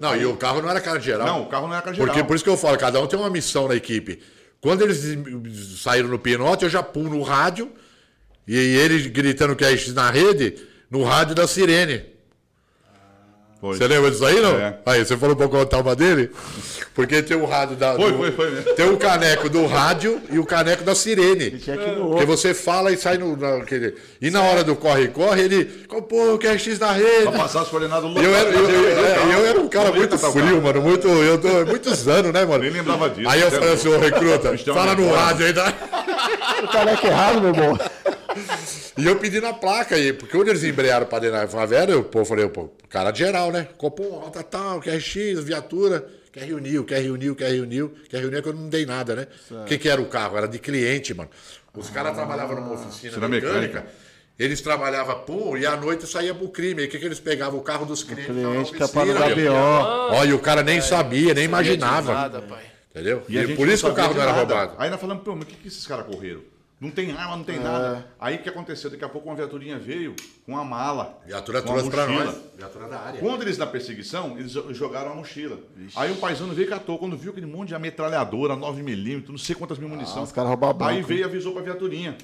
[0.00, 1.26] Não, e o carro não era cara geral.
[1.26, 2.06] Não, o carro não era geral.
[2.06, 4.22] Porque por isso que eu falo, cada um tem uma missão na equipe.
[4.60, 7.70] Quando eles saíram no pinote, eu já pulo no rádio
[8.48, 10.54] e ele gritando que é isso na rede,
[10.90, 12.15] no rádio da sirene.
[13.60, 13.76] Foi.
[13.76, 14.58] Você lembra disso aí, não?
[14.58, 14.78] É.
[14.84, 16.30] Aí, você falou pra contar uma dele?
[16.94, 17.94] Porque tem o rádio da.
[17.94, 18.74] Foi, do, foi, foi mesmo.
[18.74, 21.50] Tem o caneco do rádio e o caneco da sirene.
[21.50, 23.36] Porque você fala e sai no.
[23.36, 25.64] Naquele, e na hora do corre-corre, ele.
[26.08, 27.22] Pô, o QRX na rede.
[27.22, 30.62] Pra passar as coordenadas eu era, eu, eu, eu, eu era um cara muito frio,
[30.62, 30.82] mano.
[30.82, 32.62] Muito, eu tô, muitos anos, né, mano?
[32.62, 33.28] Nem lembrava disso.
[33.28, 35.52] Aí eu falei assim, ô recruta, fala no rádio aí.
[35.52, 35.72] Tá?
[36.62, 37.78] O caneco errado, meu irmão.
[38.96, 42.04] E eu pedi na placa aí, porque quando eles embrearam pra dentro da favela, eu
[42.04, 43.68] pô, falei, pô, cara geral, né?
[43.76, 48.48] Copom, alta tal, QRX, viatura, quer reunir, quer reunir, quer reunir, quer reunir, é que
[48.48, 49.26] eu não dei nada, né?
[49.50, 50.38] O que, que era o carro?
[50.38, 51.28] Era de cliente, mano.
[51.74, 53.52] Os caras trabalhavam numa oficina mecânica.
[53.52, 53.86] mecânica.
[54.38, 56.82] Eles trabalhavam, pum, e à noite saía pro crime.
[56.82, 57.58] E o que, que eles pegavam?
[57.58, 58.30] O carro dos clientes.
[58.30, 60.14] O cliente tá para da BO.
[60.14, 62.12] Olha, o cara nem sabia, nem imaginava.
[62.12, 62.64] Nada, pai.
[62.90, 63.22] Entendeu?
[63.28, 64.74] E, e por isso que o carro não era roubado.
[64.78, 66.40] Aí nós falamos, pô, mas o que, que esses caras correram?
[66.78, 67.60] Não tem arma, não tem é.
[67.60, 68.06] nada.
[68.20, 68.90] Aí o que aconteceu?
[68.90, 70.14] Daqui a pouco uma viaturinha veio
[70.44, 71.18] com uma mala.
[71.24, 72.36] Viatura trouxe pra nós.
[72.54, 73.20] Viatura da área.
[73.20, 75.58] Quando eles na perseguição, eles jogaram a mochila.
[75.78, 75.98] Ixi.
[75.98, 76.98] Aí um paisano veio e catou.
[76.98, 80.18] Quando viu aquele monte de metralhadora, 9mm, não sei quantas mil munição.
[80.18, 82.18] Ah, os caras roubaram Aí veio e avisou pra viaturinha.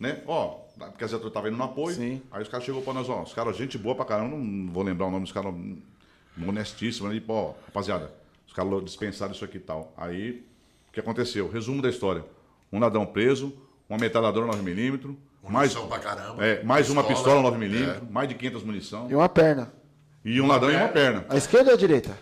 [0.00, 0.22] Né?
[0.26, 1.94] Ó, porque a viatura tava indo no apoio.
[1.94, 2.20] Sim.
[2.32, 4.82] Aí os caras chegou pra nós, ó, os caras, gente boa pra caramba, não vou
[4.82, 5.54] lembrar o nome dos caras,
[6.46, 7.12] honestíssimos.
[7.12, 8.12] Aí, pô, rapaziada,
[8.44, 9.92] os caras dispensaram isso aqui e tal.
[9.96, 10.44] Aí,
[10.88, 11.48] o que aconteceu?
[11.48, 12.24] Resumo da história.
[12.72, 13.56] Um ladrão preso,
[13.88, 15.16] uma metralhadora 9mm.
[15.48, 16.44] Mais, pra caramba.
[16.44, 18.00] É, mais pistola, uma pistola 9mm, é.
[18.10, 19.10] mais de 500 munição.
[19.10, 19.72] E uma perna.
[20.24, 21.26] E um ladrão e uma perna.
[21.28, 22.16] A esquerda ou a direita?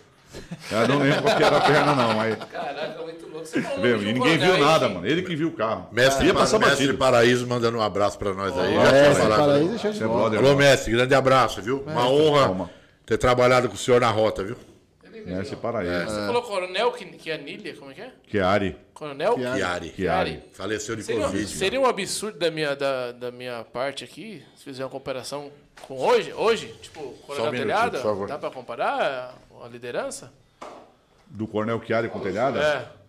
[0.70, 2.14] Eu não lembro qual que era a perna, não.
[2.14, 2.36] Mas...
[2.50, 3.46] Caraca, muito louco.
[3.46, 4.02] Você Viu?
[4.02, 5.06] E ninguém viu nada, mano.
[5.06, 5.88] Ele que viu o carro.
[5.92, 6.98] Mestre, ia passar mestre batido.
[6.98, 8.76] Paraíso mandando um abraço pra nós aí.
[8.76, 11.76] Oh, mestre Paraíso, deixa de Alô, mestre, grande abraço, viu?
[11.76, 12.70] Mestre, Uma honra calma.
[13.06, 14.56] ter trabalhado com o senhor na rota, viu?
[15.26, 15.92] Mestre Paraíso.
[15.92, 16.04] É.
[16.04, 18.12] Você falou Coronel Chianilha, como é que é?
[18.28, 18.76] Chiari.
[18.94, 19.36] Coronel?
[19.36, 19.92] Chiari.
[19.94, 20.42] Chiari.
[20.52, 21.46] Faleceu de seria, Covid.
[21.46, 25.50] Seria um absurdo da minha, da, da minha parte aqui, se fizer uma comparação
[25.86, 30.32] com hoje, hoje tipo, Coronel um Telhada, dá pra comparar a liderança?
[31.26, 32.60] Do Coronel Chiari com o Telhada?
[32.62, 33.02] É.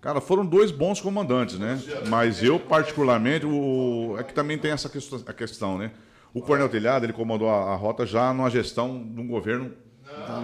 [0.00, 1.78] Cara, foram dois bons comandantes, né?
[2.08, 4.16] Mas eu, particularmente, o...
[4.18, 5.90] é que também tem essa questão, a questão, né?
[6.32, 9.74] O Coronel Telhada, ele comandou a, a rota já numa gestão de um governo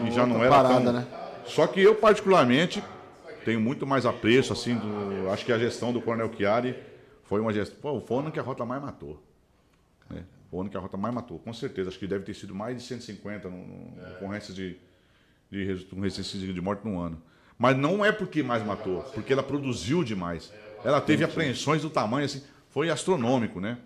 [0.07, 0.93] e já não era parada, tão...
[0.93, 1.07] né?
[1.45, 2.83] Só que eu, particularmente,
[3.45, 5.31] tenho muito mais apreço, assim, do...
[5.31, 6.77] acho que a gestão do Coronel Chiari
[7.25, 7.79] foi uma gestão...
[7.81, 9.23] Pô, foi o ano que a rota mais matou.
[10.11, 10.25] Né?
[10.51, 11.89] Foi o ano que a rota mais matou, com certeza.
[11.89, 14.77] Acho que deve ter sido mais de 150 no, no ocorrências de,
[15.51, 17.21] de, de, de morte no ano.
[17.59, 20.53] Mas não é porque mais matou, porque ela produziu demais.
[20.85, 23.79] Ela teve apreensões do tamanho, assim, foi astronômico, né?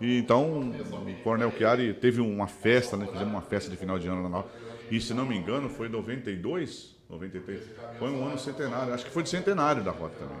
[0.00, 3.06] E então, o Coronel Chiari teve uma festa, né?
[3.06, 4.44] Fizemos uma festa de final de ano na
[4.90, 7.62] e se não me engano, foi em 92, 93.
[7.98, 10.38] Foi um ano centenário, acho que foi de centenário da rota também.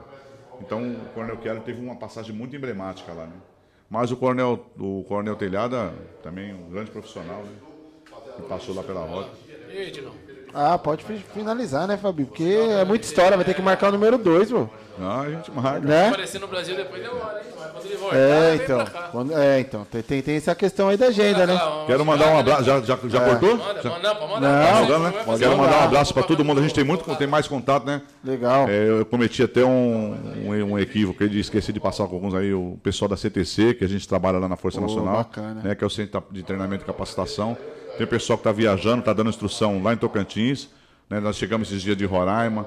[0.60, 3.36] Então o Coronel Chiari teve uma passagem muito emblemática lá, né?
[3.88, 5.92] Mas o Coronel, o Coronel Telhada,
[6.22, 7.52] também um grande profissional, né?
[8.36, 9.30] Que passou lá pela rota.
[9.68, 9.92] E aí,
[10.54, 12.24] ah, pode finalizar, né, Fabi?
[12.24, 14.68] Porque é muita história, vai ter que marcar o número 2, pô.
[14.96, 15.80] Não, a gente marca.
[15.80, 16.08] Né?
[16.08, 17.52] Aparecer no Brasil depois demora, hein?
[17.58, 19.84] Mas quando ele voltar, é, então, quando, é, então.
[19.90, 21.60] Tem, tem, tem, essa questão aí da agenda, né?
[21.88, 22.62] Quero mandar um abraço.
[22.62, 23.28] Já, já, já é.
[23.28, 23.56] cortou?
[23.56, 23.90] Manda, já...
[23.90, 24.88] manda, pode mandar.
[24.88, 25.12] Não, né?
[25.36, 26.60] Quero mandar um abraço para todo mundo.
[26.60, 28.02] A gente tem muito, tem mais contato, né?
[28.22, 28.68] Legal.
[28.68, 32.54] É, eu cometi até um, um, um equívoco de esqueci de passar com alguns aí,
[32.54, 35.60] o pessoal da CTC, que a gente trabalha lá na Força oh, Nacional, bacana.
[35.64, 35.74] né?
[35.74, 37.56] Que é o Centro de Treinamento e Capacitação.
[37.96, 40.68] Tem pessoal que está viajando, está dando instrução lá em Tocantins.
[41.08, 41.20] Né?
[41.20, 42.66] Nós chegamos esses dias de Roraima,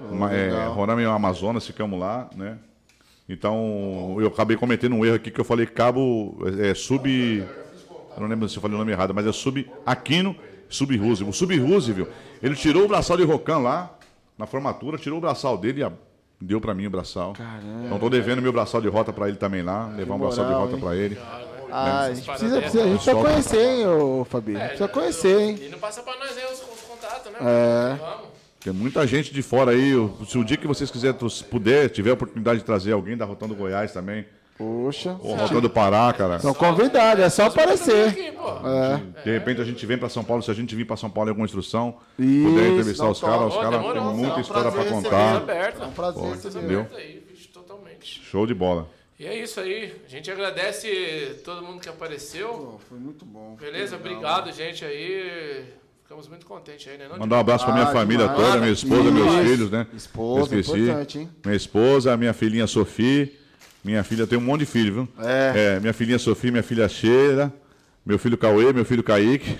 [0.00, 2.58] uma, é, Roraima e Amazonas, ficamos lá, né?
[3.28, 7.08] Então, eu acabei cometendo um erro aqui que eu falei cabo é, sub.
[7.08, 10.36] Eu não lembro se eu falei o nome errado, mas é sub Aquino,
[10.68, 11.30] sub Roosevelt.
[11.30, 12.08] O sub Roosevelt,
[12.42, 13.96] ele tirou o braçal de Rocan lá,
[14.36, 15.90] na formatura, tirou o braçal dele e
[16.40, 17.32] deu para mim o braçal.
[17.32, 17.86] Caramba.
[17.86, 20.52] Então, tô devendo meu braçal de rota para ele também lá, levar um braçal de
[20.52, 21.16] rota para ele.
[21.74, 24.56] Ah, a gente precisa, precisa, a gente precisa conhecer, hein, ô Fabi?
[24.56, 25.58] É, precisa conhecer, hein?
[25.62, 26.60] E não passa para nós aí os
[27.30, 27.38] né?
[27.40, 27.98] É.
[28.60, 29.92] Tem muita gente de fora aí.
[30.28, 31.16] Se o dia que vocês quiserem,
[31.50, 34.24] puder, tiver a oportunidade de trazer alguém da Rotando Goiás também.
[34.56, 35.16] Poxa.
[35.20, 36.38] Ou Rotando Pará, cara.
[36.38, 38.08] São convidados, é só aparecer.
[38.10, 38.32] Aqui,
[39.18, 39.22] é.
[39.24, 41.30] De repente a gente vem para São Paulo, se a gente vir para São Paulo
[41.30, 45.48] em alguma instrução, Isso, puder entrevistar os caras, os caras têm muita história para contar.
[45.48, 46.86] É um prazer Pô, entendeu?
[48.00, 48.88] Show de bola.
[49.18, 49.94] E é isso aí.
[50.04, 52.48] A gente agradece todo mundo que apareceu.
[52.48, 53.56] Pô, foi muito bom.
[53.56, 53.96] Beleza?
[53.96, 55.64] Obrigado, gente aí.
[56.02, 57.08] Ficamos muito contentes aí, né?
[57.08, 58.46] Não Mandar um abraço para minha ah, família demais.
[58.46, 59.12] toda, minha esposa, Isso.
[59.12, 59.86] meus filhos, né?
[59.94, 61.30] Esposa, importante, hein?
[61.44, 63.32] Minha esposa, minha filhinha Sofia.
[63.84, 65.08] Minha filha tem um monte de filho, viu?
[65.18, 65.76] É.
[65.76, 67.52] é minha filhinha Sofia, minha filha Sheila,
[68.06, 69.58] meu filho Cauê, meu filho Kaique.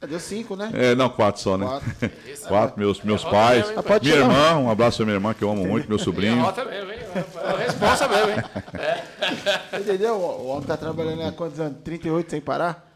[0.00, 0.70] É, deu cinco, né?
[0.72, 1.66] É, não, quatro só, né?
[1.66, 3.66] Quatro, quatro meus, meus pais.
[3.66, 6.36] Mesmo, minha irmã, um abraço pra minha irmã, que eu amo muito, meu sobrinho.
[6.36, 6.48] Mesmo,
[7.16, 7.24] hein?
[7.34, 8.36] É responsa mesmo, hein?
[9.72, 9.78] É.
[9.78, 10.14] Entendeu?
[10.14, 11.78] O homem tá trabalhando há quantos anos?
[11.84, 12.86] 38 sem parar?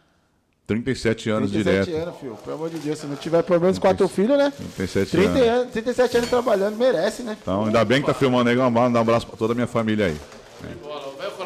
[0.67, 2.03] 37 anos 37 direto.
[2.09, 2.37] anos, filho.
[2.37, 4.53] Pelo amor de Deus, se não tiver pelo menos quatro filhos, né?
[4.77, 5.49] 37 30 anos.
[5.49, 5.73] anos.
[5.73, 7.37] 37 anos trabalhando, merece, né?
[7.43, 8.57] Então, ainda bem que tá filmando aí.
[8.57, 10.17] Um abraço pra toda a minha família aí.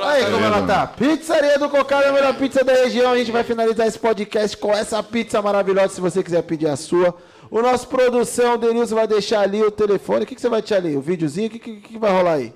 [0.03, 0.87] Aí, como ela tá?
[0.87, 3.13] Pizzaria do Cocada, a melhor pizza da região.
[3.13, 6.77] A gente vai finalizar esse podcast com essa pizza maravilhosa, se você quiser pedir a
[6.77, 7.17] sua.
[7.51, 10.25] O nosso produção, o Denilson, vai deixar ali o telefone.
[10.25, 10.97] O que, que você vai deixar ali?
[10.97, 11.49] O videozinho?
[11.49, 12.53] O que, que, que vai rolar aí?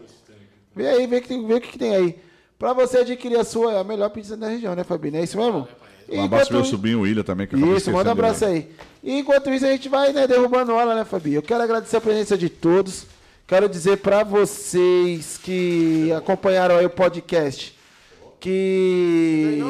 [0.75, 2.19] Vê aí, vê, que, vê o que, que tem aí.
[2.59, 5.17] Pra você adquirir a sua, é a melhor pizza da região, né, Fabinho?
[5.17, 5.67] É isso mesmo?
[6.09, 7.47] Um abraço pro meu sobrinho William também.
[7.47, 8.69] Que isso, manda um abraço aí.
[9.03, 11.37] E enquanto isso, a gente vai né, derrubando ela, né, Fabinho?
[11.37, 13.07] Eu quero agradecer a presença de todos.
[13.47, 17.79] Quero dizer para vocês que acompanharam aí o podcast
[18.41, 19.63] que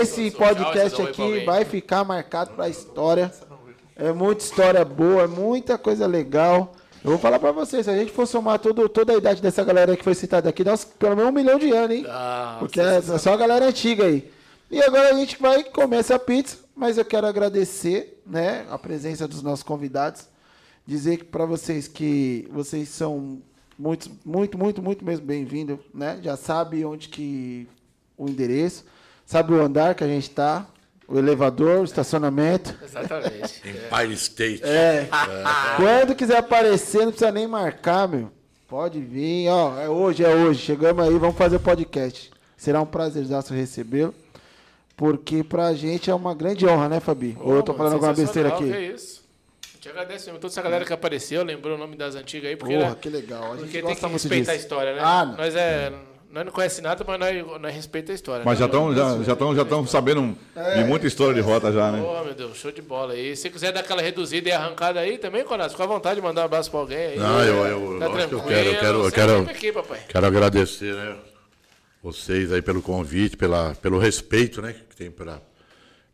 [0.00, 3.32] esse podcast aqui vai ficar marcado para a história.
[3.96, 6.74] É muita história boa, é muita coisa legal.
[7.04, 9.62] Eu vou falar para vocês, se a gente for somar todo, toda a idade dessa
[9.62, 12.06] galera que foi citada aqui, dá uns, pelo menos um milhão de anos, hein?
[12.08, 14.32] Ah, Porque é só a galera antiga aí.
[14.70, 19.28] E agora a gente vai comer essa pizza, mas eu quero agradecer né, a presença
[19.28, 20.26] dos nossos convidados.
[20.86, 23.40] Dizer para vocês que vocês são
[23.78, 26.18] muito, muito, muito, muito mesmo bem-vindos, né?
[26.22, 27.68] Já sabe onde que
[28.16, 28.84] o endereço,
[29.26, 30.66] sabe o andar que a gente está,
[31.06, 32.74] o elevador, o estacionamento.
[32.82, 33.62] Exatamente.
[33.68, 34.62] Empire State.
[34.64, 34.68] É.
[34.68, 35.08] é.
[35.76, 38.30] Quando quiser aparecer, não precisa nem marcar, meu.
[38.68, 39.78] Pode vir, ó.
[39.78, 40.60] É hoje, é hoje.
[40.60, 42.30] Chegamos aí, vamos fazer o podcast.
[42.56, 44.14] Será um prazerzaço recebê-lo.
[44.96, 47.36] Porque pra gente é uma grande honra, né, Fabi?
[47.40, 48.64] Oh, Ou eu tô falando alguma besteira aqui?
[48.64, 49.24] Que é isso.
[49.80, 50.40] Te agradeço mesmo.
[50.40, 52.56] Toda essa galera que apareceu, lembrou o nome das antigas aí.
[52.56, 52.96] Porque, Porra, né?
[53.00, 53.42] que legal.
[53.42, 54.50] A gente porque tem que respeitar disso.
[54.52, 55.00] a história, né?
[55.02, 55.92] Ah, nós é
[56.34, 58.44] nós não conhece nada, mas nós, nós respeita a história.
[58.44, 58.58] Mas né?
[58.58, 61.92] já estão já, já tão, já tão sabendo é, de muita história de rota já,
[61.92, 62.02] né?
[62.04, 63.14] Oh, meu Deus, show de bola.
[63.14, 66.22] E se quiser dar aquela reduzida e arrancada aí também, Conato, fica à vontade de
[66.22, 67.18] mandar um abraço para alguém aí.
[67.20, 68.42] Não, eu, eu, tá eu quero, eu
[68.80, 69.72] quero, eu quero, aqui,
[70.08, 71.16] quero agradecer, né?
[72.02, 74.74] Vocês aí pelo convite, pela, pelo respeito, né?
[74.90, 75.40] Que tem pela,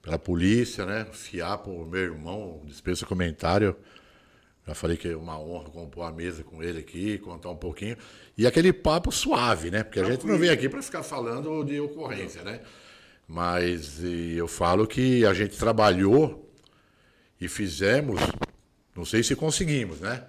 [0.02, 1.06] pela polícia, né?
[1.12, 3.74] Fiapo, meu irmão, dispensa comentário.
[4.66, 7.96] Já falei que é uma honra compor a mesa com ele aqui, contar um pouquinho.
[8.40, 9.82] E aquele papo suave, né?
[9.82, 12.62] Porque a gente não vem aqui para ficar falando de ocorrência, né?
[13.28, 16.50] Mas eu falo que a gente trabalhou
[17.38, 18.18] e fizemos,
[18.96, 20.24] não sei se conseguimos, né?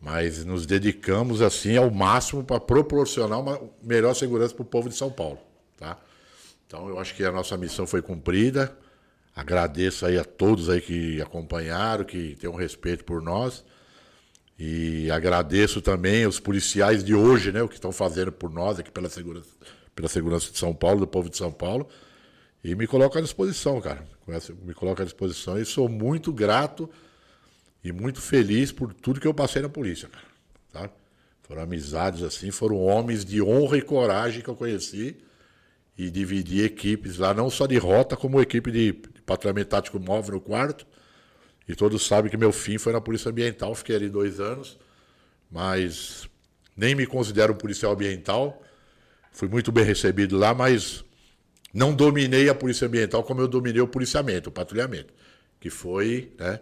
[0.00, 4.94] Mas nos dedicamos assim ao máximo para proporcionar uma melhor segurança para o povo de
[4.94, 5.40] São Paulo,
[5.76, 5.98] tá?
[6.68, 8.72] Então eu acho que a nossa missão foi cumprida.
[9.34, 13.64] Agradeço aí a todos aí que acompanharam, que têm um respeito por nós.
[14.64, 18.92] E agradeço também os policiais de hoje, né, o que estão fazendo por nós aqui
[18.92, 19.48] pela segurança,
[19.92, 21.88] pela segurança de São Paulo, do povo de São Paulo.
[22.62, 24.06] E me coloco à disposição, cara.
[24.64, 26.88] Me coloco à disposição e sou muito grato
[27.82, 30.26] e muito feliz por tudo que eu passei na polícia, cara.
[30.72, 30.94] Tá?
[31.42, 35.16] Foram amizades assim, foram homens de honra e coragem que eu conheci
[35.98, 38.92] e dividi equipes lá, não só de rota, como equipe de
[39.26, 40.86] patrulhamento tático móvel no quarto.
[41.68, 44.78] E todos sabem que meu fim foi na Polícia Ambiental, fiquei ali dois anos,
[45.50, 46.28] mas
[46.76, 48.62] nem me considero um policial ambiental.
[49.30, 51.04] Fui muito bem recebido lá, mas
[51.72, 55.12] não dominei a Polícia Ambiental como eu dominei o policiamento, o patrulhamento,
[55.60, 56.60] que foi né,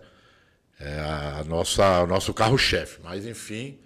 [0.80, 3.00] é a nossa, o nosso carro-chefe.
[3.04, 3.78] Mas, enfim,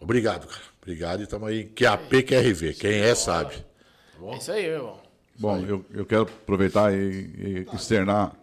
[0.00, 0.62] obrigado, cara.
[0.80, 1.64] Obrigado e estamos aí.
[1.64, 2.74] QAP, QRV.
[2.74, 3.54] Quem é, sabe.
[3.54, 5.02] Tá é isso aí, meu irmão.
[5.38, 8.34] Bom, eu, eu quero aproveitar e, e externar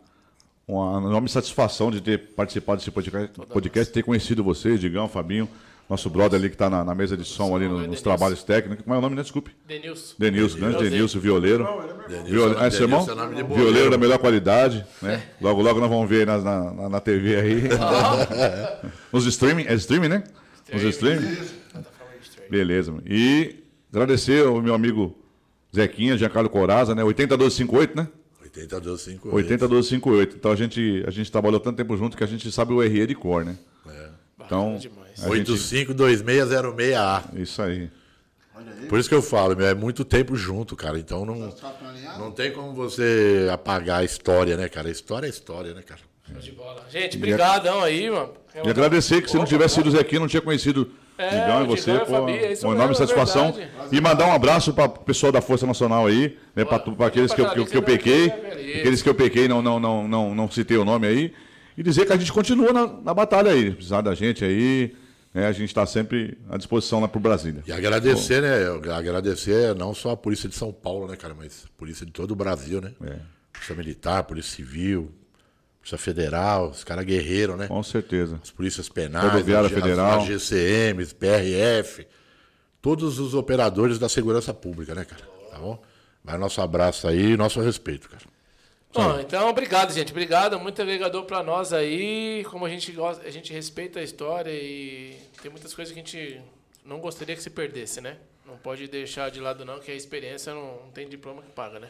[0.68, 5.50] uma enorme satisfação de ter participado desse podcast, podcast ter conhecido você, Digão, Fabinho,
[5.90, 8.84] nosso brother ali que está na, na, mesa de som ali no, nos trabalhos técnicos.
[8.84, 9.22] Como é o nome, né?
[9.22, 9.52] Desculpe.
[9.68, 10.16] Denilson.
[10.18, 11.68] Denilson, grande Denilson, violeiro.
[12.08, 13.06] Denilson, é, seu irmão?
[13.54, 15.22] Violeiro da melhor qualidade, né?
[15.42, 17.64] Logo, logo nós vamos ver na, na, na TV aí.
[19.12, 20.24] Nos streaming, é streaming, né?
[20.72, 21.38] Nos streaming.
[22.50, 22.94] Beleza.
[23.06, 25.18] E agradecer ao meu amigo
[25.76, 27.04] Zequinha, Giancarlo Coraza, né?
[27.04, 28.08] 80258, né?
[28.54, 29.34] 80258.
[29.34, 30.36] 80258.
[30.36, 33.08] Então a gente, a gente trabalhou tanto tempo junto que a gente sabe o RE
[33.08, 33.58] de cor, né?
[33.88, 34.10] É.
[34.46, 34.80] Então.
[35.28, 37.24] 852606A.
[37.36, 37.90] Isso aí.
[38.88, 41.00] Por isso que eu falo, é muito tempo junto, cara.
[41.00, 41.54] Então não,
[42.20, 44.88] não tem como você apagar a história, né, cara?
[44.90, 46.02] A história é história, né, cara?
[46.90, 48.34] Gente, brigadão aí, mano.
[48.64, 51.68] E agradecer que se não tivesse sido o Zequinha, não tinha conhecido é, Digão e
[51.68, 53.54] você, pô, Fabi, é uma enorme é satisfação.
[53.92, 57.42] E mandar um abraço para o pessoal da Força Nacional aí, né, para aqueles que
[57.42, 58.28] eu, que, que eu pequei,
[58.80, 61.34] aqueles que eu pequei, não, não, não, não, não citei o nome aí,
[61.78, 64.96] e dizer que a gente continua na, na batalha aí, precisar da gente aí,
[65.34, 67.64] né, a gente está sempre à disposição lá para o Brasília.
[67.66, 68.82] E agradecer, Bom.
[68.88, 72.12] né, agradecer não só a Polícia de São Paulo, né, cara, mas a Polícia de
[72.12, 73.18] todo o Brasil, né, é.
[73.52, 75.12] Polícia Militar, Polícia Civil,
[75.84, 77.68] Polícia Federal, os caras guerreiros, né?
[77.68, 78.40] Com certeza.
[78.42, 82.08] As polícias penais, Rodoviária as, Federal, as GCMs, PRF,
[82.82, 85.22] todos os operadores da segurança pública, né, cara?
[85.52, 85.84] Tá bom?
[86.24, 88.24] Vai nosso abraço aí e nosso respeito, cara.
[88.94, 90.12] Bom, então obrigado, gente.
[90.12, 92.46] Obrigado, muito agregador para nós aí.
[92.50, 96.04] Como a gente gosta, a gente respeita a história e tem muitas coisas que a
[96.04, 96.42] gente
[96.86, 98.16] não gostaria que se perdesse, né?
[98.46, 101.80] Não pode deixar de lado não, que a experiência não, não tem diploma que paga,
[101.80, 101.90] né?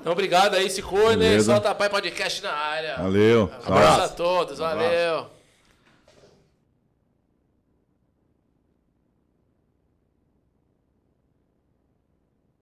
[0.00, 1.40] Então obrigado aí, se cuidem.
[1.40, 2.96] Solta Pai Podcast na área.
[2.96, 3.50] Valeu.
[3.66, 5.37] Abraço a todos, valeu.